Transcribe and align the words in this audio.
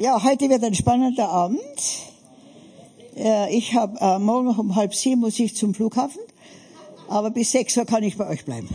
Ja, 0.00 0.22
heute 0.22 0.48
wird 0.48 0.62
ein 0.62 0.76
spannender 0.76 1.28
Abend. 1.28 1.58
Äh, 3.16 3.52
ich 3.52 3.74
habe 3.74 3.98
äh, 4.00 4.20
morgen 4.20 4.56
um 4.56 4.76
halb 4.76 4.94
sieben 4.94 5.22
muss 5.22 5.40
ich 5.40 5.56
zum 5.56 5.74
Flughafen, 5.74 6.20
aber 7.08 7.30
bis 7.30 7.50
sechs 7.50 7.76
Uhr 7.76 7.84
kann 7.84 8.04
ich 8.04 8.16
bei 8.16 8.28
euch 8.28 8.44
bleiben. 8.44 8.68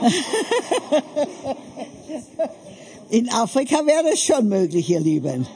In 3.10 3.28
Afrika 3.28 3.84
wäre 3.84 4.14
es 4.14 4.22
schon 4.22 4.48
möglich, 4.48 4.88
ihr 4.88 5.00
Lieben, 5.00 5.46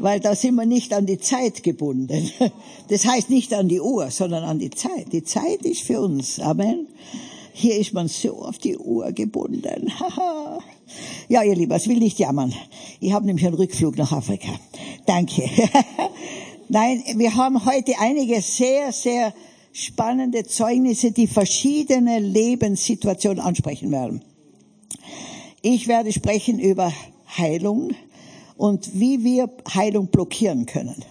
weil 0.00 0.18
da 0.18 0.34
sind 0.34 0.56
wir 0.56 0.66
nicht 0.66 0.92
an 0.94 1.06
die 1.06 1.18
Zeit 1.18 1.62
gebunden. 1.62 2.30
Das 2.88 3.06
heißt 3.06 3.30
nicht 3.30 3.54
an 3.54 3.68
die 3.68 3.80
Uhr, 3.80 4.10
sondern 4.10 4.42
an 4.42 4.58
die 4.58 4.70
Zeit. 4.70 5.12
Die 5.12 5.22
Zeit 5.22 5.62
ist 5.62 5.82
für 5.82 6.00
uns. 6.00 6.40
Amen. 6.40 6.88
Hier 7.52 7.78
ist 7.78 7.92
man 7.92 8.08
so 8.08 8.42
auf 8.42 8.58
die 8.58 8.76
Uhr 8.76 9.12
gebunden. 9.12 9.92
ja, 11.28 11.42
ihr 11.42 11.54
Lieben, 11.54 11.76
ich 11.76 11.88
will 11.88 11.98
nicht 11.98 12.18
jammern. 12.18 12.54
Ich 13.00 13.12
habe 13.12 13.26
nämlich 13.26 13.46
einen 13.46 13.56
Rückflug 13.56 13.96
nach 13.96 14.12
Afrika. 14.12 14.48
Danke. 15.06 15.42
Nein, 16.68 17.02
wir 17.16 17.34
haben 17.34 17.64
heute 17.64 17.94
einige 17.98 18.40
sehr, 18.40 18.92
sehr 18.92 19.34
spannende 19.72 20.44
Zeugnisse, 20.44 21.12
die 21.12 21.26
verschiedene 21.26 22.18
Lebenssituationen 22.18 23.40
ansprechen 23.40 23.90
werden. 23.90 24.22
Ich 25.62 25.88
werde 25.88 26.12
sprechen 26.12 26.58
über 26.58 26.92
Heilung 27.36 27.90
und 28.56 28.98
wie 28.98 29.24
wir 29.24 29.50
Heilung 29.74 30.08
blockieren 30.08 30.66
können. 30.66 31.04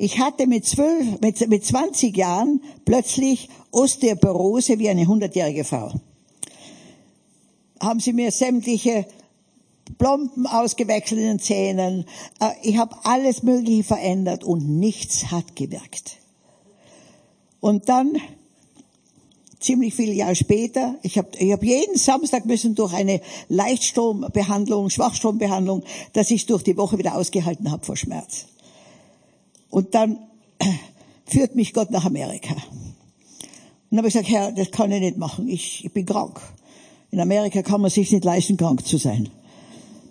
Ich 0.00 0.20
hatte 0.20 0.46
mit 0.46 0.64
zwölf, 0.64 1.20
mit, 1.20 1.48
mit 1.48 1.66
20 1.66 2.16
Jahren 2.16 2.62
plötzlich 2.84 3.48
Osteoporose 3.72 4.78
wie 4.78 4.88
eine 4.88 5.08
hundertjährige 5.08 5.64
Frau. 5.64 5.92
Haben 7.80 7.98
sie 7.98 8.12
mir 8.12 8.30
sämtliche 8.30 9.06
Plomben 9.98 10.46
ausgewechselt 10.46 11.20
in 11.20 11.26
den 11.26 11.38
Zähnen. 11.40 12.04
Äh, 12.38 12.50
ich 12.62 12.78
habe 12.78 12.94
alles 13.02 13.42
Mögliche 13.42 13.82
verändert 13.82 14.44
und 14.44 14.68
nichts 14.68 15.32
hat 15.32 15.56
gewirkt. 15.56 16.18
Und 17.58 17.88
dann, 17.88 18.18
ziemlich 19.58 19.94
viele 19.94 20.12
Jahre 20.12 20.36
später, 20.36 20.94
ich 21.02 21.18
habe 21.18 21.30
ich 21.36 21.50
hab 21.50 21.64
jeden 21.64 21.98
Samstag 21.98 22.46
müssen 22.46 22.76
durch 22.76 22.94
eine 22.94 23.20
Leichtstrombehandlung, 23.48 24.90
Schwachstrombehandlung, 24.90 25.82
dass 26.12 26.30
ich 26.30 26.46
durch 26.46 26.62
die 26.62 26.76
Woche 26.76 26.98
wieder 26.98 27.16
ausgehalten 27.16 27.72
habe 27.72 27.84
vor 27.84 27.96
Schmerz. 27.96 28.46
Und 29.70 29.94
dann 29.94 30.18
führt 31.26 31.54
mich 31.54 31.72
Gott 31.72 31.90
nach 31.90 32.04
Amerika. 32.04 32.54
Und 32.54 33.96
dann 33.96 33.98
habe 33.98 34.08
ich 34.08 34.14
gesagt, 34.14 34.30
Herr, 34.30 34.52
das 34.52 34.70
kann 34.70 34.92
ich 34.92 35.00
nicht 35.00 35.16
machen. 35.16 35.48
Ich, 35.48 35.84
ich 35.84 35.92
bin 35.92 36.06
krank. 36.06 36.40
In 37.10 37.20
Amerika 37.20 37.62
kann 37.62 37.80
man 37.80 37.90
sich 37.90 38.12
nicht 38.12 38.24
leisten, 38.24 38.56
krank 38.56 38.86
zu 38.86 38.98
sein. 38.98 39.30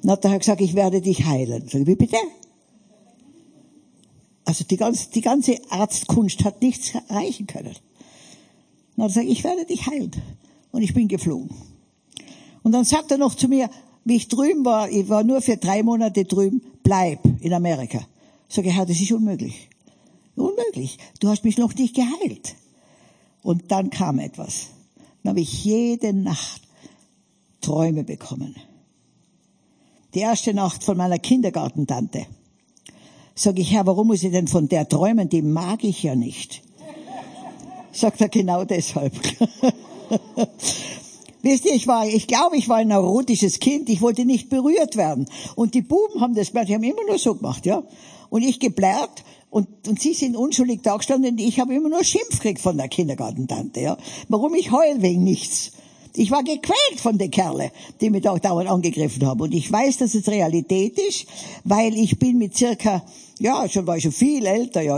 Dann 0.01 0.11
hat 0.11 0.23
der 0.23 0.31
Herr 0.31 0.39
gesagt, 0.39 0.61
ich 0.61 0.73
werde 0.73 1.01
dich 1.01 1.25
heilen. 1.25 1.67
Sag 1.67 1.81
ich, 1.81 1.87
wie 1.87 1.95
bitte? 1.95 2.17
Also 4.45 4.63
die 4.63 4.77
ganze, 4.77 5.09
die 5.11 5.21
ganze 5.21 5.59
Arztkunst 5.69 6.43
hat 6.43 6.61
nichts 6.61 6.93
erreichen 7.09 7.47
können. 7.47 7.75
Dann 8.95 9.05
hat 9.05 9.15
er 9.15 9.23
gesagt, 9.23 9.27
ich 9.27 9.43
werde 9.43 9.65
dich 9.65 9.85
heilen. 9.85 10.11
Und 10.71 10.81
ich 10.81 10.93
bin 10.93 11.07
geflogen. 11.07 11.49
Und 12.63 12.71
dann 12.71 12.83
sagt 12.83 13.11
er 13.11 13.17
noch 13.17 13.35
zu 13.35 13.47
mir, 13.47 13.69
wie 14.05 14.15
ich 14.15 14.27
drüben 14.27 14.63
war, 14.65 14.89
ich 14.89 15.09
war 15.09 15.23
nur 15.23 15.41
für 15.41 15.57
drei 15.57 15.83
Monate 15.83 16.23
drüben, 16.25 16.61
bleib 16.83 17.19
in 17.41 17.53
Amerika. 17.53 17.99
Sag 18.49 18.65
ich, 18.65 18.73
Herr, 18.73 18.85
das 18.85 18.99
ist 18.99 19.11
unmöglich. 19.11 19.69
Unmöglich. 20.35 20.97
Du 21.19 21.29
hast 21.29 21.43
mich 21.43 21.57
noch 21.57 21.73
nicht 21.75 21.95
geheilt. 21.95 22.55
Und 23.43 23.71
dann 23.71 23.89
kam 23.89 24.19
etwas. 24.19 24.67
Dann 25.23 25.31
habe 25.31 25.41
ich 25.41 25.63
jede 25.63 26.13
Nacht 26.13 26.61
Träume 27.61 28.03
bekommen. 28.03 28.55
Die 30.13 30.19
erste 30.19 30.53
Nacht 30.53 30.83
von 30.83 30.95
meiner 30.97 31.19
Kindergartentante. 31.19 32.27
Sag 33.35 33.59
ich, 33.59 33.71
Herr, 33.71 33.85
warum 33.85 34.07
muss 34.07 34.23
ich 34.23 34.31
denn 34.31 34.47
von 34.47 34.67
der 34.69 34.87
träumen? 34.87 35.29
Die 35.29 35.41
mag 35.41 35.83
ich 35.83 36.01
ja 36.03 36.15
nicht. 36.15 36.61
Sagt 37.91 38.21
er 38.21 38.29
genau 38.29 38.63
deshalb. 38.63 39.13
Wisst 41.41 41.65
ihr, 41.65 41.73
ich 41.73 41.87
war, 41.87 42.07
ich 42.07 42.27
glaube, 42.27 42.57
ich 42.57 42.67
war 42.67 42.77
ein 42.77 42.87
neurotisches 42.87 43.59
Kind. 43.59 43.89
Ich 43.89 44.01
wollte 44.01 44.25
nicht 44.25 44.49
berührt 44.49 44.97
werden. 44.97 45.27
Und 45.55 45.73
die 45.73 45.81
Buben 45.81 46.21
haben 46.21 46.33
das, 46.35 46.51
die 46.51 46.73
haben 46.73 46.83
immer 46.83 47.05
nur 47.07 47.17
so 47.17 47.35
gemacht, 47.35 47.65
ja. 47.65 47.83
Und 48.29 48.43
ich 48.43 48.59
geblärt 48.59 49.23
und, 49.49 49.67
und 49.87 49.99
sie 50.01 50.13
sind 50.13 50.35
unschuldig 50.35 50.81
dagestanden 50.81 51.31
und 51.31 51.39
ich 51.39 51.59
habe 51.59 51.73
immer 51.73 51.89
nur 51.89 52.03
Schimpf 52.03 52.39
gekriegt 52.39 52.61
von 52.61 52.77
der 52.77 52.89
Kindergartentante. 52.89 53.79
Ja. 53.79 53.97
Warum 54.27 54.53
ich 54.55 54.71
heul 54.71 55.01
wegen 55.01 55.23
nichts? 55.23 55.71
Ich 56.17 56.31
war 56.31 56.43
gequält 56.43 56.99
von 56.99 57.17
den 57.19 57.29
Kerle, 57.29 57.71
die 58.01 58.09
mich 58.09 58.27
auch 58.27 58.39
dauernd 58.39 58.69
angegriffen 58.69 59.25
haben. 59.25 59.39
Und 59.39 59.53
ich 59.53 59.71
weiß, 59.71 59.97
dass 59.97 60.15
es 60.15 60.27
Realität 60.27 60.97
ist, 60.97 61.27
weil 61.63 61.95
ich 61.95 62.17
bin 62.17 62.39
mit 62.39 62.57
circa, 62.57 63.03
ja, 63.39 63.69
schon 63.69 63.85
war 63.85 63.97
ich 63.97 64.03
schon 64.03 64.11
viel 64.11 64.45
älter, 64.47 64.81
ja, 64.81 64.97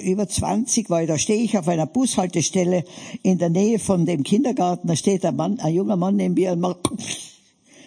über 0.00 0.26
20 0.26 0.88
war 0.88 1.02
ich, 1.02 1.08
da 1.08 1.18
stehe 1.18 1.42
ich 1.42 1.58
auf 1.58 1.68
einer 1.68 1.84
Bushaltestelle 1.84 2.84
in 3.22 3.36
der 3.36 3.50
Nähe 3.50 3.78
von 3.78 4.06
dem 4.06 4.22
Kindergarten, 4.22 4.88
da 4.88 4.96
steht 4.96 5.26
ein 5.26 5.36
Mann, 5.36 5.60
ein 5.60 5.74
junger 5.74 5.96
Mann 5.96 6.16
neben 6.16 6.34
mir 6.34 6.52
und 6.52 6.60
macht, 6.60 6.78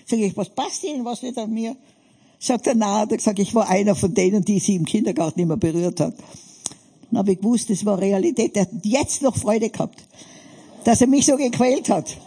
sag 0.06 0.20
ich, 0.20 0.38
was 0.38 0.50
passt 0.50 0.84
Ihnen, 0.84 1.06
was 1.06 1.24
nicht 1.24 1.38
an 1.40 1.52
mir? 1.52 1.76
Sagt 2.44 2.68
er, 2.68 2.76
na, 2.76 3.06
da 3.06 3.16
gesagt, 3.16 3.40
ich 3.40 3.56
war 3.56 3.70
einer 3.70 3.96
von 3.96 4.14
denen, 4.14 4.44
die 4.44 4.60
sie 4.60 4.76
im 4.76 4.84
Kindergarten 4.84 5.40
immer 5.40 5.56
berührt 5.56 6.02
hat. 6.02 6.14
Dann 7.10 7.20
habe 7.20 7.32
ich 7.32 7.38
gewusst, 7.38 7.70
das 7.70 7.86
war 7.86 7.98
Realität. 7.98 8.58
Er 8.58 8.64
hat 8.64 8.72
jetzt 8.84 9.22
noch 9.22 9.38
Freude 9.38 9.70
gehabt, 9.70 10.04
dass 10.84 11.00
er 11.00 11.08
mich 11.08 11.26
so 11.26 11.38
gequält 11.38 11.88
hat. 11.88 12.18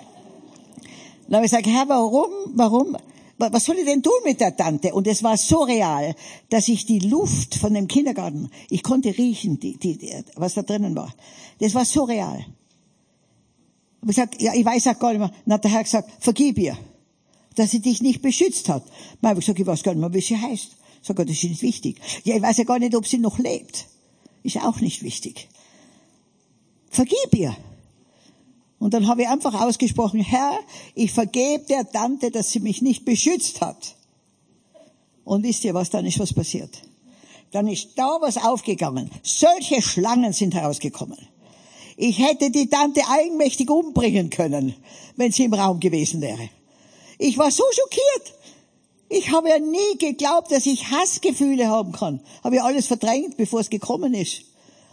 Dann 1.26 1.36
habe 1.36 1.44
ich 1.44 1.50
gesagt, 1.50 1.66
Herr, 1.66 1.86
warum, 1.88 2.30
warum, 2.54 2.96
was 3.36 3.66
soll 3.66 3.76
ich 3.76 3.84
denn 3.84 4.02
tun 4.02 4.14
mit 4.24 4.40
der 4.40 4.56
Tante? 4.56 4.94
Und 4.94 5.06
es 5.06 5.22
war 5.22 5.36
so 5.36 5.64
real, 5.64 6.14
dass 6.48 6.68
ich 6.68 6.86
die 6.86 7.00
Luft 7.00 7.56
von 7.56 7.74
dem 7.74 7.86
Kindergarten, 7.86 8.48
ich 8.70 8.82
konnte 8.82 9.10
riechen, 9.18 9.60
die, 9.60 9.76
die, 9.76 9.98
die, 9.98 10.14
was 10.36 10.54
da 10.54 10.62
drinnen 10.62 10.96
war. 10.96 11.12
Das 11.58 11.74
war 11.74 11.84
so 11.84 12.04
real. 12.04 12.42
Ich 14.00 14.08
gesagt, 14.08 14.40
ja, 14.40 14.54
ich 14.54 14.64
weiß 14.64 14.86
auch 14.86 14.98
gar 14.98 15.10
nicht 15.10 15.18
mehr. 15.18 15.30
Dann 15.44 15.52
hat 15.52 15.64
der 15.64 15.72
Herr 15.72 15.82
gesagt, 15.82 16.10
vergib 16.20 16.56
ihr 16.56 16.78
dass 17.56 17.72
sie 17.72 17.80
dich 17.80 18.00
nicht 18.00 18.22
beschützt 18.22 18.68
hat. 18.68 18.84
Dann 19.20 19.30
habe 19.30 19.40
ich 19.40 19.46
gesagt, 19.46 19.58
ich 19.58 19.66
weiß 19.66 19.82
gar 19.82 19.92
nicht 19.92 20.00
mehr, 20.00 20.14
wie 20.14 20.20
sie 20.20 20.36
heißt. 20.36 20.76
Sag, 21.02 21.16
das 21.16 21.30
ist 21.30 21.44
nicht 21.44 21.62
wichtig. 21.62 22.00
Ja, 22.24 22.36
ich 22.36 22.42
weiß 22.42 22.58
ja 22.58 22.64
gar 22.64 22.78
nicht, 22.78 22.94
ob 22.94 23.06
sie 23.06 23.18
noch 23.18 23.38
lebt. 23.38 23.86
Ist 24.42 24.58
auch 24.58 24.80
nicht 24.80 25.02
wichtig. 25.02 25.48
Vergib 26.90 27.34
ihr. 27.34 27.56
Und 28.78 28.94
dann 28.94 29.08
habe 29.08 29.22
ich 29.22 29.28
einfach 29.28 29.54
ausgesprochen, 29.60 30.20
Herr, 30.20 30.58
ich 30.94 31.12
vergebe 31.12 31.64
der 31.64 31.90
Tante, 31.90 32.30
dass 32.30 32.52
sie 32.52 32.60
mich 32.60 32.82
nicht 32.82 33.04
beschützt 33.04 33.60
hat. 33.60 33.96
Und 35.24 35.42
wisst 35.42 35.64
ihr 35.64 35.74
was, 35.74 35.90
dann 35.90 36.06
ist 36.06 36.18
was 36.18 36.32
passiert. 36.32 36.82
Dann 37.52 37.68
ist 37.68 37.90
da 37.96 38.18
was 38.20 38.36
aufgegangen. 38.36 39.10
Solche 39.22 39.80
Schlangen 39.80 40.32
sind 40.32 40.54
herausgekommen. 40.54 41.18
Ich 41.96 42.18
hätte 42.18 42.50
die 42.50 42.68
Tante 42.68 43.00
eigenmächtig 43.08 43.70
umbringen 43.70 44.28
können, 44.28 44.74
wenn 45.16 45.32
sie 45.32 45.44
im 45.44 45.54
Raum 45.54 45.80
gewesen 45.80 46.20
wäre. 46.20 46.50
Ich 47.18 47.38
war 47.38 47.50
so 47.50 47.64
schockiert. 47.72 48.34
Ich 49.08 49.30
habe 49.30 49.48
ja 49.48 49.58
nie 49.58 49.98
geglaubt, 49.98 50.50
dass 50.50 50.66
ich 50.66 50.90
Hassgefühle 50.90 51.68
haben 51.68 51.92
kann. 51.92 52.20
Habe 52.42 52.56
ja 52.56 52.64
alles 52.64 52.86
verdrängt, 52.86 53.36
bevor 53.36 53.60
es 53.60 53.70
gekommen 53.70 54.14
ist. 54.14 54.42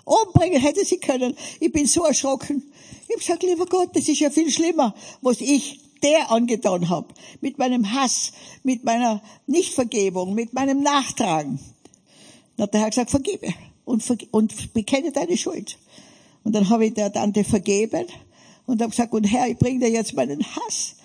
Umbringen 0.06 0.62
hätte 0.62 0.86
sie 0.86 0.98
können. 0.98 1.36
Ich 1.60 1.72
bin 1.72 1.88
so 1.88 2.04
erschrocken. 2.04 2.72
Ich 3.08 3.10
habe 3.10 3.20
gesagt, 3.20 3.44
lieber 3.44 3.66
Gott, 3.66 3.90
das 3.94 4.08
ist 4.08 4.20
ja 4.20 4.30
viel 4.30 4.52
schlimmer, 4.52 4.94
was 5.22 5.42
ich 5.42 5.80
der 6.04 6.32
angetan 6.32 6.90
habe. 6.90 7.08
Mit 7.42 7.58
meinem 7.58 7.92
Hass, 7.92 8.34
mit 8.64 8.84
meiner 8.84 9.22
Nichtvergebung, 9.48 10.34
mit 10.34 10.54
meinem 10.54 10.84
Nachtragen. 10.84 11.60
Dann 12.58 12.64
hat 12.66 12.74
der 12.74 12.82
Herr 12.82 12.90
gesagt, 12.90 13.10
vergebe 13.10 13.54
und, 13.86 14.04
verge 14.04 14.28
und 14.32 14.74
bekenne 14.74 15.12
deine 15.12 15.38
Schuld. 15.38 15.78
Und 16.44 16.54
dann 16.54 16.70
habe 16.70 16.86
ich 16.86 16.94
der 16.94 17.12
Tante 17.12 17.44
vergeben 17.44 18.06
und 18.66 18.82
habe 18.82 18.92
gesagt, 18.92 19.14
und 19.14 19.24
Herr, 19.24 19.48
ich 19.48 19.58
bringe 19.58 19.80
dir 19.80 19.90
jetzt 19.90 20.14
meinen 20.14 20.44
Hass 20.44 20.96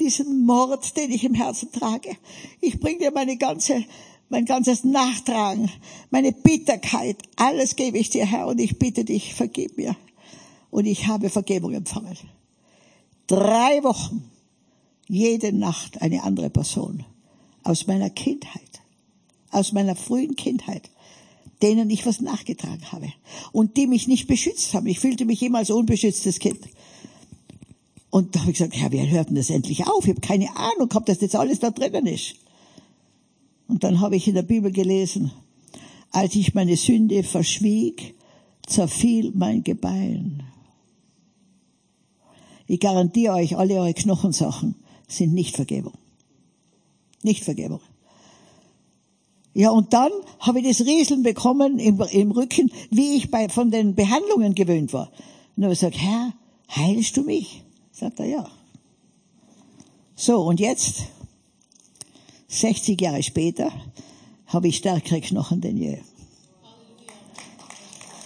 diesen 0.00 0.44
Mord, 0.44 0.96
den 0.96 1.10
ich 1.10 1.24
im 1.24 1.34
Herzen 1.34 1.70
trage. 1.72 2.16
Ich 2.60 2.80
bringe 2.80 2.98
dir 2.98 3.10
meine 3.12 3.36
ganze, 3.36 3.84
mein 4.28 4.44
ganzes 4.44 4.84
Nachtragen, 4.84 5.70
meine 6.10 6.32
Bitterkeit, 6.32 7.18
alles 7.36 7.76
gebe 7.76 7.98
ich 7.98 8.10
dir, 8.10 8.26
Herr, 8.26 8.46
und 8.46 8.60
ich 8.60 8.78
bitte 8.78 9.04
dich, 9.04 9.34
vergib 9.34 9.76
mir. 9.76 9.96
Und 10.70 10.86
ich 10.86 11.06
habe 11.06 11.28
Vergebung 11.28 11.74
empfangen. 11.74 12.16
Drei 13.26 13.82
Wochen, 13.84 14.30
jede 15.06 15.52
Nacht 15.52 16.00
eine 16.00 16.22
andere 16.22 16.50
Person 16.50 17.04
aus 17.62 17.86
meiner 17.86 18.10
Kindheit, 18.10 18.80
aus 19.50 19.72
meiner 19.72 19.94
frühen 19.94 20.36
Kindheit, 20.36 20.90
denen 21.62 21.90
ich 21.90 22.04
was 22.06 22.20
nachgetragen 22.20 22.90
habe 22.90 23.12
und 23.52 23.76
die 23.76 23.86
mich 23.86 24.08
nicht 24.08 24.26
beschützt 24.26 24.74
haben. 24.74 24.86
Ich 24.86 24.98
fühlte 24.98 25.24
mich 25.24 25.42
immer 25.42 25.58
als 25.58 25.70
unbeschütztes 25.70 26.38
Kind. 26.38 26.60
Und 28.12 28.36
da 28.36 28.40
habe 28.40 28.50
ich 28.50 28.58
gesagt, 28.58 28.76
Herr, 28.76 28.92
wer 28.92 29.08
hört 29.08 29.30
denn 29.30 29.36
das 29.36 29.48
endlich 29.48 29.86
auf? 29.86 30.04
Ich 30.04 30.10
habe 30.10 30.20
keine 30.20 30.54
Ahnung 30.54 30.90
gehabt, 30.90 31.08
dass 31.08 31.20
das 31.20 31.34
alles 31.34 31.60
da 31.60 31.70
drinnen 31.70 32.04
ist. 32.06 32.34
Und 33.68 33.84
dann 33.84 34.02
habe 34.02 34.16
ich 34.16 34.28
in 34.28 34.34
der 34.34 34.42
Bibel 34.42 34.70
gelesen, 34.70 35.32
als 36.10 36.34
ich 36.34 36.52
meine 36.52 36.76
Sünde 36.76 37.22
verschwieg, 37.22 38.14
zerfiel 38.66 39.32
mein 39.34 39.64
Gebein. 39.64 40.42
Ich 42.66 42.80
garantiere 42.80 43.32
euch, 43.32 43.56
alle 43.56 43.76
eure 43.76 43.94
Knochensachen 43.94 44.74
sind 45.08 45.32
nicht 45.32 45.56
Vergebung. 45.56 45.94
Nicht 47.22 47.44
Vergebung. 47.44 47.80
Ja, 49.54 49.70
und 49.70 49.94
dann 49.94 50.12
habe 50.38 50.60
ich 50.60 50.68
das 50.68 50.86
Rieseln 50.86 51.22
bekommen 51.22 51.78
im, 51.78 51.98
im 52.12 52.30
Rücken, 52.30 52.70
wie 52.90 53.16
ich 53.16 53.30
bei, 53.30 53.48
von 53.48 53.70
den 53.70 53.94
Behandlungen 53.94 54.54
gewöhnt 54.54 54.92
war. 54.92 55.10
Und 55.56 55.62
habe 55.62 55.72
ich 55.72 55.80
gesagt, 55.80 55.96
Herr, 55.96 56.34
heilst 56.76 57.16
du 57.16 57.22
mich? 57.22 57.62
Sagt 58.02 58.18
er, 58.18 58.26
ja. 58.26 58.50
So, 60.16 60.40
und 60.40 60.58
jetzt, 60.58 61.02
60 62.48 63.00
Jahre 63.00 63.22
später, 63.22 63.70
habe 64.46 64.66
ich 64.66 64.78
stärkere 64.78 65.20
Knochen 65.20 65.60
denn 65.60 65.76
je. 65.76 65.98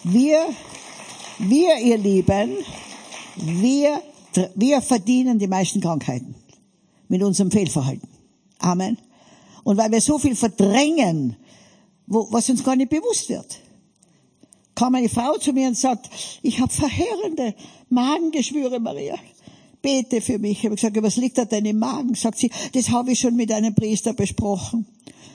Wir, 0.02 0.46
wir, 1.40 1.76
ihr 1.76 1.98
Lieben, 1.98 2.56
wir, 3.36 4.00
wir 4.54 4.80
verdienen 4.80 5.38
die 5.38 5.46
meisten 5.46 5.82
Krankheiten 5.82 6.34
mit 7.08 7.22
unserem 7.22 7.50
Fehlverhalten. 7.50 8.08
Amen. 8.58 8.96
Und 9.62 9.76
weil 9.76 9.92
wir 9.92 10.00
so 10.00 10.18
viel 10.18 10.36
verdrängen, 10.36 11.36
wo, 12.06 12.28
was 12.30 12.48
uns 12.48 12.64
gar 12.64 12.76
nicht 12.76 12.88
bewusst 12.88 13.28
wird. 13.28 13.58
Kam 14.74 14.94
eine 14.94 15.10
Frau 15.10 15.36
zu 15.36 15.52
mir 15.52 15.68
und 15.68 15.76
sagt, 15.76 16.08
ich 16.40 16.60
habe 16.60 16.72
verheerende 16.72 17.54
Magengeschwüre, 17.90 18.80
Maria. 18.80 19.16
Bete 19.86 20.20
für 20.20 20.40
mich. 20.40 20.58
Ich 20.58 20.64
habe 20.64 20.74
gesagt, 20.74 21.00
was 21.00 21.16
liegt 21.16 21.38
da 21.38 21.44
denn 21.44 21.64
im 21.64 21.78
Magen? 21.78 22.16
Sagt 22.16 22.38
sie, 22.38 22.50
das 22.72 22.90
habe 22.90 23.12
ich 23.12 23.20
schon 23.20 23.36
mit 23.36 23.52
einem 23.52 23.72
Priester 23.72 24.14
besprochen. 24.14 24.84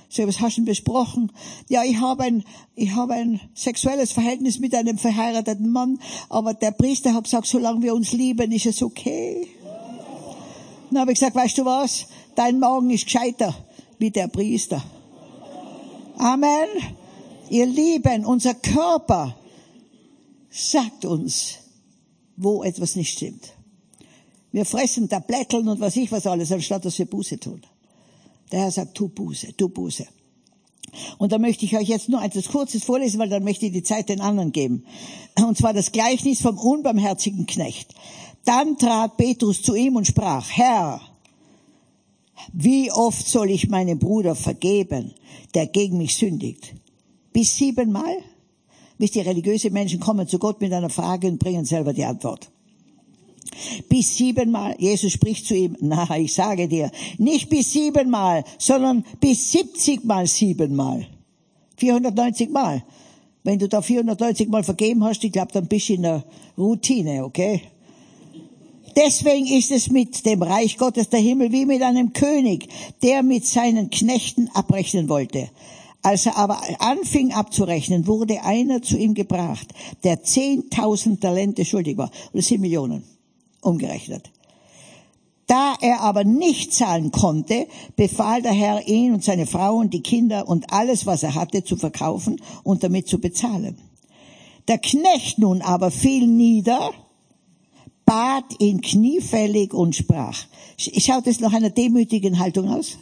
So, 0.10 0.28
was 0.28 0.42
hast 0.42 0.58
du 0.58 0.62
denn 0.62 0.66
besprochen? 0.66 1.32
Ja, 1.70 1.86
ich 1.86 2.02
habe 2.02 2.24
ein, 2.24 2.44
ich 2.76 2.92
habe 2.92 3.14
ein 3.14 3.40
sexuelles 3.54 4.12
Verhältnis 4.12 4.60
mit 4.60 4.76
einem 4.76 4.98
verheirateten 4.98 5.70
Mann, 5.70 6.02
aber 6.28 6.54
der 6.54 6.72
Priester 6.72 7.14
hat 7.14 7.24
gesagt, 7.24 7.48
solange 7.48 7.82
wir 7.82 7.96
uns 7.96 8.12
lieben, 8.12 8.52
ist 8.52 8.66
es 8.66 8.84
okay. 8.84 9.48
Dann 10.90 11.00
habe 11.00 11.14
ich 11.14 11.20
gesagt, 11.20 11.38
weißt 11.38 11.58
du 11.60 11.64
was? 11.64 12.08
Dein 12.36 12.60
Magen 12.60 12.90
ist 12.90 13.06
gescheiter 13.06 13.56
wie 14.00 14.12
der 14.12 14.28
Priester. 14.28 14.84
Amen. 16.18 16.68
Ihr 17.50 17.68
Lieben, 17.68 18.26
unser 18.26 18.56
Körper 18.56 19.34
sagt 20.50 21.06
uns, 21.06 21.54
wo 22.36 22.64
etwas 22.64 22.98
nicht 22.98 23.14
stimmt. 23.14 23.54
Wir 24.52 24.66
fressen 24.66 25.08
Tabletteln 25.08 25.68
und 25.68 25.80
was 25.80 25.96
ich 25.96 26.12
was 26.12 26.28
alles, 26.28 26.52
anstatt 26.52 26.86
dass 26.86 27.00
wir 27.00 27.06
Buße 27.06 27.40
tun. 27.40 27.62
Der 28.52 28.62
Herr 28.62 28.72
sagt, 28.72 28.96
tu 28.96 29.08
Buße, 29.08 29.56
tu 29.56 29.70
Buße. 29.70 30.06
Und 31.18 31.32
da 31.32 31.38
möchte 31.38 31.64
ich 31.66 31.78
euch 31.78 31.88
jetzt 31.88 32.10
nur 32.10 32.22
etwas 32.22 32.50
Kurzes 32.50 32.84
vorlesen, 32.84 33.20
weil 33.20 33.30
dann 33.30 33.44
möchte 33.44 33.66
ich 33.66 33.72
die 33.72 33.84
Zeit 33.84 34.10
den 34.10 34.20
anderen 34.20 34.52
geben. 34.52 34.84
Und 35.38 35.58
zwar 35.58 35.74
das 35.74 35.94
Gleichnis 35.94 36.42
vom 36.42 36.58
unbarmherzigen 36.58 37.46
Knecht. 37.46 37.94
Dann 38.44 38.78
trat 38.78 39.18
Petrus 39.18 39.62
zu 39.62 39.76
ihm 39.76 39.96
und 39.96 40.08
sprach, 40.08 40.50
Herr, 40.50 41.00
wie 42.52 42.92
oft 42.92 43.28
soll 43.28 43.52
ich 43.52 43.70
meinem 43.70 44.00
Bruder 44.00 44.36
vergeben, 44.36 45.14
der 45.54 45.68
gegen 45.68 45.98
mich 45.98 46.16
sündigt? 46.16 46.74
Bis 47.32 47.56
siebenmal? 47.56 48.18
Wisst 48.98 49.16
ihr, 49.16 49.26
religiöse 49.26 49.70
Menschen 49.70 50.00
kommen 50.00 50.28
zu 50.28 50.40
Gott 50.40 50.60
mit 50.60 50.74
einer 50.74 50.90
Frage 50.90 51.28
und 51.28 51.40
bringen 51.40 51.66
selber 51.66 51.94
die 51.94 52.04
Antwort. 52.04 52.52
Bis 53.90 54.16
siebenmal. 54.16 54.76
Jesus 54.80 55.12
spricht 55.12 55.46
zu 55.46 55.56
ihm, 55.56 55.76
na, 55.80 56.18
ich 56.18 56.34
sage 56.34 56.68
dir, 56.68 56.92
nicht 57.18 57.50
bis 57.50 57.72
siebenmal, 57.72 58.44
sondern 58.58 59.04
bis 59.20 59.52
siebzigmal 59.52 60.28
siebenmal. 60.28 61.08
490 61.78 62.50
Mal. 62.50 62.84
Wenn 63.44 63.60
du 63.60 63.68
da 63.68 63.82
490 63.82 64.50
Mal 64.50 64.64
vergeben 64.64 65.04
hast, 65.04 65.24
ich 65.24 65.32
glaube, 65.32 65.52
dann 65.52 65.68
bist 65.68 65.90
du 65.90 65.94
in 65.94 66.04
der 66.04 66.24
Routine, 66.58 67.26
okay? 67.26 67.62
Deswegen 68.96 69.48
ist 69.48 69.72
es 69.72 69.90
mit 69.90 70.26
dem 70.26 70.42
Reich 70.44 70.78
Gottes 70.78 71.10
der 71.10 71.20
Himmel 71.20 71.52
wie 71.52 71.66
mit 71.66 71.82
einem 71.82 72.14
König, 72.14 72.68
der 73.02 73.24
mit 73.24 73.46
seinen 73.46 73.90
Knechten 73.90 74.50
abrechnen 74.54 75.10
wollte. 75.10 75.50
Als 76.04 76.26
er 76.26 76.36
aber 76.38 76.62
anfing 76.80 77.32
abzurechnen, 77.32 78.08
wurde 78.08 78.44
einer 78.44 78.82
zu 78.82 78.98
ihm 78.98 79.14
gebracht, 79.14 79.68
der 80.04 80.24
10.000 80.24 81.20
Talente 81.20 81.64
schuldig 81.64 81.98
war. 81.98 82.12
Und 82.34 82.40
das 82.40 82.48
sind 82.48 82.62
Millionen, 82.62 83.04
umgerechnet. 83.62 84.32
Da 85.48 85.76
er 85.82 86.02
aber 86.02 86.24
nicht 86.24 86.74
zahlen 86.74 87.12
konnte, 87.12 87.68
befahl 87.96 88.42
der 88.42 88.54
Herr 88.54 88.88
ihn 88.88 89.14
und 89.14 89.24
seine 89.24 89.46
Frau 89.46 89.76
und 89.76 89.94
die 89.94 90.02
Kinder 90.02 90.48
und 90.48 90.72
alles, 90.72 91.06
was 91.06 91.24
er 91.24 91.36
hatte, 91.36 91.64
zu 91.64 91.76
verkaufen 91.76 92.42
und 92.64 92.84
damit 92.84 93.08
zu 93.08 93.20
bezahlen. 93.20 93.78
Der 94.68 94.78
Knecht 94.78 95.40
nun 95.40 95.62
aber 95.62 95.92
fiel 95.92 96.28
nieder 96.28 96.92
bat 98.12 98.60
ihn 98.60 98.82
kniefällig 98.82 99.74
und 99.74 99.96
sprach. 99.96 100.38
Schaut 100.78 101.28
es 101.28 101.40
nach 101.40 101.54
einer 101.54 101.70
demütigen 101.70 102.40
Haltung 102.40 102.70
aus? 102.70 102.98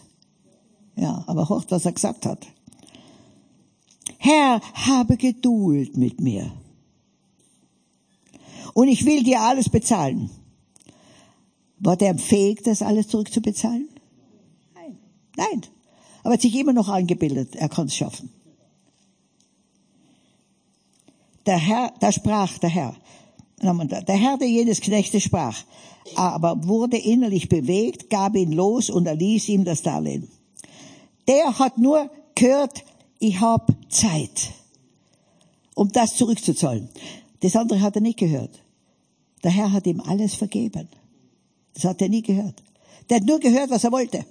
Ja, 0.95 1.23
aber 1.25 1.49
hört, 1.49 1.71
was 1.71 1.85
er 1.85 1.93
gesagt 1.93 2.27
hat. 2.27 2.45
Herr, 4.19 4.61
habe 4.73 5.17
Geduld 5.17 5.97
mit 5.97 6.21
mir. 6.21 6.51
Und 8.75 8.87
ich 8.87 9.03
will 9.05 9.23
dir 9.23 9.41
alles 9.41 9.69
bezahlen. 9.69 10.29
War 11.79 11.95
der 11.95 12.17
fähig, 12.17 12.63
das 12.63 12.81
alles 12.81 13.07
zurückzubezahlen? 13.07 13.89
Nein. 14.75 14.97
Nein. 15.37 15.61
Aber 16.21 16.31
er 16.31 16.33
hat 16.33 16.41
sich 16.41 16.55
immer 16.55 16.73
noch 16.73 16.89
eingebildet, 16.89 17.55
er 17.55 17.69
kann 17.69 17.87
es 17.87 17.95
schaffen. 17.95 18.29
Der 21.45 21.57
Herr, 21.57 21.93
da 21.99 22.11
sprach 22.11 22.57
der 22.59 22.69
Herr, 22.69 22.95
der 23.61 24.15
Herr 24.15 24.37
der 24.37 24.47
jenes 24.47 24.81
Knechtes 24.81 25.23
sprach, 25.23 25.63
aber 26.15 26.67
wurde 26.67 26.97
innerlich 26.97 27.49
bewegt, 27.49 28.09
gab 28.09 28.35
ihn 28.35 28.51
los 28.51 28.89
und 28.89 29.05
erließ 29.05 29.49
ihm 29.49 29.63
das 29.63 29.81
Darlehen. 29.81 30.29
Der 31.27 31.57
hat 31.57 31.77
nur 31.77 32.09
gehört, 32.35 32.83
ich 33.19 33.39
hab 33.39 33.71
Zeit, 33.89 34.51
um 35.75 35.91
das 35.91 36.15
zurückzuzahlen. 36.15 36.89
Das 37.41 37.55
andere 37.55 37.81
hat 37.81 37.95
er 37.95 38.01
nicht 38.01 38.19
gehört. 38.19 38.59
Der 39.43 39.51
Herr 39.51 39.71
hat 39.71 39.87
ihm 39.87 40.01
alles 40.01 40.35
vergeben. 40.35 40.89
Das 41.73 41.85
hat 41.85 42.01
er 42.01 42.09
nie 42.09 42.21
gehört. 42.21 42.61
Der 43.09 43.17
hat 43.17 43.25
nur 43.25 43.39
gehört, 43.39 43.69
was 43.69 43.83
er 43.83 43.91
wollte. 43.91 44.25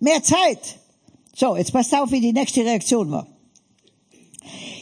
Mehr 0.00 0.22
Zeit. 0.22 0.78
So, 1.34 1.56
jetzt 1.56 1.72
passt 1.72 1.94
auf, 1.94 2.10
wie 2.10 2.20
die 2.20 2.32
nächste 2.32 2.64
Reaktion 2.64 3.10
war. 3.10 3.26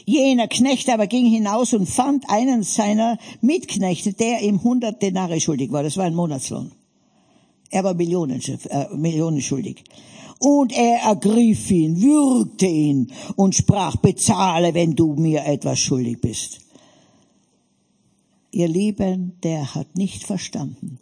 Jener 0.05 0.47
Knecht 0.47 0.89
aber 0.89 1.07
ging 1.07 1.25
hinaus 1.25 1.73
und 1.73 1.87
fand 1.87 2.29
einen 2.29 2.63
seiner 2.63 3.17
Mitknechte, 3.41 4.13
der 4.13 4.41
ihm 4.41 4.61
hundert 4.61 5.01
Denare 5.01 5.39
schuldig 5.39 5.71
war. 5.71 5.83
Das 5.83 5.97
war 5.97 6.05
ein 6.05 6.15
Monatslohn. 6.15 6.71
Er 7.69 7.83
war 7.83 7.93
Millionen, 7.93 8.41
äh, 8.41 8.87
Millionen 8.95 9.41
schuldig. 9.41 9.83
Und 10.39 10.73
er 10.73 10.99
ergriff 11.03 11.71
ihn, 11.71 12.01
würgte 12.01 12.67
ihn 12.67 13.11
und 13.35 13.55
sprach, 13.55 13.95
bezahle, 13.95 14.73
wenn 14.73 14.95
du 14.95 15.15
mir 15.15 15.45
etwas 15.45 15.79
schuldig 15.79 16.19
bist. 16.19 16.59
Ihr 18.51 18.67
Lieben, 18.67 19.37
der 19.41 19.73
hat 19.73 19.95
nicht 19.95 20.23
verstanden, 20.23 20.99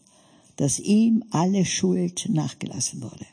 dass 0.55 0.79
ihm 0.79 1.23
alle 1.31 1.65
Schuld 1.65 2.27
nachgelassen 2.29 3.01
wurde. 3.01 3.25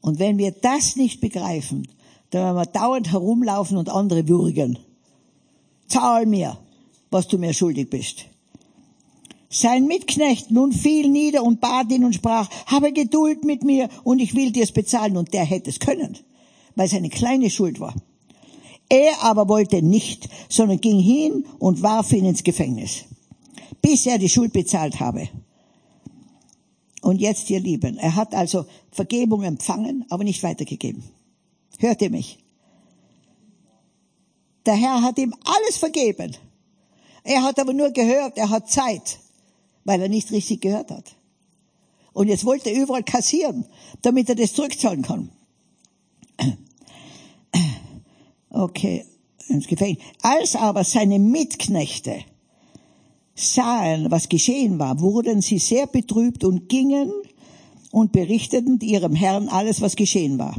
Und 0.00 0.18
wenn 0.18 0.38
wir 0.38 0.52
das 0.52 0.96
nicht 0.96 1.20
begreifen, 1.20 1.88
da 2.30 2.38
werden 2.38 2.56
wir 2.56 2.66
dauernd 2.66 3.12
herumlaufen 3.12 3.76
und 3.76 3.88
andere 3.88 4.28
würgen. 4.28 4.78
Zahl 5.88 6.26
mir, 6.26 6.58
was 7.10 7.28
du 7.28 7.38
mir 7.38 7.52
schuldig 7.52 7.90
bist. 7.90 8.26
Sein 9.48 9.86
Mitknecht 9.86 10.50
nun 10.50 10.72
fiel 10.72 11.08
nieder 11.08 11.42
und 11.42 11.60
bat 11.60 11.90
ihn 11.90 12.04
und 12.04 12.14
sprach, 12.14 12.48
habe 12.66 12.92
Geduld 12.92 13.44
mit 13.44 13.62
mir 13.62 13.88
und 14.04 14.18
ich 14.18 14.34
will 14.34 14.50
dir's 14.50 14.72
bezahlen. 14.72 15.16
Und 15.16 15.32
der 15.32 15.44
hätte 15.44 15.70
es 15.70 15.78
können, 15.78 16.18
weil 16.74 16.86
es 16.86 16.94
eine 16.94 17.08
kleine 17.08 17.48
Schuld 17.48 17.80
war. 17.80 17.94
Er 18.88 19.22
aber 19.22 19.48
wollte 19.48 19.82
nicht, 19.82 20.28
sondern 20.48 20.80
ging 20.80 21.00
hin 21.00 21.46
und 21.58 21.82
warf 21.82 22.12
ihn 22.12 22.24
ins 22.24 22.44
Gefängnis, 22.44 23.04
bis 23.86 24.04
er 24.04 24.18
die 24.18 24.28
Schuld 24.28 24.52
bezahlt 24.52 24.98
habe. 24.98 25.28
Und 27.02 27.20
jetzt, 27.20 27.48
ihr 27.50 27.60
Lieben, 27.60 27.98
er 27.98 28.16
hat 28.16 28.34
also 28.34 28.66
Vergebung 28.90 29.44
empfangen, 29.44 30.04
aber 30.10 30.24
nicht 30.24 30.42
weitergegeben. 30.42 31.04
Hört 31.78 32.02
ihr 32.02 32.10
mich? 32.10 32.38
Der 34.66 34.74
Herr 34.74 35.02
hat 35.02 35.18
ihm 35.18 35.32
alles 35.44 35.76
vergeben. 35.76 36.36
Er 37.22 37.44
hat 37.44 37.60
aber 37.60 37.72
nur 37.72 37.92
gehört, 37.92 38.36
er 38.38 38.50
hat 38.50 38.68
Zeit, 38.68 39.20
weil 39.84 40.02
er 40.02 40.08
nicht 40.08 40.32
richtig 40.32 40.62
gehört 40.62 40.90
hat. 40.90 41.14
Und 42.12 42.26
jetzt 42.26 42.44
wollte 42.44 42.70
er 42.70 42.82
überall 42.82 43.04
kassieren, 43.04 43.66
damit 44.02 44.28
er 44.28 44.34
das 44.34 44.52
zurückzahlen 44.52 45.02
kann. 45.02 45.30
Okay, 48.50 49.04
ins 49.46 49.68
Gefängnis. 49.68 50.02
Als 50.22 50.56
aber 50.56 50.82
seine 50.82 51.20
Mitknechte 51.20 52.24
sahen, 53.36 54.10
was 54.10 54.28
geschehen 54.28 54.78
war, 54.78 55.00
wurden 55.00 55.42
sie 55.42 55.58
sehr 55.58 55.86
betrübt 55.86 56.42
und 56.42 56.68
gingen 56.68 57.12
und 57.92 58.12
berichteten 58.12 58.80
ihrem 58.80 59.14
Herrn 59.14 59.48
alles, 59.48 59.80
was 59.80 59.94
geschehen 59.94 60.38
war. 60.38 60.56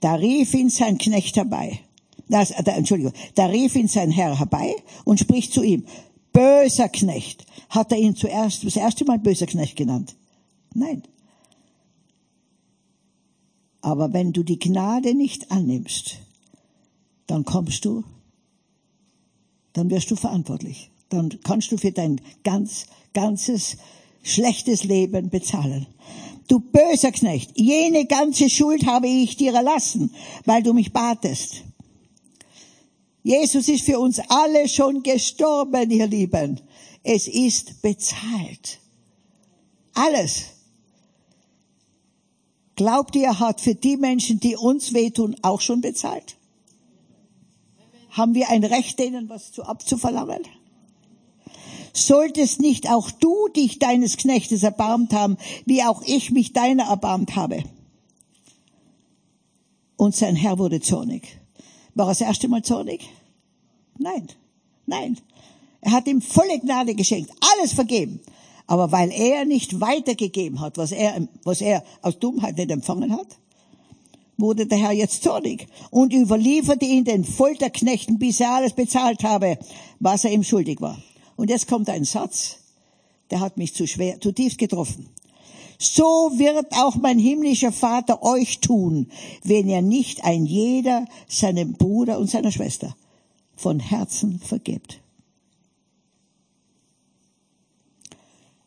Da 0.00 0.14
rief 0.14 0.54
ihn 0.54 0.70
sein 0.70 0.98
Knecht 0.98 1.36
herbei. 1.36 1.80
Das, 2.28 2.52
da, 2.64 2.72
Entschuldigung, 2.72 3.12
da 3.34 3.46
rief 3.46 3.76
ihn 3.76 3.88
sein 3.88 4.10
Herr 4.10 4.38
herbei 4.38 4.74
und 5.04 5.20
spricht 5.20 5.52
zu 5.52 5.62
ihm, 5.62 5.84
böser 6.32 6.88
Knecht. 6.88 7.44
Hat 7.68 7.92
er 7.92 7.98
ihn 7.98 8.16
zuerst, 8.16 8.64
das 8.64 8.76
erste 8.76 9.04
Mal 9.04 9.18
böser 9.18 9.46
Knecht 9.46 9.76
genannt? 9.76 10.14
Nein. 10.74 11.02
Aber 13.82 14.12
wenn 14.12 14.32
du 14.32 14.42
die 14.42 14.58
Gnade 14.58 15.14
nicht 15.14 15.50
annimmst, 15.50 16.18
dann 17.26 17.44
kommst 17.44 17.84
du, 17.84 18.04
dann 19.72 19.90
wirst 19.90 20.10
du 20.10 20.16
verantwortlich. 20.16 20.90
Dann 21.08 21.38
kannst 21.42 21.72
du 21.72 21.76
für 21.76 21.92
dein 21.92 22.20
ganz, 22.44 22.86
ganzes 23.14 23.76
schlechtes 24.22 24.84
Leben 24.84 25.30
bezahlen. 25.30 25.86
Du 26.48 26.58
böser 26.60 27.12
Knecht, 27.12 27.52
jene 27.54 28.06
ganze 28.06 28.50
Schuld 28.50 28.86
habe 28.86 29.08
ich 29.08 29.36
dir 29.36 29.54
erlassen, 29.54 30.12
weil 30.44 30.62
du 30.62 30.72
mich 30.72 30.92
batest. 30.92 31.62
Jesus 33.22 33.68
ist 33.68 33.84
für 33.84 33.98
uns 33.98 34.18
alle 34.28 34.68
schon 34.68 35.02
gestorben, 35.02 35.90
ihr 35.90 36.06
Lieben. 36.06 36.60
Es 37.02 37.28
ist 37.28 37.82
bezahlt. 37.82 38.78
Alles. 39.94 40.44
Glaubt 42.76 43.14
ihr, 43.14 43.24
er 43.24 43.40
hat 43.40 43.60
für 43.60 43.74
die 43.74 43.96
Menschen, 43.96 44.40
die 44.40 44.56
uns 44.56 44.94
wehtun, 44.94 45.36
auch 45.42 45.60
schon 45.60 45.82
bezahlt? 45.82 46.36
Haben 48.10 48.34
wir 48.34 48.48
ein 48.48 48.64
Recht, 48.64 48.98
denen 48.98 49.28
was 49.28 49.52
zu 49.52 49.64
abzuverlangen? 49.64 50.42
Solltest 51.92 52.60
nicht 52.60 52.90
auch 52.90 53.10
du 53.10 53.48
dich 53.48 53.78
deines 53.78 54.16
Knechtes 54.16 54.62
erbarmt 54.62 55.12
haben, 55.12 55.36
wie 55.66 55.82
auch 55.82 56.02
ich 56.02 56.30
mich 56.30 56.52
deiner 56.52 56.84
erbarmt 56.84 57.36
habe? 57.36 57.62
Und 59.96 60.14
sein 60.14 60.36
Herr 60.36 60.58
wurde 60.58 60.80
zornig. 60.80 61.40
War 61.94 62.06
er 62.06 62.10
das 62.10 62.20
erste 62.20 62.48
Mal 62.48 62.62
zornig? 62.62 63.08
Nein, 63.98 64.28
nein. 64.86 65.18
Er 65.80 65.92
hat 65.92 66.06
ihm 66.06 66.22
volle 66.22 66.58
Gnade 66.60 66.94
geschenkt, 66.94 67.32
alles 67.54 67.72
vergeben. 67.72 68.20
Aber 68.66 68.92
weil 68.92 69.10
er 69.10 69.44
nicht 69.44 69.80
weitergegeben 69.80 70.60
hat, 70.60 70.78
was 70.78 70.92
er, 70.92 71.26
was 71.44 71.60
er 71.60 71.82
aus 72.02 72.18
Dummheit 72.18 72.56
nicht 72.56 72.70
empfangen 72.70 73.12
hat, 73.12 73.38
wurde 74.40 74.66
der 74.66 74.78
Herr 74.78 74.92
jetzt 74.92 75.22
zornig 75.22 75.66
und 75.90 76.12
überlieferte 76.12 76.84
ihn 76.84 77.04
den 77.04 77.24
Folterknechten, 77.24 78.18
bis 78.18 78.40
er 78.40 78.52
alles 78.52 78.72
bezahlt 78.72 79.22
habe, 79.24 79.58
was 79.98 80.24
er 80.24 80.32
ihm 80.32 80.44
schuldig 80.44 80.80
war. 80.80 81.02
Und 81.36 81.50
jetzt 81.50 81.68
kommt 81.68 81.88
ein 81.88 82.04
Satz, 82.04 82.58
der 83.30 83.40
hat 83.40 83.56
mich 83.56 83.74
zu 83.74 83.86
schwer, 83.86 84.20
zutiefst 84.20 84.58
getroffen. 84.58 85.08
So 85.78 86.32
wird 86.34 86.72
auch 86.72 86.96
mein 86.96 87.18
himmlischer 87.18 87.72
Vater 87.72 88.22
euch 88.22 88.60
tun, 88.60 89.10
wenn 89.42 89.68
ihr 89.68 89.80
nicht 89.80 90.24
ein 90.24 90.44
jeder 90.44 91.06
seinem 91.26 91.72
Bruder 91.72 92.18
und 92.18 92.28
seiner 92.28 92.52
Schwester 92.52 92.94
von 93.56 93.80
Herzen 93.80 94.40
vergebt. 94.40 95.00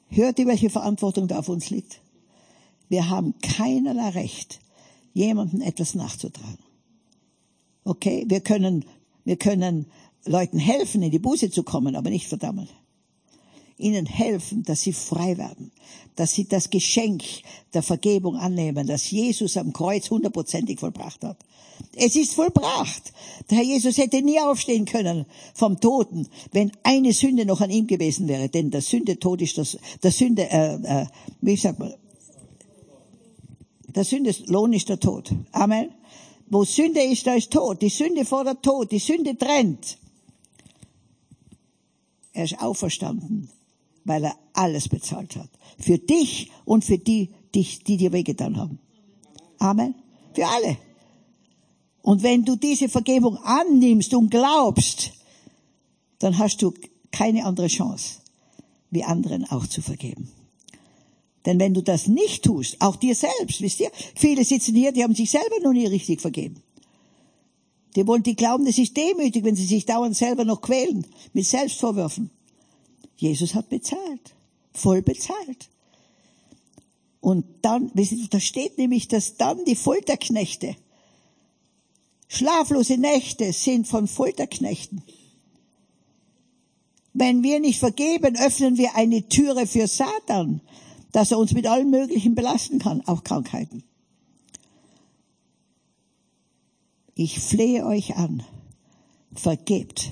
Hört 0.09 0.39
ihr, 0.39 0.47
welche 0.47 0.69
Verantwortung 0.69 1.27
da 1.27 1.39
auf 1.39 1.49
uns 1.49 1.69
liegt? 1.69 2.01
Wir 2.89 3.09
haben 3.09 3.33
keinerlei 3.41 4.09
Recht, 4.09 4.59
jemandem 5.13 5.61
etwas 5.61 5.95
nachzutragen. 5.95 6.57
Okay, 7.83 8.25
wir 8.27 8.41
können, 8.41 8.85
wir 9.25 9.37
können 9.37 9.87
Leuten 10.25 10.57
helfen, 10.57 11.01
in 11.01 11.11
die 11.11 11.19
Buße 11.19 11.49
zu 11.51 11.63
kommen, 11.63 11.95
aber 11.95 12.09
nicht 12.09 12.27
verdammen. 12.27 12.69
Ihnen 13.77 14.05
helfen, 14.05 14.63
dass 14.63 14.81
sie 14.81 14.93
frei 14.93 15.37
werden, 15.37 15.71
dass 16.15 16.33
sie 16.33 16.47
das 16.47 16.69
Geschenk 16.69 17.23
der 17.73 17.81
Vergebung 17.81 18.37
annehmen, 18.37 18.87
das 18.87 19.09
Jesus 19.09 19.57
am 19.57 19.73
Kreuz 19.73 20.09
hundertprozentig 20.09 20.79
vollbracht 20.79 21.23
hat. 21.23 21.37
Es 21.95 22.15
ist 22.15 22.33
vollbracht. 22.33 23.13
Der 23.49 23.57
Herr 23.57 23.65
Jesus 23.65 23.97
hätte 23.97 24.21
nie 24.21 24.39
aufstehen 24.39 24.85
können 24.85 25.25
vom 25.53 25.79
Toten, 25.79 26.27
wenn 26.51 26.71
eine 26.83 27.13
Sünde 27.13 27.45
noch 27.45 27.61
an 27.61 27.71
ihm 27.71 27.87
gewesen 27.87 28.27
wäre. 28.27 28.47
Denn 28.47 28.71
der 28.71 28.81
Sünde 28.81 29.19
Tod 29.19 29.41
ist 29.41 29.57
das, 29.57 29.77
der 30.01 30.11
Sünde, 30.11 30.49
äh, 30.49 30.75
äh, 30.75 31.05
wie 31.41 31.55
sagt 31.55 31.79
man, 31.79 31.93
der 33.95 34.03
Sünde 34.03 34.35
Lohn 34.47 34.73
ist 34.73 34.89
der 34.89 34.99
Tod. 34.99 35.31
Amen. 35.51 35.89
Wo 36.47 36.63
Sünde 36.63 37.01
ist, 37.01 37.25
da 37.25 37.35
ist 37.35 37.51
Tod. 37.51 37.81
Die 37.81 37.89
Sünde 37.89 38.25
fordert 38.25 38.63
Tod. 38.63 38.91
Die 38.91 38.99
Sünde 38.99 39.37
trennt. 39.37 39.97
Er 42.33 42.45
ist 42.45 42.59
auferstanden, 42.59 43.49
weil 44.03 44.23
er 44.25 44.35
alles 44.53 44.89
bezahlt 44.89 45.35
hat. 45.35 45.49
Für 45.77 45.97
dich 45.97 46.51
und 46.65 46.83
für 46.83 46.97
die, 46.97 47.29
die, 47.53 47.63
die 47.87 47.97
dir 47.97 48.11
wehgetan 48.11 48.57
haben. 48.57 48.79
Amen. 49.59 49.95
Für 50.33 50.47
alle. 50.47 50.77
Und 52.01 52.21
wenn 52.21 52.43
du 52.43 52.55
diese 52.55 52.89
Vergebung 52.89 53.37
annimmst 53.37 54.13
und 54.13 54.29
glaubst, 54.29 55.13
dann 56.19 56.37
hast 56.37 56.61
du 56.61 56.73
keine 57.11 57.45
andere 57.45 57.67
Chance, 57.67 58.19
wie 58.89 59.03
anderen 59.03 59.49
auch 59.49 59.67
zu 59.67 59.81
vergeben. 59.81 60.31
Denn 61.45 61.59
wenn 61.59 61.73
du 61.73 61.81
das 61.81 62.07
nicht 62.07 62.43
tust, 62.43 62.77
auch 62.79 62.95
dir 62.95 63.15
selbst, 63.15 63.61
wisst 63.61 63.79
ihr, 63.81 63.91
viele 64.15 64.45
sitzen 64.45 64.75
hier, 64.75 64.91
die 64.91 65.03
haben 65.03 65.15
sich 65.15 65.29
selber 65.29 65.59
noch 65.61 65.73
nie 65.73 65.87
richtig 65.87 66.21
vergeben. 66.21 66.61
Die 67.95 68.07
wollen, 68.07 68.23
die 68.23 68.35
glauben, 68.35 68.65
es 68.65 68.77
ist 68.77 68.95
demütig, 68.95 69.43
wenn 69.43 69.55
sie 69.55 69.65
sich 69.65 69.85
dauernd 69.85 70.15
selber 70.15 70.45
noch 70.45 70.61
quälen, 70.61 71.05
mit 71.33 71.45
Selbstvorwürfen. 71.45 72.29
Jesus 73.17 73.53
hat 73.53 73.69
bezahlt. 73.69 74.35
Voll 74.73 75.01
bezahlt. 75.01 75.69
Und 77.21 77.45
dann, 77.61 77.91
da 78.31 78.39
steht 78.39 78.77
nämlich, 78.77 79.07
dass 79.07 79.37
dann 79.37 79.63
die 79.65 79.75
Folterknechte 79.75 80.75
Schlaflose 82.33 82.97
Nächte 82.97 83.53
sind 83.53 83.87
von 83.87 84.07
Folterknechten. 84.07 85.03
Wenn 87.13 87.43
wir 87.43 87.59
nicht 87.59 87.77
vergeben, 87.77 88.35
öffnen 88.35 88.75
wir 88.77 88.95
eine 88.95 89.29
Türe 89.29 89.67
für 89.67 89.85
Satan, 89.85 90.61
dass 91.13 91.31
er 91.31 91.37
uns 91.37 91.53
mit 91.53 91.67
allem 91.67 91.91
Möglichen 91.91 92.35
belasten 92.35 92.79
kann, 92.79 93.01
auch 93.05 93.23
Krankheiten. 93.23 93.83
Ich 97.15 97.39
flehe 97.39 97.85
euch 97.85 98.17
an, 98.17 98.43
vergebt. 99.33 100.11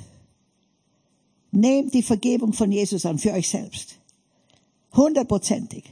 Nehmt 1.52 1.94
die 1.94 2.04
Vergebung 2.04 2.54
von 2.54 2.72
Jesus 2.72 3.06
an 3.06 3.18
für 3.18 3.34
euch 3.34 3.50
selbst. 3.50 3.98
Hundertprozentig. 4.94 5.84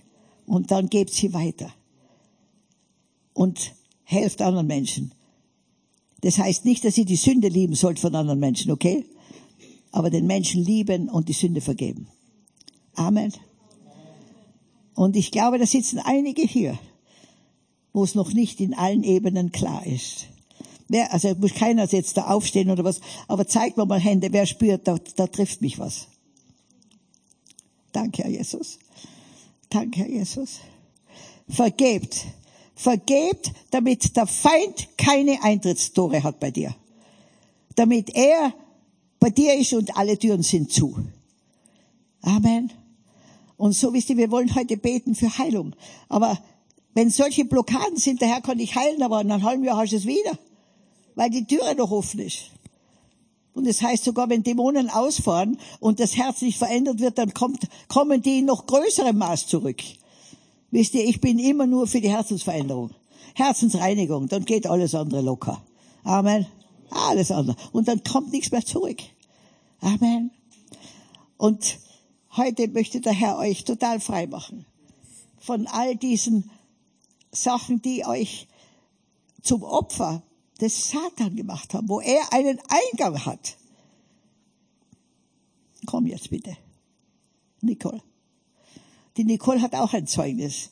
Und 0.46 0.72
dann 0.72 0.90
gebt 0.90 1.12
sie 1.12 1.34
weiter. 1.34 1.74
Und 3.34 3.74
helft 4.04 4.42
anderen 4.42 4.68
Menschen. 4.68 5.12
Das 6.22 6.38
heißt 6.38 6.66
nicht, 6.66 6.86
dass 6.86 6.98
ihr 6.98 7.06
die 7.06 7.16
Sünde 7.16 7.48
lieben 7.48 7.76
sollt 7.76 8.00
von 8.00 8.14
anderen 8.14 8.40
Menschen, 8.40 8.72
okay? 8.72 9.06
Aber 9.92 10.12
den 10.12 10.28
Menschen 10.28 10.64
lieben 10.64 11.10
und 11.10 11.30
die 11.30 11.34
Sünde 11.34 11.62
vergeben. 11.62 12.08
Amen. 12.94 13.34
Und 15.00 15.16
ich 15.16 15.32
glaube, 15.32 15.58
da 15.58 15.66
sitzen 15.66 16.00
einige 16.00 16.42
hier, 16.42 16.78
wo 17.94 18.04
es 18.04 18.16
noch 18.16 18.34
nicht 18.34 18.60
in 18.60 18.74
allen 18.74 19.04
Ebenen 19.04 19.54
klar 19.54 19.86
ist. 19.86 20.28
Wer, 20.90 21.14
also 21.14 21.34
muss 21.36 21.54
keiner 21.54 21.86
jetzt 21.86 22.18
da 22.18 22.28
aufstehen 22.28 22.70
oder 22.70 22.84
was, 22.84 23.00
aber 23.30 23.48
zeigt 23.48 23.78
mir 23.78 23.86
mal 23.86 24.02
Hände, 24.02 24.34
wer 24.34 24.46
spürt, 24.46 24.90
da, 24.90 24.98
da 25.16 25.28
trifft 25.28 25.62
mich 25.62 25.80
was. 25.80 26.08
Danke, 27.94 28.24
Herr 28.24 28.30
Jesus. 28.30 28.78
Danke, 29.70 30.02
Herr 30.02 30.10
Jesus. 30.10 30.60
Vergebt 31.48 32.26
vergebt, 32.76 33.52
damit 33.72 34.18
der 34.18 34.28
Feind 34.28 34.90
keine 34.98 35.42
Eintrittstore 35.44 36.24
hat 36.24 36.42
bei 36.42 36.52
dir. 36.52 36.76
Damit 37.76 38.16
er 38.16 38.54
bei 39.20 39.30
dir 39.30 39.56
ist 39.56 39.74
und 39.74 39.96
alle 39.96 40.18
Türen 40.18 40.44
sind 40.44 40.74
zu. 40.74 40.98
Amen. 42.22 42.72
Und 43.60 43.74
so 43.74 43.94
wisst 43.94 44.10
ihr, 44.10 44.16
wir 44.16 44.32
wollen 44.32 44.56
heute 44.56 44.78
beten 44.78 45.16
für 45.16 45.38
Heilung. 45.38 45.76
Aber 46.08 46.40
wenn 46.94 47.10
solche 47.10 47.44
Blockaden 47.44 47.98
sind, 47.98 48.22
der 48.22 48.30
Herr 48.30 48.40
kann 48.40 48.58
dich 48.58 48.74
heilen, 48.74 49.04
aber 49.04 49.20
in 49.20 49.30
einem 49.30 49.44
halben 49.44 49.66
Jahr 49.66 49.76
hast 49.76 49.92
du 49.92 49.98
es 49.98 50.06
wieder. 50.06 50.40
Weil 51.16 51.30
die 51.30 51.44
Türe 51.44 51.76
noch 51.76 51.92
offen 51.92 52.22
ist. 52.22 52.52
Und 53.54 53.68
das 53.68 53.82
heißt 53.82 54.06
sogar, 54.06 54.30
wenn 54.30 54.44
Dämonen 54.44 54.90
ausfahren 54.90 55.60
und 55.82 56.00
das 56.00 56.16
Herz 56.16 56.42
nicht 56.42 56.58
verändert 56.58 57.02
wird, 57.02 57.18
dann 57.18 57.34
kommt, 57.34 57.68
kommen 57.90 58.22
die 58.22 58.40
in 58.40 58.46
noch 58.46 58.66
größerem 58.66 59.18
Maß 59.18 59.48
zurück. 59.48 59.84
Wisst 60.72 60.94
ihr, 60.94 61.04
ich 61.04 61.20
bin 61.20 61.38
immer 61.38 61.68
nur 61.68 61.86
für 61.86 62.00
die 62.00 62.10
Herzensveränderung. 62.10 62.92
Herzensreinigung, 63.36 64.30
dann 64.30 64.46
geht 64.46 64.68
alles 64.68 64.96
andere 64.96 65.20
locker. 65.20 65.62
Amen. 66.06 66.48
Alles 66.92 67.30
andere. 67.30 67.58
Und 67.74 67.90
dann 67.90 68.06
kommt 68.06 68.32
nichts 68.32 68.52
mehr 68.52 68.66
zurück. 68.66 69.00
Amen. 69.82 70.32
Und 71.38 71.78
heute 72.40 72.68
möchte 72.70 73.02
der 73.02 73.14
Herr 73.14 73.38
euch 73.38 73.66
total 73.66 74.00
frei 74.00 74.26
machen 74.26 74.66
von 75.40 75.68
all 75.68 75.96
diesen 75.96 76.50
Sachen, 77.32 77.82
die 77.82 78.06
euch 78.06 78.48
zum 79.42 79.64
Opfer 79.64 80.24
des 80.60 80.90
Satan 80.90 81.36
gemacht 81.36 81.74
haben, 81.74 81.88
wo 81.88 82.00
er 82.00 82.34
einen 82.34 82.60
Eingang 82.68 83.26
hat. 83.26 83.58
Komm 85.86 86.08
jetzt 86.08 86.30
bitte. 86.30 86.58
Nicole. 87.62 88.02
Die 89.18 89.24
Nicole 89.24 89.62
hat 89.62 89.76
auch 89.76 89.94
ein 89.94 90.08
Zeugnis. 90.08 90.70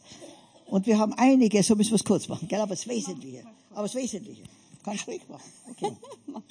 Und 0.66 0.86
wir 0.86 0.98
haben 0.98 1.14
einige, 1.14 1.62
so 1.64 1.76
müssen 1.76 1.92
wir 1.92 1.96
es 1.96 2.04
kurz 2.04 2.28
machen, 2.28 2.48
gell? 2.48 2.62
aber 2.62 2.76
das 2.76 2.88
Wesentliche. 2.88 3.44
Aber 3.72 3.84
das 3.84 3.96
Wesentliche. 3.96 4.44
Kannst 4.84 5.06
du 5.06 5.12
ruhig 5.12 5.28
machen. 5.28 5.52
Okay. 5.72 5.92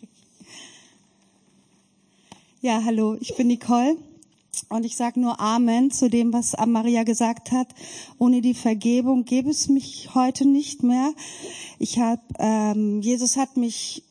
Ja, 2.62 2.82
hallo, 2.82 3.16
ich 3.20 3.36
bin 3.36 3.46
Nicole. 3.46 3.96
Und 4.68 4.84
ich 4.84 4.96
sage 4.96 5.20
nur 5.20 5.38
Amen 5.38 5.92
zu 5.92 6.10
dem, 6.10 6.32
was 6.32 6.56
Maria 6.66 7.04
gesagt 7.04 7.52
hat. 7.52 7.68
Ohne 8.18 8.40
die 8.40 8.54
Vergebung 8.54 9.24
gäbe 9.24 9.50
es 9.50 9.68
mich 9.68 10.10
heute 10.14 10.44
nicht 10.46 10.82
mehr. 10.82 11.12
Ich 11.78 12.00
habe, 12.00 12.22
ähm, 12.38 13.00
Jesus 13.00 13.36
hat 13.36 13.56
mich 13.56 14.02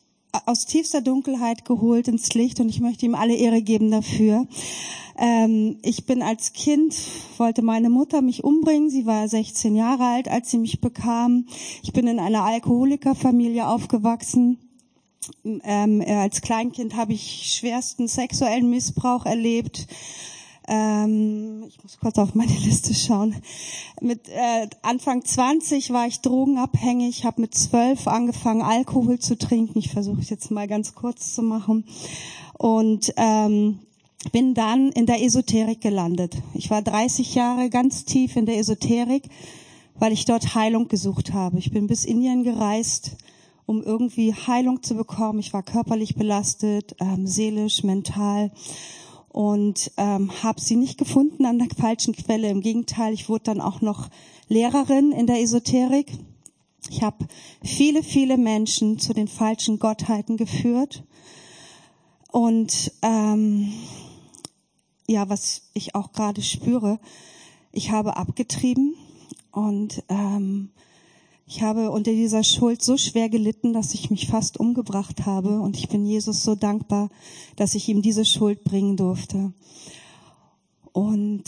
aus 0.46 0.64
tiefster 0.64 1.02
Dunkelheit 1.02 1.64
geholt 1.66 2.08
ins 2.08 2.32
Licht 2.34 2.60
und 2.60 2.70
ich 2.70 2.80
möchte 2.80 3.04
ihm 3.04 3.14
alle 3.14 3.34
Ehre 3.34 3.60
geben 3.60 3.90
dafür. 3.90 4.46
Ähm, 5.18 5.78
ich 5.82 6.06
bin 6.06 6.22
als 6.22 6.54
Kind, 6.54 6.94
wollte 7.36 7.60
meine 7.60 7.90
Mutter 7.90 8.22
mich 8.22 8.42
umbringen. 8.42 8.88
Sie 8.88 9.04
war 9.04 9.28
16 9.28 9.76
Jahre 9.76 10.04
alt, 10.04 10.28
als 10.28 10.50
sie 10.50 10.58
mich 10.58 10.80
bekam. 10.80 11.46
Ich 11.82 11.92
bin 11.92 12.06
in 12.06 12.18
einer 12.18 12.44
Alkoholikerfamilie 12.44 13.66
aufgewachsen. 13.66 14.58
Ähm, 15.44 16.02
als 16.06 16.40
Kleinkind 16.40 16.96
habe 16.96 17.12
ich 17.12 17.56
schwersten 17.56 18.08
sexuellen 18.08 18.70
Missbrauch 18.70 19.26
erlebt 19.26 19.86
ähm, 20.68 21.64
ich 21.68 21.82
muss 21.82 21.98
kurz 21.98 22.18
auf 22.18 22.34
meine 22.34 22.52
Liste 22.64 22.94
schauen. 22.94 23.36
Mit 24.00 24.28
äh, 24.28 24.68
Anfang 24.82 25.24
20 25.24 25.92
war 25.92 26.06
ich 26.06 26.20
drogenabhängig, 26.20 27.24
habe 27.24 27.42
mit 27.42 27.54
12 27.54 28.08
angefangen, 28.08 28.62
Alkohol 28.62 29.18
zu 29.18 29.38
trinken. 29.38 29.78
Ich 29.78 29.90
versuche 29.90 30.20
es 30.20 30.30
jetzt 30.30 30.50
mal 30.50 30.66
ganz 30.66 30.94
kurz 30.94 31.34
zu 31.34 31.42
machen. 31.42 31.84
Und 32.58 33.12
ähm, 33.16 33.80
bin 34.32 34.54
dann 34.54 34.90
in 34.92 35.06
der 35.06 35.22
Esoterik 35.22 35.80
gelandet. 35.80 36.36
Ich 36.54 36.70
war 36.70 36.82
30 36.82 37.34
Jahre 37.34 37.70
ganz 37.70 38.04
tief 38.04 38.36
in 38.36 38.46
der 38.46 38.58
Esoterik, 38.58 39.28
weil 39.98 40.12
ich 40.12 40.24
dort 40.24 40.54
Heilung 40.54 40.88
gesucht 40.88 41.32
habe. 41.32 41.58
Ich 41.58 41.70
bin 41.70 41.86
bis 41.86 42.04
Indien 42.04 42.42
gereist, 42.42 43.16
um 43.66 43.82
irgendwie 43.82 44.34
Heilung 44.34 44.82
zu 44.82 44.94
bekommen. 44.94 45.38
Ich 45.38 45.52
war 45.52 45.62
körperlich 45.62 46.16
belastet, 46.16 46.96
ähm, 47.00 47.26
seelisch, 47.26 47.82
mental 47.82 48.50
und 49.36 49.92
ähm, 49.98 50.30
habe 50.42 50.62
sie 50.62 50.76
nicht 50.76 50.96
gefunden 50.96 51.44
an 51.44 51.58
der 51.58 51.68
falschen 51.68 52.14
Quelle. 52.16 52.48
Im 52.48 52.62
Gegenteil, 52.62 53.12
ich 53.12 53.28
wurde 53.28 53.44
dann 53.44 53.60
auch 53.60 53.82
noch 53.82 54.08
Lehrerin 54.48 55.12
in 55.12 55.26
der 55.26 55.42
Esoterik. 55.42 56.10
Ich 56.88 57.02
habe 57.02 57.26
viele, 57.62 58.02
viele 58.02 58.38
Menschen 58.38 58.98
zu 58.98 59.12
den 59.12 59.28
falschen 59.28 59.78
Gottheiten 59.78 60.38
geführt. 60.38 61.04
Und 62.32 62.90
ähm, 63.02 63.74
ja, 65.06 65.28
was 65.28 65.68
ich 65.74 65.94
auch 65.94 66.12
gerade 66.12 66.40
spüre, 66.40 66.98
ich 67.72 67.90
habe 67.90 68.16
abgetrieben 68.16 68.94
und 69.52 70.02
ähm, 70.08 70.70
ich 71.48 71.62
habe 71.62 71.92
unter 71.92 72.10
dieser 72.10 72.42
Schuld 72.42 72.82
so 72.82 72.96
schwer 72.96 73.28
gelitten, 73.28 73.72
dass 73.72 73.94
ich 73.94 74.10
mich 74.10 74.26
fast 74.26 74.58
umgebracht 74.58 75.26
habe 75.26 75.60
und 75.60 75.76
ich 75.76 75.88
bin 75.88 76.04
Jesus 76.04 76.42
so 76.42 76.56
dankbar, 76.56 77.08
dass 77.54 77.76
ich 77.76 77.88
ihm 77.88 78.02
diese 78.02 78.24
Schuld 78.24 78.64
bringen 78.64 78.96
durfte. 78.96 79.52
Und 80.92 81.44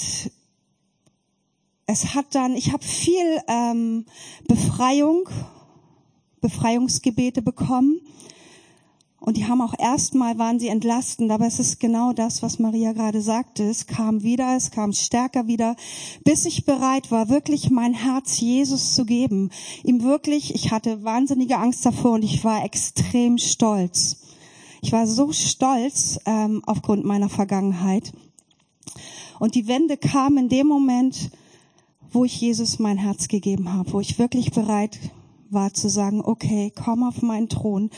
es 1.86 2.14
hat 2.14 2.26
dann, 2.34 2.54
ich 2.54 2.72
habe 2.72 2.84
viel 2.84 3.40
ähm, 3.48 4.04
Befreiung, 4.46 5.28
Befreiungsgebete 6.40 7.42
bekommen 7.42 8.00
und 9.20 9.36
die 9.36 9.46
haben 9.46 9.60
auch 9.60 9.74
erstmal 9.76 10.38
waren 10.38 10.60
sie 10.60 10.68
entlastend, 10.68 11.32
aber 11.32 11.46
es 11.46 11.58
ist 11.58 11.80
genau 11.80 12.12
das, 12.12 12.40
was 12.42 12.60
Maria 12.60 12.92
gerade 12.92 13.20
sagte. 13.20 13.64
Es 13.64 13.86
kam 13.86 14.22
wieder, 14.22 14.56
es 14.56 14.70
kam 14.70 14.92
stärker 14.92 15.48
wieder, 15.48 15.74
bis 16.22 16.46
ich 16.46 16.64
bereit 16.64 17.10
war, 17.10 17.28
wirklich 17.28 17.70
mein 17.70 17.94
Herz 17.94 18.38
Jesus 18.38 18.94
zu 18.94 19.04
geben. 19.04 19.50
Ihm 19.82 20.04
wirklich, 20.04 20.54
ich 20.54 20.70
hatte 20.70 21.02
wahnsinnige 21.02 21.58
Angst 21.58 21.84
davor 21.84 22.12
und 22.12 22.22
ich 22.22 22.44
war 22.44 22.64
extrem 22.64 23.38
stolz. 23.38 24.18
Ich 24.82 24.92
war 24.92 25.08
so 25.08 25.32
stolz 25.32 26.20
ähm, 26.24 26.62
aufgrund 26.64 27.04
meiner 27.04 27.28
Vergangenheit. 27.28 28.12
Und 29.40 29.56
die 29.56 29.66
Wende 29.66 29.96
kam 29.96 30.38
in 30.38 30.48
dem 30.48 30.68
Moment, 30.68 31.32
wo 32.12 32.24
ich 32.24 32.40
Jesus 32.40 32.78
mein 32.78 32.98
Herz 32.98 33.26
gegeben 33.26 33.72
habe, 33.72 33.92
wo 33.92 34.00
ich 34.00 34.18
wirklich 34.20 34.52
bereit 34.52 34.98
war 35.50 35.72
zu 35.72 35.88
sagen, 35.88 36.20
okay, 36.22 36.72
komm 36.74 37.02
auf 37.02 37.22
meinen 37.22 37.48
Thron 37.48 37.90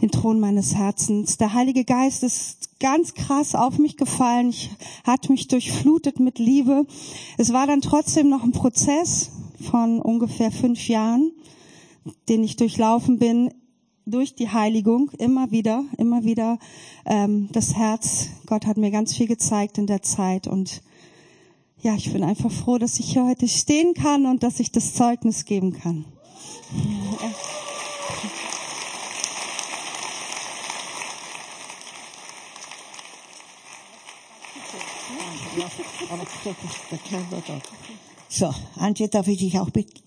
den 0.00 0.10
Thron 0.10 0.40
meines 0.40 0.74
Herzens. 0.74 1.38
Der 1.38 1.54
Heilige 1.54 1.84
Geist 1.84 2.22
ist 2.22 2.78
ganz 2.80 3.14
krass 3.14 3.54
auf 3.54 3.78
mich 3.78 3.96
gefallen, 3.96 4.50
ich, 4.50 4.70
hat 5.04 5.30
mich 5.30 5.48
durchflutet 5.48 6.20
mit 6.20 6.38
Liebe. 6.38 6.86
Es 7.38 7.52
war 7.52 7.66
dann 7.66 7.80
trotzdem 7.80 8.28
noch 8.28 8.44
ein 8.44 8.52
Prozess 8.52 9.30
von 9.70 10.00
ungefähr 10.00 10.50
fünf 10.50 10.88
Jahren, 10.88 11.32
den 12.28 12.44
ich 12.44 12.56
durchlaufen 12.56 13.18
bin 13.18 13.50
durch 14.04 14.34
die 14.34 14.50
Heiligung 14.50 15.10
immer 15.18 15.50
wieder, 15.50 15.84
immer 15.98 16.24
wieder 16.24 16.58
ähm, 17.06 17.48
das 17.52 17.74
Herz. 17.74 18.28
Gott 18.46 18.66
hat 18.66 18.76
mir 18.76 18.90
ganz 18.90 19.14
viel 19.16 19.26
gezeigt 19.26 19.78
in 19.78 19.86
der 19.86 20.02
Zeit 20.02 20.46
und 20.46 20.82
ja, 21.82 21.94
ich 21.94 22.12
bin 22.12 22.22
einfach 22.22 22.50
froh, 22.50 22.78
dass 22.78 22.98
ich 23.00 23.12
hier 23.12 23.24
heute 23.24 23.48
stehen 23.48 23.94
kann 23.94 24.26
und 24.26 24.42
dass 24.42 24.60
ich 24.60 24.72
das 24.72 24.94
Zeugnis 24.94 25.44
geben 25.44 25.72
kann. 25.72 26.04
So, 38.28 38.54
Antje, 38.76 39.08
darf 39.08 39.26
ich 39.28 39.38
dich 39.38 39.58
auch 39.58 39.70
bitten? 39.70 39.98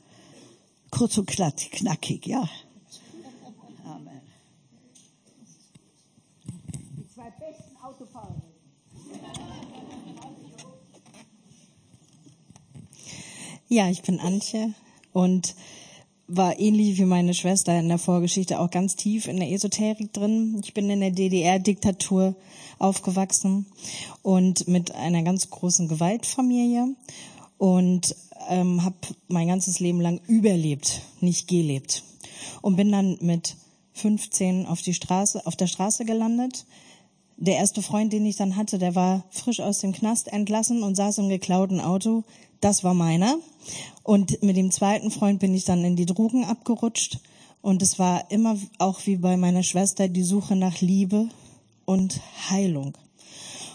Kurz 0.91 1.17
und 1.17 1.25
knackig, 1.27 2.27
ja. 2.27 2.47
Amen. 3.85 4.21
Die 6.97 7.07
zwei 7.07 7.31
besten 7.31 7.75
Autofahrer. 7.83 8.41
Ja, 13.67 13.89
ich 13.89 14.01
bin 14.03 14.19
Antje 14.19 14.73
und 15.11 15.55
war 16.29 16.59
ähnlich 16.59 16.97
wie 16.99 17.05
meine 17.05 17.33
Schwester 17.33 17.77
in 17.77 17.89
der 17.89 17.97
Vorgeschichte 17.97 18.59
auch 18.59 18.69
ganz 18.69 18.95
tief 18.95 19.27
in 19.27 19.37
der 19.37 19.51
Esoterik 19.51 20.13
drin. 20.13 20.61
Ich 20.63 20.73
bin 20.73 20.89
in 20.89 21.01
der 21.01 21.11
DDR-Diktatur 21.11 22.35
aufgewachsen 22.77 23.65
und 24.21 24.67
mit 24.67 24.93
einer 24.93 25.23
ganz 25.23 25.49
großen 25.49 25.87
Gewaltfamilie 25.87 26.95
und 27.57 28.15
ähm, 28.47 28.83
habe 28.83 28.95
mein 29.27 29.47
ganzes 29.47 29.79
Leben 29.79 29.99
lang 29.99 30.21
überlebt, 30.27 31.01
nicht 31.19 31.47
gelebt 31.47 32.03
und 32.61 32.75
bin 32.75 32.91
dann 32.91 33.17
mit 33.21 33.55
15 33.93 34.67
auf 34.67 34.81
die 34.83 34.93
Straße, 34.93 35.45
auf 35.45 35.55
der 35.55 35.67
Straße 35.67 36.05
gelandet. 36.05 36.65
Der 37.37 37.55
erste 37.55 37.81
Freund, 37.81 38.13
den 38.13 38.25
ich 38.25 38.35
dann 38.35 38.55
hatte, 38.55 38.77
der 38.77 38.95
war 38.95 39.23
frisch 39.31 39.61
aus 39.61 39.79
dem 39.79 39.93
Knast 39.93 40.27
entlassen 40.31 40.83
und 40.83 40.95
saß 40.95 41.17
im 41.17 41.29
geklauten 41.29 41.79
Auto. 41.79 42.23
Das 42.61 42.83
war 42.83 42.93
meiner. 42.93 43.37
Und 44.09 44.41
mit 44.41 44.57
dem 44.57 44.71
zweiten 44.71 45.11
Freund 45.11 45.39
bin 45.39 45.53
ich 45.53 45.65
dann 45.65 45.85
in 45.85 45.95
die 45.95 46.07
Drogen 46.07 46.43
abgerutscht. 46.43 47.19
Und 47.61 47.83
es 47.83 47.99
war 47.99 48.31
immer 48.31 48.57
auch 48.79 49.05
wie 49.05 49.17
bei 49.17 49.37
meiner 49.37 49.61
Schwester 49.61 50.07
die 50.07 50.23
Suche 50.23 50.55
nach 50.55 50.81
Liebe 50.81 51.29
und 51.85 52.19
Heilung. 52.49 52.97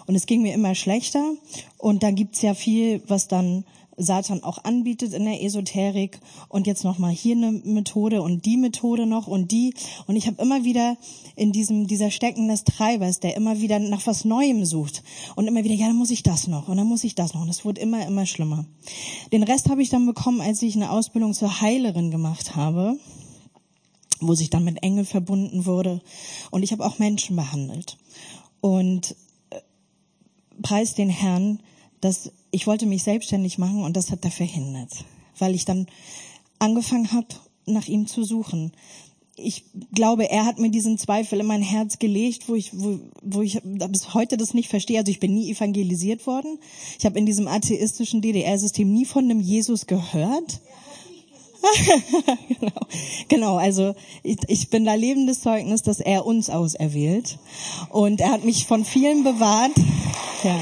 Und 0.06 0.16
es 0.16 0.26
ging 0.26 0.42
mir 0.42 0.52
immer 0.52 0.74
schlechter. 0.74 1.34
Und 1.78 2.02
da 2.02 2.10
gibt's 2.10 2.42
ja 2.42 2.54
viel, 2.54 3.00
was 3.06 3.28
dann 3.28 3.64
Satan 3.96 4.42
auch 4.42 4.64
anbietet 4.64 5.12
in 5.12 5.24
der 5.24 5.42
Esoterik. 5.42 6.20
Und 6.48 6.66
jetzt 6.66 6.84
noch 6.84 6.98
mal 6.98 7.12
hier 7.12 7.36
eine 7.36 7.52
Methode 7.52 8.22
und 8.22 8.44
die 8.44 8.56
Methode 8.56 9.06
noch 9.06 9.26
und 9.26 9.50
die. 9.52 9.74
Und 10.06 10.16
ich 10.16 10.26
habe 10.26 10.42
immer 10.42 10.64
wieder 10.64 10.96
in 11.36 11.52
diesem 11.52 11.86
dieser 11.86 12.10
Stecken 12.10 12.48
des 12.48 12.64
Treibers, 12.64 13.20
der 13.20 13.36
immer 13.36 13.60
wieder 13.60 13.78
nach 13.78 14.06
was 14.06 14.24
Neuem 14.24 14.64
sucht. 14.64 15.02
Und 15.36 15.46
immer 15.46 15.64
wieder 15.64 15.74
ja, 15.74 15.88
dann 15.88 15.96
muss 15.96 16.10
ich 16.10 16.22
das 16.22 16.46
noch 16.46 16.68
und 16.68 16.76
dann 16.76 16.86
muss 16.86 17.04
ich 17.04 17.14
das 17.14 17.34
noch. 17.34 17.42
Und 17.42 17.48
es 17.48 17.64
wurde 17.64 17.80
immer 17.80 18.06
immer 18.06 18.26
schlimmer. 18.26 18.64
Den 19.32 19.42
Rest 19.42 19.68
habe 19.68 19.82
ich 19.82 19.90
dann 19.90 20.06
bekommen, 20.06 20.40
als 20.40 20.62
ich 20.62 20.76
eine 20.76 20.90
Ausbildung 20.90 21.34
zur 21.34 21.60
Heilerin 21.60 22.10
gemacht 22.10 22.56
habe, 22.56 22.98
wo 24.20 24.34
sich 24.34 24.50
dann 24.50 24.64
mit 24.64 24.82
Engel 24.82 25.04
verbunden 25.04 25.66
wurde. 25.66 26.00
Und 26.50 26.62
ich 26.62 26.72
habe 26.72 26.84
auch 26.84 26.98
Menschen 26.98 27.36
behandelt. 27.36 27.98
Und 28.60 29.16
äh, 29.50 29.60
preis 30.62 30.94
den 30.94 31.10
Herrn, 31.10 31.60
dass 32.00 32.32
ich 32.54 32.68
wollte 32.68 32.86
mich 32.86 33.02
selbstständig 33.02 33.58
machen 33.58 33.82
und 33.82 33.96
das 33.96 34.12
hat 34.12 34.24
er 34.24 34.30
verhindert, 34.30 35.04
weil 35.38 35.54
ich 35.54 35.64
dann 35.64 35.86
angefangen 36.60 37.12
habe, 37.12 37.26
nach 37.66 37.88
ihm 37.88 38.06
zu 38.06 38.22
suchen. 38.22 38.72
Ich 39.36 39.64
glaube, 39.92 40.30
er 40.30 40.44
hat 40.44 40.60
mir 40.60 40.70
diesen 40.70 40.96
Zweifel 40.96 41.40
in 41.40 41.46
mein 41.46 41.62
Herz 41.62 41.98
gelegt, 41.98 42.48
wo 42.48 42.54
ich, 42.54 42.70
wo, 42.72 43.00
wo 43.22 43.42
ich 43.42 43.60
bis 43.64 44.14
heute 44.14 44.36
das 44.36 44.54
nicht 44.54 44.68
verstehe. 44.68 45.00
Also 45.00 45.10
ich 45.10 45.18
bin 45.18 45.34
nie 45.34 45.50
evangelisiert 45.50 46.24
worden. 46.28 46.60
Ich 46.96 47.04
habe 47.04 47.18
in 47.18 47.26
diesem 47.26 47.48
atheistischen 47.48 48.20
DDR-System 48.22 48.92
nie 48.92 49.04
von 49.04 49.24
einem 49.24 49.40
Jesus 49.40 49.88
gehört. 49.88 50.60
genau. 52.48 52.80
genau, 53.28 53.56
also 53.56 53.96
ich, 54.22 54.38
ich 54.46 54.70
bin 54.70 54.84
da 54.84 54.94
lebendes 54.94 55.40
Zeugnis, 55.40 55.82
dass 55.82 55.98
er 55.98 56.24
uns 56.26 56.50
auserwählt. 56.50 57.38
Und 57.88 58.20
er 58.20 58.30
hat 58.30 58.44
mich 58.44 58.66
von 58.66 58.84
vielen 58.84 59.24
bewahrt. 59.24 59.72
Ja. 60.44 60.60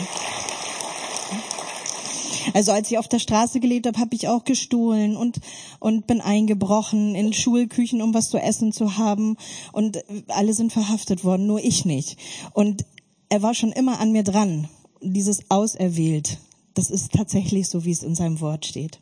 Also 2.55 2.73
als 2.73 2.91
ich 2.91 2.99
auf 2.99 3.09
der 3.09 3.19
Straße 3.19 3.61
gelebt 3.61 3.87
habe, 3.87 3.99
habe 3.99 4.15
ich 4.15 4.29
auch 4.29 4.45
gestohlen 4.45 5.17
und 5.17 5.41
und 5.81 6.07
bin 6.07 6.21
eingebrochen 6.21 7.15
in 7.15 7.33
Schulküchen, 7.33 8.03
um 8.03 8.15
was 8.15 8.31
zu 8.31 8.39
essen 8.39 8.73
zu 8.73 8.97
haben 8.97 9.37
und 9.73 10.05
alle 10.29 10.55
sind 10.55 10.73
verhaftet 10.73 11.25
worden, 11.25 11.47
nur 11.47 11.63
ich 11.63 11.85
nicht. 11.85 12.17
Und 12.53 12.85
er 13.29 13.43
war 13.43 13.55
schon 13.55 13.73
immer 13.73 14.01
an 14.01 14.13
mir 14.13 14.23
dran 14.23 14.69
dieses 15.01 15.51
auserwählt. 15.51 16.39
Das 16.75 16.91
ist 16.91 17.13
tatsächlich 17.13 17.69
so, 17.69 17.85
wie 17.85 17.91
es 17.91 18.03
in 18.03 18.15
seinem 18.15 18.41
Wort 18.41 18.67
steht. 18.67 19.01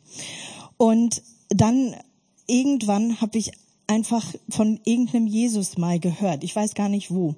Und 0.77 1.21
dann 1.49 1.95
irgendwann 2.47 3.21
habe 3.21 3.37
ich 3.37 3.51
einfach 3.87 4.25
von 4.49 4.79
irgendeinem 4.85 5.27
Jesus 5.27 5.77
mal 5.77 5.99
gehört. 5.99 6.43
Ich 6.43 6.55
weiß 6.55 6.73
gar 6.73 6.89
nicht 6.89 7.11
wo. 7.11 7.35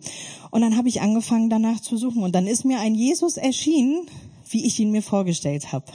Und 0.52 0.62
dann 0.62 0.78
habe 0.78 0.88
ich 0.88 1.02
angefangen 1.02 1.49
danach 1.49 1.80
zu 1.82 1.97
suchen. 1.97 2.23
Und 2.23 2.34
dann 2.34 2.47
ist 2.47 2.63
mir 2.63 2.80
ein 2.80 2.95
Jesus 2.95 3.38
erschienen, 3.38 4.06
wie 4.49 4.65
ich 4.65 4.79
ihn 4.79 4.91
mir 4.91 5.01
vorgestellt 5.01 5.71
habe. 5.71 5.86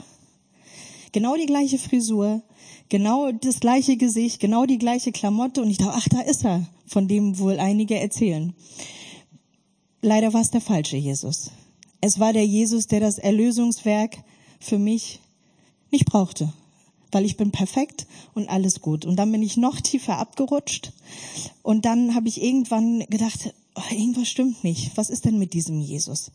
Genau 1.11 1.35
die 1.35 1.45
gleiche 1.45 1.77
Frisur, 1.77 2.41
genau 2.89 3.31
das 3.31 3.59
gleiche 3.59 3.97
Gesicht, 3.97 4.39
genau 4.39 4.65
die 4.65 4.77
gleiche 4.77 5.11
Klamotte. 5.11 5.61
Und 5.61 5.69
ich 5.69 5.77
dachte, 5.77 5.93
ach, 5.95 6.07
da 6.09 6.21
ist 6.21 6.45
er, 6.45 6.67
von 6.85 7.07
dem 7.07 7.39
wohl 7.39 7.59
einige 7.59 7.99
erzählen. 7.99 8.53
Leider 10.01 10.33
war 10.33 10.41
es 10.41 10.51
der 10.51 10.61
falsche 10.61 10.97
Jesus. 10.97 11.51
Es 12.01 12.19
war 12.19 12.31
der 12.31 12.45
Jesus, 12.45 12.87
der 12.87 12.99
das 12.99 13.17
Erlösungswerk 13.17 14.17
für 14.59 14.77
mich 14.77 15.19
nicht 15.91 16.05
brauchte 16.05 16.53
weil 17.11 17.25
ich 17.25 17.37
bin 17.37 17.51
perfekt 17.51 18.07
und 18.33 18.49
alles 18.49 18.81
gut. 18.81 19.05
Und 19.05 19.15
dann 19.17 19.31
bin 19.31 19.41
ich 19.41 19.57
noch 19.57 19.81
tiefer 19.81 20.17
abgerutscht 20.17 20.91
und 21.63 21.85
dann 21.85 22.15
habe 22.15 22.27
ich 22.27 22.41
irgendwann 22.41 22.99
gedacht, 23.09 23.53
oh, 23.79 23.93
irgendwas 23.93 24.27
stimmt 24.27 24.63
nicht. 24.63 24.91
Was 24.95 25.09
ist 25.09 25.25
denn 25.25 25.39
mit 25.39 25.53
diesem 25.53 25.79
Jesus? 25.79 26.31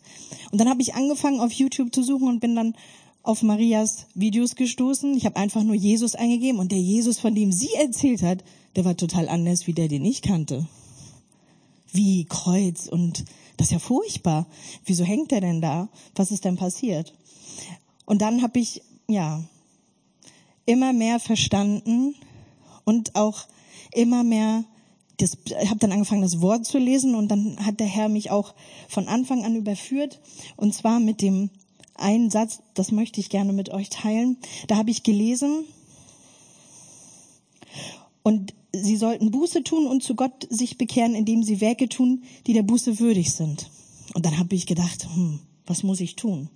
Und 0.51 0.61
dann 0.61 0.69
habe 0.69 0.83
ich 0.83 0.95
angefangen 0.95 1.41
auf 1.41 1.53
YouTube 1.53 1.95
zu 1.95 2.03
suchen 2.03 2.29
und 2.29 2.41
bin 2.41 2.57
dann 2.57 2.75
auf 3.23 3.43
Marias 3.43 4.07
Videos 4.15 4.55
gestoßen. 4.55 5.17
Ich 5.17 5.25
habe 5.27 5.37
einfach 5.37 5.63
nur 5.63 5.75
Jesus 5.75 6.15
eingegeben 6.15 6.61
und 6.61 6.73
der 6.73 6.81
Jesus, 6.81 7.19
von 7.19 7.35
dem 7.35 7.53
sie 7.53 7.73
erzählt 7.75 8.23
hat, 8.23 8.45
der 8.77 8.85
war 8.85 8.97
total 8.97 9.29
anders 9.29 9.67
wie 9.67 9.73
der, 9.73 9.89
den 9.89 10.05
ich 10.05 10.23
kannte. 10.23 10.67
Wie 11.93 12.25
Kreuz 12.25 12.87
und 12.87 13.25
das 13.57 13.69
ist 13.69 13.73
ja 13.73 13.79
furchtbar. 13.79 14.47
Wieso 14.85 15.05
hängt 15.05 15.33
er 15.33 15.41
denn 15.41 15.61
da? 15.61 15.89
Was 16.15 16.31
ist 16.31 16.45
denn 16.45 16.57
passiert? 16.57 17.15
Und 18.05 18.21
dann 18.21 18.43
habe 18.43 18.59
ich 18.59 18.83
ja 19.09 19.43
immer 20.67 20.93
mehr 20.93 21.21
verstanden 21.21 22.15
und 22.85 23.15
auch 23.15 23.47
immer 23.93 24.25
mehr 24.25 24.65
das, 25.19 25.39
ich 25.45 25.71
habe 25.71 25.79
dann 25.79 25.93
angefangen, 25.93 26.23
das 26.23 26.41
Wort 26.41 26.67
zu 26.67 26.79
lesen 26.79 27.15
und 27.15 27.29
dann 27.29 27.57
hat 27.65 27.81
der 27.81 27.87
Herr 27.87 28.09
mich 28.09 28.31
auch 28.31 28.55
von 28.89 29.09
Anfang 29.09 29.45
an 29.45 29.57
überführt 29.57 30.21
und 30.57 30.75
zwar 30.75 31.01
mit 31.01 31.23
dem 31.23 31.51
einen 31.95 32.31
Satz, 32.31 32.61
das 32.75 32.91
möchte 32.91 33.21
ich 33.21 33.31
gerne 33.31 33.53
mit 33.53 33.71
euch 33.71 33.89
teilen. 33.89 34.37
Da 34.67 34.77
habe 34.77 34.91
ich 34.91 35.05
gelesen 35.05 35.65
und 38.23 38.55
sie 38.73 38.97
sollten 38.97 39.31
Buße 39.31 39.63
tun 39.63 39.87
und 39.87 40.03
zu 40.03 40.15
Gott 40.17 40.47
sich 40.51 40.79
bekehren, 40.79 41.15
indem 41.15 41.43
sie 41.43 41.61
Werke 41.61 41.89
tun, 41.89 42.25
die 42.47 42.53
der 42.53 42.63
Buße 42.63 42.99
würdig 42.99 43.33
sind. 43.33 43.71
Und 44.15 44.27
dann 44.27 44.39
habe 44.39 44.55
ich 44.55 44.67
gedacht, 44.67 45.07
hm, 45.15 45.41
was 45.67 45.83
muss 45.83 46.01
ich 46.01 46.17
tun? 46.17 46.49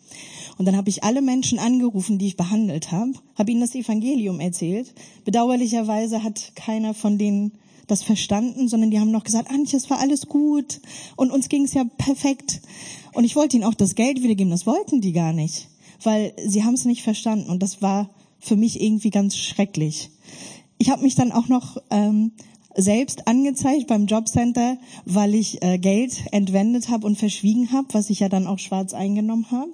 Und 0.58 0.66
dann 0.66 0.76
habe 0.76 0.90
ich 0.90 1.04
alle 1.04 1.22
Menschen 1.22 1.58
angerufen, 1.58 2.18
die 2.18 2.26
ich 2.26 2.36
behandelt 2.36 2.90
habe, 2.90 3.12
habe 3.36 3.50
ihnen 3.50 3.60
das 3.60 3.74
Evangelium 3.74 4.40
erzählt. 4.40 4.92
Bedauerlicherweise 5.24 6.22
hat 6.22 6.52
keiner 6.56 6.94
von 6.94 7.18
denen 7.18 7.52
das 7.88 8.02
verstanden, 8.02 8.68
sondern 8.68 8.90
die 8.90 9.00
haben 9.00 9.10
noch 9.10 9.24
gesagt, 9.24 9.50
Antje, 9.50 9.76
es 9.76 9.90
war 9.90 9.98
alles 9.98 10.26
gut 10.28 10.80
und 11.16 11.30
uns 11.30 11.48
ging 11.48 11.64
es 11.64 11.74
ja 11.74 11.84
perfekt. 11.84 12.60
Und 13.12 13.24
ich 13.24 13.34
wollte 13.34 13.56
ihnen 13.56 13.64
auch 13.64 13.74
das 13.74 13.94
Geld 13.94 14.22
wiedergeben, 14.22 14.50
das 14.50 14.66
wollten 14.66 15.00
die 15.00 15.12
gar 15.12 15.32
nicht, 15.32 15.68
weil 16.02 16.32
sie 16.46 16.64
haben 16.64 16.74
es 16.74 16.84
nicht 16.84 17.02
verstanden 17.02 17.50
und 17.50 17.62
das 17.62 17.82
war 17.82 18.10
für 18.38 18.56
mich 18.56 18.80
irgendwie 18.80 19.10
ganz 19.10 19.36
schrecklich. 19.36 20.10
Ich 20.78 20.90
habe 20.90 21.02
mich 21.02 21.16
dann 21.16 21.32
auch 21.32 21.48
noch 21.48 21.78
ähm, 21.90 22.32
selbst 22.76 23.26
angezeigt 23.26 23.88
beim 23.88 24.06
Jobcenter, 24.06 24.78
weil 25.04 25.34
ich 25.34 25.62
äh, 25.62 25.78
Geld 25.78 26.22
entwendet 26.30 26.88
habe 26.88 27.06
und 27.06 27.18
verschwiegen 27.18 27.72
habe, 27.72 27.88
was 27.92 28.10
ich 28.10 28.20
ja 28.20 28.28
dann 28.28 28.46
auch 28.46 28.60
schwarz 28.60 28.94
eingenommen 28.94 29.50
habe. 29.50 29.72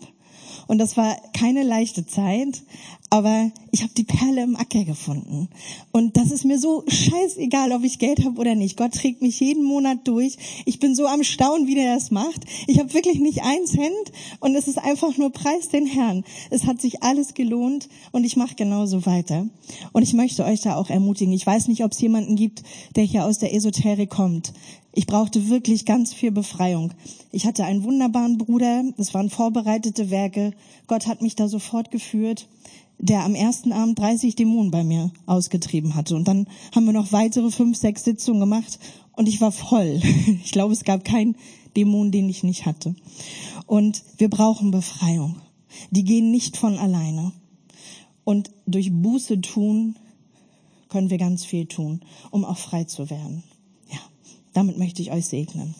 Und 0.66 0.78
das 0.78 0.96
war 0.96 1.16
keine 1.32 1.62
leichte 1.62 2.06
Zeit, 2.06 2.62
aber 3.10 3.50
ich 3.70 3.82
habe 3.82 3.92
die 3.96 4.02
Perle 4.04 4.42
im 4.42 4.56
Acker 4.56 4.84
gefunden. 4.84 5.48
Und 5.92 6.16
das 6.16 6.32
ist 6.32 6.44
mir 6.44 6.58
so 6.58 6.82
scheißegal, 6.88 7.70
ob 7.72 7.84
ich 7.84 8.00
Geld 8.00 8.24
habe 8.24 8.40
oder 8.40 8.56
nicht. 8.56 8.76
Gott 8.76 8.92
trägt 8.92 9.22
mich 9.22 9.38
jeden 9.38 9.62
Monat 9.62 9.98
durch. 10.08 10.36
Ich 10.64 10.80
bin 10.80 10.96
so 10.96 11.06
am 11.06 11.22
Staunen, 11.22 11.68
wie 11.68 11.76
der 11.76 11.94
das 11.94 12.10
macht. 12.10 12.44
Ich 12.66 12.80
habe 12.80 12.92
wirklich 12.92 13.20
nicht 13.20 13.42
ein 13.42 13.66
Cent 13.66 14.12
und 14.40 14.56
es 14.56 14.66
ist 14.66 14.78
einfach 14.78 15.16
nur 15.16 15.30
Preis 15.30 15.68
den 15.68 15.86
Herrn. 15.86 16.24
Es 16.50 16.66
hat 16.66 16.80
sich 16.80 17.04
alles 17.04 17.34
gelohnt 17.34 17.88
und 18.10 18.24
ich 18.24 18.36
mache 18.36 18.56
genauso 18.56 19.06
weiter. 19.06 19.46
Und 19.92 20.02
ich 20.02 20.14
möchte 20.14 20.44
euch 20.44 20.62
da 20.62 20.74
auch 20.74 20.90
ermutigen. 20.90 21.32
Ich 21.32 21.46
weiß 21.46 21.68
nicht, 21.68 21.84
ob 21.84 21.92
es 21.92 22.00
jemanden 22.00 22.34
gibt, 22.36 22.64
der 22.96 23.04
hier 23.04 23.24
aus 23.24 23.38
der 23.38 23.54
Esoterik 23.54 24.10
kommt. 24.10 24.52
Ich 24.96 25.06
brauchte 25.06 25.48
wirklich 25.48 25.86
ganz 25.86 26.14
viel 26.14 26.30
Befreiung. 26.30 26.92
Ich 27.32 27.46
hatte 27.46 27.64
einen 27.64 27.82
wunderbaren 27.82 28.38
Bruder, 28.38 28.84
es 28.96 29.12
waren 29.12 29.28
vorbereitete 29.28 30.08
Werke. 30.08 30.52
Gott 30.86 31.08
hat 31.08 31.20
mich 31.20 31.34
da 31.34 31.48
sofort 31.48 31.90
geführt, 31.90 32.46
der 32.98 33.24
am 33.24 33.34
ersten 33.34 33.72
Abend 33.72 33.98
30 33.98 34.36
Dämonen 34.36 34.70
bei 34.70 34.84
mir 34.84 35.10
ausgetrieben 35.26 35.96
hatte. 35.96 36.14
Und 36.14 36.28
dann 36.28 36.46
haben 36.72 36.84
wir 36.84 36.92
noch 36.92 37.10
weitere 37.10 37.50
fünf, 37.50 37.76
sechs 37.76 38.04
Sitzungen 38.04 38.38
gemacht 38.38 38.78
und 39.16 39.28
ich 39.28 39.40
war 39.40 39.50
voll. 39.50 40.00
Ich 40.44 40.52
glaube, 40.52 40.72
es 40.72 40.84
gab 40.84 41.04
keinen 41.04 41.34
Dämon, 41.76 42.12
den 42.12 42.28
ich 42.28 42.44
nicht 42.44 42.64
hatte. 42.64 42.94
Und 43.66 44.04
wir 44.18 44.30
brauchen 44.30 44.70
Befreiung. 44.70 45.40
Die 45.90 46.04
gehen 46.04 46.30
nicht 46.30 46.56
von 46.56 46.78
alleine. 46.78 47.32
Und 48.22 48.52
durch 48.64 48.92
Buße 48.92 49.40
tun 49.40 49.96
können 50.88 51.10
wir 51.10 51.18
ganz 51.18 51.44
viel 51.44 51.66
tun, 51.66 52.00
um 52.30 52.44
auch 52.44 52.58
frei 52.58 52.84
zu 52.84 53.10
werden. 53.10 53.42
Damit 54.54 54.78
möchte 54.78 55.02
ich 55.02 55.10
euch 55.10 55.26
segnen. 55.26 55.74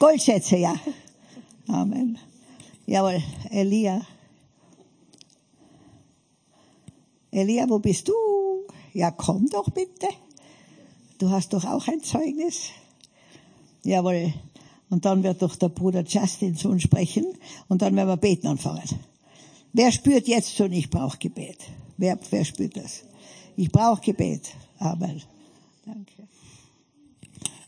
Goldschätze, 0.00 0.56
ja. 0.56 0.74
Amen. 1.68 2.18
Jawohl, 2.86 3.22
Elia. 3.50 4.00
Elia, 7.30 7.68
wo 7.68 7.78
bist 7.78 8.08
du? 8.08 8.12
Ja, 8.92 9.12
komm 9.12 9.48
doch 9.48 9.70
bitte. 9.70 10.08
Du 11.18 11.30
hast 11.30 11.52
doch 11.52 11.64
auch 11.64 11.86
ein 11.86 12.02
Zeugnis. 12.02 12.70
Jawohl. 13.84 14.34
Und 14.88 15.04
dann 15.04 15.22
wird 15.22 15.42
doch 15.42 15.54
der 15.54 15.68
Bruder 15.68 16.02
Justin 16.02 16.56
zu 16.56 16.70
uns 16.70 16.82
sprechen 16.82 17.26
und 17.68 17.82
dann 17.82 17.94
werden 17.94 18.08
wir 18.08 18.16
beten 18.16 18.48
anfangen. 18.48 19.09
Wer 19.72 19.92
spürt 19.92 20.26
jetzt 20.26 20.56
schon, 20.56 20.72
ich 20.72 20.90
brauche 20.90 21.18
Gebet? 21.18 21.58
Wer, 21.96 22.18
wer 22.30 22.44
spürt 22.44 22.76
das? 22.76 23.04
Ich 23.56 23.70
brauche 23.70 24.00
Gebet. 24.00 24.50
Amen. 24.78 25.22
Danke. 25.86 26.12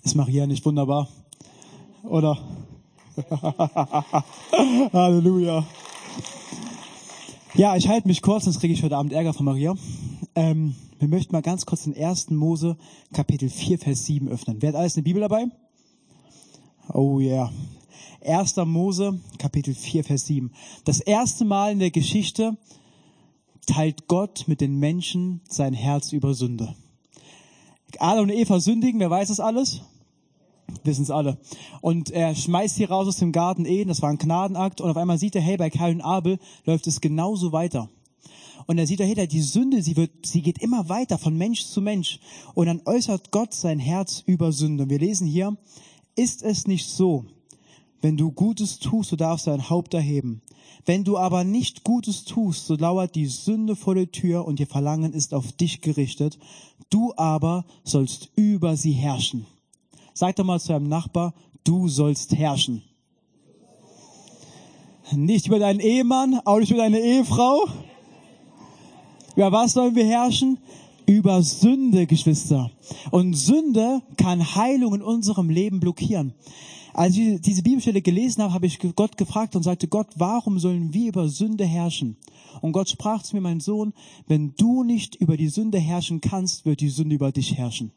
Ist 0.03 0.17
Maria 0.17 0.47
nicht 0.47 0.65
wunderbar? 0.65 1.09
Oder? 2.03 2.39
Halleluja. 4.93 5.65
Ja, 7.55 7.77
ich 7.77 7.87
halte 7.87 8.09
mich 8.09 8.23
kurz, 8.23 8.45
sonst 8.45 8.61
kriege 8.61 8.75
ich 8.75 8.83
heute 8.83 8.97
Abend 8.97 9.13
Ärger 9.13 9.35
von 9.35 9.45
Maria. 9.45 9.75
Ähm, 10.35 10.75
wir 10.99 11.09
möchten 11.09 11.33
mal 11.33 11.43
ganz 11.43 11.67
kurz 11.67 11.85
den 11.85 11.95
ersten 11.95 12.35
Mose, 12.35 12.77
Kapitel 13.13 13.51
4, 13.51 13.79
Vers 13.79 14.07
7 14.07 14.29
öffnen. 14.29 14.57
Wer 14.61 14.71
hat 14.71 14.77
alles 14.77 14.97
eine 14.97 15.03
Bibel 15.03 15.21
dabei? 15.21 15.47
Oh 16.93 17.21
yeah. 17.21 17.53
1. 18.25 18.57
Mose, 18.67 19.21
Kapitel 19.39 19.75
4, 19.75 20.05
Vers 20.05 20.27
7. 20.27 20.53
Das 20.85 21.01
erste 21.01 21.45
Mal 21.45 21.73
in 21.73 21.79
der 21.79 21.91
Geschichte 21.91 22.57
teilt 23.67 24.09
Gott 24.09 24.45
mit 24.47 24.61
den 24.61 24.79
Menschen 24.79 25.41
sein 25.49 25.75
Herz 25.75 26.13
über 26.13 26.35
Sünde. 26.35 26.75
Adam 27.99 28.25
und 28.25 28.31
Eva 28.31 28.59
sündigen, 28.61 29.01
wer 29.01 29.11
weiß 29.11 29.29
das 29.29 29.41
alles? 29.41 29.83
Wissen 30.85 31.03
es 31.03 31.11
alle. 31.11 31.39
Und 31.81 32.11
er 32.11 32.35
schmeißt 32.35 32.77
sie 32.77 32.85
raus 32.85 33.07
aus 33.07 33.17
dem 33.17 33.33
Garten 33.33 33.67
Eden, 33.67 33.89
das 33.89 34.01
war 34.01 34.11
ein 34.11 34.19
Gnadenakt, 34.19 34.81
und 34.81 34.91
auf 34.91 34.97
einmal 34.97 35.19
sieht 35.19 35.35
er, 35.35 35.43
hey, 35.43 35.57
bei 35.57 35.71
Kain 35.71 35.97
und 35.97 36.01
Abel 36.03 36.39
läuft 36.65 36.87
es 36.87 37.01
genauso 37.01 37.53
weiter. 37.53 37.91
Und 38.67 38.79
er 38.79 38.87
sieht, 38.87 39.01
hey, 39.01 39.27
die 39.27 39.43
Sünde, 39.43 39.83
sie 39.83 39.97
wird, 39.97 40.25
sie 40.25 40.41
geht 40.41 40.63
immer 40.63 40.89
weiter 40.89 41.19
von 41.19 41.37
Mensch 41.37 41.67
zu 41.67 41.81
Mensch. 41.81 42.21
Und 42.55 42.67
dann 42.67 42.83
äußert 42.85 43.31
Gott 43.31 43.53
sein 43.53 43.79
Herz 43.79 44.23
über 44.27 44.53
Sünde. 44.53 44.85
Und 44.85 44.91
wir 44.91 45.01
lesen 45.01 45.27
hier, 45.27 45.57
ist 46.15 46.43
es 46.43 46.67
nicht 46.67 46.89
so, 46.89 47.27
wenn 48.03 48.17
du 48.17 48.33
Gutes 48.33 48.81
tust, 48.81 49.13
du 49.13 49.17
darfst 49.17 49.47
dein 49.47 49.71
Haupt 49.71 49.95
erheben. 49.95 50.43
Wenn 50.85 51.05
du 51.05 51.17
aber 51.17 51.45
nicht 51.45 51.85
Gutes 51.85 52.25
tust, 52.25 52.67
so 52.67 52.75
lauert 52.75 53.15
die 53.15 53.27
Sünde 53.27 53.77
vor 53.77 53.95
der 53.95 54.11
Tür 54.11 54.45
und 54.45 54.59
ihr 54.59 54.67
Verlangen 54.67 55.13
ist 55.13 55.33
auf 55.33 55.53
dich 55.53 55.81
gerichtet. 55.81 56.39
Du 56.91 57.15
aber 57.17 57.65
sollst 57.85 58.31
über 58.35 58.77
sie 58.77 58.93
herrschen. 58.93 59.47
Sag 60.13 60.37
doch 60.37 60.45
mal 60.45 60.61
zu 60.61 60.69
deinem 60.69 60.89
Nachbar, 60.89 61.33
du 61.65 61.89
sollst 61.89 62.37
herrschen. 62.37 62.83
Nicht 65.13 65.47
über 65.47 65.59
deinen 65.59 65.81
Ehemann, 65.81 66.41
auch 66.45 66.59
nicht 66.59 66.71
über 66.71 66.83
deine 66.83 67.01
Ehefrau. 67.01 67.67
Über 69.37 69.53
was 69.53 69.75
sollen 69.75 69.95
wir 69.95 70.05
herrschen? 70.05 70.59
Über 71.13 71.43
Sünde, 71.43 72.07
Geschwister. 72.07 72.71
Und 73.11 73.35
Sünde 73.35 74.01
kann 74.17 74.55
Heilung 74.55 74.95
in 74.95 75.03
unserem 75.03 75.51
Leben 75.51 75.79
blockieren. 75.79 76.33
Als 76.95 77.17
ich 77.17 77.39
diese 77.43 77.63
Bibelstelle 77.63 78.01
gelesen 78.01 78.43
habe, 78.43 78.55
habe 78.55 78.67
ich 78.67 78.79
Gott 78.97 79.19
gefragt 79.19 79.55
und 79.55 79.63
sagte, 79.63 79.89
Gott, 79.89 80.09
warum 80.17 80.59
sollen 80.59 80.95
wir 80.95 81.09
über 81.09 81.29
Sünde 81.29 81.67
herrschen? 81.67 82.17
Und 82.63 82.73
Gott 82.73 82.89
sprach 82.89 83.23
zu 83.23 83.37
mir, 83.37 83.43
mein 83.43 83.61
Sohn, 83.61 83.93
wenn 84.27 84.55
du 84.57 84.85
nicht 84.85 85.15
über 85.17 85.37
die 85.37 85.49
Sünde 85.49 85.79
herrschen 85.79 86.23
kannst, 86.23 86.65
wird 86.65 86.81
die 86.81 86.89
Sünde 86.89 87.15
über 87.15 87.31
dich 87.31 87.59
herrschen. 87.59 87.93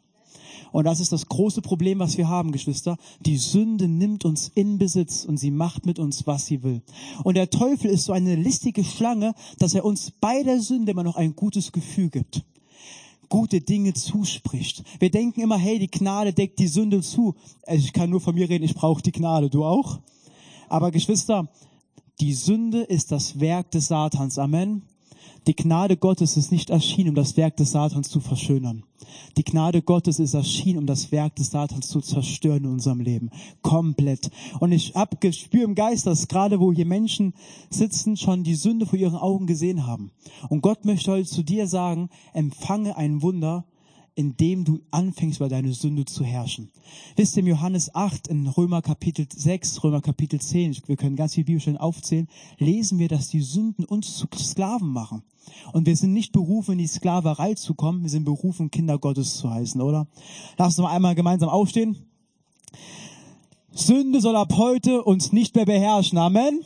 Und 0.73 0.83
das 0.83 0.99
ist 0.99 1.13
das 1.13 1.29
große 1.29 1.61
Problem, 1.61 1.99
was 1.99 2.17
wir 2.17 2.27
haben, 2.27 2.51
Geschwister. 2.51 2.97
Die 3.21 3.37
Sünde 3.37 3.87
nimmt 3.87 4.25
uns 4.25 4.51
in 4.55 4.77
Besitz 4.77 5.23
und 5.23 5.37
sie 5.37 5.51
macht 5.51 5.85
mit 5.85 5.99
uns, 5.99 6.27
was 6.27 6.47
sie 6.47 6.63
will. 6.63 6.81
Und 7.23 7.37
der 7.37 7.49
Teufel 7.49 7.89
ist 7.89 8.03
so 8.03 8.11
eine 8.11 8.35
listige 8.35 8.83
Schlange, 8.83 9.35
dass 9.57 9.73
er 9.73 9.85
uns 9.85 10.11
bei 10.11 10.43
der 10.43 10.59
Sünde 10.59 10.91
immer 10.91 11.03
noch 11.03 11.15
ein 11.15 11.33
gutes 11.33 11.71
Gefühl 11.71 12.09
gibt 12.09 12.43
gute 13.29 13.61
Dinge 13.61 13.93
zuspricht. 13.93 14.83
Wir 14.99 15.11
denken 15.11 15.41
immer, 15.41 15.57
hey, 15.57 15.79
die 15.79 15.89
Gnade 15.89 16.33
deckt 16.33 16.59
die 16.59 16.67
Sünde 16.67 17.01
zu. 17.01 17.35
Ich 17.67 17.93
kann 17.93 18.09
nur 18.09 18.21
von 18.21 18.35
mir 18.35 18.49
reden, 18.49 18.63
ich 18.63 18.75
brauche 18.75 19.01
die 19.01 19.11
Gnade, 19.11 19.49
du 19.49 19.63
auch? 19.65 19.99
Aber 20.69 20.91
Geschwister, 20.91 21.47
die 22.19 22.33
Sünde 22.33 22.81
ist 22.81 23.11
das 23.11 23.39
Werk 23.39 23.71
des 23.71 23.87
Satans. 23.87 24.39
Amen. 24.39 24.83
Die 25.47 25.55
Gnade 25.55 25.95
Gottes 25.95 26.37
ist 26.37 26.51
nicht 26.51 26.71
erschienen, 26.71 27.09
um 27.09 27.15
das 27.15 27.37
Werk 27.37 27.55
des 27.57 27.71
Satans 27.71 28.09
zu 28.09 28.19
verschönern. 28.19 28.83
Die 29.37 29.43
Gnade 29.43 29.83
Gottes 29.83 30.19
ist 30.19 30.33
erschienen, 30.33 30.79
um 30.79 30.85
das 30.87 31.11
Werk 31.11 31.35
des 31.35 31.51
Satans 31.51 31.87
zu 31.87 32.01
zerstören 32.01 32.63
in 32.63 32.71
unserem 32.71 32.99
Leben. 32.99 33.29
Komplett. 33.61 34.31
Und 34.59 34.71
ich 34.71 34.95
hab 34.95 35.21
gespür 35.21 35.63
im 35.63 35.75
Geist, 35.75 36.07
dass 36.07 36.27
gerade 36.27 36.59
wo 36.59 36.73
hier 36.73 36.87
Menschen 36.87 37.33
sitzen, 37.69 38.17
schon 38.17 38.43
die 38.43 38.55
Sünde 38.55 38.87
vor 38.87 38.97
ihren 38.97 39.15
Augen 39.15 39.45
gesehen 39.45 39.85
haben. 39.85 40.11
Und 40.49 40.61
Gott 40.61 40.83
möchte 40.85 41.11
heute 41.11 41.29
zu 41.29 41.43
dir 41.43 41.67
sagen, 41.67 42.09
empfange 42.33 42.97
ein 42.97 43.21
Wunder, 43.21 43.65
indem 44.15 44.63
du 44.63 44.79
anfängst, 44.91 45.39
über 45.39 45.49
deine 45.49 45.73
Sünde 45.73 46.05
zu 46.05 46.23
herrschen. 46.23 46.71
Wisst 47.15 47.35
ihr, 47.35 47.41
im 47.41 47.47
Johannes 47.47 47.93
8, 47.93 48.27
in 48.27 48.47
Römer 48.47 48.81
Kapitel 48.81 49.27
6, 49.29 49.83
Römer 49.83 50.01
Kapitel 50.01 50.39
10, 50.39 50.77
wir 50.87 50.95
können 50.95 51.15
ganz 51.15 51.35
viele 51.35 51.45
Bibelstellen 51.45 51.77
aufzählen, 51.77 52.27
lesen 52.57 52.97
wir, 52.97 53.09
dass 53.09 53.27
die 53.27 53.41
Sünden 53.41 53.85
uns 53.85 54.15
zu 54.15 54.27
Sklaven 54.35 54.89
machen. 54.89 55.23
Und 55.73 55.85
wir 55.85 55.95
sind 55.95 56.13
nicht 56.13 56.31
berufen, 56.31 56.73
in 56.73 56.77
die 56.79 56.87
Sklaverei 56.87 57.53
zu 57.53 57.75
kommen, 57.75 58.03
wir 58.03 58.09
sind 58.09 58.23
berufen, 58.23 58.71
Kinder 58.71 58.97
Gottes 58.97 59.35
zu 59.35 59.49
heißen, 59.49 59.81
oder? 59.81 60.07
Lass 60.57 60.77
uns 60.77 60.83
mal 60.83 60.95
einmal 60.95 61.13
gemeinsam 61.15 61.49
aufstehen. 61.49 61.97
Sünde 63.71 64.21
soll 64.21 64.37
ab 64.37 64.53
heute 64.55 65.03
uns 65.03 65.33
nicht 65.33 65.55
mehr 65.55 65.65
beherrschen. 65.65 66.17
Amen. 66.17 66.61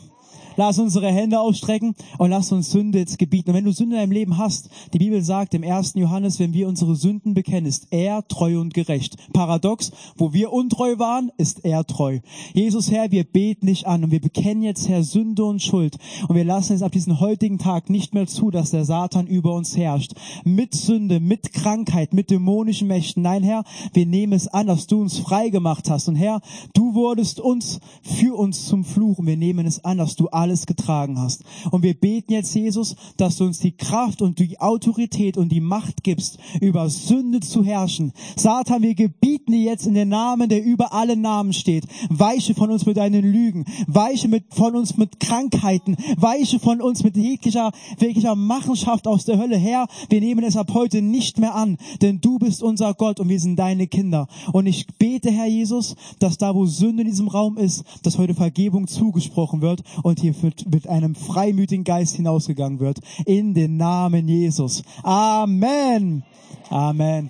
Lass 0.59 0.77
unsere 0.77 1.07
Hände 1.07 1.39
ausstrecken 1.39 1.95
und 2.17 2.31
lass 2.31 2.51
uns 2.51 2.69
Sünde 2.69 2.99
jetzt 2.99 3.17
gebieten. 3.17 3.51
Und 3.51 3.55
wenn 3.55 3.63
du 3.63 3.71
Sünde 3.71 3.95
in 3.95 4.01
deinem 4.01 4.11
Leben 4.11 4.37
hast, 4.37 4.69
die 4.91 4.97
Bibel 4.97 5.21
sagt 5.21 5.53
im 5.53 5.63
ersten 5.63 5.99
Johannes, 5.99 6.37
wenn 6.37 6.53
wir 6.53 6.67
unsere 6.67 6.97
Sünden 6.97 7.33
bekennen, 7.33 7.65
ist 7.65 7.87
er 7.91 8.27
treu 8.27 8.59
und 8.59 8.73
gerecht. 8.73 9.15
Paradox, 9.31 9.93
wo 10.17 10.33
wir 10.33 10.51
untreu 10.51 10.99
waren, 10.99 11.31
ist 11.37 11.63
er 11.63 11.85
treu. 11.85 12.19
Jesus 12.53 12.91
Herr, 12.91 13.09
wir 13.09 13.23
beten 13.23 13.67
dich 13.67 13.87
an 13.87 14.03
und 14.03 14.11
wir 14.11 14.19
bekennen 14.19 14.61
jetzt 14.61 14.89
Herr 14.89 15.01
Sünde 15.01 15.45
und 15.45 15.61
Schuld 15.61 15.97
und 16.27 16.35
wir 16.35 16.43
lassen 16.43 16.73
es 16.73 16.81
ab 16.81 16.91
diesem 16.91 17.21
heutigen 17.21 17.57
Tag 17.57 17.89
nicht 17.89 18.13
mehr 18.13 18.27
zu, 18.27 18.51
dass 18.51 18.71
der 18.71 18.83
Satan 18.83 19.27
über 19.27 19.53
uns 19.53 19.77
herrscht. 19.77 20.11
Mit 20.43 20.75
Sünde, 20.75 21.21
mit 21.21 21.53
Krankheit, 21.53 22.13
mit 22.13 22.31
dämonischen 22.31 22.89
Mächten. 22.89 23.23
Nein, 23.23 23.43
Herr, 23.43 23.63
wir 23.93 24.05
nehmen 24.05 24.33
es 24.33 24.49
an, 24.49 24.67
dass 24.67 24.87
du 24.87 24.99
uns 24.99 25.19
frei 25.19 25.47
gemacht 25.47 25.89
hast. 25.89 26.09
Und 26.09 26.17
Herr, 26.17 26.41
du 26.73 26.95
wurdest 26.95 27.39
uns 27.39 27.79
für 28.01 28.35
uns 28.35 28.65
zum 28.65 28.83
Fluch 28.83 29.19
und 29.19 29.27
wir 29.27 29.37
nehmen 29.37 29.65
es 29.65 29.85
an, 29.85 29.97
dass 29.97 30.17
du 30.17 30.27
alle 30.27 30.48
alles 30.49 30.65
getragen 30.65 31.19
hast. 31.19 31.43
Und 31.69 31.83
wir 31.83 31.93
beten 31.93 32.33
jetzt, 32.33 32.55
Jesus, 32.55 32.95
dass 33.17 33.37
du 33.37 33.45
uns 33.45 33.59
die 33.59 33.71
Kraft 33.71 34.23
und 34.23 34.39
die 34.39 34.59
Autorität 34.59 35.37
und 35.37 35.49
die 35.49 35.61
Macht 35.61 36.03
gibst, 36.03 36.39
über 36.59 36.89
Sünde 36.89 37.39
zu 37.39 37.63
herrschen. 37.63 38.13
Satan, 38.35 38.81
wir 38.81 38.95
gebieten 38.95 39.51
dir 39.51 39.61
jetzt 39.61 39.85
in 39.85 39.93
den 39.93 40.09
Namen, 40.09 40.49
der 40.49 40.63
über 40.63 40.91
alle 40.91 41.15
Namen 41.15 41.53
steht. 41.53 41.85
Weiche 42.09 42.55
von 42.55 42.71
uns 42.71 42.87
mit 42.87 42.97
deinen 42.97 43.23
Lügen. 43.31 43.65
Weiche 43.85 44.27
mit, 44.27 44.45
von 44.49 44.75
uns 44.75 44.97
mit 44.97 45.19
Krankheiten. 45.19 45.95
Weiche 46.17 46.59
von 46.59 46.81
uns 46.81 47.03
mit 47.03 47.15
jeglicher, 47.15 47.71
jeglicher 47.99 48.35
Machenschaft 48.35 49.07
aus 49.07 49.25
der 49.25 49.37
Hölle. 49.37 49.57
Herr, 49.57 49.87
wir 50.09 50.19
nehmen 50.19 50.43
es 50.43 50.57
ab 50.57 50.71
heute 50.73 51.03
nicht 51.03 51.37
mehr 51.37 51.53
an, 51.53 51.77
denn 52.01 52.21
du 52.21 52.39
bist 52.39 52.63
unser 52.63 52.95
Gott 52.95 53.19
und 53.19 53.29
wir 53.29 53.39
sind 53.39 53.57
deine 53.57 53.85
Kinder. 53.85 54.27
Und 54.51 54.65
ich 54.65 54.87
bete, 54.97 55.29
Herr 55.29 55.45
Jesus, 55.45 55.95
dass 56.17 56.39
da, 56.39 56.55
wo 56.55 56.65
Sünde 56.65 57.03
in 57.03 57.09
diesem 57.09 57.27
Raum 57.27 57.57
ist, 57.57 57.83
dass 58.01 58.17
heute 58.17 58.33
Vergebung 58.33 58.87
zugesprochen 58.87 59.61
wird 59.61 59.83
und 60.01 60.19
hier 60.19 60.28
mit, 60.41 60.71
mit 60.71 60.87
einem 60.87 61.15
freimütigen 61.15 61.83
Geist 61.83 62.15
hinausgegangen 62.15 62.79
wird. 62.79 62.99
In 63.25 63.53
den 63.53 63.77
Namen 63.77 64.27
Jesus. 64.27 64.83
Amen. 65.03 66.23
Amen. 66.69 67.29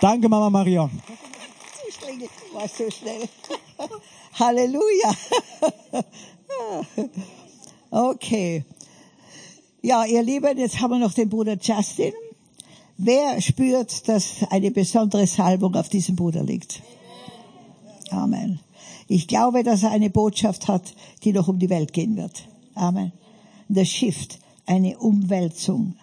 Danke, 0.00 0.28
Mama 0.28 0.50
Maria. 0.50 0.90
War 2.52 2.68
so 2.68 2.90
schnell. 2.90 3.28
Halleluja. 4.38 5.14
Okay. 7.90 8.64
Ja, 9.80 10.04
ihr 10.04 10.22
Lieben, 10.22 10.58
jetzt 10.58 10.80
haben 10.80 10.90
wir 10.90 10.98
noch 10.98 11.14
den 11.14 11.28
Bruder 11.28 11.56
Justin. 11.60 12.12
Wer 12.98 13.40
spürt, 13.40 14.08
dass 14.08 14.42
eine 14.50 14.70
besondere 14.70 15.26
Salbung 15.26 15.74
auf 15.76 15.88
diesem 15.88 16.16
Bruder 16.16 16.42
liegt? 16.42 16.82
Amen. 18.10 18.60
Ich 19.08 19.28
glaube, 19.28 19.62
dass 19.62 19.82
er 19.82 19.90
eine 19.90 20.10
Botschaft 20.10 20.68
hat, 20.68 20.94
die 21.24 21.32
noch 21.32 21.48
um 21.48 21.58
die 21.58 21.70
Welt 21.70 21.92
gehen 21.92 22.16
wird. 22.16 22.48
Amen. 22.74 23.12
The 23.68 23.84
Shift, 23.84 24.38
eine 24.66 24.98
Umwälzung. 24.98 25.94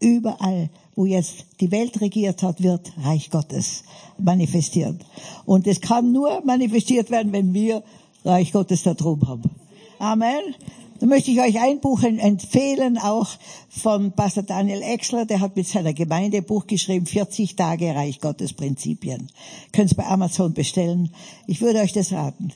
Überall, 0.00 0.70
wo 0.94 1.06
jetzt 1.06 1.46
die 1.60 1.70
Welt 1.70 2.00
regiert 2.00 2.42
hat, 2.42 2.62
wird 2.62 2.92
Reich 2.98 3.30
Gottes 3.30 3.84
manifestiert. 4.18 5.04
Und 5.44 5.66
es 5.66 5.80
kann 5.80 6.12
nur 6.12 6.42
manifestiert 6.44 7.10
werden, 7.10 7.32
wenn 7.32 7.54
wir 7.54 7.82
Reich 8.24 8.52
Gottes 8.52 8.82
da 8.82 8.94
drum 8.94 9.26
haben. 9.26 9.50
Amen. 9.98 10.54
Da 10.98 11.06
möchte 11.06 11.30
ich 11.30 11.40
euch 11.40 11.60
ein 11.60 11.80
Buch 11.80 12.02
empfehlen, 12.02 12.96
auch 12.96 13.28
von 13.68 14.12
Pastor 14.12 14.42
Daniel 14.42 14.80
Exler, 14.82 15.26
der 15.26 15.40
hat 15.40 15.54
mit 15.54 15.66
seiner 15.66 15.92
Gemeinde 15.92 16.38
ein 16.38 16.44
Buch 16.44 16.66
geschrieben, 16.66 17.04
40 17.04 17.54
Tage 17.54 17.94
Reich 17.94 18.20
Gottes 18.20 18.54
Prinzipien. 18.54 19.30
Könnt 19.72 19.92
ihr 19.92 19.96
bei 19.96 20.06
Amazon 20.06 20.54
bestellen. 20.54 21.10
Ich 21.46 21.60
würde 21.60 21.80
euch 21.80 21.92
das 21.92 22.12
raten. 22.12 22.52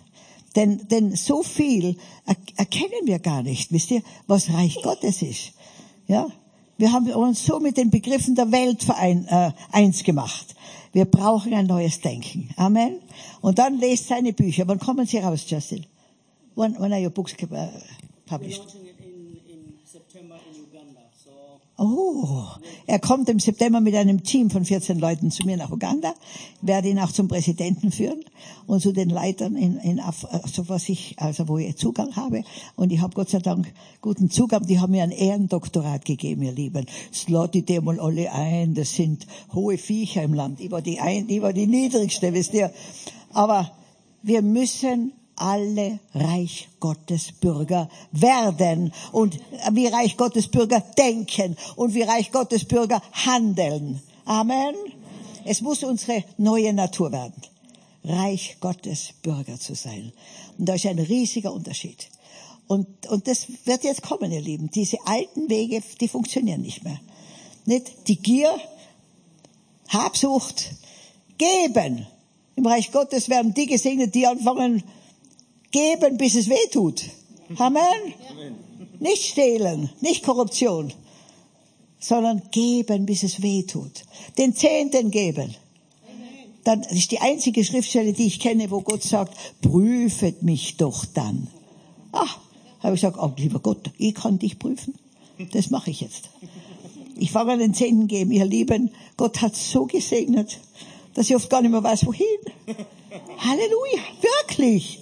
Denn, 0.57 0.89
denn 0.89 1.15
so 1.17 1.43
viel 1.43 1.97
erkennen 2.57 3.07
wir 3.07 3.19
gar 3.19 3.43
nicht, 3.43 3.73
wisst 3.73 3.91
ihr, 3.91 4.03
was 4.27 4.51
Reich 4.51 4.81
Gottes 4.83 5.23
ist. 5.23 5.53
Ja? 6.07 6.29
Wir 6.79 6.93
haben 6.93 7.11
uns 7.13 7.45
so 7.45 7.61
mit 7.61 7.77
den 7.77 7.91
Begriffen 7.91 8.35
der 8.35 8.51
Welt 8.51 8.83
verein, 8.83 9.27
äh, 9.29 9.53
eins 9.71 10.03
gemacht. 10.03 10.55
Wir 10.93 11.05
brauchen 11.05 11.53
ein 11.53 11.67
neues 11.67 12.01
Denken. 12.01 12.49
Amen. 12.57 13.01
Und 13.43 13.59
dann 13.59 13.79
lest 13.79 14.09
seine 14.09 14.33
Bücher. 14.33 14.67
Wann 14.67 14.79
kommen 14.79 15.07
sie 15.07 15.19
raus, 15.19 15.45
Justin? 15.47 15.85
When, 16.57 16.75
when 16.81 16.93
are 16.93 17.01
your 17.01 17.11
books 17.11 17.35
uh, 17.43 17.69
published? 18.31 18.77
Oh, 21.83 22.45
er 22.87 22.99
kommt 22.99 23.29
im 23.31 23.39
September 23.39 23.81
mit 23.81 23.95
einem 23.95 24.23
Team 24.23 24.51
von 24.51 24.65
14 24.65 24.99
Leuten 24.99 25.31
zu 25.31 25.47
mir 25.47 25.57
nach 25.57 25.71
Uganda, 25.71 26.15
werde 26.61 26.91
ihn 26.91 26.99
auch 26.99 27.11
zum 27.11 27.27
Präsidenten 27.27 27.91
führen 27.91 28.23
und 28.67 28.81
zu 28.83 28.93
den 28.93 29.09
Leitern 29.09 29.57
in, 29.57 29.79
in 29.79 29.99
also 29.99 30.69
was 30.69 30.89
ich, 30.91 31.17
also 31.19 31.49
wo 31.49 31.57
ich 31.59 31.77
Zugang 31.77 32.15
habe. 32.17 32.45
Und 32.77 32.93
ich 32.93 33.01
habe 33.01 33.15
Gott 33.15 33.31
sei 33.31 33.39
Dank 33.39 33.73
guten 34.03 34.31
Zugang. 34.31 34.67
Die 34.67 34.79
haben 34.79 34.93
mir 34.93 35.03
ein 35.03 35.11
Ehrendoktorat 35.11 36.05
gegeben, 36.05 36.43
ihr 36.43 36.53
Lieben. 36.53 36.87
Slotti 37.13 37.63
die 37.63 37.81
mal 37.81 37.99
alle 37.99 38.31
ein, 38.31 38.75
das 38.75 38.95
sind 38.95 39.27
hohe 39.55 39.79
Viecher 39.79 40.23
im 40.23 40.35
Land. 40.35 40.61
Ich 40.61 40.71
war 40.71 40.83
die 40.83 41.01
ein, 41.01 41.29
ich 41.31 41.41
war 41.41 41.55
die 41.55 41.67
niedrigste, 41.67 42.35
wisst 42.35 42.53
ihr. 42.53 42.71
Aber 43.33 43.73
wir 44.23 44.43
müssen 44.43 45.13
alle 45.41 45.99
Reich 46.15 46.69
Gottes 46.81 47.33
Bürger 47.33 47.89
werden 48.13 48.93
und 49.11 49.39
wie 49.73 49.87
Reich 49.87 50.17
Gottes 50.17 50.49
Bürger 50.49 50.81
denken 50.99 51.57
und 51.77 51.95
wie 51.95 52.03
Reich 52.03 52.31
Gottes 52.31 52.65
Bürger 52.67 53.03
handeln. 53.13 54.03
Amen. 54.27 54.75
Es 55.45 55.63
muss 55.63 55.83
unsere 55.83 56.25
neue 56.37 56.73
Natur 56.75 57.11
werden. 57.11 57.43
Reich 58.05 58.59
Gottes 58.61 59.15
Bürger 59.23 59.59
zu 59.59 59.75
sein. 59.75 60.13
Und 60.59 60.67
da 60.67 60.75
ist 60.75 60.87
ein 60.87 60.99
riesiger 60.99 61.53
Unterschied. 61.53 62.09
Und, 62.67 62.87
und 63.09 63.27
das 63.27 63.47
wird 63.65 63.83
jetzt 63.85 64.03
kommen, 64.03 64.31
ihr 64.31 64.41
Lieben. 64.41 64.71
Diese 64.71 64.99
alten 65.07 65.49
Wege, 65.49 65.83
die 66.01 66.09
funktionieren 66.09 66.61
nicht 66.61 66.85
mehr. 66.85 67.01
Nicht? 67.65 68.09
Die 68.09 68.17
Gier, 68.17 68.55
Habsucht, 69.89 70.71
geben. 71.39 72.07
Im 72.57 72.67
Reich 72.67 72.93
Gottes 72.93 73.29
werden 73.29 73.55
die 73.55 73.67
gesegnet, 73.67 74.15
die 74.15 74.27
anfangen, 74.27 74.85
Geben, 75.71 76.17
bis 76.17 76.35
es 76.35 76.49
weh 76.49 76.69
tut. 76.73 77.05
Amen. 77.57 78.15
Nicht 78.99 79.25
stehlen, 79.25 79.91
nicht 80.01 80.25
Korruption, 80.25 80.93
sondern 81.99 82.43
geben, 82.51 83.07
bis 83.07 83.23
es 83.23 83.43
weh 83.43 83.63
tut. 83.63 84.05
Den 84.39 84.55
Zehnten 84.55 85.11
geben. 85.11 85.55
Dann 86.65 86.83
ist 86.83 87.11
die 87.11 87.21
einzige 87.21 87.65
Schriftstelle, 87.65 88.13
die 88.13 88.27
ich 88.27 88.41
kenne, 88.41 88.71
wo 88.71 88.81
Gott 88.83 89.03
sagt, 89.03 89.35
prüfet 89.63 90.43
mich 90.43 90.77
doch 90.77 91.05
dann. 91.07 91.49
Ah, 92.13 92.27
habe 92.81 92.95
ich 92.95 93.01
gesagt, 93.01 93.17
oh, 93.19 93.33
lieber 93.37 93.61
Gott, 93.61 93.91
ich 93.97 94.15
kann 94.15 94.39
dich 94.39 94.59
prüfen. 94.59 94.95
Das 95.53 95.71
mache 95.71 95.91
ich 95.91 96.01
jetzt. 96.01 96.29
Ich 97.17 97.33
fange 97.33 97.53
an 97.53 97.59
den 97.59 97.75
Zehnten 97.75 98.09
geben, 98.09 98.33
ihr 98.33 98.45
Lieben. 98.45 98.91
Gott 99.17 99.41
hat 99.41 99.57
so 99.57 99.87
gesegnet, 99.87 100.59
dass 101.15 101.31
ich 101.31 101.37
oft 101.37 101.49
gar 101.49 101.63
nicht 101.63 101.71
mehr 101.71 101.83
weiß, 101.83 102.07
wohin. 102.07 102.27
Halleluja, 103.39 104.03
wirklich. 104.21 105.01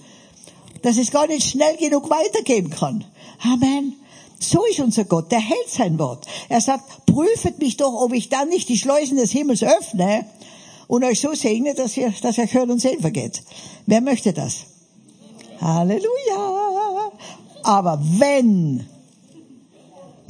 Dass 0.82 0.96
es 0.96 1.10
gar 1.10 1.26
nicht 1.26 1.48
schnell 1.48 1.76
genug 1.76 2.10
weitergehen 2.10 2.70
kann. 2.70 3.04
Amen. 3.42 3.94
So 4.40 4.64
ist 4.66 4.80
unser 4.80 5.04
Gott, 5.04 5.32
der 5.32 5.40
hält 5.40 5.68
sein 5.68 5.98
Wort. 5.98 6.26
Er 6.48 6.60
sagt, 6.60 7.06
prüfet 7.06 7.58
mich 7.58 7.76
doch, 7.76 7.92
ob 7.92 8.12
ich 8.12 8.28
dann 8.28 8.48
nicht 8.48 8.68
die 8.68 8.78
Schleusen 8.78 9.16
des 9.16 9.32
Himmels 9.32 9.64
öffne 9.64 10.26
und 10.86 11.04
euch 11.04 11.20
so 11.20 11.34
segne, 11.34 11.74
dass 11.74 11.96
ihr, 11.96 12.12
dass 12.22 12.38
ihr 12.38 12.46
Hören 12.46 12.70
und 12.70 12.80
Sehen 12.80 13.00
vergeht. 13.00 13.42
Wer 13.86 14.00
möchte 14.00 14.32
das? 14.32 14.66
Halleluja. 15.60 17.12
Aber 17.64 18.00
wenn 18.00 18.86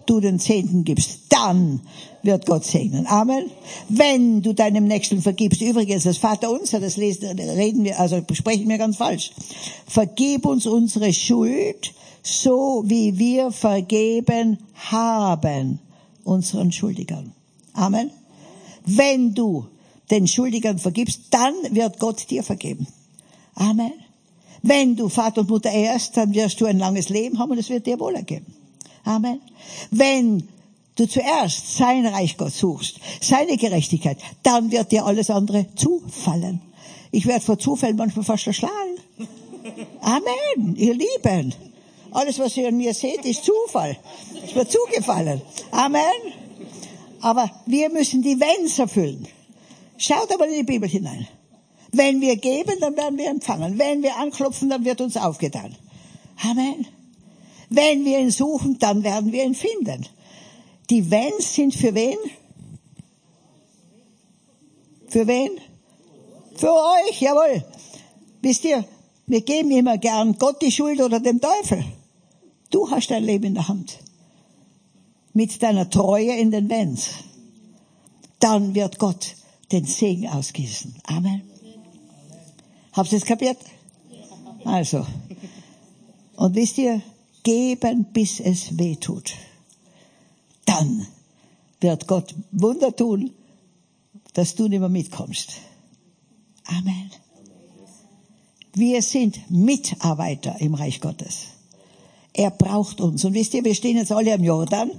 du 0.08 0.20
den 0.20 0.38
Zehnten 0.38 0.84
gibst, 0.84 1.20
dann 1.28 1.80
wird 2.22 2.46
Gott 2.46 2.64
segnen. 2.64 3.06
Amen. 3.06 3.50
Wenn 3.88 4.42
du 4.42 4.52
deinem 4.52 4.86
Nächsten 4.86 5.22
vergibst, 5.22 5.60
übrigens 5.60 6.04
das 6.04 6.18
Vater 6.18 6.50
unser, 6.50 6.80
das 6.80 6.98
reden 6.98 7.84
wir, 7.84 7.98
also 8.00 8.22
sprechen 8.32 8.68
wir 8.68 8.78
ganz 8.78 8.96
falsch. 8.96 9.32
Vergib 9.86 10.46
uns 10.46 10.66
unsere 10.66 11.12
Schuld, 11.12 11.92
so 12.22 12.82
wie 12.86 13.18
wir 13.18 13.52
vergeben 13.52 14.58
haben 14.74 15.78
unseren 16.24 16.72
Schuldigern. 16.72 17.32
Amen. 17.72 18.10
Wenn 18.84 19.34
du 19.34 19.66
den 20.10 20.26
Schuldigern 20.26 20.78
vergibst, 20.78 21.20
dann 21.30 21.54
wird 21.70 21.98
Gott 21.98 22.30
dir 22.30 22.42
vergeben. 22.42 22.86
Amen. 23.54 23.92
Wenn 24.62 24.96
du 24.96 25.08
Vater 25.08 25.42
und 25.42 25.50
Mutter 25.50 25.70
ehrst, 25.70 26.16
dann 26.16 26.34
wirst 26.34 26.60
du 26.60 26.66
ein 26.66 26.78
langes 26.78 27.08
Leben 27.08 27.38
haben 27.38 27.50
und 27.50 27.58
es 27.58 27.70
wird 27.70 27.86
dir 27.86 27.98
wohl 28.00 28.14
ergeben. 28.14 28.46
Amen. 29.08 29.40
Wenn 29.90 30.46
du 30.96 31.08
zuerst 31.08 31.78
sein 31.78 32.04
Reich 32.04 32.36
Gott 32.36 32.52
suchst, 32.52 33.00
seine 33.22 33.56
Gerechtigkeit, 33.56 34.18
dann 34.42 34.70
wird 34.70 34.92
dir 34.92 35.06
alles 35.06 35.30
andere 35.30 35.66
zufallen. 35.76 36.60
Ich 37.10 37.24
werde 37.24 37.42
vor 37.42 37.58
Zufällen 37.58 37.96
manchmal 37.96 38.26
fast 38.26 38.46
erschlagen. 38.46 38.98
Amen, 40.02 40.76
ihr 40.76 40.94
Lieben. 40.94 41.54
Alles, 42.10 42.38
was 42.38 42.54
ihr 42.58 42.68
an 42.68 42.76
mir 42.76 42.92
seht, 42.92 43.24
ist 43.24 43.44
Zufall. 43.46 43.96
Ist 44.44 44.54
mir 44.54 44.68
zugefallen. 44.68 45.40
Amen. 45.70 46.20
Aber 47.22 47.50
wir 47.64 47.88
müssen 47.88 48.20
die 48.20 48.38
Wenns 48.38 48.78
erfüllen. 48.78 49.26
Schaut 49.96 50.30
aber 50.32 50.46
in 50.48 50.54
die 50.54 50.62
Bibel 50.64 50.88
hinein. 50.88 51.26
Wenn 51.92 52.20
wir 52.20 52.36
geben, 52.36 52.76
dann 52.80 52.94
werden 52.94 53.16
wir 53.16 53.30
empfangen. 53.30 53.78
Wenn 53.78 54.02
wir 54.02 54.16
anklopfen, 54.16 54.68
dann 54.68 54.84
wird 54.84 55.00
uns 55.00 55.16
aufgetan. 55.16 55.74
Amen. 56.44 56.86
Wenn 57.70 58.04
wir 58.04 58.18
ihn 58.18 58.30
suchen, 58.30 58.78
dann 58.78 59.02
werden 59.02 59.32
wir 59.32 59.44
ihn 59.44 59.54
finden. 59.54 60.06
Die 60.90 61.10
Wenns 61.10 61.54
sind 61.54 61.74
für 61.74 61.94
wen? 61.94 62.16
Für 65.08 65.26
wen? 65.26 65.50
Für 66.56 66.72
euch, 66.72 67.20
jawohl. 67.20 67.64
Wisst 68.40 68.64
ihr, 68.64 68.84
wir 69.26 69.42
geben 69.42 69.70
immer 69.70 69.98
gern 69.98 70.38
Gott 70.38 70.62
die 70.62 70.72
Schuld 70.72 71.00
oder 71.00 71.20
dem 71.20 71.40
Teufel. 71.40 71.84
Du 72.70 72.90
hast 72.90 73.10
dein 73.10 73.24
Leben 73.24 73.44
in 73.44 73.54
der 73.54 73.68
Hand. 73.68 73.98
Mit 75.34 75.62
deiner 75.62 75.88
Treue 75.90 76.36
in 76.36 76.50
den 76.50 76.68
Wenns. 76.68 77.08
Dann 78.40 78.74
wird 78.74 78.98
Gott 78.98 79.34
den 79.72 79.84
Segen 79.84 80.28
ausgießen. 80.28 80.94
Amen. 81.04 81.42
Habt 82.92 83.12
ihr 83.12 83.18
es 83.18 83.24
kapiert? 83.24 83.58
Also. 84.64 85.06
Und 86.36 86.54
wisst 86.54 86.78
ihr, 86.78 87.02
geben, 87.42 88.06
bis 88.12 88.40
es 88.40 88.78
weh 88.78 88.96
tut. 88.96 89.32
Dann 90.64 91.06
wird 91.80 92.06
Gott 92.06 92.34
Wunder 92.52 92.94
tun, 92.94 93.30
dass 94.34 94.54
du 94.54 94.68
nicht 94.68 94.80
mehr 94.80 94.88
mitkommst. 94.88 95.52
Amen. 96.64 97.10
Wir 98.74 99.02
sind 99.02 99.50
Mitarbeiter 99.50 100.60
im 100.60 100.74
Reich 100.74 101.00
Gottes. 101.00 101.46
Er 102.32 102.50
braucht 102.50 103.00
uns. 103.00 103.24
Und 103.24 103.34
wisst 103.34 103.54
ihr, 103.54 103.64
wir 103.64 103.74
stehen 103.74 103.96
jetzt 103.96 104.12
alle 104.12 104.34
am 104.34 104.44
Jordan. 104.44 104.90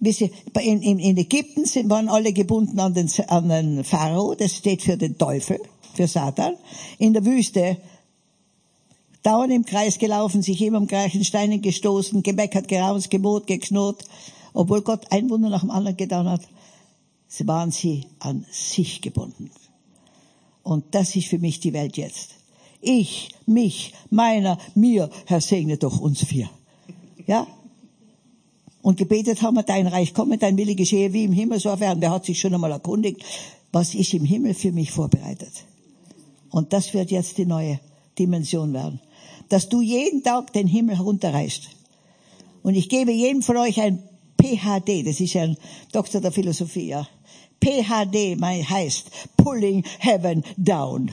Wisst 0.00 0.20
ihr, 0.20 0.30
in, 0.60 0.82
in, 0.82 0.98
in 0.98 1.16
Ägypten 1.16 1.64
sind, 1.64 1.88
waren 1.88 2.08
alle 2.08 2.32
gebunden 2.32 2.78
an 2.78 2.92
den, 2.92 3.10
an 3.28 3.48
den 3.48 3.84
Pharao. 3.84 4.34
Das 4.34 4.56
steht 4.56 4.82
für 4.82 4.98
den 4.98 5.16
Teufel, 5.16 5.58
für 5.94 6.06
Satan. 6.06 6.56
In 6.98 7.14
der 7.14 7.24
Wüste 7.24 7.78
dauernd 9.26 9.52
im 9.52 9.64
Kreis 9.64 9.98
gelaufen, 9.98 10.40
sich 10.40 10.62
immer 10.62 10.78
am 10.78 10.86
gleichen 10.86 11.24
Steinen 11.24 11.60
gestoßen, 11.60 12.22
gemeckert, 12.22 12.68
geraunzt, 12.68 13.10
gemot, 13.10 13.48
geknurrt, 13.48 14.04
obwohl 14.54 14.82
Gott 14.82 15.10
ein 15.10 15.28
Wunder 15.28 15.48
nach 15.48 15.62
dem 15.62 15.70
anderen 15.72 15.96
getan 15.96 16.28
hat. 16.28 16.42
Sie 17.26 17.46
waren 17.48 17.72
sie 17.72 18.06
an 18.20 18.46
sich 18.52 19.02
gebunden. 19.02 19.50
Und 20.62 20.94
das 20.94 21.16
ist 21.16 21.26
für 21.26 21.40
mich 21.40 21.58
die 21.58 21.72
Welt 21.72 21.96
jetzt. 21.96 22.34
Ich, 22.80 23.30
mich, 23.46 23.94
meiner, 24.10 24.58
mir, 24.76 25.10
Herr, 25.26 25.40
segne 25.40 25.76
doch 25.76 25.98
uns 25.98 26.24
vier. 26.24 26.48
Ja? 27.26 27.48
Und 28.80 28.96
gebetet 28.96 29.42
haben 29.42 29.56
wir, 29.56 29.64
dein 29.64 29.88
Reich 29.88 30.14
komme, 30.14 30.38
dein 30.38 30.56
Wille 30.56 30.76
geschehe 30.76 31.12
wie 31.12 31.24
im 31.24 31.32
Himmel, 31.32 31.58
so 31.58 31.70
erfahren. 31.70 32.00
Der 32.00 32.12
hat 32.12 32.24
sich 32.24 32.38
schon 32.38 32.54
einmal 32.54 32.70
erkundigt, 32.70 33.24
was 33.72 33.92
ist 33.94 34.14
im 34.14 34.24
Himmel 34.24 34.54
für 34.54 34.70
mich 34.70 34.92
vorbereitet. 34.92 35.52
Und 36.50 36.72
das 36.72 36.94
wird 36.94 37.10
jetzt 37.10 37.38
die 37.38 37.46
neue 37.46 37.80
Dimension 38.16 38.72
werden. 38.72 39.00
Dass 39.48 39.68
du 39.68 39.80
jeden 39.80 40.22
Tag 40.22 40.52
den 40.52 40.66
Himmel 40.66 40.96
herunterreißt. 40.96 41.68
Und 42.62 42.74
ich 42.74 42.88
gebe 42.88 43.12
jedem 43.12 43.42
von 43.42 43.56
euch 43.56 43.80
ein 43.80 44.02
PhD, 44.40 45.06
das 45.06 45.20
ist 45.20 45.34
ja 45.34 45.42
ein 45.42 45.56
Doktor 45.92 46.20
der 46.20 46.32
Philosophie, 46.32 46.88
ja. 46.88 47.06
PhD 47.62 48.40
heißt 48.40 49.10
Pulling 49.36 49.84
Heaven 49.98 50.44
Down. 50.56 51.10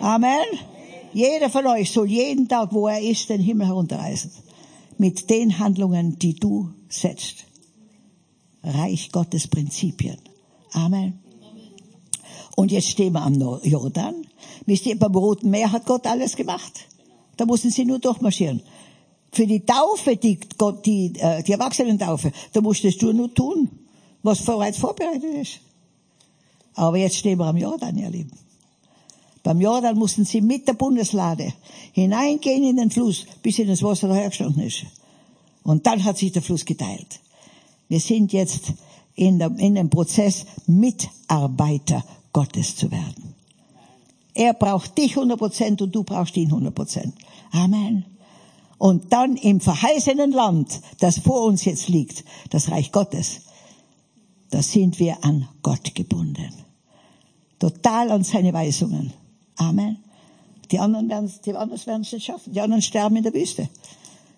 Amen. 0.00 0.46
Jeder 1.12 1.50
von 1.50 1.66
euch 1.66 1.90
soll 1.90 2.08
jeden 2.08 2.48
Tag, 2.48 2.72
wo 2.72 2.86
er 2.88 3.00
ist, 3.00 3.28
den 3.28 3.40
Himmel 3.40 3.66
herunterreißen. 3.66 4.30
Mit 4.98 5.30
den 5.30 5.58
Handlungen, 5.58 6.18
die 6.18 6.34
du 6.34 6.70
setzt. 6.88 7.44
Reich 8.62 9.10
Gottes 9.10 9.48
Prinzipien. 9.48 10.18
Amen. 10.72 11.18
Und 12.56 12.72
jetzt 12.72 12.88
stehen 12.88 13.12
wir 13.12 13.22
am 13.22 13.34
Jordan. 13.62 14.14
Wisst 14.66 14.86
ihr, 14.86 14.98
beim 14.98 15.14
Roten 15.14 15.50
Meer 15.50 15.72
hat 15.72 15.86
Gott 15.86 16.06
alles 16.06 16.36
gemacht. 16.36 16.72
Da 17.38 17.46
mussten 17.46 17.70
sie 17.70 17.86
nur 17.86 18.00
durchmarschieren. 18.00 18.60
Für 19.32 19.46
die 19.46 19.64
Taufe, 19.64 20.16
die, 20.16 20.38
die, 20.84 21.12
äh, 21.18 21.42
die 21.42 21.52
Erwachsenentaufe, 21.52 22.32
da 22.52 22.60
musstest 22.60 23.00
du 23.00 23.12
nur 23.12 23.32
tun, 23.32 23.70
was 24.22 24.44
bereits 24.44 24.78
vorbereitet 24.78 25.32
ist. 25.34 25.60
Aber 26.74 26.98
jetzt 26.98 27.16
stehen 27.16 27.38
wir 27.38 27.46
am 27.46 27.56
Jordan, 27.56 27.96
ihr 27.96 28.10
Lieben. 28.10 28.32
Beim 29.42 29.60
Jordan 29.60 29.96
mussten 29.96 30.24
sie 30.24 30.40
mit 30.40 30.66
der 30.66 30.74
Bundeslade 30.74 31.52
hineingehen 31.92 32.64
in 32.64 32.76
den 32.76 32.90
Fluss, 32.90 33.24
bis 33.42 33.58
in 33.58 33.68
das 33.68 33.82
Wasser 33.82 34.08
dahergestanden 34.08 34.62
ist. 34.62 34.84
Und 35.62 35.86
dann 35.86 36.02
hat 36.02 36.18
sich 36.18 36.32
der 36.32 36.42
Fluss 36.42 36.64
geteilt. 36.64 37.20
Wir 37.88 38.00
sind 38.00 38.32
jetzt 38.32 38.72
in, 39.14 39.38
der, 39.38 39.50
in 39.58 39.76
dem 39.76 39.90
Prozess, 39.90 40.44
Mitarbeiter 40.66 42.04
Gottes 42.32 42.74
zu 42.74 42.90
werden. 42.90 43.34
Er 44.34 44.54
braucht 44.54 44.96
dich 44.96 45.16
100 45.16 45.38
Prozent 45.38 45.82
und 45.82 45.94
du 45.94 46.04
brauchst 46.04 46.36
ihn 46.36 46.46
100 46.46 46.74
Prozent. 46.74 47.14
Amen. 47.52 48.04
Und 48.78 49.12
dann 49.12 49.36
im 49.36 49.60
verheißenen 49.60 50.30
Land, 50.30 50.80
das 51.00 51.18
vor 51.18 51.42
uns 51.42 51.64
jetzt 51.64 51.88
liegt, 51.88 52.24
das 52.50 52.70
Reich 52.70 52.92
Gottes, 52.92 53.40
da 54.50 54.62
sind 54.62 54.98
wir 54.98 55.24
an 55.24 55.48
Gott 55.62 55.94
gebunden. 55.94 56.52
Total 57.58 58.10
an 58.10 58.22
seine 58.22 58.52
Weisungen. 58.52 59.12
Amen. 59.56 59.98
Die 60.70 60.78
anderen 60.78 61.08
werden, 61.08 61.32
die 61.44 61.54
anderen 61.54 61.86
werden 61.86 62.02
es 62.02 62.12
nicht 62.12 62.26
schaffen. 62.26 62.52
Die 62.52 62.60
anderen 62.60 62.82
sterben 62.82 63.16
in 63.16 63.24
der 63.24 63.34
Wüste. 63.34 63.68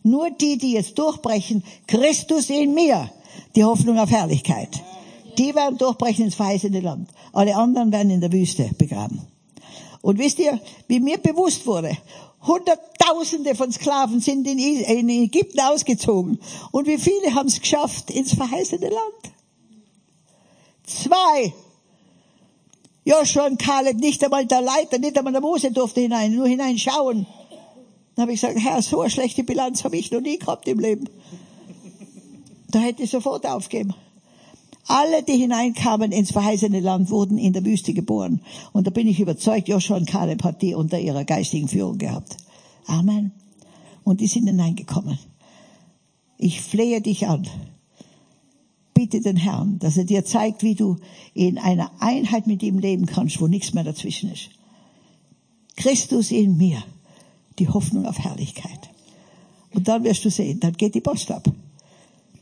Nur 0.03 0.31
die, 0.31 0.57
die 0.57 0.73
jetzt 0.73 0.99
durchbrechen, 0.99 1.63
Christus 1.87 2.49
in 2.49 2.73
mir, 2.73 3.11
die 3.55 3.65
Hoffnung 3.65 3.99
auf 3.99 4.11
Herrlichkeit. 4.11 4.81
Die 5.37 5.55
werden 5.55 5.77
durchbrechen 5.77 6.25
ins 6.25 6.35
verheißene 6.35 6.81
Land. 6.81 7.11
Alle 7.33 7.57
anderen 7.57 7.93
werden 7.93 8.11
in 8.11 8.21
der 8.21 8.33
Wüste 8.33 8.71
begraben. 8.79 9.21
Und 10.03 10.19
wisst 10.19 10.39
ihr, 10.39 10.59
wie 10.89 11.01
mir 11.01 11.19
bewusst 11.19 11.67
wurde, 11.67 11.97
Hunderttausende 12.43 13.55
von 13.55 13.71
Sklaven 13.71 14.21
sind 14.21 14.47
in, 14.47 15.09
Ägypten 15.09 15.61
ausgezogen. 15.61 16.41
Und 16.73 16.87
wie 16.87 16.99
viele 16.99 17.35
haben 17.35 17.49
es 17.49 17.61
geschafft 17.61 18.11
ins 18.11 18.35
verheißene 18.35 18.89
Land? 18.89 19.35
Zwei. 20.85 21.53
Joshua 23.05 23.47
und 23.47 23.61
Kaleb, 23.61 23.99
nicht 23.99 24.25
einmal 24.25 24.47
der 24.47 24.63
Leiter, 24.63 24.99
nicht 24.99 25.17
einmal 25.19 25.33
der 25.33 25.43
Mose 25.43 25.71
durfte 25.71 26.01
hinein, 26.01 26.35
nur 26.35 26.47
hineinschauen. 26.47 27.27
Dann 28.15 28.23
habe 28.23 28.33
ich 28.33 28.41
gesagt, 28.41 28.59
Herr, 28.61 28.83
so 28.83 29.01
eine 29.01 29.11
schlechte 29.11 29.45
Bilanz 29.45 29.85
habe 29.85 29.97
ich 29.97 30.11
noch 30.11 30.21
nie 30.21 30.39
gehabt 30.39 30.67
im 30.69 30.79
Leben. 30.79 31.09
Da 32.69 32.79
hätte 32.79 33.03
ich 33.03 33.11
sofort 33.11 33.47
aufgeben. 33.47 33.95
Alle, 34.91 35.23
die 35.23 35.37
hineinkamen 35.37 36.11
ins 36.11 36.33
verheißene 36.33 36.81
Land, 36.81 37.11
wurden 37.11 37.39
in 37.39 37.53
der 37.53 37.65
Wüste 37.65 37.95
geboren. 37.95 38.41
Und 38.73 38.89
da 38.89 38.91
bin 38.91 39.07
ich 39.07 39.21
überzeugt, 39.21 39.69
Joshua 39.69 39.97
und 39.97 40.09
Kaleb 40.09 40.43
hat 40.43 40.63
die 40.63 40.75
unter 40.75 40.99
ihrer 40.99 41.25
geistigen 41.25 41.69
Führung 41.69 41.97
gehabt. 41.97 42.37
Amen. 42.87 43.31
Und 44.03 44.21
die 44.21 44.27
sind 44.27 44.49
hineingekommen. 44.49 45.17
Ich 46.39 46.61
flehe 46.61 47.01
dich 47.01 47.29
an. 47.29 47.47
Bitte 48.93 49.21
den 49.21 49.37
Herrn, 49.37 49.79
dass 49.79 49.97
er 49.97 50.07
dir 50.07 50.25
zeigt, 50.25 50.65
wie 50.65 50.75
du 50.75 50.97
in 51.35 51.59
einer 51.59 51.93
Einheit 52.01 52.49
mit 52.49 52.61
ihm 52.65 52.81
leben 52.81 53.07
kannst, 53.07 53.41
wo 53.41 53.47
nichts 53.47 53.73
mehr 53.73 53.85
dazwischen 53.85 54.33
ist. 54.33 54.51
Christus 55.77 56.33
in 56.33 56.57
mir, 56.57 56.83
die 57.61 57.69
Hoffnung 57.69 58.07
auf 58.07 58.19
Herrlichkeit. 58.19 58.91
Und 59.73 59.87
dann 59.87 60.03
wirst 60.03 60.25
du 60.25 60.31
sehen, 60.31 60.59
dann 60.59 60.73
geht 60.73 60.97
die 60.97 61.01
Post 61.01 61.31
ab. 61.31 61.49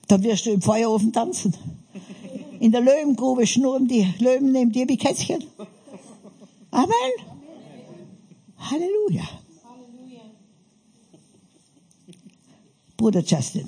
Dann 0.07 0.23
wirst 0.23 0.47
du 0.47 0.51
im 0.51 0.63
Feuerofen 0.63 1.13
tanzen. 1.13 1.53
In 2.61 2.73
der 2.73 2.81
Löwengrube 2.81 3.47
schnurren 3.47 3.87
die 3.87 4.07
Löwen 4.19 4.53
neben 4.53 4.73
dir 4.73 4.89
wie 4.89 4.97
Kätzchen. 4.97 5.45
Amen. 6.71 7.13
Halleluja. 8.59 9.23
Bruder 12.97 13.21
Justin, 13.21 13.67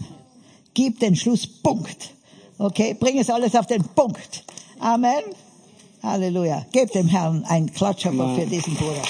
gib 0.74 0.98
den 0.98 1.14
Schlusspunkt. 1.14 2.14
Okay, 2.58 2.94
bring 2.98 3.18
es 3.18 3.30
alles 3.30 3.54
auf 3.54 3.66
den 3.66 3.84
Punkt. 3.84 4.44
Amen. 4.80 5.22
Halleluja. 6.02 6.66
Gebt 6.72 6.94
dem 6.94 7.06
Herrn 7.06 7.44
einen 7.44 7.72
Klatscher 7.72 8.12
für 8.12 8.46
diesen 8.46 8.74
Bruder. 8.74 9.02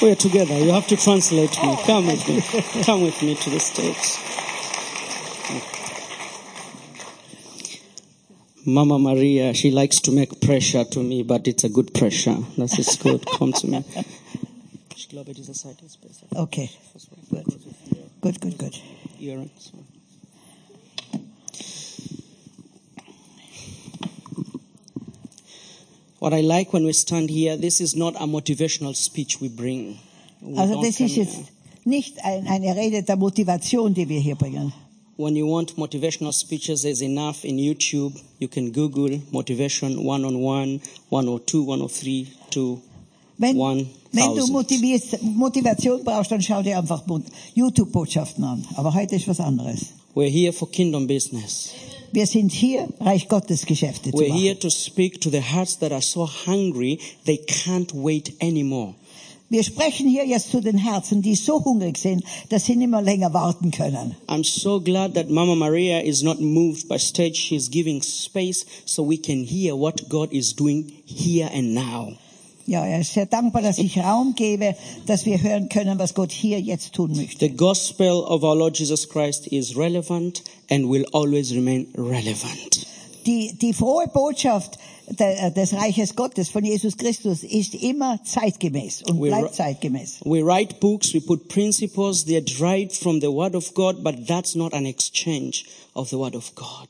We're 0.00 0.16
together. 0.16 0.58
You 0.58 0.72
have 0.72 0.88
to 0.88 0.96
translate 0.96 1.56
me. 1.62 1.76
Come 1.86 2.06
with 2.06 2.26
me. 2.26 2.42
Come 2.84 3.04
with 3.04 3.20
me 3.22 3.34
to 3.34 3.50
the 3.50 3.60
stage. 3.60 4.18
Mama 8.66 8.98
Maria, 8.98 9.52
she 9.54 9.70
likes 9.70 10.00
to 10.00 10.10
make 10.12 10.40
pressure 10.40 10.84
to 10.84 11.02
me, 11.02 11.22
but 11.22 11.46
it's 11.46 11.64
a 11.64 11.68
good 11.68 11.92
pressure. 11.92 12.36
That 12.56 12.78
is 12.78 12.96
good. 12.96 13.24
Come 13.26 13.52
to 13.52 13.66
me. 13.66 13.84
Ich 14.96 15.08
glaube, 15.08 15.34
diese 15.34 15.54
Seite 15.54 15.84
ist 15.84 16.00
besser. 16.00 16.26
Okay. 16.34 16.70
Gut. 17.30 17.44
Gut, 18.22 18.40
gut, 18.40 18.58
gut. 18.58 18.80
You're 19.18 19.38
right. 19.38 19.50
What 26.18 26.32
I 26.32 26.40
like 26.40 26.72
when 26.72 26.84
we 26.84 26.92
stand 26.92 27.28
here, 27.30 27.56
this 27.56 27.80
is 27.80 27.94
not 27.94 28.14
a 28.16 28.26
motivational 28.26 28.96
speech 28.96 29.40
we 29.40 29.48
bring. 29.48 29.98
We 30.40 30.56
Also 30.58 30.80
das 30.82 30.96
come 30.96 31.06
ist 31.08 31.16
jetzt 31.16 31.34
here. 31.34 31.46
nicht 31.84 32.24
ein, 32.24 32.46
eine 32.48 32.74
Rede 32.76 33.02
der 33.02 33.16
Motivation, 33.16 33.92
die 33.92 34.08
wir 34.08 34.20
hier 34.20 34.36
bringen. 34.36 34.72
When 35.16 35.36
you 35.36 35.46
want 35.46 35.76
motivational 35.76 36.32
speeches, 36.32 36.82
there's 36.82 37.00
enough 37.00 37.44
in 37.44 37.56
YouTube. 37.56 38.20
You 38.40 38.48
can 38.48 38.72
Google 38.72 39.20
motivation 39.30 40.02
101, 40.02 40.80
102, 41.08 41.62
103 41.62 42.32
to 42.50 42.82
Wenn, 43.38 43.56
One 43.56 43.86
wenn 44.12 44.34
du 44.34 44.46
motivierst, 44.46 45.22
Motivation 45.22 46.04
brauchst, 46.04 46.30
dann 46.30 46.40
schau 46.40 46.62
dir 46.62 46.78
einfach 46.78 47.02
YouTube-Botschaften 47.54 48.44
an. 48.44 48.64
Aber 48.76 48.94
heute 48.94 49.16
ist 49.16 49.26
was 49.26 49.40
anderes. 49.40 49.94
We're 50.14 50.30
here 50.30 50.52
for 50.52 50.70
kingdom 50.70 51.06
business. 51.06 51.70
Wir 52.12 52.26
sind 52.28 52.52
hier, 52.52 52.88
Reich 53.00 53.28
Gottes 53.28 53.66
Geschäfte 53.66 54.12
zu 54.12 54.16
We're 54.16 54.32
here 54.32 54.56
to 54.56 54.70
speak 54.70 55.20
to 55.20 55.30
the 55.30 55.40
hearts 55.40 55.76
that 55.78 55.90
are 55.90 56.00
so 56.00 56.28
hungry 56.46 57.00
they 57.24 57.38
can't 57.38 57.92
wait 57.92 58.32
anymore. 58.40 58.94
Wir 59.50 59.62
sprechen 59.62 60.08
hier 60.08 60.26
jetzt 60.26 60.50
zu 60.50 60.60
den 60.60 60.78
Herzen, 60.78 61.20
die 61.20 61.34
so 61.34 61.62
hungrig 61.62 61.98
sind, 61.98 62.24
dass 62.48 62.64
sie 62.64 62.76
nicht 62.76 62.90
mehr 62.90 63.02
länger 63.02 63.32
warten 63.34 63.70
können. 63.70 64.16
I'm 64.26 64.42
so 64.42 64.80
glad 64.80 65.14
that 65.14 65.28
Mama 65.28 65.54
Maria 65.54 66.00
is 66.00 66.22
not 66.22 66.40
moved 66.40 66.88
by 66.88 66.98
stage. 66.98 67.36
She's 67.36 67.70
giving 67.70 68.02
space 68.02 68.64
so 68.86 69.06
we 69.06 69.18
can 69.18 69.44
hear 69.44 69.76
what 69.76 70.08
God 70.08 70.32
is 70.32 70.54
doing 70.54 70.92
here 71.04 71.50
and 71.54 71.74
now. 71.74 72.16
Ja, 72.66 72.86
er 72.86 73.00
ist 73.00 73.12
sehr 73.12 73.26
dankbar, 73.26 73.60
dass 73.60 73.76
ich 73.76 73.98
Raum 73.98 74.34
gebe, 74.34 74.74
dass 75.06 75.26
wir 75.26 75.42
hören 75.42 75.68
können, 75.68 75.98
was 75.98 76.14
Gott 76.14 76.32
hier 76.32 76.58
jetzt 76.58 76.94
tun 76.94 77.14
möchte. 77.14 77.46
The 77.46 77.54
gospel 77.54 78.24
of 78.26 78.42
our 78.42 78.56
Lord 78.56 78.78
Jesus 78.78 79.06
Christ 79.06 79.46
is 79.48 79.76
relevant 79.76 80.42
and 80.70 80.88
will 80.88 81.04
always 81.12 81.54
remain 81.54 81.86
relevant. 81.94 82.86
Die, 83.26 83.52
die 83.60 83.74
frohe 83.74 84.08
Botschaft 84.08 84.78
Äh, 85.06 85.50
des 85.52 85.72
Reiches 85.74 86.16
Gottes 86.16 86.48
von 86.48 86.64
Jesus 86.64 86.96
Christus 86.96 87.42
ist 87.42 87.74
immer 87.74 88.18
zeitgemäß 88.24 89.02
und 89.02 89.20
We 89.20 89.28
bleibt 89.28 89.54
zeitgemäß. 89.54 90.20
We 90.24 90.42
write 90.42 90.76
books, 90.80 91.12
we 91.12 91.20
put 91.20 91.48
principles, 91.48 92.26
they're 92.26 92.40
derived 92.40 92.94
from 92.94 93.20
the 93.20 93.28
Word 93.28 93.54
of 93.54 93.74
God, 93.74 94.02
but 94.02 94.26
that's 94.26 94.54
not 94.54 94.72
an 94.72 94.86
exchange 94.86 95.66
of 95.94 96.08
the 96.08 96.16
Word 96.16 96.34
of 96.34 96.54
God. 96.54 96.88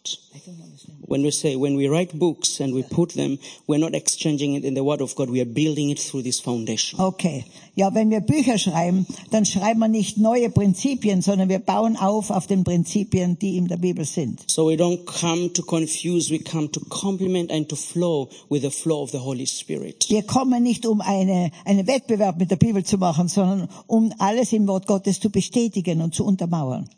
When 1.07 1.23
we 1.23 1.31
say, 1.31 1.57
when 1.57 1.77
we 1.77 1.89
write 1.89 2.19
books 2.19 2.61
and 2.61 2.75
we 2.75 2.83
put 2.83 3.13
them, 3.15 3.39
we're 3.67 3.79
not 3.79 3.95
exchanging 3.95 4.55
it 4.55 4.65
in 4.65 4.75
the 4.75 4.83
Word 4.83 5.03
of 5.03 5.15
God, 5.15 5.29
we 5.29 5.41
are 5.41 5.45
building 5.45 5.91
it 5.91 5.99
through 5.99 6.23
this 6.23 6.41
foundation. 6.41 6.99
Okay. 6.99 7.45
Ja, 7.77 7.95
wenn 7.95 8.11
wir 8.11 8.21
Bücher 8.21 8.57
schreiben, 8.57 9.07
dann 9.31 9.45
schreiben 9.45 9.81
wir 9.81 9.89
nicht 9.89 10.17
neue 10.17 10.49
Prinzipien, 10.49 11.23
sondern 11.23 11.49
wir 11.49 11.59
bauen 11.59 11.97
auf 11.97 12.31
auf 12.31 12.47
den 12.47 12.65
Prinzipien, 12.65 13.39
die 13.39 13.57
in 13.57 13.69
der 13.69 13.77
Bibel 13.77 14.05
sind. 14.05 14.45
So 14.47 14.69
we 14.71 14.77
don't 14.77 15.05
come 15.05 15.53
to 15.53 15.63
confuse, 15.63 16.31
we 16.31 16.39
come 16.39 16.71
to 16.71 16.81
complement 16.89 17.51
and 17.51 17.69
to 17.69 17.77
flow 17.77 18.29
with 18.49 18.63
the 18.63 18.71
flow 18.71 19.03
of 19.03 19.11
the 19.11 19.19
Holy 19.19 19.47
Spirit. 19.47 20.07
Wir 20.09 20.23
kommen 20.23 20.63
nicht, 20.63 20.87
um 20.87 21.01
eine, 21.01 21.51
einen 21.65 21.87
Wettbewerb 21.87 22.39
mit 22.39 22.51
der 22.51 22.57
Bibel 22.57 22.85
zu 22.85 22.97
machen, 22.97 23.29
sondern 23.29 23.69
um 23.87 24.13
alles 24.19 24.53
im 24.53 24.67
Wort 24.69 24.87
Gottes 24.87 25.21
zu 25.21 25.31
bestätigen 25.31 26.01
und 26.01 26.15
zu 26.15 26.25
untermauern. 26.25 26.89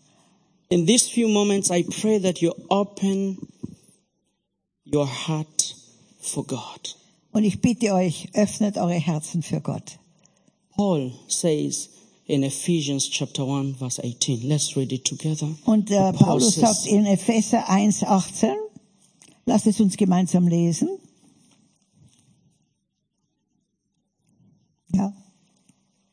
In 0.68 0.84
these 0.84 1.08
few 1.08 1.28
moments, 1.28 1.70
I 1.70 1.84
pray 1.84 2.18
that 2.18 2.40
you 2.40 2.52
open 2.68 3.38
your 4.92 5.06
heart 5.06 5.74
for 6.20 6.44
God. 6.44 6.94
Und 7.32 7.44
ich 7.44 7.60
bitte 7.60 7.92
euch, 7.92 8.28
öffnet 8.34 8.76
eure 8.78 8.94
Herzen 8.94 9.42
für 9.42 9.60
Gott. 9.60 9.98
Paul 10.76 11.12
says 11.28 11.90
in 12.26 12.42
Ephesians 12.42 13.08
chapter 13.10 13.44
1 13.46 13.76
verse 13.78 14.02
18. 14.02 14.42
Let's 14.48 14.76
read 14.76 14.92
it 14.92 15.04
together. 15.04 15.48
Und 15.64 15.90
äh, 15.90 16.12
Paul 16.12 16.12
Paulus 16.12 16.54
says- 16.54 16.60
sagt 16.84 16.86
in 16.86 17.06
Epheser 17.06 17.68
1, 17.68 18.02
18, 18.04 18.54
lasst 19.44 19.66
es 19.66 19.80
uns 19.80 19.96
gemeinsam 19.96 20.48
lesen. 20.48 20.88
Ja. 24.92 25.12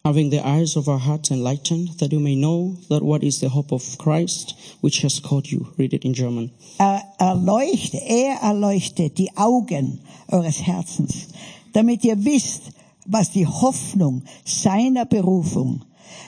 Having 0.05 0.31
the 0.31 0.45
eyes 0.45 0.75
of 0.75 0.89
our 0.89 0.99
hearts 0.99 1.31
enlightened, 1.31 1.97
that 1.99 2.11
you 2.11 2.19
may 2.19 2.35
know 2.35 2.75
that 2.89 3.01
what 3.03 3.23
is 3.23 3.39
the 3.39 3.47
hope 3.47 3.71
of 3.71 3.97
Christ, 3.97 4.53
which 4.81 5.01
has 5.01 5.21
called 5.21 5.49
you. 5.49 5.71
Read 5.77 5.93
it 5.93 6.03
in 6.03 6.13
German. 6.13 6.51
Er 6.77 7.03
erleuchte, 7.21 8.01
er 8.05 8.37
erleuchtet 8.41 9.15
die 9.15 9.29
Augen 9.37 10.01
eures 10.27 10.59
Herzens, 10.59 11.29
damit 11.71 12.03
ihr 12.03 12.17
wisst, 12.17 12.71
was 13.05 13.31
die 13.31 13.47
Hoffnung 13.47 14.23
seiner 14.43 15.05
Berufung, 15.05 15.85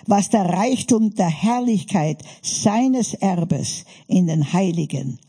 was 0.07 0.29
der 0.29 0.45
Reichtum 0.45 1.13
der 1.13 1.27
Herrlichkeit 1.27 2.23
seines 2.41 3.13
Erbes 3.15 3.83
in 4.07 4.27
den 4.27 4.53
Heiligen 4.53 5.19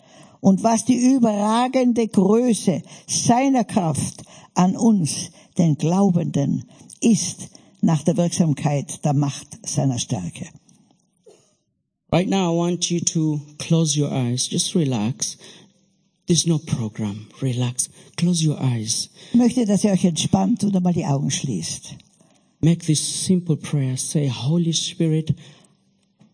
und 0.40 0.62
was 0.62 0.84
die 0.84 1.14
überragende 1.14 2.06
Größe 2.06 2.82
seiner 3.08 3.64
Kraft 3.64 4.22
an 4.54 4.76
uns, 4.76 5.32
den 5.58 5.76
Glaubenden, 5.76 6.62
ist 7.00 7.48
nach 7.80 8.02
der 8.02 8.16
Wirksamkeit 8.16 9.04
der 9.04 9.14
Macht 9.14 9.58
seiner 9.66 9.98
Stärke. 9.98 10.46
Right 12.12 12.28
now, 12.28 12.52
I 12.52 12.56
want 12.56 12.90
you 12.90 13.00
to 13.00 13.40
close 13.58 13.96
your 13.96 14.12
eyes. 14.12 14.48
Just 14.48 14.74
relax. 14.74 15.36
There's 16.26 16.46
no 16.46 16.58
program. 16.58 17.28
Relax. 17.42 17.88
Close 18.16 18.42
your 18.42 18.58
eyes. 18.60 19.10
Ich 19.32 19.38
möchte, 19.38 19.64
dass 19.66 19.84
ihr 19.84 19.90
euch 19.90 20.04
entspannt 20.04 20.64
und 20.64 20.74
einmal 20.76 20.92
die 20.92 21.04
Augen 21.04 21.30
schließt. 21.30 21.96
Make 22.60 22.86
this 22.86 23.00
simple 23.26 23.56
prayer. 23.56 23.96
Say, 23.96 24.28
Holy 24.28 24.72
Spirit, 24.72 25.34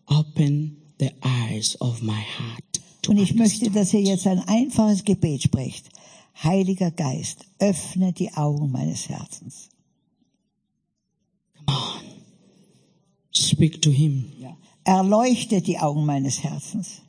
open 0.07 0.77
the 0.99 1.11
eyes 1.21 1.75
of 1.81 2.01
my 2.01 2.21
heart. 2.21 2.81
Und 3.07 3.17
ich 3.17 3.35
möchte, 3.35 3.69
dass 3.69 3.93
ihr 3.93 4.01
jetzt 4.01 4.27
ein 4.27 4.39
einfaches 4.47 5.03
Gebet 5.03 5.43
sprecht. 5.43 5.89
Heiliger 6.43 6.91
Geist, 6.91 7.45
öffne 7.59 8.13
die 8.13 8.33
Augen 8.33 8.71
meines 8.71 9.09
Herzens. 9.09 9.69
Speak 13.31 13.81
to 13.81 13.91
him. 13.91 14.31
Erleuchte 14.85 15.61
die 15.61 15.79
Augen 15.79 16.05
meines 16.05 16.43
Herzens. 16.43 17.01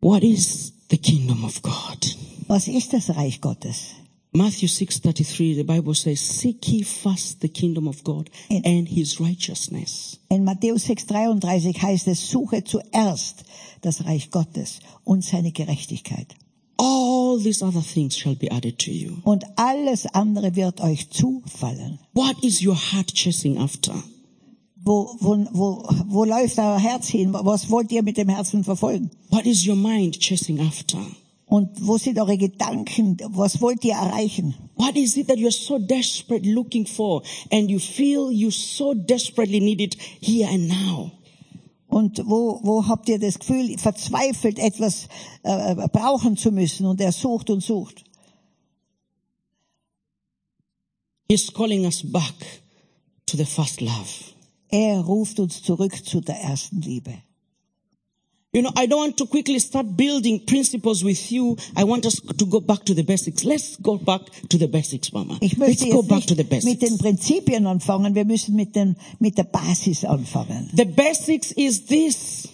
What 0.00 0.22
is 0.22 0.72
the 0.90 0.98
kingdom 0.98 1.44
of 1.44 1.62
God? 1.62 2.16
Was 2.46 2.68
ist 2.68 2.92
das 2.92 3.10
Reich 3.16 3.40
Gottes? 3.40 3.94
Matthew 4.32 4.68
6:33 4.68 5.54
the 5.54 5.62
Bible 5.62 5.94
says 5.94 6.20
seek 6.20 6.68
ye 6.68 6.82
first 6.82 7.40
the 7.40 7.48
kingdom 7.48 7.86
of 7.86 8.02
God 8.02 8.28
In- 8.48 8.64
and 8.64 8.88
his 8.88 9.20
righteousness 9.20 10.18
In 10.28 10.44
Matthäus 10.44 10.86
6,33 10.86 11.80
heißt 11.80 12.08
es, 12.08 12.28
suche 12.28 12.64
zuerst 12.64 13.44
das 13.80 14.04
Reich 14.04 14.30
Gottes 14.30 14.80
und 15.04 15.24
seine 15.24 15.52
Gerechtigkeit. 15.52 16.34
All 17.34 17.42
these 17.42 17.62
other 17.62 17.80
things 17.80 18.16
shall 18.16 18.34
be 18.34 18.50
added 18.50 18.78
to 18.78 18.92
you. 18.92 19.18
Und 19.24 19.44
alles 19.56 20.06
andere 20.06 20.54
wird 20.54 20.80
euch 20.80 21.10
zufallen. 21.10 21.98
What 22.12 22.42
is 22.42 22.62
your 22.62 22.76
heart 22.76 23.12
chasing 23.12 23.58
after? 23.58 23.94
Wo, 24.76 25.16
wo, 25.20 25.36
wo, 25.52 25.82
wo 26.06 26.24
läuft 26.24 26.58
euer 26.58 26.78
Herz 26.78 27.08
hin? 27.08 27.32
Was 27.32 27.70
wollt 27.70 27.90
ihr 27.90 28.02
mit 28.02 28.16
dem 28.16 28.28
Herzen 28.28 28.64
verfolgen? 28.64 29.10
What 29.30 29.46
is 29.46 29.66
your 29.66 29.76
mind 29.76 30.20
chasing 30.20 30.60
after? 30.60 30.98
Und 31.46 31.70
wo 31.80 31.98
sind 31.98 32.18
eure 32.18 32.36
Gedanken? 32.36 33.16
Was 33.28 33.60
wollt 33.60 33.84
ihr 33.84 33.94
erreichen? 33.94 34.54
What 34.76 34.96
is 34.96 35.16
it 35.16 35.28
that 35.28 35.38
you're 35.38 35.50
so 35.50 35.78
desperate 35.78 36.46
looking 36.46 36.86
for 36.86 37.22
and 37.50 37.70
you 37.70 37.78
feel 37.78 38.30
you 38.30 38.50
so 38.50 38.94
desperately 38.94 39.60
need 39.60 39.80
it 39.80 39.96
here 40.20 40.48
and 40.48 40.68
now? 40.68 41.12
Und 41.94 42.26
wo, 42.26 42.58
wo 42.64 42.88
habt 42.88 43.08
ihr 43.08 43.20
das 43.20 43.38
Gefühl, 43.38 43.78
verzweifelt 43.78 44.58
etwas 44.58 45.06
äh, 45.44 45.76
brauchen 45.92 46.36
zu 46.36 46.50
müssen 46.50 46.86
und 46.86 47.00
er 47.00 47.12
sucht 47.12 47.50
und 47.50 47.60
sucht? 47.60 48.02
He's 51.28 51.54
calling 51.54 51.84
us 51.84 52.02
back 52.02 52.34
to 53.26 53.36
the 53.36 53.44
first 53.44 53.80
love. 53.80 54.08
Er 54.70 55.02
ruft 55.02 55.38
uns 55.38 55.62
zurück 55.62 56.04
zu 56.04 56.20
der 56.20 56.40
ersten 56.40 56.80
Liebe. 56.80 57.14
You 58.54 58.62
know, 58.62 58.70
I 58.76 58.86
don't 58.86 58.98
want 58.98 59.16
to 59.16 59.26
quickly 59.26 59.58
start 59.58 59.96
building 59.96 60.38
principles 60.46 61.02
with 61.02 61.32
you. 61.32 61.56
I 61.76 61.82
want 61.82 62.06
us 62.06 62.20
to 62.20 62.46
go 62.46 62.60
back 62.60 62.84
to 62.84 62.94
the 62.94 63.02
basics. 63.02 63.42
Let's 63.42 63.74
go 63.74 63.96
back 63.96 64.20
to 64.48 64.56
the 64.56 64.68
basics, 64.68 65.12
Mama. 65.12 65.38
Ich 65.40 65.58
Let's 65.58 65.80
möchte 65.80 65.88
go 65.90 66.02
jetzt 66.02 66.08
back 66.08 66.26
to 66.28 66.36
the 66.36 66.44
nicht 66.44 66.64
mit 66.64 66.82
den 66.82 66.90
basics. 66.90 66.98
Prinzipien 66.98 67.66
anfangen, 67.66 68.14
wir 68.14 68.24
müssen 68.24 68.54
mit, 68.54 68.76
den, 68.76 68.94
mit 69.18 69.36
der 69.36 69.42
Basis 69.42 70.04
anfangen. 70.04 70.70
The 70.72 70.84
basics 70.84 71.50
is 71.50 71.84
this. 71.86 72.48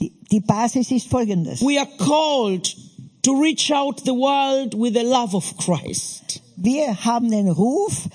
Die, 0.00 0.10
die 0.32 0.40
Basis 0.40 0.90
ist 0.90 1.06
folgendes. 1.06 1.60
We 1.60 1.78
are 1.78 1.88
called 1.98 2.74
to 3.22 3.32
reach 3.40 3.70
out 3.72 4.00
the 4.04 4.10
world 4.10 4.74
with 4.74 4.94
the 4.94 5.04
love 5.04 5.36
of 5.36 5.56
Christ. 5.58 6.42
Wir 6.56 7.04
haben 7.04 7.30
den 7.30 7.48
Ruf, 7.48 8.08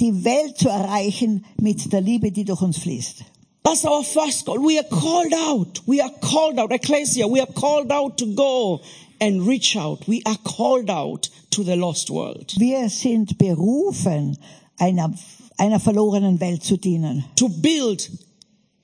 die 0.00 0.24
Welt 0.24 0.56
zu 0.56 0.70
erreichen 0.70 1.44
mit 1.60 1.92
der 1.92 2.00
Liebe, 2.00 2.32
die 2.32 2.44
durch 2.44 2.62
uns 2.62 2.78
fließt. 2.78 3.24
That's 3.68 3.84
our 3.84 4.02
first 4.02 4.46
call. 4.46 4.60
We 4.60 4.78
are 4.78 4.84
called 4.90 5.34
out. 5.34 5.80
We 5.86 6.00
are 6.00 6.10
called 6.22 6.58
out. 6.58 6.72
Ecclesia, 6.72 7.28
we 7.28 7.38
are 7.38 7.46
called 7.46 7.92
out 7.92 8.16
to 8.16 8.34
go 8.34 8.80
and 9.20 9.46
reach 9.46 9.76
out. 9.76 10.08
We 10.08 10.22
are 10.24 10.38
called 10.42 10.88
out 10.88 11.28
to 11.50 11.64
the 11.64 11.76
lost 11.76 12.08
world. 12.08 12.54
Wir 12.56 12.88
sind 12.88 13.36
berufen, 13.36 14.38
einer, 14.78 15.12
einer 15.58 15.80
verlorenen 15.80 16.40
Welt 16.40 16.64
zu 16.64 16.78
dienen, 16.78 17.26
To 17.36 17.50
build 17.50 18.08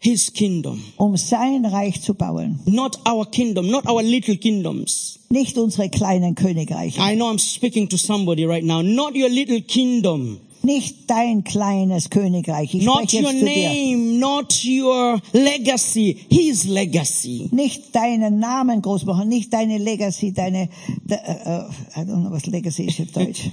his 0.01 0.29
kingdom. 0.29 0.83
um 0.99 1.17
sein 1.17 1.65
Reich 1.65 2.03
zu 2.03 2.13
bauen. 2.13 2.61
Not 2.67 2.99
our 3.07 3.25
kingdom, 3.25 3.71
not 3.71 3.87
our 3.87 4.03
little 4.03 4.37
kingdoms. 4.37 5.19
Nicht 5.31 5.57
unsere 5.57 5.89
kleinen 5.89 6.35
Königreiche. 6.35 6.99
I 7.01 7.15
know 7.15 7.31
I'm 7.31 7.39
speaking 7.39 7.89
to 7.89 7.97
somebody 7.97 8.45
right 8.45 8.63
now. 8.63 8.83
Not 8.83 9.15
your 9.17 9.31
little 9.31 9.63
kingdom. 9.63 10.41
Nicht 10.65 11.11
dein 11.11 11.45
kleines 11.45 12.09
Königreich. 12.09 12.75
Ich 12.75 12.85
Not 12.85 13.11
spreche 13.11 13.23
your 13.23 13.33
name, 13.35 14.19
not 14.19 14.65
your 14.65 15.21
legacy, 15.33 16.27
his 16.31 16.65
legacy. 16.65 17.51
Nicht 17.53 17.95
deinen 17.95 18.39
Namen 18.39 18.81
groß 18.81 19.05
machen, 19.05 19.29
nicht 19.29 19.53
deine 19.53 19.77
Legacy, 19.77 20.33
deine, 20.33 20.71
de, 21.05 21.19
äh, 21.19 21.65
I 21.97 22.01
don't 22.01 22.23
know, 22.23 22.31
was 22.31 22.47
Legacy 22.47 22.85
ist 22.85 22.99
auf 23.01 23.13
Deutsch. 23.13 23.51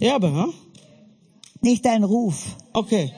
Yeah, 0.00 0.18
but 0.18 0.32
huh? 0.32 0.52
Nicht 1.62 1.84
dein 1.84 2.02
Ruf. 2.02 2.56
Okay. 2.72 3.12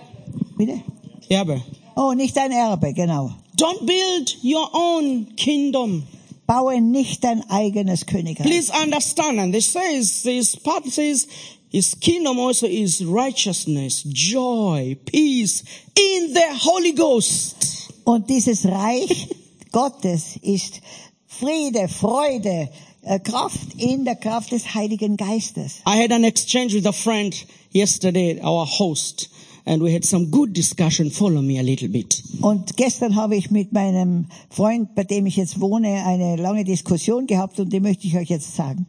Bitte? 0.58 0.82
But. 1.30 1.62
Oh, 1.96 2.12
nicht 2.12 2.36
dein 2.36 2.52
Erbe, 2.52 2.92
genau. 2.92 3.30
Don't 3.56 3.86
build 3.86 4.36
your 4.44 4.68
own 4.74 5.34
kingdom. 5.36 6.04
Baue 6.46 6.80
nicht 6.80 7.24
dein 7.24 7.42
eigenes 7.50 8.06
Königreich. 8.06 8.46
Please 8.46 8.72
understand, 8.72 9.38
and 9.38 9.52
this 9.52 9.70
says, 9.70 10.22
this 10.22 10.56
part 10.56 10.86
says, 10.86 11.26
his 11.70 11.94
kingdom 11.94 12.38
also 12.38 12.66
is 12.66 13.04
righteousness, 13.04 14.02
joy, 14.02 14.96
peace 15.04 15.62
in 15.94 16.32
the 16.32 16.46
Holy 16.60 16.92
Ghost. 16.92 17.92
Und 18.04 18.28
dieses 18.28 18.64
Reich 18.64 19.28
Gottes 19.72 20.38
ist 20.40 20.80
Friede, 21.26 21.88
Freude, 21.88 22.70
äh, 23.02 23.20
Kraft 23.20 23.74
in 23.76 24.04
der 24.04 24.16
Kraft 24.16 24.52
des 24.52 24.74
Heiligen 24.74 25.16
Geistes. 25.16 25.82
I 25.86 26.02
had 26.02 26.10
an 26.10 26.24
exchange 26.24 26.74
with 26.74 26.86
a 26.86 26.92
friend 26.92 27.34
yesterday, 27.72 28.40
our 28.42 28.66
host, 28.66 29.28
and 29.66 29.82
we 29.82 29.92
had 29.92 30.04
some 30.04 30.26
good 30.30 30.54
discussion. 30.54 31.10
Follow 31.10 31.42
me 31.42 31.58
a 31.58 31.62
little 31.62 31.88
bit. 31.88 32.22
Und 32.40 32.76
gestern 32.76 33.14
habe 33.14 33.36
ich 33.36 33.50
mit 33.50 33.72
meinem 33.72 34.26
Freund, 34.48 34.94
bei 34.94 35.04
dem 35.04 35.26
ich 35.26 35.36
jetzt 35.36 35.60
wohne, 35.60 36.04
eine 36.06 36.36
lange 36.36 36.64
Diskussion 36.64 37.26
gehabt 37.26 37.60
und 37.60 37.72
die 37.72 37.80
möchte 37.80 38.06
ich 38.06 38.16
euch 38.16 38.30
jetzt 38.30 38.56
sagen. 38.56 38.86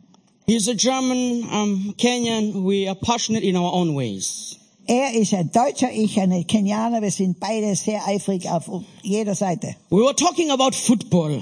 He's 0.49 0.67
a 0.67 0.73
German, 0.73 1.43
um, 1.51 1.93
Kenyan. 1.95 2.63
We 2.63 2.87
are 2.87 2.95
passionate 2.95 3.43
in 3.43 3.55
our 3.55 3.71
own 3.71 3.93
ways. 3.93 4.57
Er 4.87 5.13
ist 5.13 5.31
ein 5.35 5.51
Deutscher, 5.51 5.91
ich 5.91 6.19
eine 6.19 6.43
Kenianer. 6.43 7.03
Wir 7.03 7.11
sind 7.11 7.39
beide 7.39 7.75
sehr 7.75 8.03
eifrig 8.07 8.49
auf 8.49 8.67
jeder 9.03 9.35
Seite. 9.35 9.75
We 9.91 9.97
were 9.97 10.15
talking 10.15 10.49
about 10.49 10.71
football. 10.73 11.39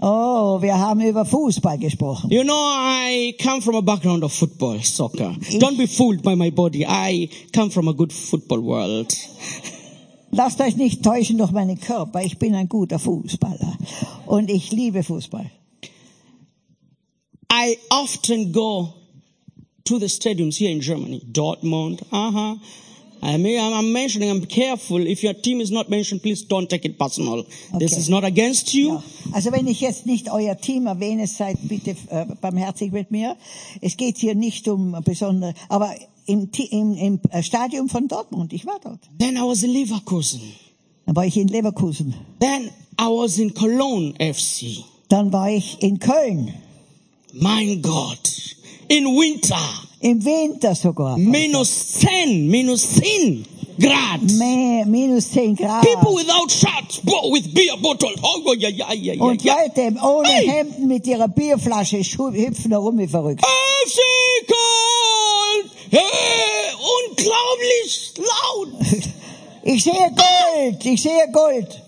Oh, 0.00 0.62
wir 0.62 0.78
haben 0.78 1.02
über 1.02 1.26
Fußball 1.26 1.76
gesprochen. 1.76 2.30
You 2.30 2.44
know, 2.44 2.54
I 2.54 3.36
come 3.38 3.60
from 3.60 3.74
a 3.74 3.82
background 3.82 4.24
of 4.24 4.32
football, 4.32 4.82
soccer. 4.82 5.36
Don't 5.58 5.76
be 5.76 5.86
fooled 5.86 6.22
by 6.22 6.34
my 6.34 6.50
body. 6.50 6.86
I 6.88 7.28
come 7.52 7.70
from 7.70 7.88
a 7.88 7.92
good 7.92 8.10
football 8.10 8.62
world. 8.62 9.14
Lasst 10.30 10.62
euch 10.62 10.76
nicht 10.76 11.02
täuschen 11.02 11.36
durch 11.36 11.52
meinen 11.52 11.78
Körper. 11.78 12.22
Ich 12.22 12.38
bin 12.38 12.54
ein 12.54 12.70
guter 12.70 12.98
Fußballer. 12.98 13.76
Und 14.24 14.48
ich 14.48 14.72
liebe 14.72 15.02
Fußball. 15.02 15.50
I 17.50 17.76
often 17.90 18.52
go 18.52 18.94
to 19.84 19.98
the 19.98 20.06
stadiums 20.06 20.56
here 20.56 20.70
in 20.70 20.80
Germany, 20.80 21.20
Dortmund. 21.32 22.02
Uh 22.12 22.30
huh. 22.30 22.56
I 23.22 23.38
mean, 23.38 23.58
I'm 23.58 23.92
mentioning. 23.92 24.30
I'm 24.30 24.44
careful. 24.44 24.98
If 25.06 25.22
your 25.22 25.32
team 25.34 25.60
is 25.60 25.70
not 25.70 25.88
mentioned, 25.88 26.22
please 26.22 26.42
don't 26.42 26.68
take 26.68 26.84
it 26.84 26.98
personal. 26.98 27.44
This 27.78 27.92
Okay. 27.92 28.00
is 28.00 28.08
not 28.08 28.24
against 28.24 28.74
you. 28.74 28.88
Ja. 28.88 29.02
Also 29.32 29.52
wenn 29.52 29.66
ich 29.66 29.80
jetzt 29.80 30.06
nicht 30.06 30.30
euer 30.30 30.56
Team 30.60 30.86
erwähne, 30.86 31.26
seid 31.26 31.56
bitte 31.66 31.96
äh, 32.10 32.26
barmherzig 32.40 32.92
mit 32.92 33.10
mir. 33.10 33.36
Es 33.80 33.96
geht 33.96 34.18
hier 34.18 34.34
nicht 34.34 34.68
um 34.68 34.96
besondere, 35.04 35.54
aber 35.68 35.94
im, 36.26 36.50
im, 36.70 36.94
im 36.94 37.20
äh, 37.30 37.42
Stadion 37.42 37.88
von 37.88 38.06
Dortmund, 38.06 38.52
ich 38.52 38.66
war 38.66 38.78
dort. 38.82 39.00
Then 39.18 39.36
I 39.36 39.40
was 39.40 39.62
in 39.62 39.70
Leverkusen. 39.70 40.40
Dann 41.06 41.16
war 41.16 41.24
ich 41.24 41.36
in 41.36 41.48
Leverkusen. 41.48 42.14
Then 42.40 42.70
I 43.00 43.06
was 43.06 43.38
in 43.38 43.54
Cologne 43.54 44.12
FC. 44.18 44.84
Dann 45.08 45.32
war 45.32 45.48
ich 45.50 45.80
in 45.82 45.98
Köln. 46.00 46.52
My 47.40 47.76
God. 47.82 48.18
In 48.88 49.06
winter. 49.06 49.56
Im 50.00 50.24
Winter 50.24 50.74
sogar. 50.74 51.16
Minus 51.18 51.98
10, 52.00 52.48
minus 52.48 52.82
10 52.96 53.44
Grad. 53.78 54.22
Me- 54.38 54.84
minus 54.86 55.30
10 55.32 55.56
Grad. 55.56 55.82
People 55.82 56.14
without 56.14 56.50
shirts, 56.50 57.00
with 57.04 57.52
beer 57.54 57.76
bottle. 57.82 58.12
Oh, 58.22 58.54
yeah, 58.56 58.68
yeah, 58.68 58.92
yeah, 58.92 59.14
yeah, 59.14 59.22
Und. 59.22 59.42
Leute 59.44 59.96
ohne 60.02 60.28
Hey! 60.28 60.46
Hemden 60.46 60.86
mit 60.86 61.06
ihrer 61.06 61.28
Bierflasche 61.28 61.98
hüpfen 61.98 62.70
herum 62.70 62.98
wie 62.98 63.08
verrückt. 63.08 63.44
FC 63.44 63.98
Köln! 64.46 65.70
Hey, 65.90 66.74
unglaublich 67.08 68.12
laut! 68.18 68.68
Ich 69.62 69.82
sehe 69.82 69.92
Gold, 70.14 70.86
ich 70.86 71.02
sehe 71.02 71.28
Gold. 71.32 71.82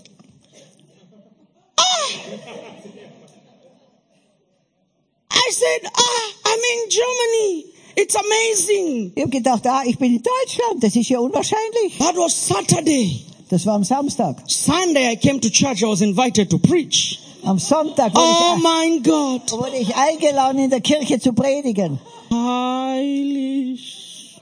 I 5.48 5.50
said, 5.50 5.80
ah, 5.96 6.32
I'm 6.44 6.60
in 6.74 6.90
Germany. 6.90 7.64
It's 7.96 8.14
amazing. 8.14 9.12
Ich 9.16 9.22
habe 9.22 9.30
gedacht, 9.30 9.66
ah, 9.66 9.82
ich 9.86 9.96
bin 9.98 10.14
in 10.16 10.22
Deutschland, 10.22 10.82
das 10.84 10.94
ist 10.94 11.08
ja 11.08 11.18
unwahrscheinlich. 11.20 11.96
That 11.98 12.16
was 12.16 12.34
Saturday. 12.34 13.22
Das 13.48 13.64
war 13.64 13.74
am 13.76 13.84
Samstag. 13.84 14.42
Sunday 14.46 15.10
I 15.12 15.16
came 15.16 15.40
to 15.40 15.48
church. 15.48 15.80
I 15.82 15.86
was 15.86 16.02
invited 16.02 16.50
to 16.50 16.58
preach. 16.58 17.18
Am 17.44 17.58
Sonntag 17.58 18.14
wurde, 18.14 18.26
Oh 18.26 18.56
ich, 18.56 18.62
my 18.62 18.98
God. 19.00 19.50
wurde 19.52 19.76
ich 19.78 19.94
eingeladen, 19.96 20.58
in 20.64 20.68
der 20.70 20.82
Kirche 20.82 21.18
zu 21.18 21.32
predigen. 21.32 21.98
Heilig. 22.30 24.36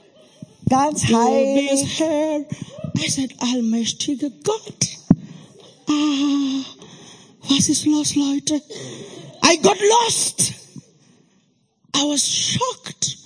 Ganz 0.69 1.03
heilig. 1.05 1.99
Herr. 1.99 2.41
I 2.99 3.09
said, 3.09 3.33
allmächtiger 3.39 4.29
Gott. 4.43 4.87
Ah, 5.87 6.65
was 7.47 7.69
ist 7.69 7.85
los, 7.85 8.15
Leute? 8.15 8.55
I 9.43 9.55
got 9.61 9.77
lost. 9.79 10.51
I 11.97 12.03
was 12.03 12.27
shocked. 12.27 13.17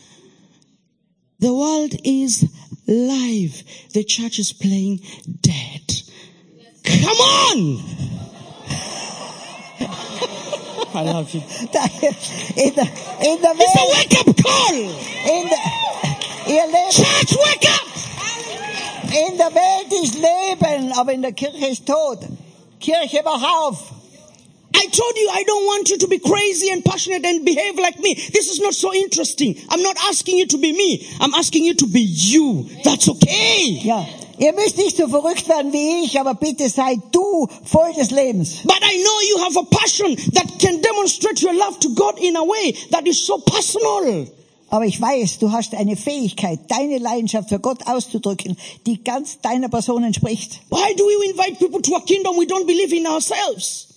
The 1.40 1.54
world 1.54 1.94
is 2.06 2.50
live. 2.88 3.64
The 3.94 4.06
church 4.06 4.40
is 4.40 4.54
playing 4.54 5.02
dead. 5.42 5.92
Come 6.84 7.18
on! 7.18 7.84
I 10.94 11.04
love 11.04 11.34
you. 11.34 11.42
In 11.42 12.74
der, 12.74 12.88
in 13.28 13.42
der 13.42 13.54
It's 13.60 13.76
a 13.76 13.86
wake-up 13.92 14.30
call! 14.38 14.76
in 14.76 15.50
der, 15.50 15.60
ihr 16.48 16.66
lebt, 16.68 16.94
Church, 16.94 17.34
wake 17.38 17.70
up! 17.70 17.88
in 19.14 19.38
der 19.38 19.54
Welt 19.54 19.92
ist 20.02 20.16
Leben, 20.16 20.94
aber 20.94 21.12
in 21.12 21.22
der 21.22 21.34
Kirche 21.34 21.68
ist 21.68 21.86
Tod. 21.86 22.20
Kirche, 22.80 23.20
wach 23.26 23.68
auf. 23.68 24.01
I 24.82 24.88
told 24.88 25.16
you 25.16 25.30
I 25.32 25.44
don't 25.44 25.66
want 25.66 25.90
you 25.92 25.98
to 26.00 26.08
be 26.08 26.18
crazy 26.18 26.72
and 26.72 26.84
passionate 26.84 27.24
and 27.24 27.46
behave 27.46 27.78
like 27.78 28.00
me. 28.00 28.16
This 28.16 28.50
is 28.50 28.60
not 28.60 28.74
so 28.74 28.92
interesting. 28.92 29.56
I'm 29.70 29.84
not 29.84 29.96
asking 30.10 30.40
you 30.40 30.48
to 30.48 30.58
be 30.58 30.72
me. 30.72 31.08
I'm 31.20 31.36
asking 31.36 31.66
you 31.66 31.76
to 31.76 31.86
be 31.86 32.02
you. 32.02 32.68
That's 32.84 33.08
okay. 33.08 33.80
Ja, 33.84 34.08
ihr 34.40 34.54
müsst 34.54 34.78
nicht 34.78 34.98
so 34.98 35.08
verrückt 35.08 35.48
werden 35.48 35.72
wie 35.72 36.06
ich, 36.06 36.20
aber 36.20 36.34
bitte 36.34 36.68
sei 36.68 36.98
du 37.12 37.48
voll 37.64 37.94
des 37.94 38.10
Lebens. 38.10 38.64
But 38.64 38.82
I 38.82 39.04
know 39.04 39.18
you 39.30 39.38
have 39.46 39.56
a 39.60 39.64
passion 39.70 40.16
that 40.34 40.48
can 40.58 40.82
demonstrate 40.82 41.44
your 41.44 41.54
love 41.54 41.80
to 41.82 41.90
God 41.94 42.18
in 42.20 42.36
a 42.36 42.42
way 42.42 42.74
that 42.90 43.06
is 43.06 43.24
so 43.24 43.38
personal. 43.38 44.26
Aber 44.72 44.86
ich 44.86 45.00
weiß, 45.00 45.38
du 45.38 45.52
hast 45.52 45.76
eine 45.76 45.96
Fähigkeit, 45.96 46.60
deine 46.70 46.98
Leidenschaft 46.98 47.50
für 47.50 47.60
Gott 47.60 47.86
auszudrücken, 47.86 48.58
die 48.88 49.04
ganz 49.04 49.42
deiner 49.42 49.70
Person 49.70 50.04
entspricht. 50.04 50.62
Why 50.72 50.96
do 50.96 51.04
we 51.04 51.30
invite 51.30 51.60
people 51.60 51.84
to 51.84 51.96
a 51.98 52.00
kingdom 52.00 52.36
we 52.36 52.46
don't 52.46 52.66
believe 52.66 52.96
in 52.96 53.06
ourselves? 53.06 53.91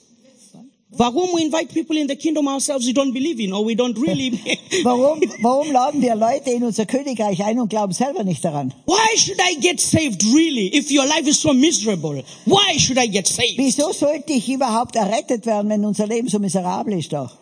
Warum 0.97 1.33
we 1.35 1.43
invite 1.43 1.73
people 1.73 1.97
in 1.97 2.07
the 2.07 2.17
kingdom 2.17 2.49
ourselves 2.49 2.87
we 2.87 2.93
don't 2.93 3.13
believe 3.13 3.41
in 3.41 3.53
or 3.53 3.65
we 3.65 3.75
don't 3.75 3.99
really 3.99 4.31
Warum, 4.85 5.21
warum 5.41 5.73
laden 5.73 6.03
wir 6.03 6.15
Leute 6.15 6.51
in 6.51 6.65
unser 6.65 6.87
Königreich 6.87 7.43
ein 7.45 7.61
und 7.61 7.69
glauben 7.69 7.93
selber 7.93 8.25
nicht 8.25 8.45
daran? 8.45 8.73
Why 8.87 9.17
should 9.17 9.41
I 9.41 9.55
get 9.61 9.81
saved 9.81 10.23
really 10.25 10.75
if 10.75 10.91
your 10.91 11.07
life 11.07 11.29
is 11.29 11.41
so 11.41 11.53
miserable? 11.53 12.23
Why 12.47 12.79
should 12.79 12.99
I 12.99 13.09
get 13.09 13.27
saved? 13.27 13.59
Wieso 13.59 13.93
sollte 13.93 14.33
ich 14.33 14.49
überhaupt 14.49 14.97
errettet 14.97 15.47
werden, 15.47 15.71
wenn 15.71 15.85
unser 15.85 16.07
Leben 16.07 16.29
so 16.29 16.39
miserabel 16.39 16.99
ist 16.99 17.13
doch? 17.13 17.39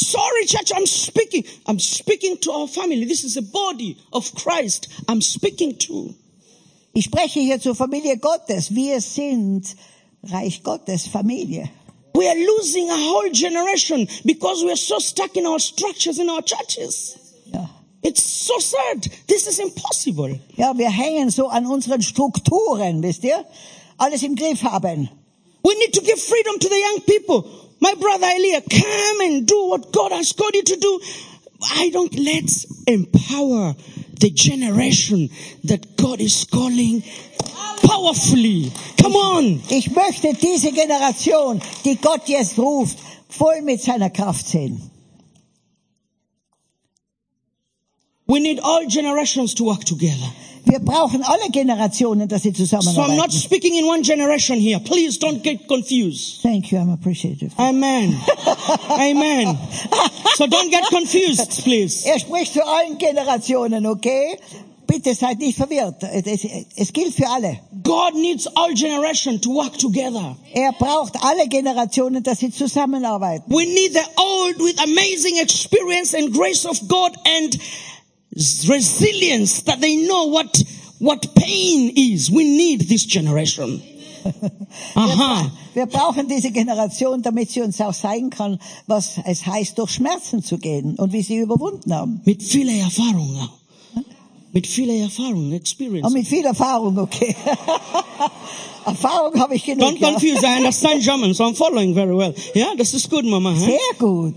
Sorry, 0.00 0.46
church, 0.46 0.72
I'm 0.72 0.86
speaking. 0.86 1.44
I'm 1.66 1.80
speaking 1.80 2.38
to 2.42 2.52
our 2.52 2.68
family. 2.68 3.04
This 3.04 3.24
is 3.24 3.36
a 3.36 3.42
body 3.42 3.96
of 4.12 4.32
Christ 4.34 4.88
I'm 5.08 5.20
speaking 5.20 5.76
to. 5.80 6.14
Ich 6.94 7.04
spreche 7.04 7.40
hier 7.40 7.60
zur 7.60 7.74
Familie 7.74 8.16
Gottes. 8.16 8.74
Wir 8.74 9.00
sind 9.00 9.76
Reich 10.22 10.62
Gottes 10.62 11.06
Familie. 11.06 11.70
We 12.14 12.28
are 12.28 12.34
losing 12.34 12.90
a 12.90 12.96
whole 12.96 13.30
generation 13.30 14.08
because 14.24 14.64
we 14.64 14.72
are 14.72 14.76
so 14.76 14.98
stuck 14.98 15.36
in 15.36 15.46
our 15.46 15.60
structures 15.60 16.18
in 16.18 16.28
our 16.28 16.42
churches. 16.42 17.16
Ja. 17.46 17.66
It's 18.02 18.22
so 18.22 18.58
sad. 18.58 19.06
This 19.26 19.46
is 19.46 19.58
impossible. 19.58 20.38
ja, 20.56 20.76
wir 20.76 20.90
hängen 20.90 21.30
so 21.30 21.48
an 21.48 21.66
unseren 21.66 22.02
Strukturen, 22.02 23.02
wisst 23.02 23.24
ihr? 23.24 23.44
Alles 23.98 24.22
im 24.22 24.34
Griff 24.34 24.62
haben. 24.62 25.08
We 25.64 25.74
need 25.74 25.92
to 25.94 26.00
give 26.00 26.18
freedom 26.20 26.58
to 26.58 26.68
the 26.68 26.80
young 26.80 27.00
people. 27.02 27.44
My 27.80 27.94
brother 27.94 28.26
Elia, 28.26 28.62
come 28.62 29.20
and 29.20 29.46
do 29.46 29.68
what 29.68 29.92
God 29.92 30.12
has 30.12 30.32
called 30.32 30.54
you 30.54 30.62
to 30.62 30.76
do. 30.76 31.00
I 31.60 31.90
don't, 31.90 32.14
let's 32.18 32.66
empower 32.86 33.74
the 34.20 34.30
generation 34.30 35.30
that 35.64 35.96
God 35.96 36.20
is 36.20 36.44
calling 36.44 37.02
powerfully. 37.82 38.72
Come 39.00 39.16
on. 39.16 39.62
Ich 39.70 39.90
möchte 39.90 40.34
diese 40.34 40.72
Generation, 40.72 41.60
die 41.84 41.96
Gott 41.96 42.28
jetzt 42.28 42.58
ruft, 42.58 42.98
voll 43.28 43.62
mit 43.62 43.80
seiner 43.80 44.10
Kraft 44.10 44.46
sehen. 44.46 44.90
We 48.26 48.40
need 48.40 48.60
all 48.60 48.86
generations 48.86 49.54
to 49.54 49.64
work 49.64 49.84
together. 49.84 50.30
Wir 50.64 50.78
brauchen 50.80 51.22
alle 51.22 51.50
Generationen, 51.50 52.28
dass 52.28 52.42
sie 52.42 52.52
So 52.54 52.64
I'm 52.64 52.82
not 52.82 52.84
zusammenarbeiten. 52.84 53.30
speaking 53.38 53.74
in 53.74 53.84
one 53.86 54.02
generation 54.02 54.58
here. 54.58 54.80
Please 54.80 55.18
don't 55.18 55.42
get 55.42 55.66
confused. 55.68 56.40
Thank 56.42 56.70
you, 56.72 56.78
I'm 56.78 56.90
appreciative. 56.90 57.52
Amen. 57.58 58.18
Amen. 58.90 59.58
So 60.36 60.46
don't 60.46 60.70
get 60.70 60.84
confused, 60.88 61.62
please. 61.64 62.04
Er 62.06 62.18
spricht 62.18 62.52
zu 62.52 62.64
allen 62.66 62.98
Generationen, 62.98 63.86
okay? 63.86 64.38
Bitte 64.86 65.14
seid 65.14 65.38
nicht 65.38 65.58
verwirrt. 65.58 66.02
Es, 66.02 66.46
es 66.74 66.92
gilt 66.94 67.14
für 67.14 67.28
alle. 67.28 67.58
God 67.82 68.14
needs 68.14 68.46
all 68.56 68.72
generation 68.74 69.38
to 69.38 69.50
work 69.50 69.76
together. 69.78 70.34
Er 70.54 70.72
braucht 70.72 71.14
alle 71.22 71.46
Generationen, 71.46 72.22
dass 72.22 72.38
sie 72.38 72.50
zusammenarbeiten. 72.50 73.44
We 73.52 73.66
need 73.66 73.92
the 73.92 74.06
old 74.16 74.58
with 74.58 74.78
amazing 74.82 75.36
experience 75.42 76.14
and 76.14 76.32
grace 76.32 76.64
of 76.64 76.80
God 76.88 77.12
and 77.26 77.58
resilience 78.68 79.62
that 79.64 79.80
they 79.80 79.96
know 80.06 80.26
what, 80.30 80.62
what 81.00 81.34
pain 81.34 81.92
is. 81.96 82.30
We 82.30 82.44
need 82.44 82.88
this 82.88 83.04
generation. 83.06 83.82
Aha. 84.94 85.50
Wir 85.74 85.86
brauchen 85.86 86.28
diese 86.28 86.50
Generation, 86.50 87.22
damit 87.22 87.50
sie 87.50 87.62
uns 87.62 87.80
auch 87.80 87.94
zeigen 87.94 88.30
kann, 88.30 88.58
was 88.86 89.18
es 89.24 89.46
heißt, 89.46 89.78
durch 89.78 89.90
Schmerzen 89.92 90.42
zu 90.42 90.58
gehen 90.58 90.96
und 90.96 91.12
wie 91.12 91.22
sie 91.22 91.36
überwunden 91.38 91.92
haben. 91.94 92.20
Mit 92.24 92.42
vieler 92.42 92.72
Erfahrung. 92.84 93.48
Mit 94.52 94.66
vieler 94.66 94.94
Erfahrung, 94.94 95.52
experience. 95.52 96.06
Und 96.06 96.14
mit 96.14 96.26
viel 96.26 96.44
Erfahrung, 96.44 96.98
okay. 96.98 97.36
Erfahrung 98.86 99.38
habe 99.40 99.54
ich 99.54 99.64
genug. 99.64 99.88
Don't 99.88 99.98
Ja. 100.00 100.10
confuse. 100.10 100.40
I 100.46 100.56
understand 100.58 101.02
German, 101.02 101.34
so 101.34 101.44
I'm 101.44 101.54
following 101.54 101.94
very 101.94 102.16
well. 102.16 102.34
Yeah, 102.54 102.74
this 102.76 102.94
is 102.94 103.08
good, 103.08 103.24
Mama. 103.24 103.54
Sehr 103.56 103.78
gut. 103.98 104.34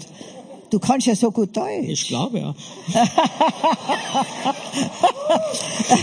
Du 0.72 0.80
kannst 0.80 1.05
ja 1.05 1.15
so 1.15 1.32
gut 1.32 1.55
Deutsch. 1.55 1.88
Ich 1.88 2.07
glaube, 2.07 2.39
ja. 2.39 2.55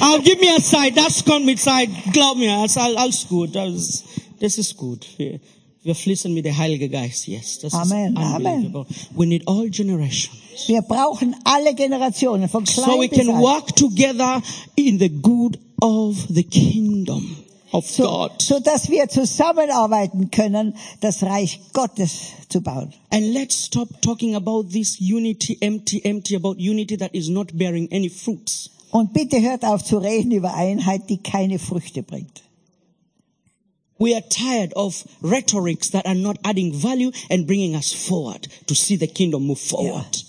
Aber 0.01 0.23
gib 0.23 0.41
mir 0.41 0.63
Zeit, 0.63 0.97
das 0.97 1.25
kommt 1.25 1.45
mit 1.47 1.59
Zeit. 1.59 1.89
Glaub 2.13 2.37
mir, 2.37 2.63
das 2.63 2.73
ist 2.73 2.77
all- 2.79 2.97
alles 2.97 3.27
gut. 3.29 3.55
Das, 3.55 4.05
das 4.41 4.59
ist 4.59 4.77
gut. 4.77 5.07
Wir, 5.17 5.41
wir 5.83 5.95
fließen 5.95 6.33
mit 6.33 6.45
dem 6.45 6.57
Heiligen 6.57 6.91
Geist 6.91 7.27
jetzt. 7.27 7.65
Das 7.65 7.73
Amen, 7.75 8.17
ist 8.17 8.23
unbelievable. 8.23 8.87
We 9.17 9.27
need 9.27 9.47
all 9.49 9.69
generations. 9.71 10.37
Wir 10.67 10.83
brauchen 10.83 11.35
alle 11.45 11.75
Generationen, 11.75 12.49
von 12.49 12.65
klein 12.65 12.85
So 12.91 13.01
we 13.01 13.09
can 13.09 13.31
alt. 13.31 13.41
work 13.43 13.75
together 13.77 14.43
in 14.77 14.99
the 14.99 15.09
good 15.09 15.59
of 15.81 16.17
the 16.29 16.43
kingdom 16.43 17.37
of 17.73 17.87
so, 17.87 18.05
God. 18.05 18.43
so 18.43 18.61
dass 18.61 18.91
wir 18.91 19.09
zusammenarbeiten 19.09 20.31
können, 20.31 20.75
das 21.01 21.23
Reich 21.23 21.61
Gottes 21.73 22.33
zu 22.49 22.61
bauen. 22.61 22.93
And 23.11 23.33
let's 23.33 23.65
stop 23.65 24.01
talking 24.03 24.35
about 24.35 24.71
this 24.71 24.99
unity, 25.01 25.59
empty, 25.61 26.05
empty, 26.05 26.37
about 26.37 26.57
unity 26.59 26.97
that 26.97 27.15
is 27.15 27.29
not 27.29 27.57
bearing 27.57 27.89
any 27.93 28.09
fruits. 28.09 28.71
Und 28.91 29.13
bitte 29.13 29.41
hört 29.41 29.65
auf 29.65 29.85
zu 29.85 29.99
reden 29.99 30.33
über 30.33 30.55
Einheit, 30.55 31.09
die 31.11 31.19
keine 31.19 31.59
Früchte 31.59 32.03
bringt. 32.03 32.43
We 33.99 34.15
are 34.15 34.23
tired 34.23 34.75
of 34.77 35.05
rhetorics 35.23 35.91
that 35.91 36.07
are 36.07 36.15
not 36.15 36.39
adding 36.45 36.73
value 36.73 37.11
and 37.29 37.47
bringing 37.47 37.75
us 37.75 37.93
forward 37.93 38.49
to 38.67 38.75
see 38.75 38.97
the 38.97 39.09
kingdom 39.09 39.47
move 39.47 39.59
forward. 39.59 40.25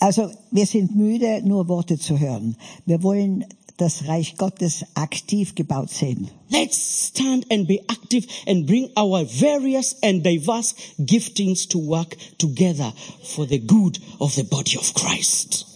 Also 0.00 0.30
wir 0.50 0.64
sind 0.64 0.96
müde, 0.96 1.42
nur 1.44 1.68
Worte 1.68 1.98
zu 1.98 2.18
hören. 2.18 2.56
Wir 2.86 3.02
wollen 3.02 3.44
das 3.80 4.06
Reich 4.06 4.36
Gottes 4.36 4.84
aktiv 4.94 5.54
gebaut 5.54 5.90
sehen. 5.90 6.30
Let's 6.50 7.06
stand 7.06 7.46
and 7.50 7.66
be 7.66 7.80
active 7.88 8.26
and 8.46 8.66
bring 8.66 8.90
our 8.96 9.24
various 9.24 9.96
and 10.02 10.22
diverse 10.22 10.74
giftings 10.98 11.68
to 11.68 11.78
work 11.78 12.16
together 12.38 12.92
for 13.22 13.46
the 13.46 13.58
good 13.58 13.98
of 14.18 14.34
the 14.34 14.44
body 14.44 14.76
of 14.76 14.92
Christ. 14.94 15.69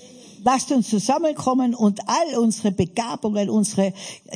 Lasst 0.45 0.71
uns 0.71 0.91
zusammenkommen 0.91 1.75
und 1.75 2.01
all 2.07 2.39
unsere 2.39 2.71
Begabungen, 2.71 3.49
unsere 3.49 3.93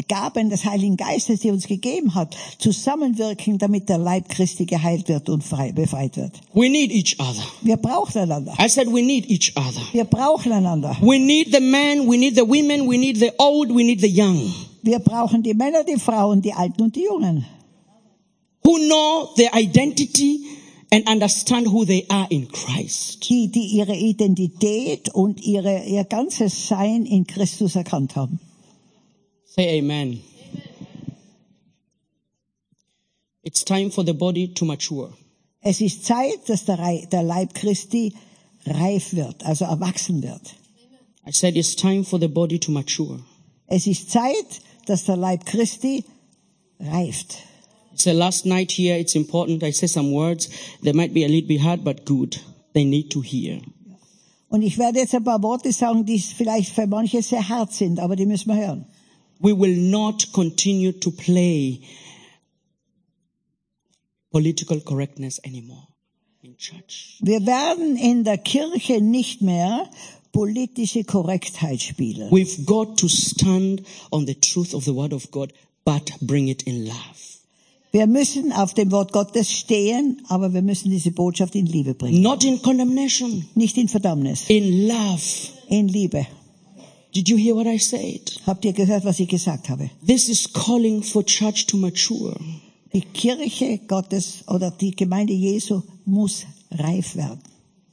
Gaben 0.09 0.51
des 0.51 0.65
Heiligen 0.65 0.97
Geistes, 0.97 1.41
die 1.41 1.51
uns 1.51 1.67
gegeben 1.67 2.15
hat, 2.15 2.37
zusammenwirken, 2.59 3.59
damit 3.59 3.89
der 3.89 3.99
Leib 3.99 4.29
Christi 4.29 4.65
geheilt 4.65 5.09
wird 5.09 5.29
und 5.29 5.45
frei, 5.45 5.73
befreit 5.73 6.17
wird. 6.17 6.41
We 6.55 6.69
need 6.69 6.91
each 6.91 7.19
other. 7.21 7.45
Wir 7.63 7.77
brauchen 7.77 8.23
einander. 8.23 8.55
I 8.59 8.69
said 8.69 8.89
we 8.89 9.03
need 9.03 9.29
each 9.31 9.53
other. 9.57 9.83
Wir 9.93 10.05
brauchen 10.05 10.53
einander. 10.53 10.97
We 11.01 11.19
need 11.19 11.55
the 11.55 11.61
men, 11.61 12.09
we 12.09 12.17
need 12.17 12.37
the 12.37 12.49
women, 12.49 12.89
we 12.89 12.97
need 12.97 13.19
the 13.19 13.33
old, 13.39 13.69
we 13.71 13.85
need 13.85 14.01
the 14.01 14.09
young. 14.09 14.53
Wir 14.83 14.99
brauchen 14.99 15.43
die 15.43 15.55
Männer, 15.55 15.85
die 15.85 15.99
Frauen, 15.99 16.41
die 16.41 16.53
Alten 16.53 16.83
und 16.83 16.97
die 16.97 17.05
Jungen. 17.05 17.45
who 18.69 18.77
know 18.87 19.31
their 19.37 19.49
identity 19.55 20.58
and 20.91 21.07
understand 21.09 21.67
who 21.67 21.85
they 21.85 22.07
are 22.09 22.27
in 22.31 22.49
Christ. 22.49 23.29
Die, 23.29 23.49
die 23.49 23.77
ihre 23.77 23.95
Identität 23.95 25.15
und 25.15 25.41
ihre, 25.41 25.85
ihr 25.85 26.05
ganzes 26.05 26.69
Sein 26.69 27.05
in 27.05 27.27
Christus 27.27 27.77
erkannt 27.77 28.17
haben. 28.17 28.41
Say 29.45 29.79
amen. 29.79 30.23
It's 33.43 33.65
time 33.65 33.91
for 33.91 34.05
the 34.05 34.13
body 34.13 34.49
to 34.55 34.65
mature. 34.65 35.13
Es 35.61 35.81
ist 35.81 36.05
Zeit, 36.05 36.49
dass 36.49 36.65
der, 36.65 37.07
der 37.11 37.23
Leib 37.23 37.55
Christi 37.55 38.15
reif 38.65 39.15
wird, 39.15 39.45
also 39.45 39.65
erwachsen 39.65 40.23
wird. 40.23 40.55
I 41.27 41.33
said 41.33 41.57
it's 41.57 41.75
time 41.75 42.05
for 42.05 42.19
the 42.19 42.29
body 42.29 42.59
to 42.59 42.71
mature. 42.71 43.21
Es 43.67 43.87
ist 43.87 44.11
Zeit, 44.11 44.63
dass 44.87 45.05
der 45.05 45.17
Leib 45.17 45.45
Christi 45.45 46.05
reift. 46.81 47.37
It's 47.99 48.05
the 48.05 48.15
last 48.15 48.47
night 48.47 48.71
here. 48.71 48.97
It's 48.97 49.17
important. 49.17 49.65
I 49.65 49.73
say 49.73 49.89
some 49.89 50.13
words. 50.13 50.49
They 50.85 50.93
might 50.93 51.13
be 51.13 51.25
a 51.25 51.29
little 51.29 51.49
bit 51.49 51.61
hard, 51.61 51.83
but 51.83 52.05
good. 52.05 52.37
They 52.73 52.85
need 52.85 53.11
to 53.11 53.21
hear. 53.23 53.61
Und 54.49 54.63
ich 54.63 54.79
werde 54.79 55.01
jetzt 55.01 55.17
ein 55.17 55.25
paar 55.25 55.43
Worte 55.43 55.73
sagen, 55.73 56.07
die 56.07 56.21
vielleicht 56.21 56.73
für 56.73 56.87
manche 56.87 57.21
sehr 57.23 57.49
hart 57.49 57.73
sind, 57.73 57.99
aber 57.99 58.15
die 58.15 58.25
müssen 58.25 58.51
wir 58.51 58.57
hören. 58.57 58.87
We 59.41 59.53
will 59.53 59.77
not 59.77 60.31
continue 60.31 60.93
to 61.01 61.11
play 61.11 61.81
political 64.31 64.81
correctness 64.81 65.41
anymore 65.45 65.89
in 66.43 66.57
church. 66.57 67.19
Wir 67.21 67.45
werden 67.47 67.97
in 67.97 68.23
der 68.23 68.39
Kirche 68.39 69.01
nicht 69.01 69.43
mehr 69.43 69.91
politische 70.31 71.03
Korrektheit 71.03 71.83
spielen. 71.83 72.31
We've 72.31 72.65
got 72.65 72.97
to 73.01 73.09
stand 73.09 73.83
on 74.13 74.25
the 74.25 74.37
truth 74.37 74.73
of 74.73 74.85
the 74.85 74.95
word 74.95 75.13
of 75.13 75.33
God, 75.33 75.53
but 75.85 76.13
bring 76.21 76.47
it 76.47 76.63
in 76.63 76.87
love. 76.87 77.38
Wir 77.91 78.07
müssen 78.07 78.53
auf 78.53 78.75
dem 78.75 78.91
Wort 78.93 79.13
Gottes 79.13 79.51
stehen, 79.51 80.21
aber 80.29 80.53
wir 80.53 80.61
müssen 80.63 80.91
diese 80.91 81.11
Botschaft 81.11 81.55
in 81.55 81.65
Liebe 81.67 81.95
bringen. 81.95 82.21
Not 82.21 82.45
in 82.45 82.61
condemnation, 82.61 83.47
Nicht 83.55 83.79
in 83.79 83.89
Verdammnis, 83.89 84.45
in 84.49 84.87
love. 84.87 85.23
in 85.69 85.89
Liebe. 85.89 86.27
Did 87.15 87.29
you 87.31 87.39
hear 87.39 87.55
what 87.57 87.67
I 87.67 87.79
said? 87.79 88.41
Habt 88.47 88.65
ihr 88.67 88.75
gehört, 88.75 89.05
was 89.07 89.19
ich 89.19 89.29
gesagt 89.29 89.71
habe? 89.71 89.91
This 90.07 90.29
is 90.29 90.53
calling 90.53 91.03
for 91.03 91.25
church 91.25 91.67
to 91.67 91.79
mature. 91.79 92.39
Die 92.93 93.01
Kirche 93.01 93.79
Gottes 93.87 94.45
oder 94.47 94.71
die 94.71 94.91
Gemeinde 94.91 95.33
Jesu 95.33 95.83
muss 96.05 96.45
reif 96.71 97.17
werden. 97.17 97.41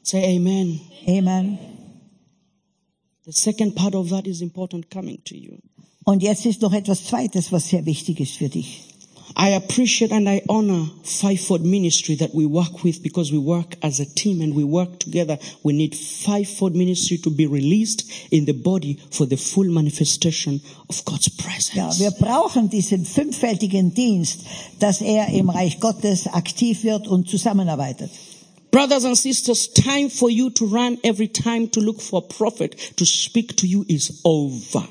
Say 0.03 0.35
amen. 0.37 0.81
Amen. 1.07 1.57
The 3.25 3.31
second 3.31 3.75
part 3.75 3.95
of 3.95 4.09
that 4.09 4.27
is 4.27 4.41
important 4.41 4.91
coming 4.91 5.19
to 5.23 5.35
you. 5.35 5.53
Und 6.03 6.21
jetzt 6.21 6.45
ist 6.45 6.61
noch 6.61 6.73
etwas 6.73 7.05
Zweites, 7.05 7.51
was 7.51 7.69
sehr 7.69 7.85
wichtig 7.85 8.19
ist 8.19 8.33
für 8.33 8.49
dich. 8.49 8.81
I 9.37 9.49
appreciate 9.49 10.11
and 10.11 10.29
I 10.29 10.41
honor 10.47 10.85
Fivefold 11.03 11.65
Ministry 11.65 12.15
that 12.15 12.33
we 12.33 12.45
work 12.45 12.85
with 12.85 13.03
because 13.03 13.33
we 13.33 13.37
work 13.37 13.75
as 13.81 13.99
a 13.99 14.05
team 14.05 14.41
and 14.41 14.55
we 14.55 14.63
work 14.63 14.97
together. 14.99 15.37
We 15.61 15.73
need 15.73 15.93
Fivefold 15.93 16.73
Ministry 16.73 17.17
to 17.17 17.29
be 17.29 17.45
released 17.45 18.09
in 18.31 18.45
the 18.45 18.53
body 18.53 18.97
for 19.11 19.25
the 19.25 19.35
full 19.35 19.65
manifestation 19.65 20.61
of 20.89 21.03
God's 21.03 21.27
presence. 21.27 21.75
Ja, 21.75 21.91
wir 21.99 22.11
brauchen 22.11 22.69
diesen 22.69 23.05
fünffältigen 23.05 23.93
Dienst, 23.93 24.39
dass 24.79 25.01
er 25.01 25.27
im 25.27 25.49
Reich 25.49 25.81
Gottes 25.81 26.27
aktiv 26.27 26.83
wird 26.83 27.07
und 27.07 27.29
zusammenarbeitet. 27.29 28.11
Brothers 28.71 29.03
and 29.03 29.17
sisters, 29.17 29.69
time 29.73 30.09
for 30.09 30.29
you 30.29 30.49
to 30.49 30.65
run 30.65 30.97
every 31.03 31.27
time 31.27 31.69
to 31.71 31.81
look 31.81 32.01
for 32.01 32.23
a 32.23 32.33
prophet 32.33 32.75
to 32.97 33.05
speak 33.05 33.57
to 33.57 33.67
you 33.67 33.85
is 33.87 34.21
over. 34.23 34.87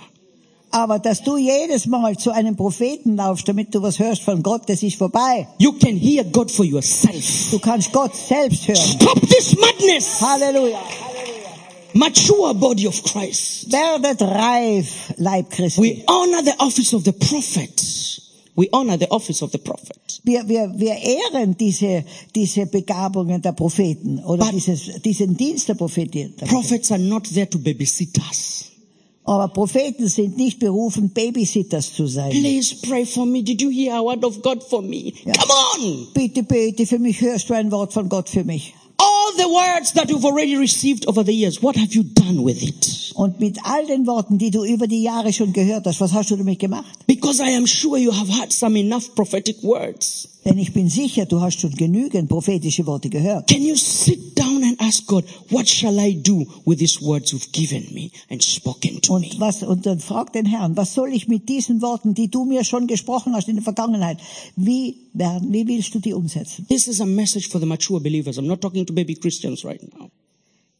Aber 0.75 0.99
dass 0.99 1.23
du 1.23 1.37
jedes 1.37 1.87
Mal 1.87 2.17
zu 2.17 2.33
einem 2.33 2.57
Propheten 2.57 3.15
laufst, 3.15 3.47
damit 3.47 3.73
du 3.73 3.81
was 3.81 4.01
hörst 4.01 4.23
von 4.23 4.43
Gott, 4.43 4.63
das 4.67 4.83
ist 4.83 4.97
vorbei. 4.97 5.47
You 5.59 5.71
can 5.73 5.97
hear 5.97 6.25
God 6.25 6.51
for 6.51 6.65
yourself. 6.65 7.51
Du 7.53 7.61
kannst 7.61 7.93
Gott 7.93 8.11
selbst 8.17 8.67
hören. 8.67 8.77
Stop 9.01 9.21
this 9.21 9.55
madness. 9.57 10.21
Halleluja. 10.21 10.79
Mature 11.93 12.55
body 12.55 12.89
of 12.89 13.01
Christ. 13.05 13.71
Werdet 13.71 14.21
reif, 14.21 15.13
Leib 15.17 15.49
Christi. 15.51 15.81
We 15.81 16.03
honor 16.09 16.43
the 16.43 16.55
office 16.59 16.93
of 16.93 17.05
the 17.05 17.13
prophet. 17.13 17.81
We 18.57 18.69
honor 18.73 18.99
the 18.99 19.09
office 19.11 19.43
of 19.43 19.53
the 19.53 19.59
prophet. 19.59 20.21
Wir, 20.25 20.43
wir, 20.49 20.73
wir 20.77 20.97
ehren 20.97 21.57
diese, 21.57 22.05
diese 22.35 22.67
Begabungen 22.67 23.41
der 23.43 23.53
Propheten 23.53 24.19
oder 24.25 24.47
But- 24.47 24.55
dieses, 24.55 25.01
diesen 25.05 25.37
Dienst 25.37 25.69
der 25.69 25.75
Propheten. 25.75 26.35
Prophets 26.49 26.91
are 26.91 27.01
not 27.01 27.33
there 27.33 27.49
to 27.49 27.59
babysit 27.59 28.19
us. 28.29 28.65
Aber 29.27 29.49
Propheten 29.49 30.07
sind 30.09 30.37
nicht 30.37 30.59
berufen, 30.59 31.11
Babysitters 31.11 31.95
zu 31.95 32.07
sein. 32.07 32.31
Please 32.31 32.77
pray 32.83 33.07
for 33.07 33.25
me. 33.25 33.43
Did 33.43 33.63
you 33.63 33.71
hear 33.71 33.95
a 33.95 34.03
word 34.03 34.23
of 34.23 34.43
God 34.43 34.63
for 34.63 34.83
me? 34.83 35.13
Come 35.25 35.51
on. 35.51 36.09
Bitte 36.13 36.43
bete 36.43 36.87
für 36.87 36.99
mich, 36.99 37.23
hörst 37.23 37.49
du 37.49 37.55
ein 37.55 37.71
Wort 37.73 37.95
von 37.95 38.09
Gott 38.11 38.29
für 38.29 38.45
mich. 38.45 38.75
All 39.05 39.33
the 39.37 39.49
words 39.49 39.93
that 39.93 40.09
you've 40.09 40.25
already 40.25 40.57
received 40.57 41.07
over 41.07 41.23
the 41.25 41.35
years, 41.35 41.63
what 41.63 41.77
have 41.77 41.93
you 41.95 42.05
done 42.05 42.43
with 42.43 42.63
it? 42.63 43.13
Und 43.15 43.39
mit 43.39 43.59
all 43.65 43.87
den 43.87 44.07
Worten, 44.07 44.39
die 44.39 44.51
du 44.51 44.65
über 44.65 44.87
die 44.87 45.03
Jahre 45.03 45.33
schon 45.33 45.53
gehört 45.53 45.87
hast, 45.87 46.01
was 46.01 46.13
hast 46.13 46.31
du 46.31 46.37
damit 46.37 46.59
gemacht? 46.59 47.07
Because 47.07 47.41
I 47.41 47.55
am 47.55 47.67
sure 47.67 47.99
you 47.99 48.13
have 48.13 48.29
had 48.29 48.53
some 48.53 48.79
enough 48.79 49.15
prophetic 49.15 49.63
words. 49.63 50.29
Denn 50.45 50.59
ich 50.59 50.73
bin 50.73 50.89
sicher, 50.89 51.25
du 51.27 51.41
hast 51.41 51.61
schon 51.61 51.73
genügend 51.73 52.29
prophetische 52.29 52.87
Worte 52.87 53.09
gehört. 53.09 53.49
Can 53.49 53.63
you 53.63 53.77
sit 53.77 54.39
down 54.39 54.63
and 54.63 54.81
ask 54.81 55.07
God, 55.07 55.25
what 55.51 55.69
shall 55.69 55.99
I 55.99 56.15
do 56.15 56.47
with 56.65 56.79
these 56.79 57.01
words 57.01 57.33
you've 57.33 57.53
given 57.53 57.87
me 57.95 58.11
and 58.31 58.43
spoken 58.43 59.01
to 59.03 59.19
me? 59.19 59.27
Und 59.27 59.41
was, 59.41 59.63
und 59.63 59.87
dann 59.87 60.01
frag 60.01 60.33
den 60.33 60.47
Herrn, 60.47 60.77
was 60.77 60.95
soll 60.95 61.13
ich 61.13 61.29
mit 61.29 61.49
diesen 61.49 61.83
Worten, 61.83 62.15
die 62.15 62.29
du 62.29 62.45
mir 62.45 62.65
schon 62.65 62.87
gesprochen 62.87 63.35
hast 63.35 63.49
in 63.49 63.57
der 63.57 63.65
Vergangenheit, 63.65 64.19
wie 64.57 64.97
werden, 65.15 65.53
wie 65.53 65.67
willst 65.67 65.95
du 65.95 66.01
die 66.01 66.13
umsetzen? 66.13 66.67
This 66.69 66.87
is 66.87 67.01
a 67.01 67.07
message 67.07 67.49
for 67.49 67.61
the 67.61 67.67
mature 67.67 68.01
believers. 68.01 68.37
I'm 68.39 68.47
not 68.47 68.61
talking 68.61 68.85
to 68.85 68.93
baby 68.93 69.15
Christians 69.15 69.65
right 69.65 69.81
now. 69.99 70.11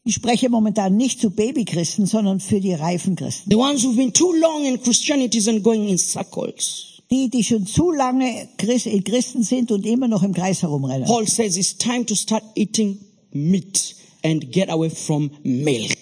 Ich 0.07 0.13
spreche 0.15 0.49
momentan 0.49 0.95
nicht 0.97 1.19
zu 1.19 1.31
Babychristen, 1.31 2.05
sondern 2.05 2.39
für 2.39 2.59
die 2.61 2.73
reifen 2.73 3.15
Christen. 3.15 3.49
The 3.49 3.55
ones 3.55 3.83
who've 3.83 3.95
been 3.95 4.13
too 4.13 4.33
long 4.33 4.63
in 4.65 4.79
Christianity 4.79 5.41
and 5.49 5.63
going 5.63 5.89
in 5.89 5.97
circles. 5.97 7.01
Die, 7.09 7.27
die 7.29 7.43
schon 7.43 7.65
zu 7.65 7.89
lange 7.91 8.47
Christ- 8.57 8.87
Christen 9.03 9.41
sind 9.41 9.71
und 9.71 9.83
immer 9.85 10.07
noch 10.07 10.21
im 10.21 10.33
Kreis 10.33 10.61
herumrennen. 10.61 11.07
Paul 11.07 11.27
says 11.27 11.57
it's 11.57 11.75
time 11.75 12.05
to 12.05 12.13
start 12.13 12.43
eating 12.55 12.99
meat 13.31 13.95
and 14.23 14.51
get 14.51 14.69
away 14.69 14.89
from 14.91 15.31
milk. 15.43 15.97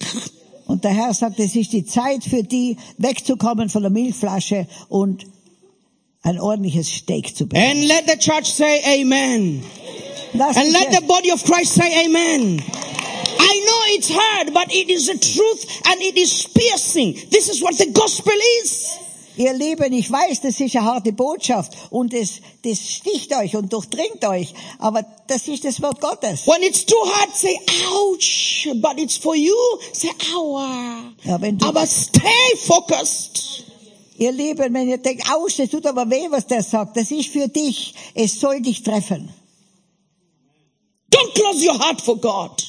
Und 0.65 0.83
der 0.83 0.91
Herr 0.93 1.13
sagt, 1.13 1.39
es 1.39 1.55
ist 1.55 1.71
die 1.71 1.85
Zeit 1.85 2.23
für 2.23 2.43
die, 2.43 2.77
wegzukommen 2.97 3.69
von 3.69 3.83
der 3.83 3.91
Milchflasche 3.91 4.67
und 4.89 5.25
ein 6.23 6.39
ordentliches 6.39 6.87
Steak 6.87 7.35
zu 7.35 7.47
bekommen. 7.47 7.69
And 7.69 7.87
let 7.87 8.07
the 8.07 8.17
church 8.17 8.51
say 8.51 8.81
amen. 8.85 9.63
Lass 10.33 10.57
And 10.57 10.71
let 10.71 10.91
the 10.91 11.05
body 11.05 11.31
of 11.31 11.43
Christ 11.43 11.75
say 11.75 12.05
amen. 12.05 12.61
I 13.39 13.59
know 13.65 13.81
it's 13.95 14.09
hard, 14.09 14.53
but 14.53 14.73
it 14.73 14.89
is 14.89 15.07
the 15.07 15.17
truth 15.17 15.81
and 15.85 16.01
it 16.01 16.17
is 16.17 16.47
piercing. 16.47 17.13
This 17.29 17.49
is 17.49 17.61
what 17.61 17.77
the 17.77 17.91
gospel 17.91 18.33
is. 18.61 18.97
Ihr 19.35 19.53
Lieben, 19.53 19.91
ich 19.93 20.11
weiß, 20.11 20.41
das 20.41 20.59
ist 20.59 20.75
eine 20.75 20.85
harte 20.85 21.11
Botschaft 21.11 21.73
und 21.89 22.13
es, 22.13 22.33
das 22.63 22.77
sticht 22.79 23.35
euch 23.35 23.55
und 23.55 23.73
durchdringt 23.73 24.23
euch, 24.25 24.53
aber 24.77 25.03
das 25.25 25.47
ist 25.47 25.65
das 25.65 25.81
Wort 25.81 25.99
Gottes. 25.99 26.45
When 26.45 26.61
it's 26.61 26.85
too 26.85 27.03
hard, 27.03 27.35
say 27.35 27.59
ouch. 27.95 28.67
But 28.75 28.99
it's 28.99 29.17
for 29.17 29.35
you, 29.35 29.55
say 29.91 30.11
aua. 30.35 31.13
Ja, 31.23 31.37
but 31.37 31.87
stay 31.87 32.55
focused. 32.57 33.72
Ihr 34.17 34.31
Lieben, 34.31 34.73
wenn 34.73 34.87
ihr 34.87 34.97
denkt, 34.97 35.23
aus, 35.33 35.57
das 35.57 35.69
tut 35.69 35.85
aber 35.85 36.09
weh, 36.09 36.27
was 36.29 36.45
der 36.47 36.61
sagt, 36.63 36.95
das 36.97 37.11
ist 37.11 37.29
für 37.29 37.47
dich, 37.47 37.93
es 38.13 38.39
soll 38.39 38.61
dich 38.61 38.83
treffen. 38.83 39.29
Don't 41.11 41.33
close 41.33 41.63
your 41.65 41.77
heart 41.79 42.01
for 42.01 42.17
God. 42.17 42.63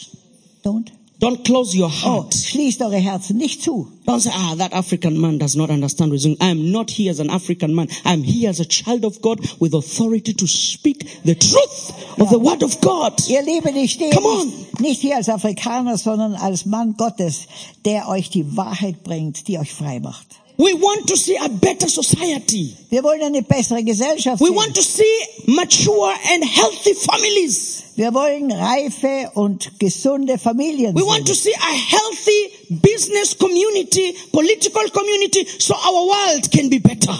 Don't. 0.64 0.88
Don't 1.20 1.44
close 1.44 1.74
your 1.74 1.86
Oh, 2.04 2.06
heart. 2.20 2.34
schließt 2.34 2.82
eure 2.82 2.96
Herzen 2.98 3.36
nicht 3.38 3.62
zu. 3.62 3.88
Don't 4.04 4.20
say, 4.20 4.30
ah, 4.34 4.56
that 4.56 4.72
African 4.74 5.16
man 5.16 5.38
does 5.38 5.54
not 5.54 5.70
understand 5.70 6.12
reason. 6.12 6.36
I 6.40 6.50
am 6.50 6.70
not 6.70 6.90
here 6.90 7.10
as 7.10 7.20
an 7.20 7.30
African 7.30 7.74
man. 7.74 7.88
I 8.04 8.12
am 8.12 8.22
here 8.22 8.50
as 8.50 8.60
a 8.60 8.64
child 8.66 9.04
of 9.04 9.22
God 9.22 9.38
with 9.60 9.72
authority 9.74 10.34
to 10.34 10.46
speak 10.46 11.06
the 11.24 11.34
truth 11.34 11.92
of 12.18 12.28
the 12.30 12.38
word 12.38 12.62
of 12.62 12.78
God. 12.80 13.12
Ihr 13.28 13.42
Lieben, 13.42 13.74
ich 13.76 13.92
stehe 13.92 14.10
nicht, 14.10 14.80
nicht 14.80 15.00
hier 15.00 15.16
als 15.16 15.28
Afrikaner, 15.30 15.96
sondern 15.96 16.34
als 16.34 16.66
Mann 16.66 16.94
Gottes, 16.98 17.46
der 17.84 18.08
euch 18.08 18.28
die 18.28 18.56
Wahrheit 18.56 19.02
bringt, 19.04 19.46
die 19.48 19.58
euch 19.58 19.72
frei 19.72 20.00
macht. 20.00 20.26
We 20.56 20.72
want 20.74 21.08
to 21.08 21.16
see 21.16 21.36
a 21.36 21.48
better 21.48 21.88
society. 21.88 22.76
Wir 22.88 23.02
wollen 23.02 23.22
eine 23.22 23.42
bessere 23.42 23.82
Gesellschaft 23.82 24.40
We 24.40 24.46
sehen. 24.46 24.54
want 24.56 24.74
to 24.76 24.82
see 24.82 25.04
mature 25.46 26.12
and 26.32 26.44
healthy 26.44 26.94
families. 26.94 27.82
Wir 27.96 28.14
wollen 28.14 28.52
reife 28.52 29.30
und 29.34 29.78
gesunde 29.80 30.38
Familien 30.38 30.94
We 30.94 31.04
want 31.04 31.26
to 31.26 31.34
sehen. 31.34 31.52
see 31.52 31.58
a 31.60 31.74
healthy 31.96 32.78
business 32.82 33.36
community, 33.36 34.14
political 34.32 34.88
community, 34.90 35.44
so 35.58 35.74
our 35.74 36.06
world 36.06 36.48
can 36.52 36.68
be 36.70 36.78
better. 36.78 37.16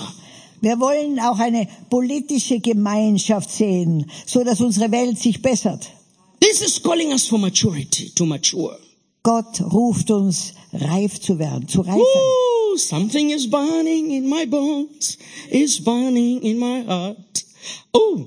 Wir 0.61 0.78
wollen 0.78 1.18
auch 1.18 1.39
eine 1.41 1.66
politische 1.91 2.61
Gemeinschaft 2.61 3.51
sehen, 3.51 4.11
so 4.26 4.45
dass 4.45 4.61
unsere 4.61 4.91
Welt 4.93 5.18
sich 5.18 5.43
bessert. 5.43 5.89
This 6.41 6.61
is 6.62 6.80
calling 6.82 7.11
us 7.12 7.26
for 7.26 7.39
maturity, 7.39 8.11
to 8.14 8.24
mature. 8.26 8.78
Gott 9.25 9.61
ruft 9.72 10.11
uns, 10.11 10.53
reif 10.72 11.18
zu 11.18 11.39
werden, 11.39 11.66
zu 11.66 11.81
reifen. 11.81 12.01
Ooh, 12.01 12.77
something 12.77 13.31
is 13.31 13.49
burning 13.49 14.11
in 14.11 14.29
my 14.29 14.45
bones, 14.45 15.16
is 15.51 15.83
burning 15.83 16.43
in 16.43 16.59
my 16.59 16.85
heart. 16.87 17.45
Oh, 17.95 18.27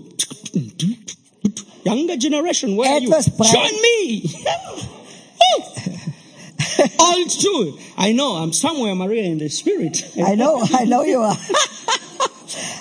younger 1.85 2.17
generation, 2.17 2.75
where 2.75 2.93
are 2.93 2.99
you? 2.99 3.09
Etwas. 3.09 3.27
Join 3.51 3.79
me. 3.79 4.23
Old 6.99 7.29
too. 7.29 7.77
I 7.95 8.11
know, 8.13 8.35
I'm 8.35 8.51
somewhere, 8.51 8.95
Maria, 8.95 9.23
in 9.23 9.37
the 9.37 9.49
spirit. 9.49 10.03
I 10.17 10.33
know, 10.33 10.63
I 10.73 10.85
know 10.85 11.03
you 11.03 11.21
are. 11.21 11.37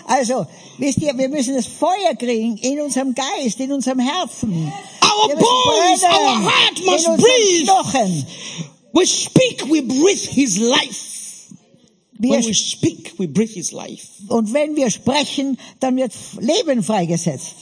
Also, 0.08 0.46
wisst 0.78 0.98
ihr, 1.02 1.16
wir 1.16 1.28
müssen 1.28 1.54
das 1.54 1.66
Feuer 1.66 2.14
kriegen 2.18 2.56
in 2.58 2.80
unserem 2.80 3.14
Geist, 3.14 3.60
in 3.60 3.72
unserem 3.72 3.98
Herzen. 4.00 4.72
Our 5.02 5.28
bones, 5.34 6.02
our 6.04 6.42
heart 6.42 6.84
must 6.84 7.06
breathe. 7.06 7.64
Knochen. 7.66 8.26
We 8.92 9.06
speak, 9.06 9.62
we 9.70 9.82
breathe 9.82 10.28
His 10.30 10.58
life. 10.58 11.52
Wir, 12.18 12.30
When 12.38 12.46
we 12.46 12.54
speak, 12.54 13.12
we 13.18 13.26
breathe 13.28 13.52
His 13.54 13.72
life. 13.72 14.06
und 14.28 14.52
wenn 14.54 14.74
wir 14.74 14.90
sprechen, 14.90 15.58
dann 15.80 15.96
wird 15.96 16.12
Leben 16.40 16.82
freigesetzt. 16.82 17.54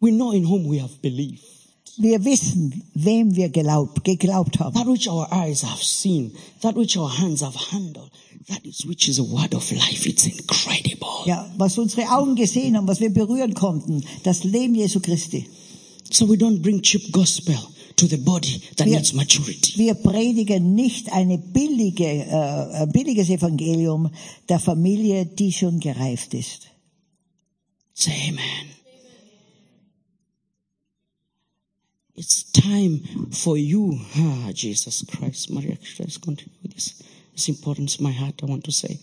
We 0.00 0.10
know 0.10 0.32
in 0.32 0.44
whom 0.48 0.70
we 0.70 0.80
have 0.80 0.94
believed. 1.00 1.42
Wir 1.96 2.24
wissen, 2.24 2.82
wem 2.94 3.34
wir 3.36 3.48
glaubt, 3.48 4.04
geglaubt 4.04 4.58
haben. 4.58 4.74
That 4.74 4.86
which 4.86 5.08
our 5.08 5.28
eyes 5.32 5.62
have 5.62 5.82
seen, 5.82 6.32
that 6.60 6.76
which 6.76 6.96
our 6.96 7.08
hands 7.08 7.40
have 7.42 7.54
handled, 7.72 8.10
that 8.48 8.64
is 8.64 8.84
which 8.86 9.08
is 9.08 9.18
a 9.18 9.22
word 9.24 9.54
of 9.54 9.70
life. 9.72 10.06
It's 10.08 10.26
incredible. 10.26 11.24
Ja, 11.26 11.50
was 11.56 11.78
unsere 11.78 12.10
Augen 12.10 12.34
gesehen 12.36 12.76
haben, 12.76 12.86
was 12.86 13.00
wir 13.00 13.10
berühren 13.10 13.54
konnten, 13.54 14.04
das 14.22 14.44
Leben 14.44 14.74
Jesu 14.74 15.00
Christi. 15.00 15.46
So 16.10 16.28
we 16.28 16.34
don't 16.36 16.60
bring 16.60 16.82
cheap 16.82 17.10
gospel 17.12 17.56
to 17.96 18.06
the 18.06 18.16
body 18.18 18.60
that 18.76 18.86
Wir- 18.86 18.96
needs 18.96 19.12
maturity. 19.14 19.78
Wir 19.78 19.94
predigen 19.94 20.74
nicht 20.74 21.10
eine 21.12 21.38
billige, 21.38 22.04
äh, 22.04 22.82
ein 22.82 22.92
billiges 22.92 23.28
Evangelium 23.30 24.10
der 24.48 24.58
Familie, 24.60 25.24
die 25.26 25.52
schon 25.52 25.80
gereift 25.80 26.34
ist. 26.34 26.68
Say 27.94 28.12
amen. 28.28 28.70
It's 32.16 32.44
time 32.52 33.00
for 33.30 33.56
you, 33.56 33.98
ah, 34.16 34.50
Jesus 34.54 35.04
Christ. 35.06 35.50
Maria, 35.50 35.76
let's 35.98 36.20
continue 36.20 36.54
with 36.62 36.72
this. 36.74 36.94
It's 37.34 37.48
important 37.48 37.90
to 37.90 38.02
my 38.02 38.12
heart, 38.12 38.40
I 38.42 38.46
want 38.46 38.64
to 38.64 38.72
say. 38.72 38.98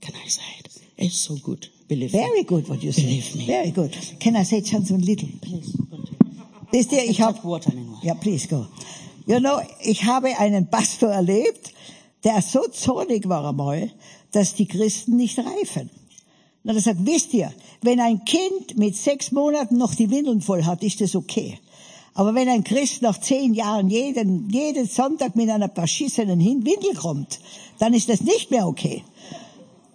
Can 0.00 0.14
I 0.14 0.28
say 0.28 0.42
it? 0.60 0.68
It's 0.96 1.18
so 1.18 1.36
good. 1.36 1.68
Believe 1.88 2.12
me. 2.14 2.20
Very 2.20 2.44
good 2.44 2.68
what 2.68 2.82
you 2.82 2.92
say. 2.92 3.02
Believe 3.02 3.36
me. 3.36 3.46
Very 3.46 3.70
good. 3.72 3.96
Can 4.20 4.36
I 4.36 4.44
say 4.44 4.60
just 4.60 4.90
a 4.90 4.94
little? 4.94 5.28
Please. 5.42 5.76
Wisst 6.72 6.92
ihr, 6.92 7.04
ich 7.04 7.20
hab, 7.20 7.44
water 7.44 7.72
ja, 8.02 8.14
please 8.14 8.46
go. 8.46 8.66
You 9.26 9.40
know, 9.40 9.60
ich 9.80 10.04
habe 10.04 10.38
einen 10.38 10.70
Pastor 10.70 11.10
erlebt, 11.10 11.72
der 12.22 12.40
so 12.42 12.68
zornig 12.68 13.28
war 13.28 13.48
einmal, 13.48 13.90
dass 14.30 14.54
die 14.54 14.66
Christen 14.66 15.16
nicht 15.16 15.38
reifen. 15.38 15.90
Und 16.62 16.76
er 16.76 16.80
sagt, 16.80 17.04
wisst 17.04 17.34
ihr, 17.34 17.52
wenn 17.82 17.98
ein 17.98 18.24
Kind 18.24 18.76
mit 18.76 18.94
sechs 18.94 19.32
Monaten 19.32 19.78
noch 19.78 19.94
die 19.94 20.10
Windeln 20.10 20.40
voll 20.42 20.64
hat, 20.64 20.82
ist 20.84 21.00
das 21.00 21.16
okay. 21.16 21.58
Aber 22.14 22.34
wenn 22.34 22.48
ein 22.48 22.64
Christ 22.64 23.02
nach 23.02 23.20
zehn 23.20 23.54
Jahren 23.54 23.88
jeden, 23.88 24.50
jeden 24.50 24.86
Sonntag 24.86 25.36
mit 25.36 25.48
einer 25.48 25.68
verschissenen 25.68 26.40
Windel 26.40 26.94
kommt, 26.94 27.40
dann 27.78 27.94
ist 27.94 28.08
das 28.08 28.20
nicht 28.20 28.50
mehr 28.50 28.66
okay. 28.66 29.04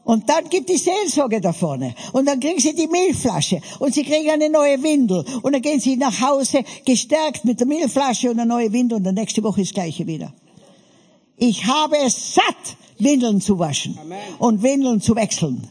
Und 0.06 0.30
dann 0.30 0.48
gibt 0.50 0.70
die 0.70 0.78
Seelsorge 0.78 1.42
da 1.42 1.52
vorne. 1.52 1.96
Und 2.14 2.28
dann 2.28 2.40
kriegen 2.40 2.60
sie 2.60 2.76
die 2.76 2.88
Milchflasche. 2.88 3.60
Und 3.80 3.96
sie 3.96 4.04
kriegen 4.04 4.30
eine 4.30 4.50
neue 4.52 4.82
Windel. 4.84 5.26
Und 5.42 5.54
dann 5.54 5.64
gehen 5.64 5.80
sie 5.80 5.98
nach 5.98 6.22
Hause 6.22 6.64
gestärkt 6.86 7.44
mit 7.44 7.60
der 7.60 7.66
Milchflasche 7.66 8.30
und 8.30 8.40
einer 8.40 8.46
neuen 8.46 8.72
Windel. 8.72 9.00
Und 9.00 9.04
dann 9.04 9.16
nächste 9.16 9.42
Woche 9.42 9.62
ist 9.62 9.72
das 9.72 9.74
Gleiche 9.74 10.06
wieder. 10.06 10.32
Ich 11.38 11.66
habe 11.66 11.98
es 11.98 12.36
satt, 12.36 12.78
Windeln 13.00 13.42
zu 13.42 13.58
waschen. 13.58 13.98
Und 14.38 14.62
Windeln 14.62 15.02
zu 15.02 15.16
wechseln. 15.16 15.68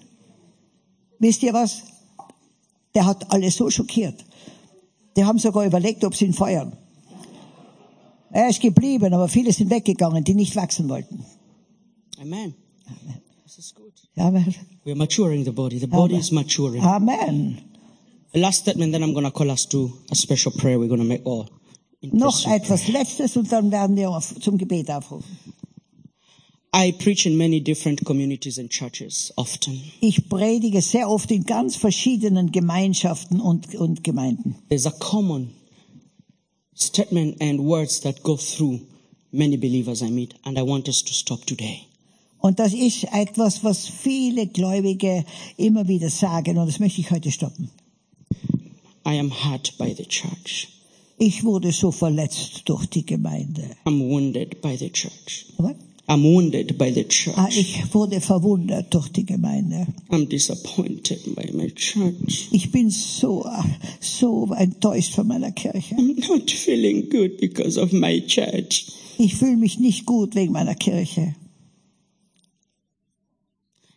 Wisst 1.21 1.45
ihr 1.45 1.53
was? 1.53 1.85
Der 2.95 3.07
hat 3.07 3.31
alle 3.31 3.51
so 3.53 3.71
schockiert. 3.71 4.25
Die 5.17 5.25
haben 5.25 5.39
sogar 5.39 5.65
überlegt, 5.65 6.05
ob 6.05 6.15
sie 6.15 6.27
ihn 6.27 6.33
feuern. 6.33 6.77
Er 8.31 8.49
ist 8.49 8.61
geblieben, 8.61 9.15
aber 9.15 9.29
viele 9.29 9.53
sind 9.53 9.71
weggegangen, 9.71 10.25
die 10.25 10.35
nicht 10.35 10.57
wachsen 10.57 10.89
wollten. 10.89 11.25
Amen. 12.21 12.55
This 13.45 13.59
is 13.59 13.75
good. 13.75 13.93
Amen. 14.17 14.55
We're 14.85 14.97
maturing 14.97 15.45
the 15.45 15.53
body. 15.53 15.79
The 15.79 15.87
body 15.87 16.17
is 16.17 16.33
maturing. 16.33 16.83
Amen. 16.83 17.61
Last 18.35 18.63
statement, 18.63 18.93
then 18.93 19.05
I'm 19.05 19.13
going 19.13 19.25
to 19.25 19.31
call 19.31 19.51
us 19.51 19.67
to 19.67 19.93
a 20.11 20.15
special 20.17 20.51
prayer 20.51 20.79
we're 20.79 20.89
going 20.89 21.01
to 21.01 21.07
make 21.07 21.23
all. 21.25 21.49
Noch 22.03 22.47
etwas 22.47 22.89
Letztes 22.89 23.37
und 23.37 23.51
dann 23.51 23.71
werden 23.71 23.97
wir 23.97 24.11
auf, 24.11 24.35
zum 24.41 24.59
Gebet 24.59 24.91
aufrufen. 24.91 25.39
I 26.77 26.91
preach 26.91 27.25
in 27.25 27.39
many 27.39 27.61
different 27.61 28.05
communities 28.05 28.59
and 28.59 28.69
churches 28.69 29.33
often. 29.37 29.81
Ich 30.01 30.29
predige 30.29 30.83
sehr 30.83 31.09
oft 31.09 31.31
in 31.31 31.45
ganz 31.45 31.77
verschiedenen 31.77 32.51
Gemeinschaften 32.51 33.41
und, 33.41 33.77
und 33.77 34.03
Gemeinden. 34.03 34.57
There's 34.69 34.85
a 34.85 34.91
common 34.91 35.51
statement 36.75 37.41
and 37.41 37.61
words 37.61 38.01
that 38.01 38.25
go 38.25 38.37
through 38.37 38.81
many 39.31 39.57
believers 39.57 40.03
I 40.03 40.11
meet, 40.11 40.35
and 40.43 40.59
I 40.59 40.63
want 40.63 40.89
us 40.89 41.05
to 41.05 41.13
stop 41.13 41.47
today. 41.47 41.83
Und 42.41 42.59
das 42.59 42.75
ist 42.75 43.05
etwas, 43.13 43.63
was 43.63 43.87
viele 43.87 44.49
Gläubige 44.49 45.25
immer 45.57 45.87
wieder 45.87 46.11
sagen 46.11 46.59
und 46.59 46.67
das 46.67 46.81
möchte 46.81 47.01
ich 47.01 47.11
heute 47.13 47.31
stoppen. 47.31 47.71
I 49.07 49.21
am 49.21 49.31
hurt 49.31 49.79
by 49.79 49.95
the 49.97 50.07
church. 50.07 50.69
Ich 51.19 51.45
wurde 51.45 51.71
so 51.71 51.93
verletzt 51.93 52.63
durch 52.65 52.87
die 52.87 53.07
Gemeinde. 53.07 53.77
I'm 53.85 54.01
wounded 54.11 54.61
by 54.61 54.77
the 54.77 54.91
church. 54.91 55.47
What? 55.59 55.77
I'm 56.07 56.23
wounded 56.23 56.77
by 56.77 56.91
the 56.91 57.05
church. 57.05 57.35
Ah, 57.37 57.49
ich 57.49 57.95
wurde 57.95 58.21
verwundert 58.21 58.93
durch 58.93 59.09
die 59.09 59.25
Gemeinde. 59.25 59.87
I'm 60.11 60.29
disappointed 60.29 61.35
by 61.35 61.51
my 61.55 61.71
church. 61.71 62.49
Ich 62.51 62.71
bin 62.71 62.91
so, 62.91 63.47
so 64.01 64.53
enttäuscht 64.53 65.15
von 65.15 65.27
meiner 65.27 65.53
Kirche. 65.53 65.95
I'm 65.95 66.21
not 66.29 66.51
feeling 66.51 67.09
good 67.09 67.39
because 67.39 67.81
of 67.81 67.93
my 67.93 68.21
church. 68.27 68.87
Ich 69.17 69.37
fühle 69.37 69.57
mich 69.57 69.79
nicht 69.79 70.05
gut 70.05 70.35
wegen 70.35 70.53
meiner 70.53 70.75
Kirche. 70.75 71.35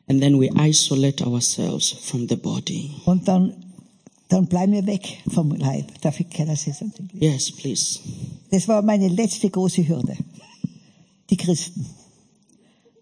And 0.07 0.21
then 0.21 0.39
we 0.39 0.49
isolate 0.55 1.21
ourselves 1.25 1.89
from 1.89 2.29
the 2.29 2.37
body. 2.37 2.91
Und 3.03 3.27
dann, 3.27 3.53
dann 4.29 4.47
bleiben 4.47 4.71
wir 4.71 4.85
weg 4.87 5.17
vom 5.27 5.51
Leib. 5.51 5.99
Darf 5.99 6.21
ich 6.21 6.29
keiner 6.29 6.55
sagen? 6.55 6.93
Yes, 7.19 7.51
please. 7.51 7.99
Das 8.49 8.65
war 8.69 8.81
meine 8.81 9.09
letzte 9.09 9.49
große 9.49 9.85
Hürde. 9.85 10.15
Die 11.29 11.35
Christen. 11.35 11.85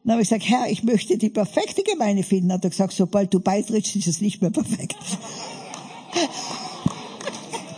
Dann 0.06 0.14
habe 0.14 0.22
ich 0.22 0.30
gesagt, 0.30 0.48
Herr, 0.48 0.70
ich 0.70 0.84
möchte 0.84 1.18
die 1.18 1.32
perfekte 1.32 1.82
Gemeinde 1.82 2.22
finden. 2.22 2.54
Hat 2.54 2.64
er 2.64 2.70
gesagt, 2.70 2.94
sobald 2.94 3.34
du 3.34 3.40
beitrittst, 3.40 3.96
ist 3.96 4.06
es 4.08 4.22
nicht 4.22 4.40
mehr 4.40 4.52
perfekt. 4.52 4.96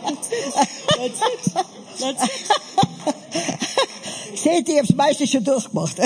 That's 0.04 1.20
it. 1.20 1.54
That's 1.98 2.22
it. 2.22 2.30
Seht 4.34 4.68
ihr, 4.68 4.74
ich 4.74 4.78
habe 4.78 4.86
das 4.88 4.96
meiste 4.96 5.26
schon 5.26 5.42
durchgemacht. 5.42 5.96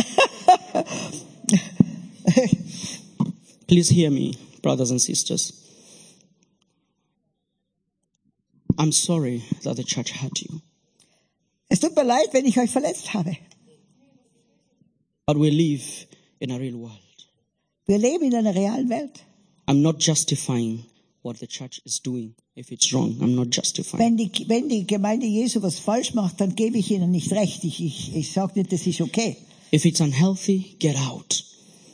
Please 3.66 3.92
hear 3.92 4.10
me, 4.12 4.32
brothers 4.62 4.92
and 4.92 5.00
sisters. 5.00 5.52
I'm 8.78 8.92
sorry 8.92 9.42
that 9.64 9.76
the 9.76 9.84
church 9.84 10.22
hurt 10.22 10.40
you, 10.40 10.60
es 11.68 11.80
tut 11.80 11.94
mir 11.96 12.04
leid, 12.04 12.28
wenn 12.32 12.46
ich 12.46 12.58
euch 12.58 12.70
verletzt 12.70 13.12
habe. 13.12 13.36
But 15.26 15.36
we 15.36 15.50
live 15.50 16.06
in 16.40 16.50
a 16.50 16.58
real 16.58 16.78
world. 16.78 16.98
Wir 17.86 17.98
leben 17.98 18.24
in 18.26 18.34
einer 18.34 18.54
realen 18.54 18.88
Welt. 18.88 19.24
I'm 19.66 19.82
not 19.82 19.98
justifying 19.98 20.84
what 21.22 21.38
the 21.38 21.46
church 21.46 21.80
is 21.84 22.00
doing. 22.00 22.34
If 22.54 22.70
it's 22.70 22.92
wrong, 22.92 23.16
I'm 23.20 23.34
not 23.34 23.50
justifying. 23.50 23.98
Wenn 23.98 24.16
die, 24.16 24.30
wenn 24.48 24.68
die 24.68 24.86
Gemeinde 24.86 25.26
Jesu 25.26 25.62
was 25.62 25.78
falsch 25.78 26.14
macht, 26.14 26.40
dann 26.40 26.54
gebe 26.54 26.78
ich 26.78 26.90
ihnen 26.90 27.10
nicht 27.10 27.32
recht. 27.32 27.64
Ich, 27.64 27.80
ich, 27.80 28.14
ich 28.14 28.32
sage 28.32 28.58
nicht, 28.58 28.72
das 28.72 28.86
ist 28.86 29.00
okay. 29.00 29.36
If 29.72 29.84
it's 29.84 30.00
unhealthy, 30.00 30.76
get 30.78 30.96
out. 30.96 31.44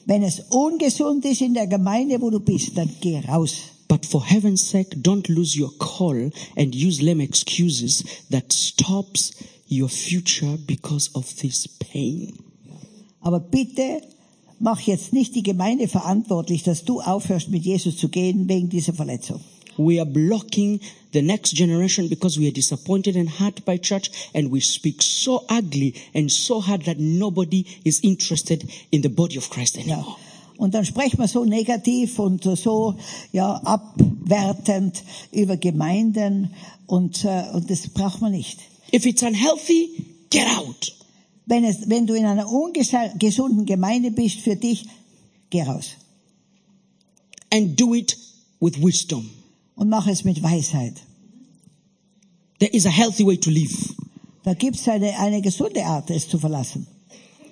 Wenn 0.07 0.23
es 0.23 0.41
ungesund 0.49 1.25
ist 1.27 1.43
in 1.43 1.55
der 1.55 1.67
Gemeinde, 1.67 2.21
wo 2.21 2.31
du 2.31 2.41
bist, 2.41 2.77
dann 2.77 2.91
geh 3.01 3.21
raus. 3.21 3.57
But 3.89 4.05
for 4.05 4.25
heaven's 4.25 4.69
sake, 4.69 4.97
don't 4.97 5.29
lose 5.29 5.59
your 5.59 5.73
call 5.79 6.31
and 6.57 6.75
use 6.75 7.01
lame 7.01 7.23
excuses 7.23 8.05
that 8.31 8.53
stops 8.53 9.33
your 9.71 9.89
future 9.89 10.59
because 10.67 11.11
of 11.15 11.37
this 11.37 11.69
pain. 11.69 12.48
Aber 13.21 13.41
bitte 13.41 14.03
mach 14.59 14.81
jetzt 14.81 15.13
nicht 15.13 15.35
die 15.35 15.43
Gemeinde 15.43 15.89
verantwortlich, 15.89 16.63
dass 16.63 16.85
du 16.85 17.01
aufhörst, 17.01 17.49
mit 17.49 17.65
Jesus 17.65 17.97
zu 17.97 18.09
gehen 18.09 18.49
wegen 18.49 18.69
dieser 18.69 18.93
Verletzung. 18.93 19.41
We 19.77 20.01
are 20.01 20.07
blocking 20.07 20.81
the 21.13 21.23
next 21.23 21.55
generation 21.55 22.09
because 22.09 22.39
we 22.39 22.47
are 22.47 22.53
disappointed 22.53 23.17
and 23.17 23.29
hurt 23.39 23.65
by 23.65 23.79
church 23.79 24.11
and 24.35 24.51
we 24.51 24.61
speak 24.61 25.03
so 25.03 25.45
ugly 25.49 25.95
and 26.15 26.31
so 26.31 26.61
hard 26.61 26.85
that 26.87 26.99
nobody 26.99 27.65
is 27.85 28.01
interested 28.01 28.65
in 28.91 29.03
the 29.03 29.09
body 29.09 29.39
of 29.39 29.49
Christ 29.51 29.79
anymore. 29.79 30.05
Ja. 30.05 30.17
Und 30.59 30.75
dann 30.75 30.85
sprechen 30.85 31.21
wir 31.21 31.29
so 31.29 31.45
negativ 31.45 32.19
und 32.19 32.43
so 32.43 32.97
ja 33.33 33.55
abwertend 33.55 35.05
über 35.31 35.57
Gemeinden 35.57 36.51
und 36.89 37.25
äh, 37.25 37.45
und 37.53 37.71
das 37.71 37.89
braucht 37.89 38.21
man 38.21 38.33
nicht. 38.33 38.59
If 38.93 39.07
it's 39.07 39.23
unhealthy, 39.23 40.05
get 40.31 40.49
out. 40.59 40.93
Wenn 41.49 41.65
es 41.65 41.89
wenn 41.89 42.07
du 42.07 42.15
in 42.15 42.27
einer 42.27 42.47
ungesunden 42.53 43.65
Gemeinde 43.65 44.11
bist 44.11 44.41
für 44.41 44.55
dich, 44.57 44.85
geh 45.51 45.63
raus 45.63 45.87
And 47.51 47.75
do 47.81 47.95
it 47.95 48.17
with 48.61 48.75
wisdom. 48.83 49.31
und 49.77 49.89
mach 49.89 50.07
es 50.07 50.25
mit 50.25 50.43
Weisheit. 50.43 50.95
There 52.59 52.71
is 52.73 52.85
a 52.87 52.91
healthy 52.91 53.25
way 53.25 53.37
to 53.39 53.51
live. 53.51 53.95
Da 54.43 54.53
gibt's 54.55 54.87
eine 54.89 55.19
eine 55.19 55.41
gesunde 55.41 55.85
Art, 55.85 56.11
es 56.11 56.29
zu 56.29 56.39
verlassen. 56.39 56.87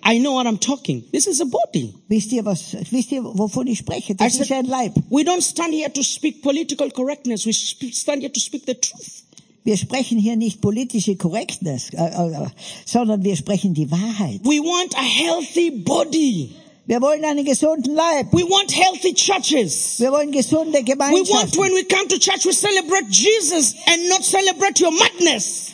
I 0.05 0.18
know 0.20 0.34
what 0.34 0.47
I'm 0.47 0.59
talking. 0.61 1.03
This 1.12 1.26
is 1.26 1.40
a 1.40 1.44
body. 1.47 1.94
Wisst 2.09 2.32
ihr 2.32 2.44
was? 2.44 2.76
Wisst 2.90 3.11
ihr 3.12 3.24
wovon 3.24 3.66
ich 3.66 3.78
spreche? 3.78 4.14
Das 4.14 4.34
I 4.36 4.40
ist 4.42 4.49
said- 4.49 4.59
ein 4.59 4.66
Leib. 4.66 4.94
We 5.11 5.22
don't 5.22 5.42
stand 5.42 5.72
here 5.74 5.92
to 5.92 6.03
speak 6.03 6.42
political 6.42 6.90
correctness. 6.90 7.47
We 7.47 7.53
stand 7.53 8.20
here 8.22 8.32
to 8.32 8.40
speak 8.40 8.66
the 8.66 8.74
truth. 8.74 9.24
Wir 9.67 9.77
sprechen 9.77 10.17
hier 10.17 10.37
nicht 10.37 10.61
politische 10.61 11.17
Correctness, 11.17 11.91
äh, 11.93 11.97
äh, 11.97 12.47
sondern 12.85 13.25
wir 13.25 13.35
sprechen 13.35 13.75
die 13.75 13.91
Wahrheit. 13.91 14.41
We 14.45 14.61
want 14.62 14.97
a 14.97 15.03
healthy 15.03 15.73
body. 15.73 16.55
Wir 16.89 17.03
wollen 17.03 17.24
einen 17.24 17.45
gesunden 17.45 17.97
Leib. 17.97 18.32
We 18.32 18.49
want 18.49 18.70
healthy 18.70 19.12
churches. 19.12 19.99
Wir 19.99 20.12
wollen 20.12 20.30
gesunde 20.30 20.78
We 20.78 20.97
want 20.97 21.57
when 21.59 21.72
we 21.72 21.82
come 21.82 22.07
to 22.07 22.16
church, 22.16 22.47
we 22.47 22.53
celebrate 22.53 23.09
Jesus 23.11 23.74
and 23.89 24.09
not 24.09 24.22
celebrate 24.22 24.80
your 24.80 24.93
madness. 24.93 25.72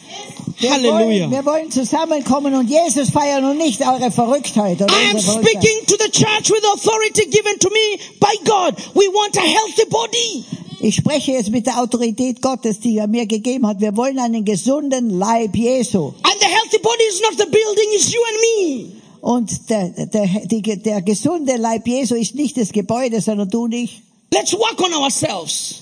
Wir 0.59 0.71
wollen, 0.71 1.31
wir 1.31 1.45
wollen 1.45 1.71
zusammenkommen 1.71 2.55
und 2.55 2.71
Jesus 2.71 3.11
feiern 3.11 3.45
und 3.45 3.59
nicht 3.59 3.83
eure 3.83 4.11
Verrücktheit. 4.11 4.81
Oder 4.81 4.95
I 4.95 5.11
am 5.11 5.19
speaking 5.19 5.85
to 5.87 5.97
the 5.99 6.11
church 6.11 6.49
with 6.49 6.65
authority 6.73 7.27
given 7.27 7.59
to 7.59 7.69
me 7.69 7.99
by 8.19 8.35
God. 8.47 8.77
We 8.95 9.07
want 9.13 9.37
a 9.37 9.43
healthy 9.43 9.85
body. 9.91 10.45
Ich 10.81 10.97
spreche 10.97 11.33
jetzt 11.33 11.51
mit 11.51 11.67
der 11.67 11.79
Autorität 11.79 12.41
Gottes, 12.41 12.81
die 12.81 12.97
er 12.97 13.07
mir 13.07 13.27
gegeben 13.27 13.67
hat. 13.67 13.81
Wir 13.81 13.95
wollen 13.99 14.19
einen 14.19 14.47
gesunden 14.47 15.11
Leib 15.19 15.55
Jesu. 15.57 16.15
And 16.23 16.41
the 16.41 16.47
healthy 16.47 16.79
body 16.79 17.05
is 17.11 17.21
not 17.21 17.33
the 17.37 17.51
building, 17.51 17.89
it's 17.95 18.11
you 18.11 18.21
and 18.25 18.39
me. 18.41 19.02
Und 19.23 19.71
der, 19.71 19.89
der, 20.07 20.27
die, 20.47 20.63
der 20.63 21.01
gesunde 21.01 21.57
Leib 21.57 21.87
Jesu 21.87 22.17
ist 22.17 22.35
nicht 22.35 22.57
das 22.57 22.73
Gebäude, 22.73 23.21
sondern 23.21 23.49
du 23.49 23.65
und 23.65 23.73
ich. 23.73 24.03
Let's 24.35 24.53
work 24.53 24.83
on 24.83 24.93
ourselves. 24.95 25.77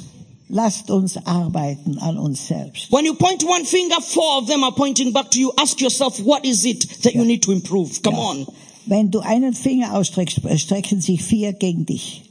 Lasst 0.50 0.90
uns 0.90 1.16
arbeiten 1.24 1.98
an 1.98 2.18
uns 2.18 2.46
selbst. 2.46 2.92
When 2.92 3.06
you 3.06 3.14
point 3.14 3.42
one 3.42 3.64
finger, 3.64 3.98
four 4.02 4.42
of 4.42 4.46
them 4.46 4.62
are 4.62 4.74
pointing 4.74 5.12
back 5.12 5.30
to 5.30 5.38
you. 5.38 5.50
Ask 5.56 5.80
yourself, 5.80 6.22
what 6.22 6.44
is 6.44 6.66
it 6.66 7.02
that 7.02 7.14
you 7.14 7.24
need 7.24 7.42
to 7.42 7.52
improve? 7.52 8.02
Come 8.02 8.18
on. 8.18 8.46
Wenn 8.84 9.10
du 9.10 9.20
einen 9.20 9.54
Finger 9.54 9.94
ausstreckst, 9.94 10.40
strecken 10.56 11.00
sich 11.00 11.22
vier 11.22 11.54
gegen 11.54 11.86
dich. 11.86 12.24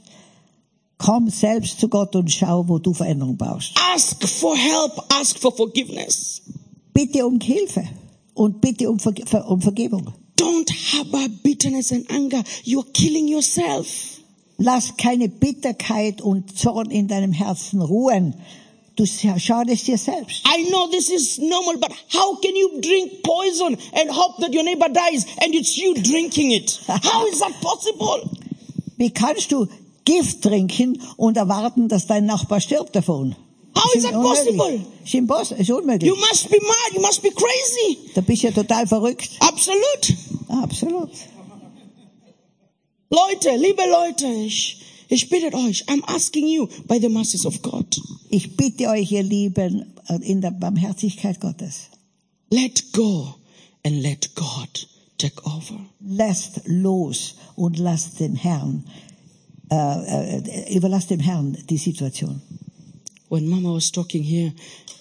Komm 0.96 1.28
selbst 1.28 1.80
zu 1.80 1.88
Gott 1.88 2.14
und 2.14 2.30
schau, 2.30 2.68
wo 2.68 2.78
du 2.78 2.94
Veränderung 2.94 3.36
brauchst. 3.36 3.72
Ask 3.94 4.28
for 4.28 4.56
help. 4.56 5.02
Ask 5.08 5.40
for 5.40 5.50
forgiveness. 5.50 6.40
Bitte 6.92 7.26
um 7.26 7.40
Hilfe. 7.40 7.84
und 8.40 8.60
bitte 8.60 8.90
um, 8.90 8.98
Ver 8.98 9.48
um 9.48 9.60
Vergebung. 9.60 10.12
Don't 10.40 10.70
harbor 10.70 11.28
bitterness 11.44 11.92
and 11.92 12.10
anger. 12.10 12.42
You're 12.64 12.90
killing 12.94 13.28
yourself. 13.28 13.86
Lass 14.56 14.96
keine 14.96 15.28
Bitterkeit 15.28 16.22
und 16.22 16.56
Zorn 16.58 16.90
in 16.90 17.08
deinem 17.08 17.34
Herzen 17.34 17.82
ruhen. 17.82 18.34
Du 18.96 19.04
schadest 19.04 19.86
dir 19.86 19.98
selbst. 19.98 20.42
I 20.46 20.64
know 20.70 20.88
this 20.88 21.10
is 21.10 21.38
normal, 21.38 21.76
but 21.76 21.92
how 22.14 22.36
can 22.36 22.56
you 22.56 22.80
drink 22.80 23.22
poison 23.22 23.76
and 23.92 24.10
hope 24.10 24.40
that 24.40 24.54
your 24.54 24.64
neighbor 24.64 24.88
dies 24.88 25.26
and 25.42 25.54
it's 25.54 25.76
you 25.76 25.92
drinking 25.94 26.52
it? 26.52 26.80
How 26.88 27.26
is 27.26 27.40
that 27.40 27.60
possible? 27.60 28.30
Wie 28.96 29.10
kannst 29.10 29.52
du 29.52 29.66
Gift 30.06 30.40
trinken 30.40 31.02
und 31.18 31.36
erwarten, 31.36 31.88
dass 31.88 32.06
dein 32.06 32.24
Nachbar 32.24 32.62
stirbt 32.62 32.96
davon? 32.96 33.36
How 33.76 33.94
is 33.94 34.02
that 34.02 34.12
possible? 34.12 34.80
Ist, 35.04 35.14
impos 35.14 35.52
ist 35.52 35.70
unmöglich. 35.70 36.08
You 36.08 36.16
must 36.16 36.50
be 36.50 36.58
mad. 36.60 36.94
You 36.94 37.00
must 37.00 37.22
be 37.22 37.30
crazy. 37.30 37.98
Da 38.14 38.20
bist 38.20 38.42
du 38.42 38.48
ja 38.48 38.52
total 38.52 38.86
verrückt. 38.86 39.30
Absolut. 39.40 40.14
Absolut. 40.48 41.10
Leute, 43.10 43.56
liebe 43.56 43.82
Leute, 43.90 44.26
ich, 44.26 44.80
ich 45.08 45.28
bitte 45.28 45.56
euch, 45.56 45.84
I'm 45.88 46.02
asking 46.06 46.46
you 46.46 46.68
by 46.86 46.98
the 47.00 47.08
mercies 47.08 47.44
of 47.44 47.60
God. 47.62 48.00
Ich 48.28 48.56
bitte 48.56 48.88
euch, 48.88 49.10
ihr 49.10 49.22
Lieben, 49.24 49.92
in 50.22 50.40
der 50.40 50.52
Barmherzigkeit 50.52 51.40
Gottes, 51.40 51.88
Let 52.50 52.92
go 52.92 53.34
and 53.84 53.96
let 54.02 54.34
God 54.34 54.88
take 55.18 55.40
over. 55.44 55.80
lasst 56.00 56.60
los 56.66 57.34
und 57.56 57.78
lasst 57.78 58.20
den 58.20 58.34
Herrn, 58.36 58.84
äh, 59.70 60.38
äh, 60.38 60.74
überlasst 60.76 61.10
dem 61.10 61.20
Herrn 61.20 61.56
die 61.68 61.78
Situation. 61.78 62.40
When 63.30 63.48
Mama 63.48 63.72
was 63.72 63.92
talking 63.92 64.24
here 64.24 64.52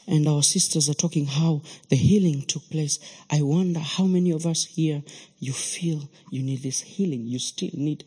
and 0.08 0.28
our 0.28 0.44
sisters 0.44 0.88
are 0.88 0.94
talking 0.94 1.26
how 1.26 1.64
the 1.90 1.96
healing 1.96 2.44
took 2.44 2.70
place, 2.70 3.00
I 3.28 3.42
wonder 3.42 3.80
how 3.80 4.04
many 4.04 4.30
of 4.30 4.46
us 4.46 4.66
here 4.66 5.02
you 5.40 5.52
feel 5.52 6.08
you 6.30 6.44
need 6.44 6.62
this 6.62 6.82
healing. 6.82 7.26
You 7.26 7.40
still 7.40 7.72
need 7.74 8.04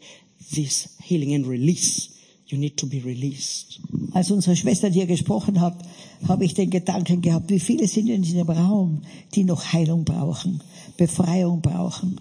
this 0.55 0.97
healing 1.03 1.35
and 1.35 1.45
release. 1.45 2.17
You 2.47 2.57
need 2.57 2.77
to 2.79 2.87
be 2.87 3.01
released. 3.01 3.81
Als 4.15 4.31
unsere 4.31 4.55
Schwester 4.55 4.89
hier 4.89 5.07
gesprochen 5.07 5.61
hat, 5.61 5.83
habe 6.29 6.45
ich 6.45 6.55
den 6.55 6.71
Gedanken 6.71 7.21
gehabt, 7.21 7.51
wie 7.51 7.59
viele 7.59 7.89
sind 7.89 8.09
in 8.09 8.23
diesem 8.23 8.49
Raum, 8.49 9.03
die 9.35 9.43
noch 9.43 9.73
Heilung 9.73 10.05
brauchen, 10.05 10.63
Befreiung 10.97 11.63
brauchen. 11.63 12.21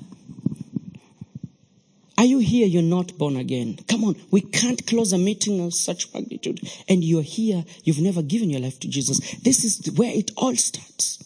Are 2.22 2.26
you 2.26 2.38
here? 2.38 2.68
You're 2.68 2.84
not 2.84 3.18
born 3.18 3.36
again. 3.36 3.80
Come 3.88 4.04
on. 4.04 4.16
We 4.30 4.42
can't 4.42 4.86
close 4.86 5.12
a 5.12 5.18
meeting 5.18 5.60
of 5.60 5.74
such 5.74 6.14
magnitude. 6.14 6.62
And 6.88 7.04
you're 7.04 7.24
here. 7.24 7.66
You've 7.84 8.00
never 8.00 8.22
given 8.22 8.52
your 8.52 8.60
life 8.60 8.80
to 8.82 8.88
Jesus. 8.88 9.20
This 9.42 9.64
is 9.64 9.92
where 9.98 10.14
it 10.14 10.30
all 10.38 10.56
starts. 10.56 11.18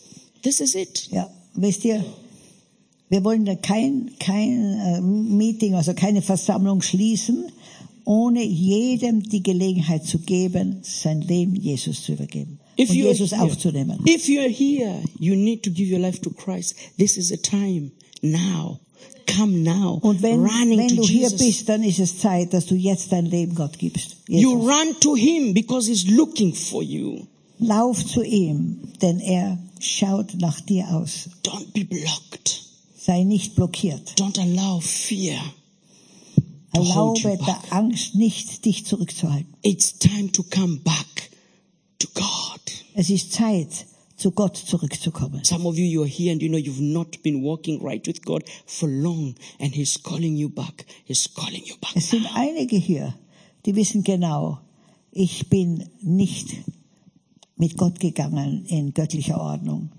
This 0.41 0.61
is 0.61 0.73
it. 0.73 1.09
Ja, 1.11 1.27
wisst 1.53 1.83
ihr, 1.83 2.01
wir 3.09 3.25
wollen 3.25 3.45
kein, 3.61 4.15
kein 4.21 4.79
äh, 4.79 5.01
Meeting, 5.01 5.75
also 5.75 5.93
keine 5.93 6.21
Versammlung 6.21 6.81
schließen, 6.81 7.51
ohne 8.05 8.45
jedem 8.45 9.21
die 9.21 9.43
Gelegenheit 9.43 10.05
zu 10.05 10.19
geben, 10.19 10.79
sein 10.83 11.19
Leben 11.19 11.57
Jesus 11.57 12.03
zu 12.03 12.13
übergeben 12.13 12.57
If 12.79 12.89
und 12.89 12.95
Jesus 12.95 13.31
here, 13.31 13.41
aufzunehmen. 13.43 13.99
if 14.07 14.29
you're 14.29 14.47
here, 14.47 15.03
you 15.19 15.35
need 15.35 15.61
to 15.63 15.71
give 15.71 15.91
your 15.91 15.99
life 15.99 16.21
to 16.21 16.29
Christ. 16.29 16.75
This 16.97 17.17
is 17.17 17.33
a 17.33 17.37
time 17.37 17.91
now. 18.21 18.79
Come 19.25 19.63
now. 19.63 19.99
Und 20.01 20.21
wenn, 20.21 20.45
running 20.45 20.77
wenn 20.79 20.87
to 20.89 20.95
du 20.97 21.07
hier 21.07 21.29
Jesus. 21.29 21.37
bist, 21.39 21.69
dann 21.69 21.83
ist 21.83 21.99
es 21.99 22.19
Zeit, 22.19 22.53
dass 22.53 22.65
du 22.65 22.75
jetzt 22.75 23.11
dein 23.11 23.25
Leben 23.25 23.55
Gott 23.55 23.77
gibst. 23.79 24.17
You 24.27 24.51
Jesus. 24.51 24.67
run 24.67 24.99
to 24.99 25.15
Him 25.15 25.53
because 25.53 25.89
He's 25.89 26.07
looking 26.07 26.53
for 26.53 26.83
you. 26.83 27.21
Lauf 27.59 28.05
zu 28.05 28.21
ihm, 28.21 28.79
denn 29.01 29.19
er 29.19 29.57
schaut 29.79 30.35
nach 30.39 30.59
dir 30.61 30.87
aus. 30.93 31.29
Don't 31.43 31.71
be 31.73 31.85
blocked. 31.85 32.63
Sei 32.97 33.23
nicht 33.23 33.55
blockiert. 33.55 34.13
Don't 34.17 34.39
allow 34.39 34.79
fear. 34.81 35.39
you 36.73 36.81
Erlaube 36.81 37.21
back. 37.37 37.45
der 37.45 37.59
Angst 37.69 38.15
nicht, 38.15 38.65
dich 38.65 38.85
zurückzuhalten. 38.85 39.53
It's 39.61 39.97
time 39.97 40.31
to 40.31 40.43
come 40.43 40.77
back 40.83 41.31
to 41.99 42.07
God. 42.13 42.61
Es 42.93 43.09
ist 43.09 43.31
Zeit, 43.31 43.69
zu 44.17 44.31
Gott 44.31 44.55
zurückzukommen. 44.57 45.43
Some 45.43 45.65
of 45.67 45.77
you, 45.77 45.85
you're 45.85 46.07
here 46.07 46.31
and 46.31 46.41
you 46.41 46.49
know 46.49 46.57
you've 46.57 46.81
not 46.81 47.21
been 47.23 47.41
walking 47.43 47.81
right 47.83 48.05
with 48.07 48.23
God 48.23 48.43
for 48.65 48.87
long 48.87 49.35
and 49.59 49.73
He's 49.75 49.97
calling 50.01 50.35
you 50.37 50.49
back. 50.49 50.85
He's 51.05 51.27
calling 51.33 51.63
you 51.65 51.75
back. 51.81 51.95
Es 51.95 52.09
sind 52.11 52.25
einige 52.33 52.77
hier, 52.77 53.13
die 53.65 53.75
wissen 53.75 54.03
genau, 54.03 54.59
ich 55.11 55.49
bin 55.49 55.89
nicht 56.01 56.47
mit 57.57 57.77
Gott 57.77 57.99
gegangen 57.99 58.65
in 58.67 58.93
göttlicher 58.93 59.39
Ordnung. 59.39 59.89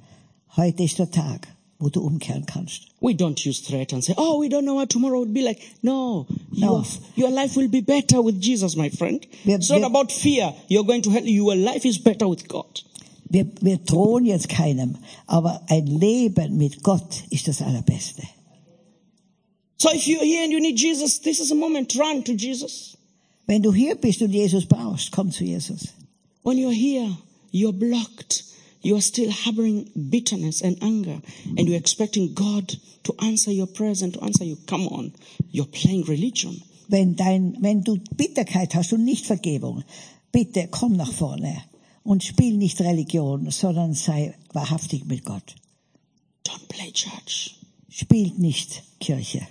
Heute 0.57 0.83
ist 0.85 0.99
der 0.99 1.11
Tag, 1.11 1.49
wo 1.79 1.91
du 1.91 2.01
umkehren 2.01 2.47
kannst. 2.47 2.89
We 3.01 3.13
don't 3.13 3.47
use 3.47 3.63
threat 3.63 3.93
and 3.93 4.03
say, 4.03 4.15
oh, 4.17 4.41
we 4.41 4.49
don't 4.49 4.63
know 4.65 4.75
what 4.77 4.89
tomorrow 4.91 5.21
will 5.21 5.33
be 5.33 5.43
like. 5.43 5.59
No, 5.83 6.27
No. 6.53 6.83
Your, 7.17 7.29
your 7.29 7.31
life 7.31 7.55
will 7.57 7.69
be 7.69 7.83
better 7.83 8.23
with 8.25 8.41
Jesus, 8.41 8.77
my 8.77 8.89
friend. 8.91 9.27
Wir- 9.45 9.57
it's 9.57 9.69
not 9.69 9.81
wir- 9.81 9.87
about 9.87 10.11
fear. 10.11 10.55
You're 10.69 10.85
going 10.87 11.03
to 11.03 11.11
hell. 11.11 11.25
Your 11.27 11.55
life 11.55 11.85
is 11.87 11.99
better 11.99 12.27
with 12.29 12.49
God. 12.49 12.81
Wir, 13.29 13.47
wir 13.61 13.79
drohen 13.79 14.25
jetzt 14.25 14.49
keinem, 14.49 14.97
aber 15.27 15.63
ein 15.69 15.87
Leben 15.87 16.57
mit 16.57 16.83
Gott 16.83 17.25
ist 17.31 17.49
das 17.49 17.61
Allerbeste. 17.61 18.23
So 19.79 19.91
if 19.91 20.07
you're 20.07 20.25
here 20.25 20.45
and 20.45 20.53
you 20.53 20.61
need 20.61 20.79
Jesus, 20.79 21.21
this 21.21 21.41
is 21.41 21.51
a 21.51 21.55
moment. 21.55 21.95
Run 21.97 22.25
to 22.25 22.33
Jesus. 22.33 22.97
Wenn 23.47 23.63
du 23.63 23.73
hier 23.73 23.95
bist 23.97 24.23
und 24.23 24.33
Jesus 24.33 24.67
brauchst, 24.67 25.13
komm 25.13 25.31
zu 25.31 25.45
Jesus. 25.45 25.89
When 26.43 26.57
you're 26.57 26.73
here, 26.73 27.17
you're 27.53 27.73
blocked. 27.73 28.45
You're 28.83 29.03
still 29.03 29.33
harboring 29.33 29.91
bitterness 29.97 30.63
and 30.63 30.81
anger, 30.81 31.21
and 31.57 31.67
you're 31.67 31.77
expecting 31.79 32.35
God 32.35 32.79
to 33.03 33.15
answer 33.19 33.51
your 33.51 33.67
prayers 33.67 34.01
and 34.01 34.15
to 34.15 34.21
answer 34.21 34.45
you. 34.45 34.57
Come 34.67 34.87
on, 34.87 35.13
you're 35.51 35.67
playing 35.67 36.05
religion. 36.05 36.63
Wenn 36.89 37.17
dein, 37.17 37.57
wenn 37.61 37.83
du 37.83 37.99
Bitterkeit 38.17 38.77
hast 38.77 38.93
und 38.93 39.05
nicht 39.05 39.27
Vergebung, 39.27 39.83
bitte 40.31 40.69
komm 40.71 40.93
nach 40.93 41.13
vorne 41.13 41.65
und 42.07 42.23
spiel 42.25 42.57
nicht 42.57 42.81
Religion, 42.81 43.51
sondern 43.51 43.95
sei 43.95 44.35
wahrhaftig 44.53 45.05
mit 45.07 45.25
Gott. 45.25 45.55
Don't 46.47 46.67
play 46.69 46.91
church. 46.93 47.57
Spielt 47.89 48.39
nicht 48.39 48.83
Kirche 49.01 49.47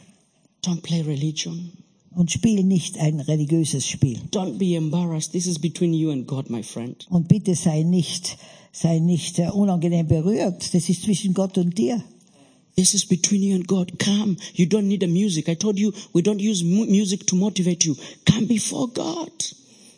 Don't 0.63 0.81
play 0.81 1.01
religion. 1.01 1.71
und 2.11 2.31
spiel 2.31 2.63
nicht 2.63 2.97
ein 2.97 3.19
religiöses 3.19 3.85
Spiel. 3.85 4.19
Don't 4.31 4.57
be 4.57 4.75
embarrassed. 4.75 5.33
This 5.33 5.47
is 5.47 5.59
between 5.59 5.93
you 5.93 6.11
and 6.11 6.25
God, 6.27 6.49
my 6.49 6.63
friend. 6.63 7.05
Und 7.09 7.27
bitte 7.27 7.55
sei 7.55 7.83
nicht, 7.83 8.37
sei 8.71 8.99
nicht 8.99 9.37
äh, 9.39 9.49
unangenehm 9.49 10.07
berührt. 10.07 10.73
Das 10.73 10.87
ist 10.89 11.03
zwischen 11.03 11.33
Gott 11.33 11.57
und 11.57 11.77
dir. 11.77 12.01
This 12.77 12.93
is 12.93 13.05
between 13.05 13.41
you 13.43 13.55
and 13.55 13.67
God. 13.67 13.99
Come. 13.99 14.37
You 14.53 14.65
don't 14.65 14.83
need 14.83 15.03
a 15.03 15.07
music. 15.07 15.47
I 15.47 15.55
told 15.55 15.77
you 15.79 15.91
we 16.13 16.21
don't 16.21 16.41
use 16.41 16.63
mu- 16.63 16.85
music 16.85 17.25
to 17.27 17.35
motivate 17.35 17.85
you. 17.85 17.95
Come 18.25 18.47
before 18.47 18.87
God. 18.87 19.31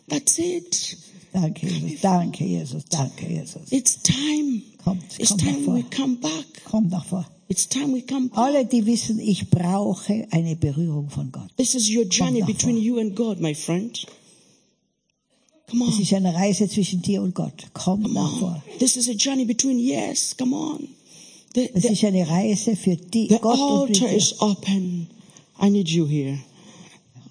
That's 0.08 0.38
it. 0.38 0.96
Danke, 1.32 1.66
Jesus. 1.66 2.00
Danke, 2.00 2.44
Jesus. 2.44 2.84
Danke, 2.86 3.26
Jesus. 3.26 3.62
It's 3.70 4.02
time. 4.02 4.62
Kommt, 4.82 5.02
It's 5.18 5.30
nach 5.30 5.38
time 5.38 5.66
we 5.74 5.82
come 5.94 6.16
back. 6.16 6.64
Kommt 6.64 6.90
nach 6.90 7.04
vor. 7.04 7.26
It's 7.48 7.66
time 7.68 7.92
we 7.94 8.02
come 8.02 8.28
back. 8.28 8.38
Alle, 8.38 8.64
die 8.66 8.84
wissen, 8.86 9.18
ich 9.20 9.48
brauche 9.50 10.26
eine 10.30 10.56
Berührung 10.56 11.08
von 11.10 11.30
Gott. 11.32 11.48
This 11.56 11.74
is 11.74 11.88
your 11.94 12.04
journey 12.04 12.42
between 12.42 12.76
vor. 12.76 12.82
you 12.84 12.98
and 12.98 13.14
God, 13.16 13.40
my 13.40 13.54
friend. 13.54 14.06
Come 15.70 15.84
Es 15.88 15.96
on. 15.96 16.02
ist 16.02 16.12
eine 16.14 16.34
Reise 16.34 16.68
zwischen 16.68 17.02
dir 17.02 17.20
und 17.22 17.34
Gott. 17.34 17.66
Komm 17.74 18.02
Come 18.02 18.14
nach 18.14 18.32
on. 18.34 18.38
vor. 18.38 18.62
This 18.78 18.96
is 18.96 19.08
a 19.08 19.12
journey 19.12 19.44
between, 19.44 19.78
yes, 19.78 20.34
come 20.36 20.54
on. 20.56 20.88
The, 21.54 21.68
Es 21.74 21.82
the, 21.82 21.88
ist 21.88 22.04
eine 22.04 22.26
Reise 22.28 22.74
für 22.76 22.96
die, 22.96 23.28
the 23.28 23.38
Gott 23.38 23.58
und 23.58 23.90
altar 23.90 24.08
dir. 24.08 24.16
is 24.16 24.40
open. 24.40 25.08
I 25.60 25.68
need 25.70 25.88
you 25.88 26.06
here. 26.06 26.38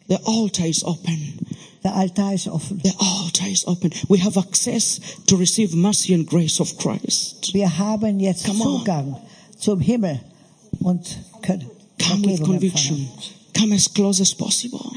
The 0.08 0.18
altar 0.26 0.66
is 0.68 0.84
open. 0.84 1.40
Der 1.84 1.96
Altar 1.96 2.34
ist 2.34 2.48
offen. 2.48 2.82
The 2.84 2.94
altar 2.98 3.48
is 3.48 3.68
open. 3.68 3.92
We 4.10 4.24
have 4.24 4.38
access 4.40 5.00
to 5.28 5.36
receive 5.36 5.76
mercy 5.76 6.14
and 6.14 6.28
grace 6.28 6.60
of 6.60 6.78
Christ. 6.78 7.54
Wir 7.54 7.78
haben 7.78 8.20
jetzt 8.20 8.46
Come 8.46 8.64
on. 8.64 8.80
Zugang 8.80 9.18
zum 9.58 9.80
Himmel 9.80 10.20
eh, 10.20 10.84
und 10.84 11.18
können 11.42 11.70
Come 12.00 12.26
with 12.28 12.42
conviction. 12.44 12.98
empfangen. 12.98 13.10
Come 13.58 13.76
as 13.76 13.92
close 13.94 14.22
as 14.22 14.34
possible. 14.34 14.92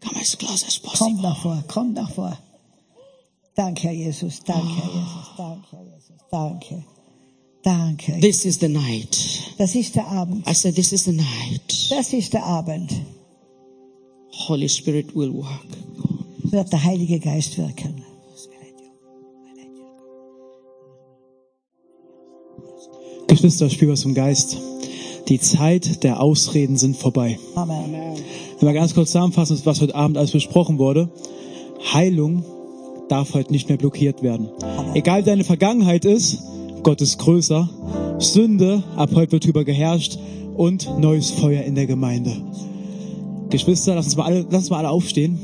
Come 0.00 0.20
as 0.20 0.36
close 0.36 0.64
as 0.66 0.78
possible. 0.78 1.22
nach 1.22 1.40
vor, 1.40 1.62
komm 1.68 1.92
nach 1.92 2.10
vor. 2.10 2.36
Danke, 3.54 3.82
Herr 3.82 3.92
Jesus. 3.92 4.40
Danke, 4.44 4.68
Herr 4.68 4.90
Jesus. 4.90 5.28
Ah. 5.36 5.36
Danke, 5.36 5.66
Herr 5.70 5.84
Jesus. 5.84 6.16
Danke. 6.30 6.84
Danke. 7.62 8.20
This 8.20 8.44
is 8.44 8.58
the 8.58 8.68
night. 8.68 9.16
Das 9.58 9.74
ist 9.76 9.94
der 9.94 10.08
Abend. 10.08 10.48
I 10.48 10.54
said, 10.54 10.74
this 10.74 10.92
is 10.92 11.04
the 11.04 11.12
night. 11.12 11.90
Das 11.90 12.12
ist 12.12 12.32
der 12.32 12.44
Abend. 12.44 12.90
Holy 14.32 14.68
Spirit 14.68 15.14
will 15.14 15.32
work. 15.34 15.66
Wird 16.42 16.72
der 16.72 16.84
Heilige 16.84 17.18
Geist 17.20 17.58
wirken. 17.58 18.02
Geschwister, 23.28 23.70
spür 23.70 23.92
was 23.92 24.04
im 24.04 24.14
Geist. 24.14 24.58
Die 25.28 25.38
Zeit 25.38 26.02
der 26.02 26.20
Ausreden 26.20 26.76
sind 26.76 26.96
vorbei. 26.96 27.38
Amen. 27.54 27.94
Wenn 28.58 28.68
wir 28.68 28.74
ganz 28.74 28.94
kurz 28.94 29.12
zusammenfassen, 29.12 29.60
was 29.64 29.80
heute 29.80 29.94
Abend 29.94 30.18
alles 30.18 30.32
besprochen 30.32 30.78
wurde. 30.78 31.10
Heilung 31.92 32.44
darf 33.08 33.34
heute 33.34 33.52
nicht 33.52 33.68
mehr 33.68 33.78
blockiert 33.78 34.22
werden. 34.22 34.48
Egal 34.94 35.22
wie 35.22 35.26
deine 35.26 35.44
Vergangenheit 35.44 36.04
ist, 36.04 36.42
Gott 36.82 37.00
ist 37.00 37.18
größer. 37.18 37.68
Sünde, 38.18 38.82
ab 38.96 39.10
heute 39.14 39.32
wird 39.32 39.46
drüber 39.46 39.64
geherrscht 39.64 40.18
und 40.56 40.98
neues 40.98 41.30
Feuer 41.30 41.62
in 41.62 41.74
der 41.74 41.86
Gemeinde. 41.86 42.36
Geschwister, 43.52 43.94
lass 43.94 44.06
uns 44.06 44.16
mal 44.16 44.24
alle, 44.24 44.46
lass 44.50 44.62
uns 44.62 44.70
mal 44.70 44.78
alle 44.78 44.90
aufstehen 44.90 45.38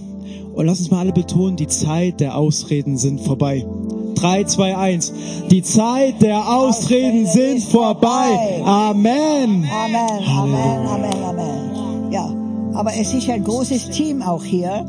und 0.55 0.67
lass 0.67 0.81
uns 0.81 0.91
mal 0.91 1.01
alle 1.01 1.13
betonen, 1.13 1.57
die 1.57 1.69
Zeit 1.69 2.21
der 2.21 2.37
Ausreden 2.37 2.97
sind 2.97 3.21
vorbei. 3.21 3.65
3, 4.15 4.45
2, 4.45 4.77
1. 4.77 5.13
Die 5.51 5.63
Zeit 5.63 6.21
der 6.23 6.53
Ausreden 6.53 7.27
sind 7.27 7.63
vorbei. 7.63 8.63
Amen. 8.65 9.65
Amen, 9.65 10.25
Amen, 10.27 10.87
Amen, 10.87 11.23
Amen. 11.23 12.13
Ja, 12.13 12.35
aber 12.73 12.95
es 12.95 13.15
ist 13.15 13.29
ein 13.29 13.45
großes 13.45 13.91
Team 13.91 14.23
auch 14.23 14.43
hier. 14.43 14.85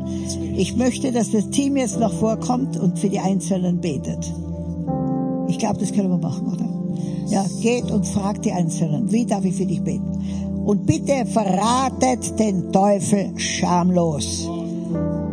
Ich 0.56 0.76
möchte, 0.76 1.12
dass 1.12 1.30
das 1.30 1.50
Team 1.50 1.76
jetzt 1.76 2.00
noch 2.00 2.12
vorkommt 2.12 2.76
und 2.76 2.98
für 2.98 3.08
die 3.08 3.20
Einzelnen 3.20 3.80
betet. 3.80 4.32
Ich 5.48 5.58
glaube, 5.58 5.78
das 5.78 5.92
können 5.92 6.10
wir 6.10 6.18
machen, 6.18 6.48
oder? 6.48 6.68
Ja, 7.28 7.44
geht 7.60 7.90
und 7.92 8.06
fragt 8.08 8.44
die 8.44 8.52
Einzelnen, 8.52 9.12
wie 9.12 9.26
darf 9.26 9.44
ich 9.44 9.54
für 9.54 9.66
dich 9.66 9.82
beten? 9.82 10.10
Und 10.70 10.86
bitte 10.86 11.26
verratet 11.26 12.38
den 12.38 12.72
Teufel 12.72 13.36
schamlos. 13.36 14.48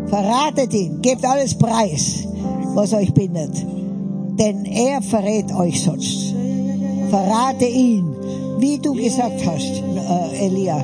Verratet 0.08 0.74
ihn, 0.74 1.00
gebt 1.00 1.24
alles 1.24 1.54
preis, 1.54 2.28
was 2.74 2.92
euch 2.94 3.14
bindet. 3.14 3.52
Denn 4.40 4.66
er 4.66 5.00
verrät 5.00 5.54
euch 5.54 5.84
sonst. 5.84 6.34
Verrate 7.12 7.66
ihn, 7.66 8.16
wie 8.58 8.80
du 8.80 8.96
gesagt 8.96 9.46
hast, 9.46 9.84
äh, 9.84 10.48
Elia. 10.48 10.84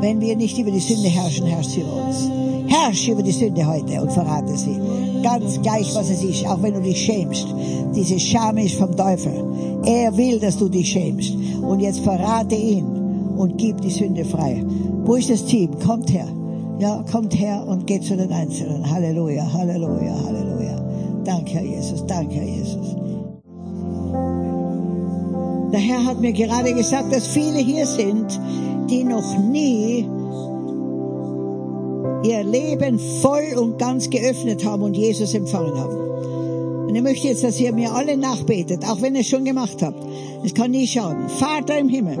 Wenn 0.00 0.20
wir 0.20 0.34
nicht 0.34 0.58
über 0.58 0.72
die 0.72 0.80
Sünde 0.80 1.08
herrschen, 1.08 1.46
herrscht 1.46 1.70
sie 1.70 1.82
über 1.82 2.04
uns. 2.04 2.28
Herrsch 2.66 3.06
über 3.06 3.22
die 3.22 3.30
Sünde 3.30 3.64
heute 3.64 4.02
und 4.02 4.10
verrate 4.10 4.56
sie. 4.56 4.76
Ganz 5.22 5.62
gleich, 5.62 5.94
was 5.94 6.10
es 6.10 6.24
ist, 6.24 6.44
auch 6.48 6.60
wenn 6.62 6.74
du 6.74 6.82
dich 6.82 6.98
schämst. 6.98 7.46
Diese 7.94 8.18
Scham 8.18 8.58
ist 8.58 8.74
vom 8.74 8.96
Teufel. 8.96 9.44
Er 9.84 10.16
will, 10.16 10.40
dass 10.40 10.58
du 10.58 10.68
dich 10.68 10.88
schämst. 10.88 11.32
Und 11.62 11.78
jetzt 11.78 12.00
verrate 12.00 12.56
ihn 12.56 12.95
und 13.36 13.58
gib 13.58 13.80
die 13.80 13.90
Sünde 13.90 14.24
frei. 14.24 14.64
Wo 15.04 15.14
ist 15.14 15.30
das 15.30 15.44
Team? 15.44 15.78
Kommt 15.78 16.12
her. 16.12 16.28
Ja, 16.78 17.04
kommt 17.10 17.38
her 17.38 17.64
und 17.66 17.86
geht 17.86 18.04
zu 18.04 18.16
den 18.16 18.32
Einzelnen. 18.32 18.90
Halleluja, 18.90 19.50
Halleluja, 19.52 20.14
Halleluja. 20.26 20.82
Danke, 21.24 21.52
Herr 21.52 21.64
Jesus, 21.64 22.04
danke, 22.06 22.34
Herr 22.34 22.48
Jesus. 22.48 22.96
Der 25.72 25.80
Herr 25.80 26.04
hat 26.04 26.20
mir 26.20 26.32
gerade 26.32 26.74
gesagt, 26.74 27.14
dass 27.14 27.26
viele 27.26 27.58
hier 27.58 27.86
sind, 27.86 28.38
die 28.88 29.04
noch 29.04 29.38
nie 29.38 30.06
ihr 32.22 32.44
Leben 32.44 32.98
voll 32.98 33.58
und 33.58 33.78
ganz 33.78 34.10
geöffnet 34.10 34.64
haben 34.64 34.82
und 34.82 34.96
Jesus 34.96 35.34
empfangen 35.34 35.78
haben. 35.78 36.86
Und 36.88 36.94
ich 36.94 37.02
möchte 37.02 37.28
jetzt, 37.28 37.42
dass 37.42 37.60
ihr 37.60 37.72
mir 37.72 37.92
alle 37.92 38.16
nachbetet, 38.16 38.88
auch 38.88 39.02
wenn 39.02 39.14
ihr 39.14 39.22
es 39.22 39.28
schon 39.28 39.44
gemacht 39.44 39.82
habt. 39.82 39.98
Es 40.44 40.54
kann 40.54 40.70
nie 40.70 40.86
schaden. 40.86 41.28
Vater 41.28 41.78
im 41.78 41.88
Himmel, 41.88 42.18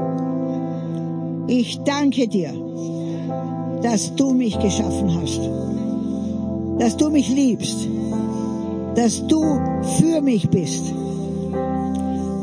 ich 1.48 1.80
danke 1.84 2.28
dir, 2.28 2.52
dass 3.82 4.14
du 4.14 4.32
mich 4.32 4.58
geschaffen 4.58 5.20
hast, 5.20 5.40
dass 6.78 6.96
du 6.96 7.10
mich 7.10 7.28
liebst, 7.28 7.88
dass 8.94 9.26
du 9.26 9.42
für 9.98 10.20
mich 10.20 10.48
bist 10.50 10.92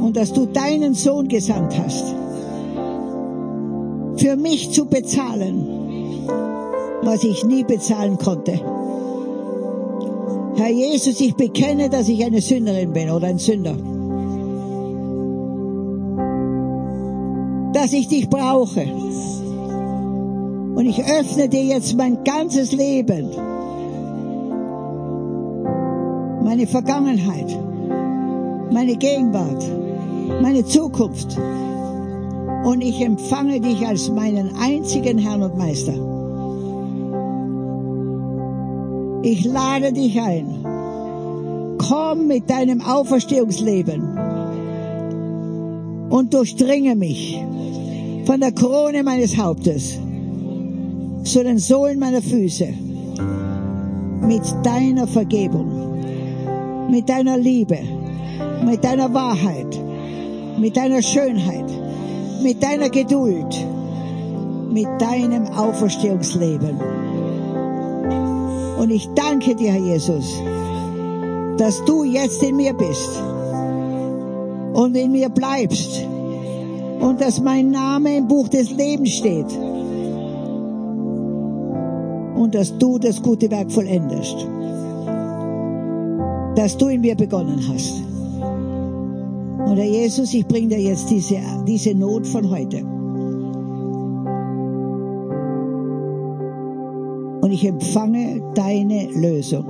und 0.01 0.16
dass 0.16 0.34
du 0.34 0.45
deinen 0.45 0.93
Sohn 0.93 1.28
gesandt 1.28 1.78
hast, 1.78 2.14
für 4.18 4.36
mich 4.36 4.72
zu 4.72 4.86
bezahlen, 4.86 5.68
was 7.04 7.24
ich 7.24 7.43
nie 7.43 7.64
bezahlen 7.64 8.18
konnte. 8.18 8.60
Herr 10.56 10.70
Jesus, 10.70 11.20
ich 11.20 11.36
bekenne, 11.36 11.89
dass 11.89 12.08
ich 12.08 12.24
eine 12.24 12.39
Sünderin 12.39 12.93
bin 12.93 13.10
oder 13.10 13.28
ein 13.28 13.39
Sünder. 13.39 13.76
Dass 17.84 17.92
ich 17.92 18.08
dich 18.08 18.30
brauche. 18.30 18.86
Und 20.74 20.86
ich 20.86 21.04
öffne 21.04 21.50
dir 21.50 21.66
jetzt 21.66 21.98
mein 21.98 22.24
ganzes 22.24 22.72
Leben, 22.72 23.30
meine 26.46 26.66
Vergangenheit, 26.66 27.60
meine 28.72 28.96
Gegenwart, 28.96 29.66
meine 30.42 30.64
Zukunft. 30.64 31.38
Und 32.64 32.80
ich 32.80 33.02
empfange 33.02 33.60
dich 33.60 33.86
als 33.86 34.10
meinen 34.10 34.56
einzigen 34.56 35.18
Herrn 35.18 35.44
und 35.44 35.58
Meister. 35.58 35.96
Ich 39.24 39.44
lade 39.44 39.92
dich 39.92 40.22
ein. 40.22 40.66
Komm 41.80 42.28
mit 42.28 42.50
deinem 42.50 42.80
Auferstehungsleben 42.80 44.33
und 46.10 46.34
durchdringe 46.34 46.95
mich 46.95 47.39
von 48.26 48.39
der 48.39 48.51
Krone 48.51 49.04
meines 49.04 49.38
Hauptes 49.38 49.99
zu 51.24 51.43
den 51.43 51.58
Sohlen 51.58 51.99
meiner 51.99 52.22
Füße 52.22 52.68
mit 54.22 54.43
deiner 54.64 55.08
Vergebung, 55.08 56.01
mit 56.89 57.10
deiner 57.10 57.38
Liebe, 57.38 57.80
mit 58.66 58.84
deiner 58.84 59.14
Wahrheit, 59.14 59.80
mit 60.58 60.78
deiner 60.78 61.01
Schönheit, 61.01 61.66
mit 62.41 62.62
deiner 62.62 62.89
Geduld, 62.89 63.66
mit 64.72 64.88
deinem 64.99 65.47
Auferstehungsleben. 65.47 66.80
Und 68.78 68.89
ich 68.89 69.08
danke 69.16 69.56
dir, 69.56 69.72
Herr 69.72 69.82
Jesus, 69.82 70.26
dass 71.58 71.84
du 71.86 72.04
jetzt 72.04 72.41
in 72.43 72.58
mir 72.58 72.74
bist 72.74 73.22
und 74.74 74.95
in 74.95 75.11
mir 75.11 75.30
bleibst 75.30 76.05
und 76.99 77.21
dass 77.21 77.39
mein 77.41 77.71
Name 77.71 78.17
im 78.17 78.28
Buch 78.28 78.47
des 78.47 78.71
Lebens 78.71 79.11
steht 79.11 79.57
und 82.36 82.55
dass 82.55 82.78
du 82.78 82.97
das 82.97 83.21
gute 83.21 83.49
Werk 83.51 83.71
vollendest, 83.71 84.47
das 86.55 86.78
du 86.78 86.88
in 86.88 87.01
mir 87.01 87.15
begonnen 87.15 87.59
hast. 87.71 88.01
Und 89.65 89.78
Herr 89.78 89.86
Jesus, 89.86 90.34
ich 90.34 90.45
bringe 90.45 90.69
dir 90.69 90.82
jetzt 90.82 91.09
diese, 91.09 91.38
diese 91.67 91.93
Not 91.95 92.28
von 92.28 92.49
heute. 92.49 92.84
Und 97.41 97.51
ich 97.51 97.65
empfange 97.65 98.41
deine 98.55 99.07
Lösung, 99.11 99.65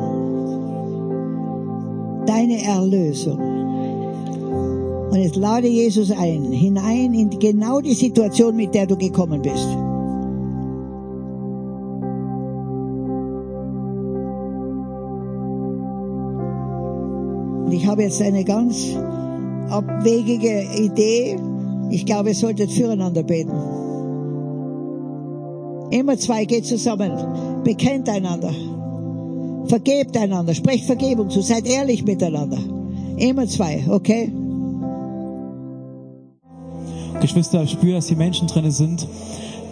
deine 2.25 2.63
Erlösung. 2.63 3.52
Und 5.13 5.19
jetzt 5.19 5.35
lade 5.35 5.67
Jesus 5.67 6.09
ein, 6.09 6.51
hinein 6.51 7.13
in 7.13 7.29
genau 7.29 7.79
die 7.81 7.93
Situation, 7.93 8.55
mit 8.55 8.73
der 8.73 8.87
du 8.87 8.97
gekommen 8.97 9.43
bist. 9.43 9.67
Und 17.63 17.71
ich 17.71 17.85
habe 17.85 18.01
jetzt 18.01 18.23
eine 18.23 18.43
ganz 18.43 18.97
abwegige 19.69 20.63
Idee. 20.79 21.37
Ich 21.91 22.07
glaube, 22.07 22.29
ihr 22.29 22.35
solltet 22.35 22.71
füreinander 22.71 23.21
beten. 23.21 23.53
Immer 25.91 26.17
zwei 26.17 26.45
geht 26.45 26.65
zusammen. 26.65 27.11
Bekennt 27.63 28.09
einander. 28.09 28.51
Vergebt 29.67 30.17
einander. 30.17 30.55
Sprecht 30.55 30.85
Vergebung 30.85 31.29
zu. 31.29 31.41
Seid 31.41 31.67
ehrlich 31.67 32.03
miteinander. 32.03 32.57
Immer 33.17 33.45
zwei, 33.45 33.83
okay? 33.87 34.31
Geschwister, 37.23 37.63
ich 37.63 37.71
spüre, 37.71 37.95
dass 37.95 38.09
hier 38.09 38.17
Menschen 38.17 38.47
drin 38.47 38.69
sind, 38.69 39.07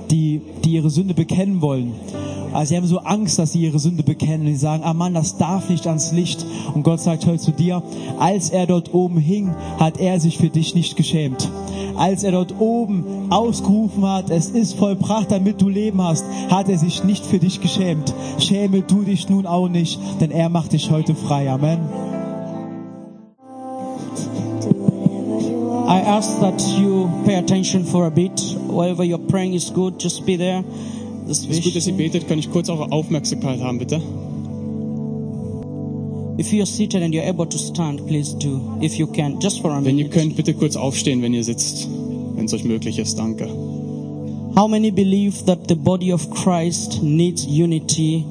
die, 0.10 0.42
die 0.64 0.72
ihre 0.72 0.90
Sünde 0.90 1.14
bekennen 1.14 1.62
wollen. 1.62 1.94
Also 2.54 2.70
sie 2.70 2.78
haben 2.78 2.88
so 2.88 3.00
Angst, 3.00 3.38
dass 3.40 3.52
sie 3.52 3.62
ihre 3.62 3.78
Sünde 3.78 4.04
bekennen. 4.04 4.46
Die 4.46 4.56
sagen, 4.56 4.84
ah 4.84 4.94
Mann, 4.94 5.14
das 5.14 5.38
darf 5.38 5.70
nicht 5.70 5.86
ans 5.86 6.14
Licht. 6.14 6.46
Und 6.74 6.84
Gott 6.84 7.02
sagt 7.02 7.26
heute 7.26 7.40
zu 7.40 7.52
dir, 7.52 7.84
als 8.20 8.50
er 8.50 8.68
dort 8.68 8.94
oben 8.94 9.18
hing, 9.18 9.54
hat 9.80 10.00
er 10.00 10.20
sich 10.22 10.38
für 10.38 10.50
dich 10.50 10.76
nicht 10.76 10.96
geschämt. 10.96 11.50
Als 11.98 12.24
er 12.24 12.32
dort 12.32 12.56
oben 12.60 13.04
ausgerufen 13.30 14.06
hat, 14.06 14.30
es 14.30 14.50
ist 14.50 14.76
vollbracht, 14.76 15.30
damit 15.30 15.62
du 15.62 15.68
Leben 15.68 16.02
hast, 16.02 16.26
hat 16.50 16.70
er 16.70 16.78
sich 16.78 17.04
nicht 17.04 17.26
für 17.26 17.40
dich 17.40 17.60
geschämt. 17.60 18.14
Schäme 18.40 18.82
du 18.82 19.04
dich 19.04 19.30
nun 19.30 19.46
auch 19.46 19.68
nicht, 19.68 20.00
denn 20.22 20.32
er 20.32 20.48
macht 20.48 20.72
dich 20.72 20.90
heute 20.90 21.16
frei. 21.16 21.52
Amen. 21.52 22.11
I 25.92 26.00
ask 26.00 26.40
that 26.40 26.62
you 26.80 27.10
pay 27.26 27.36
attention 27.36 27.84
for 27.84 28.06
a 28.06 28.10
bit. 28.12 28.40
Wherever 28.70 29.04
you're 29.04 29.28
praying 29.30 29.54
is 29.56 29.70
good, 29.70 30.00
just 30.00 30.26
be 30.26 30.38
there. 30.38 30.64
Das 31.28 31.44
ist 31.46 31.64
gut, 31.64 31.76
dass 31.76 31.86
ihr 31.86 31.94
betet. 31.94 32.30
Kann 32.30 32.40
ich 32.40 32.50
kurz 32.50 32.70
eure 32.70 32.90
Aufmerksamkeit 32.94 33.60
haben, 33.60 33.78
bitte? 33.78 34.02
If 36.38 36.54
you're 36.54 36.66
seated 36.66 37.04
and 37.04 37.14
you're 37.14 37.28
able 37.28 37.46
to 37.46 37.58
stand, 37.58 38.08
please 38.08 38.34
do. 38.34 38.62
If 38.82 38.98
you 38.98 39.06
can, 39.08 39.40
just 39.42 39.62
for 39.62 39.72
a 39.72 39.76
Wenn 39.84 39.98
ihr 39.98 40.06
minute. 40.06 40.18
könnt, 40.18 40.36
bitte 40.38 40.54
kurz 40.54 40.78
aufstehen, 40.78 41.22
wenn 41.22 41.34
ihr 41.34 41.44
sitzt. 41.44 41.88
Wenn 42.36 42.46
es 42.46 42.54
euch 42.54 42.64
möglich 42.64 42.98
ist. 42.98 43.20
Danke. 43.20 43.48
How 44.56 44.68
many 44.70 44.92
believe 44.92 45.44
that 45.46 45.68
the 45.68 45.76
body 45.76 46.14
of 46.14 46.30
Christ 46.32 47.04
needs 47.04 47.46
unity 47.46 48.26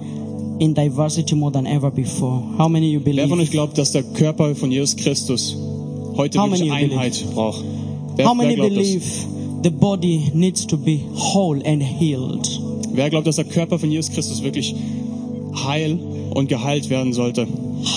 in 0.60 0.74
diversity 0.74 1.34
more 1.34 1.52
than 1.52 1.66
ever 1.66 1.90
before? 1.90 2.42
How 2.58 2.68
many 2.68 2.90
you 2.90 3.00
Wer 3.04 3.28
von 3.28 3.38
euch 3.38 3.50
believe? 3.50 3.50
glaubt, 3.52 3.76
dass 3.78 3.92
der 3.92 4.02
Körper 4.02 4.54
von 4.54 4.70
Jesus 4.72 4.96
Christus 4.96 5.56
heute 6.20 6.38
How 6.38 6.50
wirklich 6.50 6.70
Einheit 6.70 7.24
braucht? 7.34 7.64
Wer, 8.16 8.28
How 8.28 8.34
many 8.34 8.54
glaubt 8.54 8.74
believe 8.74 9.04
the 9.62 9.70
body 9.70 10.30
needs 10.34 10.66
to 10.66 10.76
be 10.76 11.00
whole 11.14 11.60
and 11.64 11.82
healed? 11.82 12.48
wer 12.92 13.08
glaubt, 13.08 13.26
dass 13.26 13.36
der 13.36 13.44
Körper 13.46 13.78
von 13.78 13.90
Jesus 13.90 14.10
Christus 14.12 14.42
wirklich 14.42 14.74
heil 15.64 15.98
und 16.34 16.48
geheilt 16.48 16.90
werden 16.90 17.12
sollte? 17.12 17.46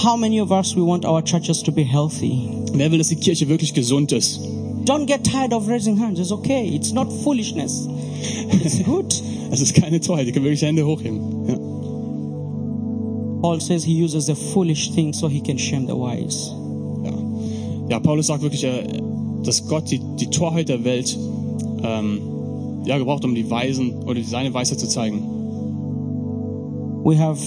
How 0.04 0.16
many 0.18 0.40
of 0.40 0.52
us 0.52 0.76
we 0.76 0.86
want 0.86 1.06
our 1.06 1.22
churches 1.24 1.62
to 1.64 1.72
be 1.72 1.84
healthy? 1.84 2.48
Wer 2.74 2.92
will, 2.92 2.98
dass 3.00 3.10
die 3.10 3.18
Kirche 3.18 3.50
wirklich 3.50 3.74
gesund 3.74 4.12
ist? 4.12 4.40
Don't 4.86 5.06
get 5.06 5.24
tired 5.24 5.54
of 5.54 5.68
raising 5.68 5.98
hands. 6.00 6.20
It's 6.20 6.32
okay. 6.32 6.68
It's 6.74 6.92
not 6.94 7.12
foolishness. 7.24 7.88
It's 8.64 8.84
good. 8.86 9.14
Es 9.52 9.62
ist 9.62 9.74
keine 9.76 10.00
Torheit, 10.00 10.28
ihr 10.28 10.34
könnt 10.34 10.46
wirklich 10.46 10.62
Hände 10.62 10.86
hochheben. 10.86 11.20
Ja. 11.48 11.56
Paul 13.42 13.60
says 13.60 13.84
he 13.84 14.02
uses 14.02 14.26
the 14.28 14.36
foolish 14.36 14.92
things 14.92 15.20
so 15.20 15.28
he 15.28 15.42
can 15.42 15.58
shame 15.58 15.86
the 15.86 15.94
wise. 15.94 16.52
Ja. 17.90 18.00
Paulus 18.00 18.28
sagt 18.28 18.42
wirklich, 18.42 18.64
äh, 18.64 18.84
dass 19.44 19.68
Gott 19.68 19.90
die, 19.92 20.00
die 20.20 20.28
Torheit 20.28 20.70
der 20.70 20.84
Welt 20.84 21.18
ähm, 21.84 22.22
ja, 22.86 22.98
gebraucht, 22.98 23.26
um 23.26 23.36
die 23.36 23.50
Weisen 23.50 24.04
oder 24.04 24.22
seine 24.24 24.54
Weisheit 24.54 24.80
zu 24.80 24.88
zeigen. 24.88 25.22
We 27.04 27.18
have 27.18 27.42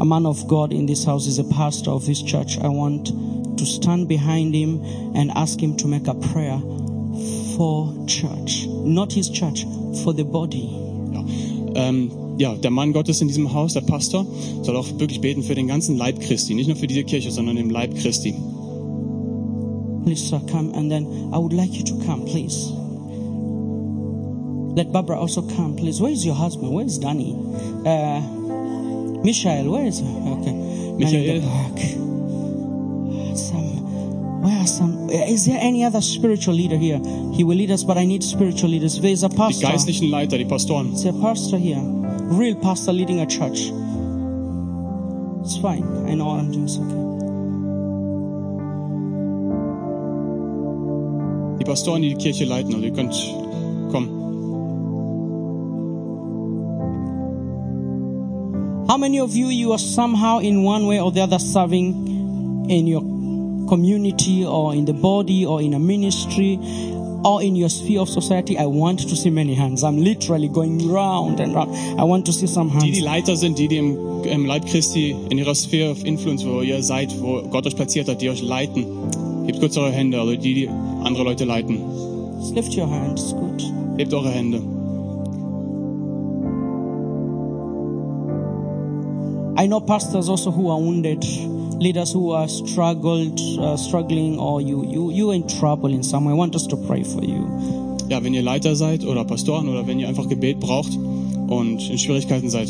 a 0.00 0.04
man 0.04 0.26
of 0.26 0.46
God 0.48 0.72
in 0.72 0.86
this 0.86 1.06
house, 1.06 1.26
he's 1.26 1.38
a 1.38 1.44
pastor 1.44 1.94
of 1.94 2.04
this 2.06 2.24
church. 2.24 2.58
I 2.58 2.68
want 2.68 3.12
to 3.56 3.64
stand 3.64 4.08
behind 4.08 4.54
him 4.54 4.80
and 5.14 5.30
ask 5.34 5.60
him 5.60 5.76
to 5.76 5.88
make 5.88 6.08
a 6.08 6.14
prayer 6.14 6.60
for 7.56 7.92
church. 8.06 8.66
Not 8.84 9.12
his 9.12 9.30
church, 9.30 9.66
for 10.02 10.14
the 10.14 10.24
body. 10.24 10.68
Ja. 11.12 11.24
Ähm, 11.74 12.10
ja, 12.38 12.54
der 12.54 12.70
Mann 12.70 12.92
Gottes 12.92 13.20
in 13.20 13.28
diesem 13.28 13.52
Haus, 13.52 13.72
der 13.72 13.80
Pastor, 13.80 14.26
soll 14.62 14.76
auch 14.76 14.86
wirklich 14.98 15.20
beten 15.20 15.42
für 15.42 15.54
den 15.54 15.66
ganzen 15.66 15.96
Leib 15.96 16.20
Christi. 16.20 16.54
Nicht 16.54 16.68
nur 16.68 16.76
für 16.76 16.86
diese 16.86 17.04
Kirche, 17.04 17.30
sondern 17.30 17.56
den 17.56 17.70
Leib 17.70 17.94
Christi. 17.96 18.34
Please, 20.06 20.22
sir, 20.30 20.40
come 20.48 20.72
and 20.74 20.88
then 20.88 21.04
I 21.34 21.38
would 21.38 21.52
like 21.52 21.72
you 21.72 21.82
to 21.82 22.04
come, 22.06 22.24
please. 22.26 22.70
Let 24.76 24.92
Barbara 24.92 25.18
also 25.18 25.42
come, 25.56 25.74
please. 25.74 26.00
Where 26.00 26.12
is 26.12 26.24
your 26.24 26.36
husband? 26.36 26.72
Where 26.72 26.84
is 26.84 26.96
Danny? 26.96 27.32
Uh, 27.84 28.20
Michael, 29.24 29.72
where 29.72 29.84
is 29.84 29.98
her? 29.98 30.06
okay? 30.06 30.52
Man 30.52 31.12
in 31.12 31.40
the 31.40 31.46
Michael. 31.48 33.36
Some, 33.36 34.42
where 34.42 34.56
are 34.60 34.66
some? 34.68 35.10
Is 35.10 35.44
there 35.46 35.58
any 35.60 35.82
other 35.82 36.00
spiritual 36.00 36.54
leader 36.54 36.76
here? 36.76 37.00
He 37.34 37.42
will 37.42 37.56
lead 37.56 37.72
us, 37.72 37.82
but 37.82 37.98
I 37.98 38.04
need 38.04 38.22
spiritual 38.22 38.70
leaders. 38.70 39.00
There 39.00 39.10
is 39.10 39.24
a 39.24 39.28
Die 39.28 39.36
pastor. 39.36 39.66
geistlichen 39.66 40.08
Leiter, 40.12 40.38
die 40.38 40.44
Pastoren. 40.44 40.92
Is 40.92 41.02
there 41.02 41.12
a 41.16 41.20
pastor 41.20 41.58
here? 41.58 41.80
Real 41.82 42.54
pastor 42.54 42.92
leading 42.92 43.18
a 43.18 43.26
church. 43.26 43.72
It's 45.42 45.56
fine. 45.58 45.82
I 46.06 46.14
know 46.14 46.26
what 46.26 46.38
I'm 46.38 46.52
doing. 46.52 46.64
It's 46.66 46.78
okay. 46.78 47.15
Pastoren, 51.66 52.02
die 52.02 52.10
die 52.10 52.16
Kirche 52.16 52.44
leiten. 52.44 52.74
Also 52.74 52.86
ihr 52.86 52.92
könnt 52.92 53.14
kommen. 53.90 54.16
How 58.88 58.98
many 58.98 59.20
of 59.20 59.34
you, 59.34 59.48
you 59.48 59.72
are 59.72 59.78
somehow 59.78 60.38
in 60.38 60.62
one 60.62 60.86
way 60.86 61.00
or 61.00 61.10
the 61.10 61.20
other 61.20 61.38
serving 61.38 62.66
in 62.70 62.86
your 62.86 63.02
community 63.68 64.44
or 64.46 64.74
in 64.74 64.84
the 64.84 64.92
body 64.92 65.44
or 65.44 65.60
in 65.60 65.74
a 65.74 65.78
ministry 65.78 66.58
or 67.24 67.42
in 67.42 67.56
your 67.56 67.68
sphere 67.68 68.00
of 68.00 68.08
society? 68.08 68.56
I 68.56 68.66
want 68.66 69.00
to 69.00 69.16
see 69.16 69.30
many 69.30 69.54
hands. 69.54 69.82
I'm 69.82 69.98
literally 69.98 70.48
going 70.48 70.88
round 70.88 71.40
and 71.40 71.54
round. 71.54 71.74
I 72.00 72.04
want 72.04 72.26
to 72.26 72.32
see 72.32 72.46
some 72.46 72.70
hands. 72.70 72.84
Die, 72.84 72.92
die. 72.92 73.00
Leiter 73.00 73.36
sind, 73.36 73.58
die, 73.58 73.66
die 73.66 73.78
im, 73.78 73.98
im 74.24 74.46
Leib 74.46 74.66
Christi, 74.66 75.16
in 75.30 75.38
ihrer 75.38 75.54
Sphere 75.54 75.90
of 75.90 76.04
Influence, 76.04 76.46
wo 76.46 76.62
ihr 76.62 76.80
seid, 76.82 77.20
wo 77.20 77.42
Gott 77.50 77.66
euch 77.66 77.74
platziert 77.74 78.08
hat, 78.08 78.22
die 78.22 78.30
euch 78.30 78.42
leiten. 78.42 78.86
Hebt 79.46 79.58
kurz 79.60 79.76
eure 79.76 79.90
Hände, 79.92 80.20
also 80.20 80.36
die, 80.36 80.54
die 80.54 80.70
andere 81.06 81.24
Leute 81.24 81.44
leiten. 81.44 81.78
Just 82.40 82.54
lift 82.54 82.76
your 82.76 82.88
hands. 82.88 83.32
Good. 83.32 83.72
Hebt 83.96 84.12
eure 84.12 84.30
Hände. 84.30 84.60
I 89.58 89.66
know 89.66 89.80
pastors 89.80 90.28
also 90.28 90.50
who 90.50 90.70
are 90.70 90.78
wounded, 90.78 91.24
leaders 91.80 92.12
who 92.12 92.32
are 92.32 92.46
struggled, 92.46 93.40
uh, 93.58 93.76
struggling, 93.76 94.38
or 94.38 94.60
you, 94.60 94.84
you, 94.84 95.10
you 95.10 95.30
in 95.30 95.48
trouble 95.48 95.92
in 95.92 96.02
some 96.02 96.26
way. 96.26 96.32
I 96.32 96.34
want 96.34 96.54
us 96.54 96.66
to 96.66 96.76
pray 96.76 97.02
for 97.02 97.24
you. 97.24 97.46
Ja, 98.08 98.22
wenn 98.22 98.34
ihr 98.34 98.42
Leiter 98.42 98.76
seid 98.76 99.04
oder 99.04 99.24
Pastoren 99.24 99.68
oder 99.68 99.86
wenn 99.86 99.98
ihr 99.98 100.08
einfach 100.08 100.28
Gebet 100.28 100.60
braucht 100.60 100.92
und 101.48 101.90
in 101.90 101.98
Schwierigkeiten 101.98 102.50
seid, 102.50 102.68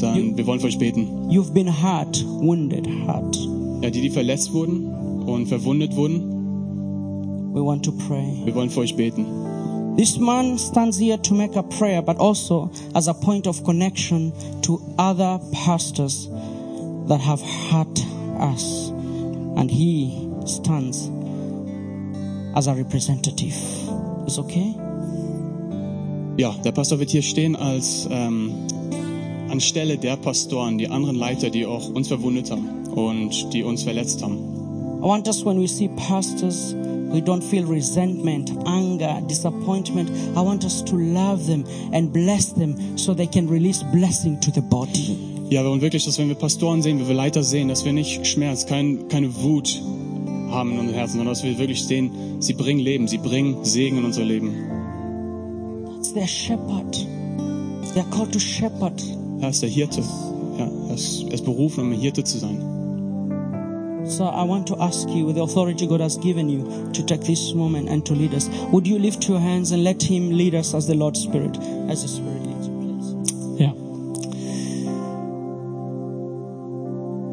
dann 0.00 0.36
wir 0.36 0.46
wollen 0.46 0.60
für 0.60 0.66
euch 0.66 0.78
beten. 0.78 1.30
You've 1.30 1.52
been 1.52 1.68
hurt, 1.82 2.24
wounded, 2.26 2.86
hurt. 3.06 3.36
Ja, 3.82 3.90
die, 3.90 4.02
die 4.02 4.10
verletzt 4.10 4.52
wurden 4.52 5.24
und 5.26 5.46
verwundet 5.46 5.96
wurden, 5.96 6.37
We 7.52 7.62
want 7.62 7.84
to 7.84 7.92
pray. 7.92 8.42
wir 8.44 8.54
wollen 8.54 8.70
für 8.70 8.80
euch 8.80 8.96
beten. 8.96 9.26
This 9.96 10.18
man 10.18 10.58
stands 10.58 10.96
here 10.98 11.20
to 11.22 11.34
make 11.34 11.56
a 11.56 11.62
prayer, 11.62 12.02
but 12.02 12.18
also 12.18 12.70
as 12.94 13.08
a 13.08 13.14
point 13.14 13.46
of 13.48 13.64
connection 13.64 14.32
to 14.62 14.80
other 14.96 15.40
pastors 15.50 16.28
that 17.08 17.20
have 17.20 17.40
hurt 17.70 17.98
us. 18.38 18.90
And 19.56 19.68
he 19.68 20.28
stands 20.46 21.10
as 22.54 22.68
a 22.68 22.74
representative. 22.74 23.56
Is 24.26 24.38
okay? 24.38 24.74
Ja, 26.36 26.54
der 26.64 26.70
Pastor 26.70 27.00
wird 27.00 27.10
hier 27.10 27.22
stehen 27.22 27.56
als 27.56 28.06
ähm, 28.10 28.52
anstelle 29.50 29.98
der 29.98 30.16
Pastoren, 30.16 30.78
die 30.78 30.88
anderen 30.88 31.16
Leiter, 31.16 31.50
die 31.50 31.66
auch 31.66 31.88
uns 31.90 32.06
verwundet 32.06 32.52
haben 32.52 32.86
und 32.94 33.52
die 33.52 33.64
uns 33.64 33.82
verletzt 33.82 34.22
haben. 34.22 34.36
I 35.00 35.02
want 35.02 35.26
us 35.26 35.44
when 35.44 35.60
we 35.60 35.66
see 35.66 35.88
pastors, 35.88 36.74
we 37.08 37.20
don't 37.20 37.42
feel 37.42 37.64
resentment, 37.66 38.50
anger, 38.66 39.20
disappointment. 39.26 40.10
I 40.36 40.40
want 40.40 40.64
us 40.64 40.82
to 40.82 40.96
love 40.96 41.46
them 41.46 41.64
and 41.92 42.12
bless 42.12 42.52
them 42.52 42.96
so 42.96 43.14
they 43.14 43.26
can 43.26 43.48
release 43.48 43.82
blessing 43.82 44.40
to 44.40 44.50
the 44.50 44.60
body. 44.60 45.16
Ja, 45.50 45.62
wir 45.62 45.70
wollen 45.70 45.80
wirklich, 45.80 46.04
dass 46.04 46.18
wenn 46.18 46.28
wir 46.28 46.34
Pastoren 46.34 46.82
sehen, 46.82 47.00
wenn 47.00 47.08
wir 47.08 47.14
Leiter 47.14 47.42
sehen, 47.42 47.68
dass 47.68 47.84
wir 47.84 47.94
nicht 47.94 48.26
Schmerz, 48.26 48.66
kein, 48.66 49.08
keine 49.08 49.34
Wut 49.42 49.80
haben 50.50 50.72
in 50.72 50.78
unserem 50.80 50.94
Herzen, 50.94 51.16
sondern 51.16 51.34
dass 51.34 51.42
wir 51.42 51.58
wirklich 51.58 51.84
sehen, 51.84 52.10
sie 52.40 52.52
bringen 52.52 52.80
Leben, 52.80 53.08
sie 53.08 53.18
bringen 53.18 53.64
Segen 53.64 53.98
in 53.98 54.04
unser 54.04 54.24
Leben. 54.24 54.54
It's 55.98 56.12
their 56.12 56.26
shepherd. 56.26 57.06
They're 57.94 58.08
called 58.10 58.32
to 58.32 58.38
shepherd. 58.38 59.02
Er 59.40 59.48
ist 59.48 59.62
der 59.62 59.70
Hirte. 59.70 60.02
Ja, 60.58 60.70
er 60.88 60.94
ist, 60.94 61.22
er 61.22 61.32
ist 61.32 61.44
berufen, 61.44 61.84
um 61.84 61.92
ein 61.92 61.98
Hirte 61.98 62.24
zu 62.24 62.38
sein. 62.38 62.67
So 64.08 64.24
I 64.24 64.42
want 64.42 64.66
to 64.68 64.76
ask 64.80 65.06
you, 65.10 65.26
with 65.26 65.36
the 65.36 65.42
authority 65.42 65.86
God 65.86 66.00
has 66.00 66.16
given 66.16 66.48
you, 66.48 66.64
to 66.94 67.02
take 67.04 67.20
this 67.20 67.52
moment 67.52 67.90
and 67.90 68.06
to 68.06 68.14
lead 68.14 68.32
us. 68.32 68.48
Would 68.72 68.86
you 68.86 68.98
lift 68.98 69.28
your 69.28 69.38
hands 69.38 69.70
and 69.70 69.84
let 69.84 70.02
Him 70.02 70.30
lead 70.30 70.54
us 70.54 70.74
as 70.74 70.86
the 70.86 70.94
Lord 70.94 71.14
Spirit, 71.14 71.58
as 71.88 72.02
the 72.02 72.08
Spirit 72.08 72.42
leads 72.42 72.68
you, 72.68 72.74
please? 72.80 73.14
Ja. 73.62 73.74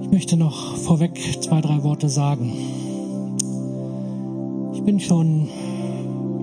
Ich 0.01 0.11
möchte 0.11 0.35
noch 0.35 0.75
vorweg 0.75 1.17
zwei, 1.41 1.61
drei 1.61 1.81
Worte 1.83 2.09
sagen. 2.09 2.51
Ich 4.73 4.83
bin 4.83 4.99
schon 4.99 5.47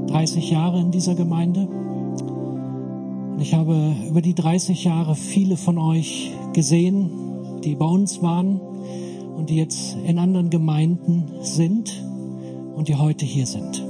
30 0.06 0.50
Jahre 0.50 0.80
in 0.80 0.90
dieser 0.90 1.14
Gemeinde 1.14 1.68
und 3.34 3.40
ich 3.40 3.52
habe 3.52 3.94
über 4.08 4.22
die 4.22 4.34
30 4.34 4.82
Jahre 4.84 5.14
viele 5.14 5.58
von 5.58 5.76
euch 5.76 6.32
gesehen, 6.54 7.10
die 7.62 7.74
bei 7.74 7.86
uns 7.86 8.22
waren 8.22 8.60
und 9.36 9.50
die 9.50 9.56
jetzt 9.56 9.96
in 10.06 10.18
anderen 10.18 10.50
Gemeinden 10.50 11.28
sind 11.42 11.92
und 12.74 12.88
die 12.88 12.96
heute 12.96 13.24
hier 13.24 13.46
sind. 13.46 13.84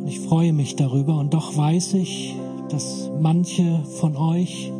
Und 0.00 0.06
ich 0.06 0.20
freue 0.20 0.52
mich 0.52 0.76
darüber 0.76 1.18
und 1.18 1.34
doch 1.34 1.56
weiß 1.56 1.94
ich, 1.94 2.34
dass 2.68 3.10
manche 3.20 3.84
von 4.00 4.16
euch 4.16 4.72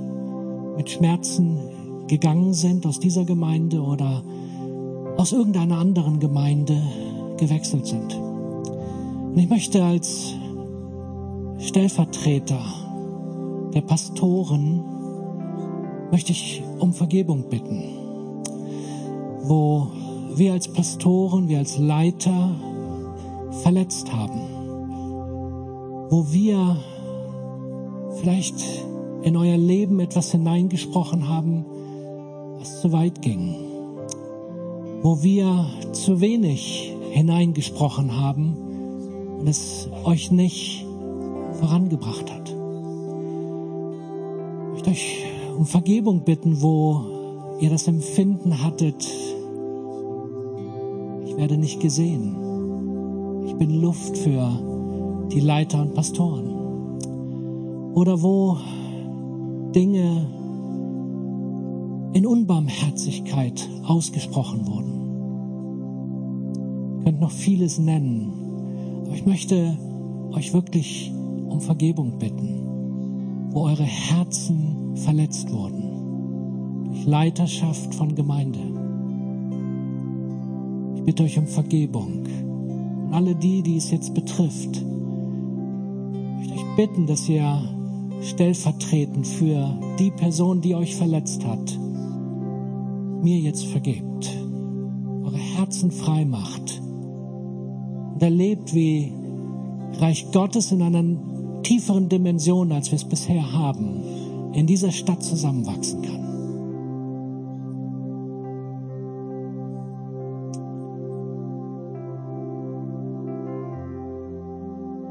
mit 0.76 0.90
Schmerzen 0.90 1.58
gegangen 2.08 2.54
sind 2.54 2.86
aus 2.86 3.00
dieser 3.00 3.24
Gemeinde 3.24 3.82
oder 3.82 4.22
aus 5.16 5.32
irgendeiner 5.32 5.78
anderen 5.78 6.20
Gemeinde 6.20 6.82
gewechselt 7.36 7.86
sind. 7.86 8.14
Und 8.14 9.38
ich 9.38 9.48
möchte 9.48 9.84
als 9.84 10.34
Stellvertreter 11.58 12.60
der 13.72 13.82
Pastoren 13.82 14.82
möchte 16.10 16.32
ich 16.32 16.62
um 16.78 16.92
Vergebung 16.92 17.48
bitten, 17.48 17.82
wo 19.42 19.88
wir 20.34 20.52
als 20.52 20.68
Pastoren, 20.68 21.48
wir 21.48 21.58
als 21.58 21.78
Leiter 21.78 22.54
verletzt 23.62 24.12
haben, 24.12 24.40
wo 26.10 26.26
wir 26.30 26.78
vielleicht 28.20 28.62
in 29.22 29.36
euer 29.36 29.56
Leben 29.56 30.00
etwas 30.00 30.32
hineingesprochen 30.32 31.28
haben, 31.28 31.64
was 32.58 32.80
zu 32.80 32.92
weit 32.92 33.22
ging, 33.22 33.54
wo 35.02 35.22
wir 35.22 35.66
zu 35.92 36.20
wenig 36.20 36.94
hineingesprochen 37.10 38.16
haben 38.16 38.56
und 39.40 39.48
es 39.48 39.88
euch 40.04 40.30
nicht 40.30 40.86
vorangebracht 41.60 42.32
hat. 42.32 42.54
Ich 44.64 44.72
möchte 44.72 44.90
euch 44.90 45.24
um 45.58 45.66
Vergebung 45.66 46.24
bitten, 46.24 46.62
wo 46.62 47.11
ihr 47.60 47.70
das 47.70 47.86
Empfinden 47.88 48.62
hattet, 48.62 49.08
ich 51.26 51.36
werde 51.36 51.56
nicht 51.56 51.80
gesehen. 51.80 52.36
Ich 53.46 53.54
bin 53.54 53.80
Luft 53.80 54.18
für 54.18 54.50
die 55.32 55.40
Leiter 55.40 55.80
und 55.80 55.94
Pastoren. 55.94 56.48
Oder 57.94 58.22
wo 58.22 58.58
Dinge 59.74 60.26
in 62.12 62.26
Unbarmherzigkeit 62.26 63.68
ausgesprochen 63.84 64.66
wurden. 64.66 64.92
Ihr 66.98 67.04
könnt 67.04 67.20
noch 67.20 67.30
vieles 67.30 67.78
nennen, 67.78 68.32
aber 69.06 69.14
ich 69.14 69.24
möchte 69.24 69.78
euch 70.32 70.52
wirklich 70.52 71.12
um 71.48 71.60
Vergebung 71.60 72.18
bitten, 72.18 73.48
wo 73.50 73.62
eure 73.64 73.84
Herzen 73.84 74.96
verletzt 74.96 75.50
wurden 75.50 75.91
Leiterschaft 77.04 77.94
von 77.94 78.14
Gemeinde. 78.14 78.60
Ich 80.96 81.02
bitte 81.02 81.24
euch 81.24 81.38
um 81.38 81.46
Vergebung. 81.46 82.22
Und 83.06 83.14
alle 83.14 83.34
die, 83.34 83.62
die 83.62 83.76
es 83.76 83.90
jetzt 83.90 84.14
betrifft, 84.14 84.76
ich 84.76 86.38
möchte 86.38 86.54
euch 86.54 86.76
bitten, 86.76 87.06
dass 87.06 87.28
ihr 87.28 87.62
stellvertretend 88.22 89.26
für 89.26 89.78
die 89.98 90.10
Person, 90.10 90.60
die 90.60 90.74
euch 90.74 90.94
verletzt 90.94 91.44
hat, 91.44 91.78
mir 93.22 93.38
jetzt 93.38 93.66
vergebt, 93.66 94.30
eure 95.24 95.38
Herzen 95.38 95.90
frei 95.90 96.24
macht 96.24 96.80
und 98.14 98.22
erlebt, 98.22 98.74
wie 98.74 99.12
Reich 99.98 100.30
Gottes 100.32 100.72
in 100.72 100.82
einer 100.82 101.04
tieferen 101.62 102.08
Dimension, 102.08 102.72
als 102.72 102.90
wir 102.90 102.96
es 102.96 103.04
bisher 103.04 103.52
haben, 103.52 104.02
in 104.52 104.66
dieser 104.66 104.90
Stadt 104.90 105.22
zusammenwachsen 105.22 106.02
kann. 106.02 106.21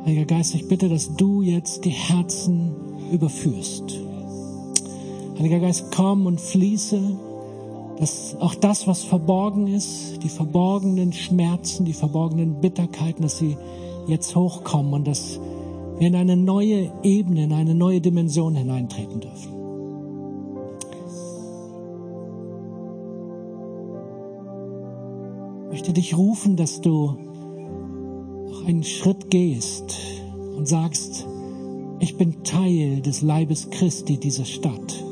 Heiliger 0.04 0.26
Geist, 0.26 0.56
ich 0.56 0.68
bitte, 0.68 0.90
dass 0.90 1.16
du 1.16 1.44
jetzt 1.44 1.86
die 1.86 1.92
Herzen 1.92 2.74
überführst. 3.12 4.00
Heiliger 5.38 5.60
Geist, 5.60 5.92
komm 5.96 6.26
und 6.26 6.42
fließe, 6.42 7.00
dass 8.00 8.36
auch 8.40 8.56
das, 8.56 8.88
was 8.88 9.04
verborgen 9.04 9.68
ist, 9.68 10.24
die 10.24 10.30
verborgenen 10.30 11.14
Schmerzen, 11.14 11.86
die 11.86 11.94
verborgenen 11.94 12.62
Bitterkeiten, 12.62 13.22
dass 13.22 13.38
sie 13.38 13.58
jetzt 14.08 14.36
hochkommen 14.36 14.92
und 14.94 15.08
dass 15.08 15.40
wir 16.00 16.08
in 16.08 16.16
eine 16.16 16.36
neue 16.36 16.92
Ebene, 17.04 17.44
in 17.44 17.54
eine 17.54 17.76
neue 17.76 18.02
Dimension 18.02 18.56
hineintreten 18.56 19.20
dürfen. 19.20 19.54
Ich 25.66 25.70
möchte 25.70 25.94
dich 25.94 26.18
rufen, 26.18 26.56
dass 26.56 26.82
du 26.82 27.18
noch 28.62 28.68
einen 28.68 28.84
Schritt 28.84 29.30
gehst 29.30 29.98
und 30.56 30.68
sagst, 30.68 31.28
ich 32.00 32.18
bin 32.18 32.44
Teil 32.44 33.02
des 33.02 33.22
Leibes 33.22 33.70
Christi 33.70 34.18
dieser 34.18 34.46
Stadt. 34.46 35.04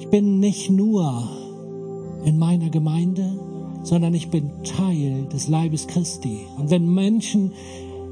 Ich 0.00 0.08
bin 0.08 0.40
nicht 0.40 0.70
nur 0.70 1.28
in 2.24 2.38
meiner 2.38 2.70
Gemeinde, 2.70 3.38
sondern 3.82 4.14
ich 4.14 4.28
bin 4.28 4.50
Teil 4.64 5.26
des 5.32 5.48
Leibes 5.48 5.86
Christi. 5.86 6.40
Und 6.58 6.70
wenn 6.70 6.92
Menschen 6.92 7.52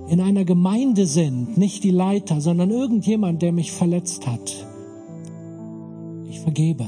in 0.08 0.20
einer 0.20 0.44
Gemeinde 0.44 1.06
sind, 1.06 1.56
nicht 1.58 1.82
die 1.84 1.90
Leiter, 1.90 2.40
sondern 2.40 2.70
irgendjemand, 2.70 3.42
der 3.42 3.52
mich 3.52 3.72
verletzt 3.72 4.26
hat, 4.26 4.66
ich 6.28 6.40
vergebe. 6.40 6.86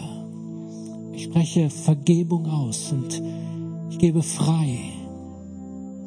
Ich 1.13 1.25
spreche 1.25 1.69
Vergebung 1.69 2.47
aus 2.47 2.93
und 2.93 3.23
ich 3.91 3.99
gebe 3.99 4.23
frei. 4.23 4.98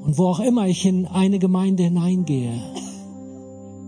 Und 0.01 0.17
wo 0.17 0.25
auch 0.25 0.39
immer 0.39 0.67
ich 0.67 0.85
in 0.85 1.05
eine 1.05 1.39
Gemeinde 1.39 1.83
hineingehe, 1.83 2.59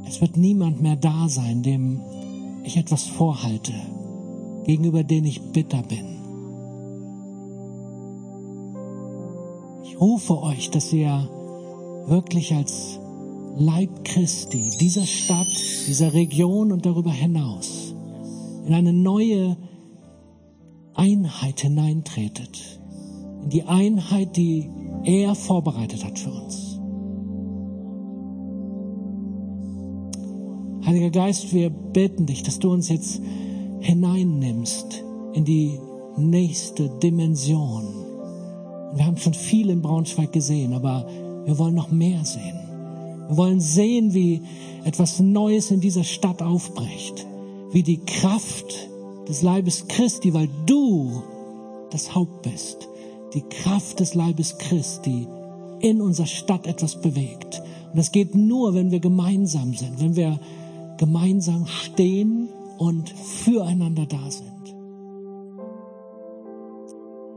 es 0.08 0.22
wird 0.22 0.38
niemand 0.38 0.82
mehr 0.82 0.96
da 0.96 1.28
sein, 1.28 1.64
dem 1.64 2.02
ich 2.64 2.78
etwas 2.78 3.04
vorhalte, 3.04 3.74
gegenüber 4.64 5.04
dem 5.04 5.26
ich 5.26 5.42
bitter 5.42 5.82
bin. 5.82 6.06
Ich 9.86 10.00
rufe 10.00 10.42
euch, 10.42 10.70
dass 10.70 10.94
ihr 10.94 11.28
wirklich 12.08 12.54
als 12.54 13.00
Leib 13.58 14.04
Christi 14.04 14.72
dieser 14.80 15.06
Stadt, 15.06 15.48
dieser 15.88 16.14
Region 16.14 16.72
und 16.72 16.86
darüber 16.86 17.12
hinaus 17.12 17.94
in 18.66 18.74
eine 18.74 18.94
neue 18.94 19.58
Einheit 20.94 21.62
hineintretet. 21.62 22.80
In 23.44 23.50
die 23.50 23.64
Einheit, 23.64 24.38
die 24.38 24.70
er 25.04 25.36
vorbereitet 25.36 26.04
hat 26.04 26.18
für 26.20 26.32
uns. 26.32 26.80
Heiliger 30.86 31.12
Geist, 31.12 31.54
wir 31.54 31.70
bitten 31.70 32.26
dich, 32.26 32.44
dass 32.44 32.60
du 32.60 32.72
uns 32.72 32.90
jetzt 32.90 33.22
hineinnimmst 33.80 35.04
in 35.34 35.46
die 35.46 35.80
nächste 36.18 36.90
Dimension. 36.90 37.86
Wir 38.96 39.06
haben 39.06 39.18
schon 39.18 39.34
viel 39.34 39.70
in 39.70 39.82
Braunschweig 39.82 40.32
gesehen, 40.32 40.74
aber 40.74 41.08
wir 41.46 41.58
wollen 41.58 41.76
noch 41.76 41.90
mehr 41.90 42.24
sehen. 42.26 42.60
Wir 43.28 43.38
wollen 43.38 43.60
sehen, 43.60 44.14
wie 44.14 44.42
etwas 44.84 45.20
Neues 45.20 45.72
in 45.72 45.80
dieser 45.80 46.04
Stadt 46.04 46.42
aufbricht, 46.42 47.26
wie 47.72 47.84
die 47.84 48.00
Kraft 48.00 48.90
des 49.28 49.42
Leibes 49.42 49.88
Christi, 49.88 50.34
weil 50.34 50.50
du 50.66 51.24
das 51.90 52.14
Haupt 52.14 52.42
bist, 52.44 52.90
die 53.34 53.42
Kraft 53.42 54.00
des 54.00 54.14
Leibes 54.14 54.58
Christi 54.58 55.28
in 55.80 56.02
unserer 56.02 56.28
Stadt 56.28 56.68
etwas 56.68 57.02
bewegt. 57.02 57.62
Und 57.92 57.98
das 57.98 58.12
geht 58.12 58.36
nur, 58.36 58.74
wenn 58.74 58.92
wir 58.92 59.00
gemeinsam 59.00 59.74
sind, 59.74 60.00
wenn 60.00 60.16
wir 60.16 60.40
gemeinsam 60.98 61.68
stehen 61.68 62.50
und 62.78 63.10
füreinander 63.10 64.06
da 64.06 64.32
sind. 64.32 64.76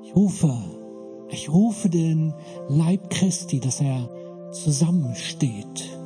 Ich 0.04 0.14
rufe, 0.14 0.56
ich 1.30 1.52
rufe 1.52 1.88
den 1.88 2.32
Leib 2.68 3.10
Christi, 3.10 3.60
dass 3.60 3.80
er 3.80 4.08
zusammensteht, 4.52 5.98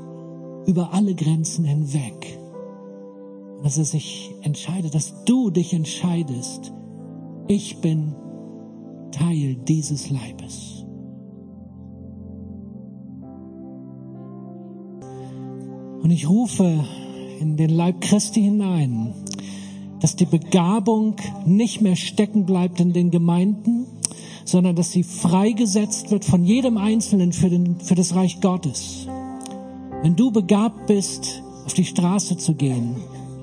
über 0.66 0.92
alle 0.92 1.14
Grenzen 1.14 1.64
hinweg. 1.64 2.38
Und 3.56 3.64
dass 3.64 3.78
er 3.78 3.84
sich 3.84 4.34
entscheidet, 4.42 4.94
dass 4.94 5.24
du 5.24 5.50
dich 5.50 5.74
entscheidest, 5.74 6.72
ich 7.46 7.80
bin 7.80 8.14
Teil 9.10 9.56
dieses 9.56 10.10
Leibes. 10.10 10.84
Und 16.02 16.10
ich 16.10 16.28
rufe 16.28 16.84
in 17.40 17.56
den 17.56 17.70
Leib 17.70 18.00
Christi 18.00 18.42
hinein, 18.42 19.14
dass 20.00 20.16
die 20.16 20.24
Begabung 20.24 21.16
nicht 21.46 21.80
mehr 21.80 21.96
stecken 21.96 22.46
bleibt 22.46 22.80
in 22.80 22.92
den 22.92 23.10
Gemeinden, 23.10 23.86
sondern 24.44 24.74
dass 24.74 24.90
sie 24.90 25.02
freigesetzt 25.02 26.10
wird 26.10 26.24
von 26.24 26.44
jedem 26.44 26.76
Einzelnen 26.78 27.32
für, 27.32 27.50
den, 27.50 27.80
für 27.80 27.94
das 27.94 28.14
Reich 28.14 28.40
Gottes. 28.40 29.06
Wenn 30.02 30.16
du 30.16 30.30
begabt 30.30 30.86
bist, 30.86 31.42
auf 31.66 31.74
die 31.74 31.84
Straße 31.84 32.36
zu 32.38 32.54
gehen, 32.54 32.96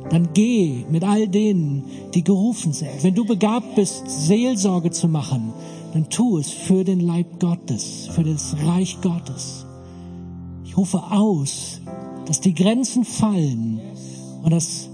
dann 0.10 0.30
geh 0.34 0.86
mit 0.90 1.04
all 1.04 1.28
denen, 1.28 1.84
die 2.14 2.24
gerufen 2.24 2.74
sind. 2.74 3.04
Wenn 3.04 3.16
du 3.16 3.26
begabt 3.26 3.76
bist, 3.76 4.04
Seelsorge 4.08 4.92
zu 4.92 5.08
machen, 5.08 5.54
dann 5.94 6.10
tu 6.10 6.38
es 6.38 6.52
für 6.52 6.84
den 6.84 7.00
Leib 7.00 7.40
Gottes, 7.40 8.10
für 8.12 8.24
das 8.24 8.56
Reich 8.66 9.00
Gottes. 9.02 9.66
Ich 10.66 10.78
rufe 10.78 11.02
aus, 11.12 11.82
dass 12.26 12.42
die 12.42 12.54
Grenzen 12.54 13.04
fallen 13.04 13.80
und 14.44 14.52
dass 14.52 14.90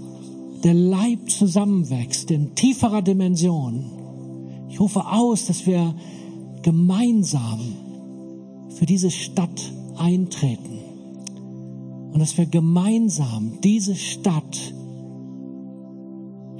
der 0.62 0.74
Leib 0.74 1.30
zusammenwächst 1.30 2.30
in 2.30 2.54
tieferer 2.54 3.02
Dimension. 3.02 3.84
Ich 4.70 4.80
rufe 4.80 5.04
aus, 5.06 5.46
dass 5.46 5.66
wir 5.66 5.94
gemeinsam 6.62 7.60
für 8.70 8.86
diese 8.86 9.10
Stadt 9.10 9.72
eintreten 9.96 10.80
und 12.12 12.18
dass 12.18 12.38
wir 12.38 12.46
gemeinsam 12.46 13.60
diese 13.62 13.94
Stadt 13.94 14.74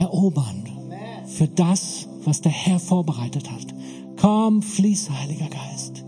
erobern 0.04 0.64
für 1.26 1.48
das, 1.48 2.08
was 2.24 2.40
der 2.40 2.52
Herr 2.52 2.78
vorbereitet 2.78 3.50
hat. 3.50 3.66
Komm, 4.20 4.62
fließ, 4.62 5.10
Heiliger 5.10 5.48
Geist. 5.48 6.04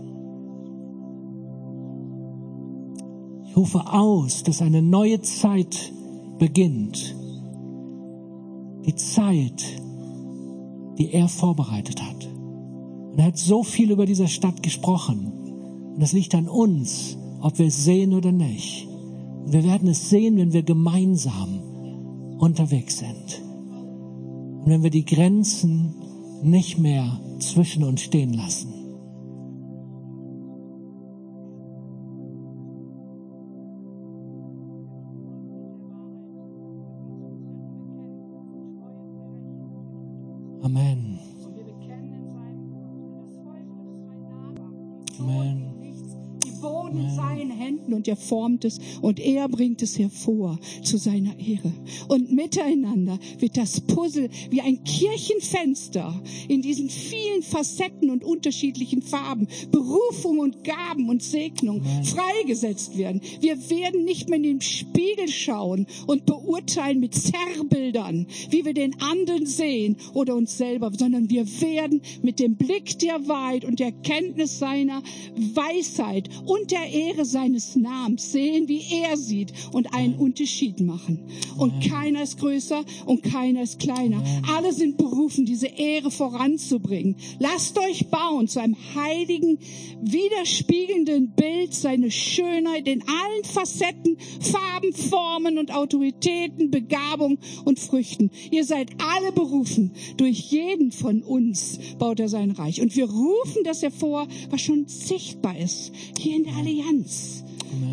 Ich 3.47 3.57
rufe 3.57 3.91
aus, 3.91 4.43
dass 4.43 4.61
eine 4.61 4.81
neue 4.81 5.21
Zeit 5.21 5.91
beginnt. 6.37 7.15
Die 8.85 8.95
Zeit, 8.95 9.65
die 10.97 11.11
er 11.11 11.27
vorbereitet 11.27 12.01
hat. 12.01 12.29
Und 13.11 13.19
er 13.19 13.25
hat 13.25 13.37
so 13.37 13.63
viel 13.63 13.91
über 13.91 14.05
diese 14.05 14.27
Stadt 14.27 14.63
gesprochen. 14.63 15.31
Und 15.95 16.01
es 16.01 16.13
liegt 16.13 16.35
an 16.35 16.47
uns, 16.47 17.17
ob 17.41 17.59
wir 17.59 17.67
es 17.67 17.83
sehen 17.83 18.13
oder 18.13 18.31
nicht. 18.31 18.87
Und 19.43 19.53
wir 19.53 19.63
werden 19.63 19.89
es 19.89 20.09
sehen, 20.09 20.37
wenn 20.37 20.53
wir 20.53 20.63
gemeinsam 20.63 21.59
unterwegs 22.37 22.99
sind. 22.99 23.46
Und 24.67 24.73
wenn 24.73 24.83
wir 24.83 24.89
die 24.89 25.05
Grenzen 25.05 25.95
nicht 26.43 26.77
mehr 26.77 27.21
zwischen 27.39 27.85
uns 27.85 28.01
stehen 28.01 28.33
lassen. 28.33 28.76
Und 48.07 48.11
er 48.11 48.15
formt 48.15 48.63
es 48.63 48.79
und 49.01 49.19
er 49.19 49.49
bringt 49.49 49.81
es 49.81 49.99
hervor 49.99 50.59
zu 50.81 50.97
seiner 50.97 51.37
Ehre. 51.39 51.73
Und 52.07 52.31
miteinander 52.31 53.19
wird 53.39 53.57
das 53.57 53.81
Puzzle 53.81 54.29
wie 54.49 54.61
ein 54.61 54.83
Kirchenfenster 54.85 56.21
in 56.47 56.61
diesen 56.61 56.89
vielen 56.89 57.43
Facetten 57.43 58.09
und 58.09 58.23
unterschiedlichen 58.23 59.01
Farben, 59.01 59.47
Berufung 59.71 60.39
und 60.39 60.63
Gaben 60.63 61.09
und 61.09 61.21
Segnung 61.21 61.83
freigesetzt 62.03 62.97
werden. 62.97 63.21
Wir 63.41 63.57
werden 63.69 64.05
nicht 64.05 64.29
mehr 64.29 64.37
in 64.37 64.43
den 64.43 64.61
Spiegel 64.61 65.27
schauen 65.27 65.85
und 66.05 66.25
beurteilen 66.25 67.01
mit 67.01 67.13
Zerrbildern, 67.13 68.27
wie 68.49 68.63
wir 68.63 68.73
den 68.73 69.01
anderen 69.01 69.45
sehen 69.45 69.97
oder 70.13 70.35
uns 70.35 70.57
selber, 70.57 70.91
sondern 70.97 71.29
wir 71.29 71.45
werden 71.61 72.01
mit 72.21 72.39
dem 72.39 72.55
Blick 72.55 72.99
der 72.99 73.27
Wahrheit 73.27 73.65
und 73.65 73.79
der 73.79 73.91
Kenntnis 73.91 74.59
seiner 74.59 75.03
Weisheit 75.35 76.29
und 76.45 76.71
der 76.71 76.89
Ehre 76.89 77.25
seines 77.25 77.75
Namens 77.75 77.96
sehen, 78.17 78.67
wie 78.67 78.81
er 79.03 79.17
sieht 79.17 79.53
und 79.71 79.93
einen 79.93 80.15
Unterschied 80.15 80.79
machen. 80.79 81.19
Und 81.57 81.83
keiner 81.83 82.23
ist 82.23 82.39
größer 82.39 82.83
und 83.05 83.23
keiner 83.23 83.61
ist 83.63 83.79
kleiner. 83.79 84.23
Alle 84.55 84.73
sind 84.73 84.97
berufen, 84.97 85.45
diese 85.45 85.67
Ehre 85.67 86.11
voranzubringen. 86.11 87.15
Lasst 87.39 87.77
euch 87.79 88.07
bauen 88.07 88.47
zu 88.47 88.61
einem 88.61 88.77
heiligen, 88.95 89.59
widerspiegelnden 90.01 91.33
Bild, 91.35 91.73
seine 91.73 92.11
Schönheit 92.11 92.87
in 92.87 93.03
allen 93.03 93.43
Facetten, 93.43 94.17
Farben, 94.39 94.93
Formen 94.93 95.57
und 95.57 95.73
Autoritäten, 95.73 96.71
Begabung 96.71 97.37
und 97.65 97.79
Früchten. 97.79 98.31
Ihr 98.51 98.65
seid 98.65 98.91
alle 98.99 99.31
berufen. 99.31 99.93
Durch 100.17 100.39
jeden 100.51 100.91
von 100.91 101.21
uns 101.23 101.79
baut 101.97 102.19
er 102.19 102.29
sein 102.29 102.51
Reich. 102.51 102.81
Und 102.81 102.95
wir 102.95 103.09
rufen 103.09 103.63
das 103.63 103.81
hervor, 103.81 104.27
was 104.49 104.61
schon 104.61 104.87
sichtbar 104.87 105.57
ist, 105.57 105.91
hier 106.19 106.35
in 106.35 106.43
der 106.43 106.55
Allianz. 106.55 107.43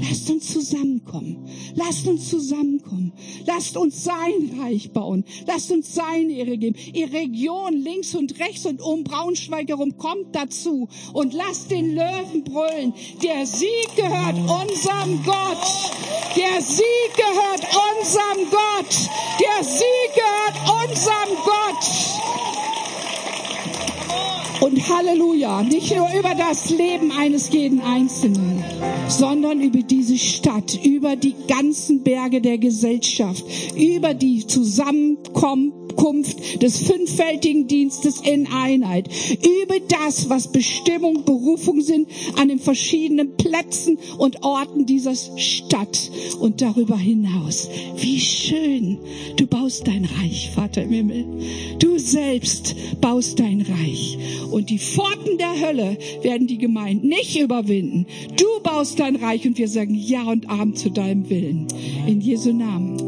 Lasst 0.01 0.31
uns 0.31 0.53
zusammenkommen. 0.53 1.49
Lasst 1.75 2.07
uns 2.07 2.29
zusammenkommen. 2.29 3.13
Lasst 3.47 3.77
uns 3.77 4.05
sein 4.05 4.59
Reich 4.61 4.93
bauen. 4.93 5.25
Lasst 5.47 5.71
uns 5.71 5.95
seine 5.95 6.33
Ehre 6.33 6.57
geben. 6.57 6.77
Ihr 6.93 7.13
Region 7.13 7.75
links 7.75 8.15
und 8.15 8.39
rechts 8.39 8.67
und 8.67 8.81
um 8.81 9.05
Braunschweig 9.05 9.69
herum 9.69 9.97
kommt 9.99 10.35
dazu 10.35 10.89
und 11.13 11.33
lasst 11.33 11.71
den 11.71 11.95
Löwen 11.95 12.45
brüllen. 12.45 12.95
Der 13.23 13.47
Sieg 13.47 13.97
gehört 13.97 14.39
unserem 14.39 15.23
Gott. 15.25 15.67
Der 16.37 16.61
Sieg 16.63 17.15
gehört 17.17 17.67
unserem 17.99 18.51
Gott. 18.51 19.11
Der 19.41 19.65
Sieg 19.65 20.11
gehört 20.15 20.91
unserem 20.91 21.37
Gott. 21.45 22.84
Und 24.61 24.89
Halleluja, 24.89 25.63
nicht 25.63 25.95
nur 25.95 26.09
über 26.19 26.35
das 26.35 26.71
Leben 26.71 27.11
eines 27.13 27.51
jeden 27.53 27.81
Einzelnen, 27.81 28.65
sondern 29.09 29.61
über 29.61 29.83
diese 29.83 30.17
Stadt, 30.17 30.79
über 30.85 31.17
die 31.17 31.35
ganzen 31.49 32.03
Berge 32.03 32.41
der 32.41 32.59
Gesellschaft, 32.59 33.45
über 33.77 34.15
die 34.15 34.47
Zusammenkunft 35.95 36.63
des 36.63 36.79
fünffältigen 36.79 37.67
Dienstes 37.67 38.21
in 38.21 38.47
Einheit, 38.47 39.09
über 39.43 39.77
das, 39.89 40.29
was 40.29 40.53
Bestimmung, 40.53 41.25
Berufung 41.25 41.81
sind 41.81 42.09
an 42.37 42.49
den 42.49 42.59
verschiedenen 42.59 43.37
Plätzen 43.37 43.99
und 44.19 44.43
Orten 44.43 44.87
dieser 44.87 45.15
Stadt 45.15 46.11
und 46.41 46.61
darüber 46.61 46.97
hinaus. 46.97 47.69
Wie 47.97 48.21
schön, 48.21 48.99
du 49.37 49.47
baust 49.47 49.87
dein 49.87 50.05
Reich, 50.05 50.51
Vater 50.55 50.83
im 50.83 50.91
Himmel. 50.91 51.27
Du 51.79 51.99
selbst 51.99 52.75
baust 53.01 53.39
dein 53.41 53.63
Reich. 53.63 54.19
Und 54.51 54.71
die 54.71 54.79
Pforten 54.79 55.39
der 55.39 55.61
Hölle 55.61 55.99
werden 56.23 56.47
die 56.47 56.59
Gemeinden 56.59 57.09
nicht 57.09 57.39
überwinden. 57.39 58.07
Du 58.37 58.47
baust 58.63 58.99
dein 59.01 59.17
Reich 59.17 59.47
und 59.47 59.59
wir 59.59 59.69
sagen 59.69 59.95
Ja 59.95 60.25
und 60.25 60.49
Amen 60.49 60.77
zu 60.77 60.91
deinem 60.91 61.29
Willen. 61.29 61.67
In 62.07 62.21
Jesu 62.21 62.53
Namen. 62.53 63.04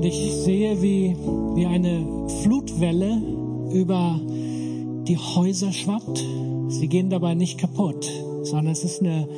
Und 0.00 0.06
ich 0.06 0.32
sehe, 0.32 0.80
wie, 0.80 1.14
wie 1.56 1.66
eine 1.66 2.26
Flutwelle 2.42 3.20
über 3.70 4.18
die 5.06 5.18
Häuser 5.18 5.74
schwappt. 5.74 6.24
Sie 6.68 6.88
gehen 6.88 7.10
dabei 7.10 7.34
nicht 7.34 7.58
kaputt, 7.58 8.10
sondern 8.44 8.68
es 8.68 8.82
ist 8.82 9.02
eine 9.02 9.28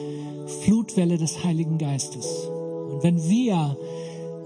Flutwelle 0.62 1.18
des 1.18 1.42
Heiligen 1.42 1.78
Geistes. 1.78 2.48
Und 2.92 3.02
wenn 3.02 3.28
wir 3.28 3.76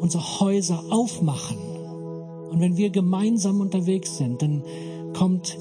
unsere 0.00 0.40
Häuser 0.40 0.84
aufmachen 0.88 1.58
und 2.50 2.60
wenn 2.60 2.78
wir 2.78 2.88
gemeinsam 2.88 3.60
unterwegs 3.60 4.16
sind, 4.16 4.40
dann 4.40 4.62
kommt 5.12 5.58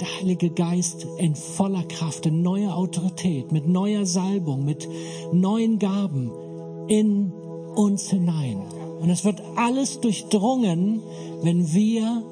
der 0.00 0.08
Heilige 0.18 0.48
Geist 0.48 1.06
in 1.18 1.34
voller 1.34 1.84
Kraft, 1.84 2.24
in 2.24 2.40
neuer 2.40 2.74
Autorität, 2.74 3.52
mit 3.52 3.68
neuer 3.68 4.06
Salbung, 4.06 4.64
mit 4.64 4.88
neuen 5.30 5.78
Gaben 5.78 6.32
in 6.88 7.34
uns 7.76 8.08
hinein. 8.08 8.79
Und 9.00 9.08
es 9.10 9.24
wird 9.24 9.42
alles 9.56 10.00
durchdrungen, 10.00 11.02
wenn 11.42 11.72
wir 11.72 12.22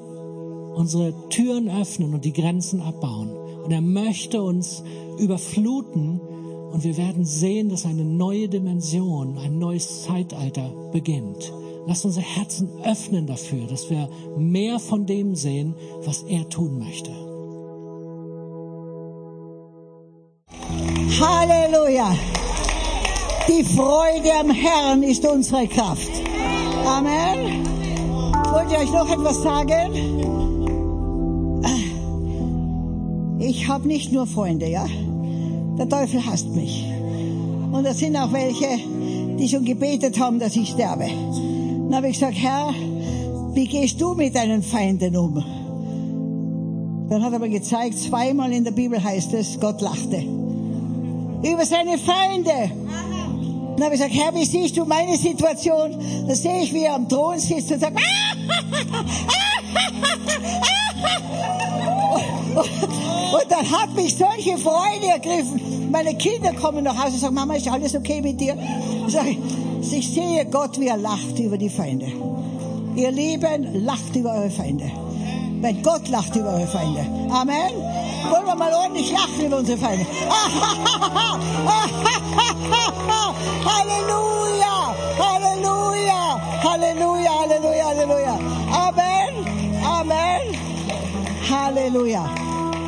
unsere 0.75 1.13
Türen 1.29 1.69
öffnen 1.69 2.13
und 2.13 2.25
die 2.25 2.33
Grenzen 2.33 2.81
abbauen. 2.81 3.31
Und 3.63 3.71
er 3.71 3.81
möchte 3.81 4.41
uns 4.41 4.83
überfluten 5.17 6.21
und 6.71 6.83
wir 6.83 6.95
werden 6.97 7.25
sehen, 7.25 7.69
dass 7.69 7.85
eine 7.85 8.05
neue 8.05 8.47
Dimension, 8.47 9.37
ein 9.39 9.57
neues 9.57 10.03
Zeitalter 10.03 10.71
beginnt. 10.91 11.51
Lasst 11.87 12.05
unsere 12.05 12.25
Herzen 12.25 12.69
öffnen 12.83 13.25
dafür, 13.25 13.65
dass 13.65 13.89
wir 13.89 14.09
mehr 14.37 14.79
von 14.79 15.07
dem 15.07 15.35
sehen, 15.35 15.73
was 16.05 16.23
er 16.23 16.47
tun 16.49 16.77
möchte. 16.77 17.11
Halleluja. 21.19 22.15
Die 23.47 23.63
Freude 23.63 24.33
am 24.39 24.51
Herrn 24.51 25.01
ist 25.01 25.25
unsere 25.25 25.67
Kraft. 25.67 26.28
Amen. 26.85 27.65
Wollt 28.51 28.71
ihr 28.71 28.79
euch 28.79 28.91
noch 28.91 29.09
etwas 29.09 29.41
sagen? 29.41 29.93
Ich 33.39 33.67
habe 33.67 33.87
nicht 33.87 34.11
nur 34.11 34.27
Freunde, 34.27 34.69
ja? 34.69 34.85
Der 35.77 35.87
Teufel 35.87 36.25
hasst 36.25 36.49
mich. 36.55 36.85
Und 37.71 37.83
da 37.85 37.93
sind 37.93 38.17
auch 38.17 38.33
welche, 38.33 38.67
die 39.37 39.47
schon 39.47 39.65
gebetet 39.65 40.19
haben, 40.19 40.39
dass 40.39 40.55
ich 40.55 40.69
sterbe. 40.69 41.07
Dann 41.07 41.95
habe 41.95 42.07
ich 42.07 42.19
gesagt, 42.19 42.37
Herr, 42.37 42.73
wie 43.53 43.67
gehst 43.67 44.01
du 44.01 44.13
mit 44.13 44.35
deinen 44.35 44.61
Feinden 44.61 45.15
um? 45.15 45.35
Dann 47.09 47.23
hat 47.23 47.33
er 47.33 47.39
mir 47.39 47.49
gezeigt, 47.49 47.97
zweimal 47.97 48.51
in 48.51 48.63
der 48.63 48.71
Bibel 48.71 49.03
heißt 49.03 49.33
es, 49.33 49.59
Gott 49.59 49.81
lachte 49.81 50.23
über 51.43 51.65
seine 51.65 51.97
Feinde. 51.97 52.71
Dann 53.79 53.85
habe 53.85 53.95
ich 53.95 54.01
gesagt, 54.01 54.19
Herr, 54.21 54.35
wie 54.35 54.43
siehst 54.43 54.75
du 54.75 54.83
meine 54.83 55.15
Situation? 55.15 55.95
Da 56.27 56.35
sehe 56.35 56.63
ich, 56.63 56.73
wie 56.73 56.83
er 56.83 56.95
am 56.95 57.07
Thron 57.07 57.39
sitzt 57.39 57.71
und 57.71 57.79
sagt, 57.79 57.95
und 63.31 63.45
dann 63.49 63.71
hat 63.71 63.95
mich 63.95 64.17
solche 64.17 64.57
Freude 64.57 65.07
ergriffen. 65.13 65.89
Meine 65.91 66.13
Kinder 66.15 66.51
kommen 66.51 66.83
nach 66.83 66.97
Hause 66.97 67.13
und 67.13 67.19
sagen, 67.21 67.35
Mama, 67.35 67.55
ist 67.55 67.69
alles 67.69 67.95
okay 67.95 68.21
mit 68.21 68.41
dir? 68.41 68.57
Ich 69.07 69.13
sage, 69.13 69.37
ich 69.81 70.13
sehe 70.13 70.45
Gott, 70.47 70.77
wie 70.77 70.87
er 70.87 70.97
lacht 70.97 71.39
über 71.39 71.57
die 71.57 71.69
Feinde. 71.69 72.07
Ihr 72.97 73.11
Lieben, 73.11 73.85
lacht 73.85 74.13
über 74.13 74.33
eure 74.33 74.49
Feinde. 74.49 74.91
Wenn 75.61 75.81
Gott 75.83 76.09
lacht 76.09 76.35
über 76.35 76.49
eure 76.49 76.67
Feinde. 76.67 77.05
Amen. 77.29 77.71
Wollen 78.29 78.45
wir 78.45 78.55
mal 78.55 78.73
ordentlich 78.73 79.11
lachen 79.11 79.45
über 79.45 79.57
unsere 79.57 79.77
Feinde. 79.77 80.05
Halleluja, 83.65 84.95
Halleluja, 85.17 86.41
Halleluja, 86.63 87.31
Halleluja, 87.39 87.85
Halleluja. 87.85 88.39
Amen, 88.71 89.33
Amen, 89.83 90.41
Halleluja. 91.49 92.29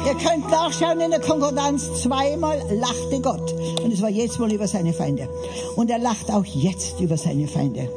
Ihr 0.06 0.16
könnt 0.16 0.50
nachschauen 0.50 1.00
in 1.00 1.12
der 1.12 1.20
Konkordanz, 1.22 2.02
zweimal 2.02 2.60
lachte 2.72 3.22
Gott. 3.22 3.54
Und 3.84 3.94
es 3.94 4.02
war 4.02 4.10
jetzt 4.10 4.40
mal 4.40 4.52
über 4.52 4.68
seine 4.68 4.94
Feinde. 4.94 5.30
Und 5.76 5.92
er 5.92 6.00
lacht 6.00 6.32
auch 6.32 6.46
jetzt 6.46 7.00
über 7.00 7.18
seine 7.18 7.48
Feinde. 7.48 7.88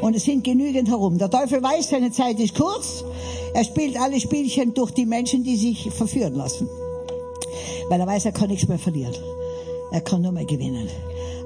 Und 0.00 0.14
es 0.14 0.24
sind 0.24 0.44
genügend 0.44 0.88
herum. 0.88 1.18
Der 1.18 1.28
Teufel 1.28 1.62
weiß, 1.62 1.90
seine 1.90 2.12
Zeit 2.12 2.38
ist 2.38 2.54
kurz. 2.54 3.04
Er 3.52 3.64
spielt 3.64 3.96
alle 4.00 4.20
Spielchen 4.20 4.74
durch 4.74 4.92
die 4.92 5.06
Menschen, 5.06 5.44
die 5.44 5.56
sich 5.56 5.90
verführen 5.90 6.34
lassen. 6.34 6.68
Weil 7.88 8.00
er 8.00 8.06
weiß, 8.06 8.26
er 8.26 8.32
kann 8.32 8.48
nichts 8.48 8.68
mehr 8.68 8.78
verlieren. 8.78 9.14
Er 9.90 10.00
kann 10.00 10.22
nur 10.22 10.32
mehr 10.32 10.44
gewinnen. 10.44 10.88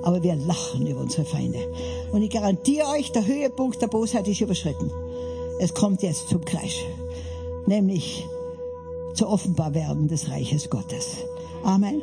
Aber 0.02 0.22
wir 0.22 0.36
lachen 0.36 0.86
über 0.86 1.00
unsere 1.00 1.24
Feinde. 1.24 1.60
Und 2.12 2.22
ich 2.22 2.30
garantiere 2.30 2.88
euch, 2.88 3.10
der 3.12 3.26
Höhepunkt 3.26 3.80
der 3.80 3.86
Bosheit 3.86 4.28
ist 4.28 4.40
überschritten. 4.40 4.90
Es 5.58 5.72
kommt 5.72 6.02
jetzt 6.02 6.28
zum 6.28 6.44
Clash. 6.44 6.84
Nämlich 7.66 8.26
zur 9.14 9.30
Offenbarwerden 9.30 10.08
des 10.08 10.28
Reiches 10.28 10.68
Gottes. 10.68 11.06
Amen. 11.62 12.02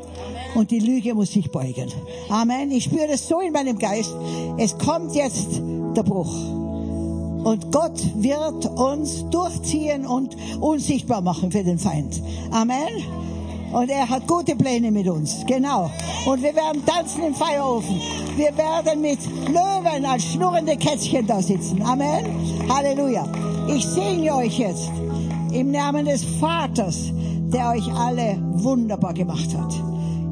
Und 0.55 0.71
die 0.71 0.79
Lüge 0.79 1.13
muss 1.13 1.31
sich 1.31 1.51
beugen. 1.51 1.91
Amen. 2.29 2.71
Ich 2.71 2.85
spüre 2.85 3.07
das 3.07 3.27
so 3.27 3.39
in 3.39 3.53
meinem 3.53 3.77
Geist. 3.77 4.15
Es 4.57 4.75
kommt 4.77 5.13
jetzt 5.13 5.61
der 5.95 6.03
Bruch. 6.03 6.60
Und 7.43 7.71
Gott 7.71 7.99
wird 8.15 8.65
uns 8.67 9.25
durchziehen 9.29 10.05
und 10.05 10.35
unsichtbar 10.59 11.21
machen 11.21 11.51
für 11.51 11.63
den 11.63 11.79
Feind. 11.79 12.21
Amen. 12.51 13.03
Und 13.71 13.89
er 13.89 14.07
hat 14.07 14.27
gute 14.27 14.55
Pläne 14.55 14.91
mit 14.91 15.07
uns. 15.07 15.45
Genau. 15.47 15.89
Und 16.25 16.43
wir 16.43 16.53
werden 16.55 16.85
tanzen 16.85 17.23
im 17.23 17.33
Feuerofen. 17.33 18.01
Wir 18.35 18.55
werden 18.57 19.01
mit 19.01 19.19
Löwen 19.47 20.05
als 20.05 20.23
schnurrende 20.23 20.75
Kätzchen 20.77 21.25
da 21.25 21.41
sitzen. 21.41 21.81
Amen. 21.81 22.25
Halleluja. 22.69 23.25
Ich 23.67 23.85
segne 23.85 24.35
euch 24.35 24.59
jetzt 24.59 24.91
im 25.53 25.71
Namen 25.71 26.05
des 26.05 26.23
Vaters, 26.39 27.11
der 27.53 27.69
euch 27.69 27.87
alle 27.93 28.37
wunderbar 28.51 29.13
gemacht 29.13 29.49
hat. 29.57 29.73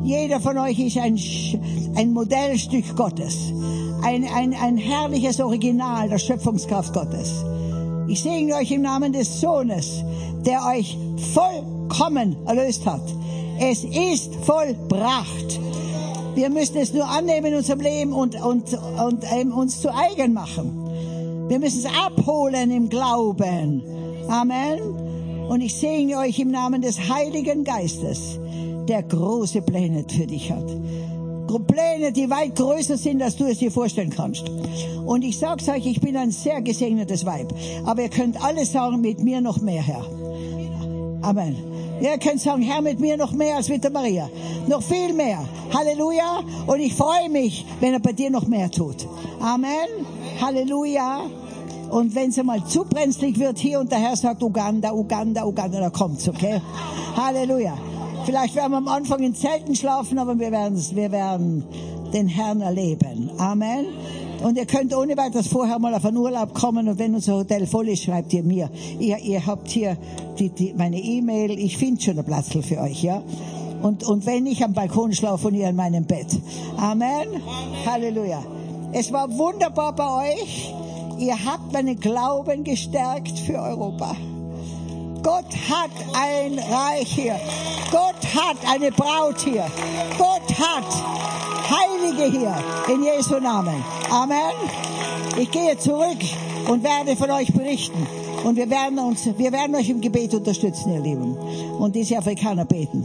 Jeder 0.04 0.40
von 0.40 0.58
euch 0.58 0.80
ist 0.80 0.98
ein, 0.98 1.18
ein 1.96 2.14
Modellstück 2.14 2.96
Gottes. 2.96 3.54
Ein, 4.02 4.26
ein, 4.34 4.54
ein 4.54 4.78
herrliches 4.78 5.40
Original 5.40 6.10
der 6.10 6.20
Schöpfungskraft 6.20 6.94
Gottes. 6.94 7.44
Ich 8.08 8.24
segne 8.24 8.56
euch 8.56 8.72
im 8.72 8.82
Namen 8.82 9.14
des 9.14 9.42
Sohnes, 9.42 10.04
der 10.46 10.66
euch 10.66 10.98
vollkommen 11.34 12.38
erlöst 12.48 12.86
hat. 12.86 13.04
Es 13.60 13.84
ist 13.84 14.34
vollbracht. 14.44 15.60
Wir 16.34 16.50
müssen 16.50 16.78
es 16.78 16.94
nur 16.94 17.08
annehmen 17.08 17.48
in 17.48 17.56
unserem 17.56 17.82
Leben 17.82 18.14
und, 18.14 18.42
und, 18.42 18.74
und 18.74 19.24
ähm, 19.32 19.52
uns 19.52 19.82
zu 19.82 19.94
eigen 19.94 20.34
machen. 20.34 21.48
Wir 21.50 21.60
müssen 21.60 21.80
es 21.80 21.86
abholen 21.86 22.72
im 22.72 22.88
Glauben. 22.90 23.84
Amen. 24.30 24.80
Und 25.50 25.62
ich 25.62 25.76
segne 25.76 26.20
euch 26.20 26.40
im 26.40 26.52
Namen 26.52 26.82
des 26.82 27.10
Heiligen 27.10 27.64
Geistes, 27.64 28.40
der 28.88 29.04
große 29.04 29.62
Pläne 29.62 30.06
für 30.08 30.28
dich 30.28 30.52
hat. 30.52 30.70
Pläne, 31.58 32.12
die 32.12 32.30
weit 32.30 32.56
größer 32.56 32.98
sind, 32.98 33.24
als 33.24 33.36
du 33.36 33.46
es 33.46 33.58
dir 33.58 33.72
vorstellen 33.72 34.12
kannst. 34.12 34.44
Und 35.06 35.24
ich 35.24 35.40
sag's 35.40 35.68
euch, 35.68 35.88
ich 35.88 36.00
bin 36.02 36.16
ein 36.16 36.30
sehr 36.30 36.62
gesegnetes 36.62 37.26
Weib. 37.26 37.52
Aber 37.86 38.04
ihr 38.04 38.10
könnt 38.10 38.44
alle 38.44 38.66
sagen, 38.66 39.02
mit 39.02 39.24
mir 39.24 39.42
noch 39.42 39.60
mehr, 39.60 39.82
Herr. 39.82 40.06
Amen. 41.22 41.58
Ihr 42.02 42.18
könnt 42.18 42.40
sagen, 42.40 42.62
Herr, 42.62 42.82
mit 42.82 43.00
mir 43.00 43.18
noch 43.18 43.32
mehr 43.32 43.56
als 43.56 43.68
mit 43.70 43.84
der 43.84 43.92
Maria. 43.92 44.30
Noch 44.68 44.84
viel 44.84 45.14
mehr. 45.14 45.44
Halleluja. 45.74 46.42
Und 46.68 46.80
ich 46.80 46.94
freue 46.94 47.30
mich, 47.30 47.66
wenn 47.80 47.94
er 47.94 48.00
bei 48.00 48.14
dir 48.14 48.30
noch 48.30 48.48
mehr 48.48 48.70
tut. 48.70 49.08
Amen. 49.40 50.06
Halleluja. 50.40 51.24
Und 51.90 52.14
wenn 52.14 52.30
es 52.30 52.38
einmal 52.38 52.64
zu 52.66 52.86
brenzlig 52.86 53.40
wird 53.40 53.58
hier 53.58 53.80
und 53.80 53.92
der 53.92 54.00
Herr 54.00 54.16
sagt 54.16 54.44
Uganda, 54.44 54.94
Uganda, 54.94 55.44
Uganda, 55.44 55.80
da 55.80 55.90
kommt's, 55.90 56.30
okay? 56.30 56.62
Halleluja. 57.16 57.74
Vielleicht 58.26 58.56
werden 58.56 58.72
wir 58.72 58.78
am 58.78 58.88
Anfang 58.88 59.24
in 59.24 59.34
Zelten 59.34 59.76
schlafen, 59.76 60.20
aber 60.20 60.38
wir 60.38 60.52
werden, 60.52 60.78
wir 60.94 61.12
werden 61.12 61.64
den 62.14 62.28
Herrn 62.28 62.62
erleben. 62.62 63.32
Amen. 63.38 63.86
Und 64.44 64.58
ihr 64.58 64.66
könnt 64.66 64.96
ohne 64.96 65.18
weiteres 65.18 65.48
vorher 65.48 65.80
mal 65.80 65.94
auf 65.94 66.06
einen 66.06 66.18
Urlaub 66.18 66.54
kommen 66.54 66.88
und 66.88 66.98
wenn 66.98 67.14
unser 67.14 67.36
Hotel 67.36 67.68
voll 67.68 67.90
ist, 67.90 68.04
schreibt 68.04 68.34
ihr 68.34 68.44
mir. 68.44 68.70
Ihr, 69.00 69.18
ihr 69.18 69.46
habt 69.46 69.68
hier 69.68 69.98
die, 70.38 70.50
die, 70.50 70.74
meine 70.78 70.98
E-Mail, 70.98 71.60
ich 71.60 71.78
finde 71.78 72.02
schon 72.02 72.18
ein 72.18 72.26
Platzl 72.26 72.62
für 72.62 72.80
euch, 72.80 73.04
ja? 73.04 73.22
Und, 73.82 74.04
und 74.04 74.26
wenn 74.26 74.46
ich 74.46 74.64
am 74.64 74.74
Balkon 74.74 75.14
schlafe 75.14 75.48
und 75.48 75.56
ihr 75.56 75.70
in 75.70 75.76
meinem 75.76 76.06
Bett. 76.06 76.28
Amen. 76.78 77.42
Halleluja. 77.86 78.44
Es 78.92 79.12
war 79.12 79.30
wunderbar 79.38 79.94
bei 79.94 80.34
euch. 80.34 80.74
Ihr 81.18 81.36
habt 81.46 81.74
meinen 81.74 82.00
Glauben 82.00 82.64
gestärkt 82.64 83.38
für 83.40 83.60
Europa. 83.60 84.16
Gott 85.24 85.46
hat 85.70 85.92
ein 86.14 86.60
Reich 86.60 87.12
hier. 87.12 87.40
Gott 87.92 88.16
hat 88.36 88.58
eine 88.72 88.92
Braut 88.92 89.42
hier. 89.42 89.66
Gott 90.18 90.58
hat 90.58 90.86
Heilige 91.70 92.38
hier 92.38 92.56
in 92.94 93.04
Jesu 93.04 93.40
Namen. 93.40 93.84
Amen. 94.10 94.54
Ich 95.38 95.52
gehe 95.52 95.78
zurück 95.78 96.18
und 96.68 96.84
werde 96.84 97.16
von 97.16 97.32
euch 97.32 97.52
berichten. 97.54 98.08
Und 98.44 98.56
wir 98.56 98.70
werden 98.70 98.98
uns, 99.00 99.26
wir 99.38 99.52
werden 99.52 99.76
euch 99.76 99.90
im 99.90 100.00
Gebet 100.02 100.34
unterstützen, 100.34 100.94
ihr 100.94 101.02
Lieben. 101.02 101.36
Und 101.78 101.96
diese 101.96 102.18
Afrikaner 102.18 102.66
beten. 102.66 103.04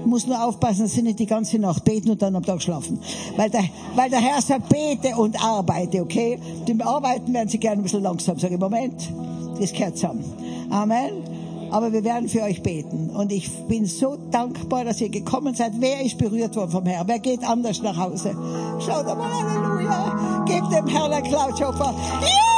Ich 0.00 0.06
muss 0.06 0.26
nur 0.26 0.44
aufpassen, 0.44 0.82
dass 0.82 0.92
sie 0.92 1.02
nicht 1.02 1.18
die 1.18 1.26
ganze 1.26 1.58
Nacht 1.58 1.84
beten 1.84 2.10
und 2.10 2.20
dann 2.20 2.36
am 2.36 2.44
Tag 2.44 2.60
schlafen. 2.60 3.00
Weil 3.36 3.48
der, 3.48 3.64
weil 3.94 4.10
der 4.10 4.20
Herr 4.20 4.42
sagt, 4.42 4.68
bete 4.68 5.16
und 5.16 5.42
arbeite, 5.42 6.02
okay? 6.02 6.38
Dem 6.68 6.82
Arbeiten 6.82 7.32
werden 7.32 7.48
sie 7.48 7.58
gerne 7.58 7.80
ein 7.80 7.82
bisschen 7.82 8.02
langsam. 8.02 8.38
Sag 8.38 8.50
ich, 8.50 8.58
Moment, 8.58 9.10
das 9.58 9.72
gehört 9.72 9.96
zusammen. 9.96 10.24
Amen. 10.68 11.33
Aber 11.74 11.92
wir 11.92 12.04
werden 12.04 12.28
für 12.28 12.42
euch 12.42 12.62
beten. 12.62 13.10
Und 13.10 13.32
ich 13.32 13.50
bin 13.66 13.84
so 13.84 14.16
dankbar, 14.30 14.84
dass 14.84 15.00
ihr 15.00 15.08
gekommen 15.08 15.56
seid. 15.56 15.72
Wer 15.80 16.02
ist 16.02 16.16
berührt 16.18 16.54
worden 16.54 16.70
vom 16.70 16.86
Herrn? 16.86 17.08
Wer 17.08 17.18
geht 17.18 17.42
anders 17.42 17.82
nach 17.82 17.96
Hause? 17.96 18.30
Schaut 18.78 19.06
mal, 19.06 19.28
Halleluja. 19.28 20.44
Gebt 20.46 20.72
dem 20.72 20.86
Herrn 20.86 21.12
einen 21.12 21.26
Klautschopfer. 21.26 21.92
Ja! 22.22 22.54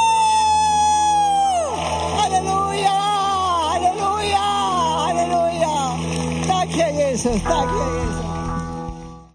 Halleluja! 2.22 3.72
Halleluja! 3.72 5.06
Halleluja! 5.06 5.97
Danke, 6.47 6.84
Jesus. 6.94 7.43
Danke, 7.43 7.72
Jesus. 7.72 8.26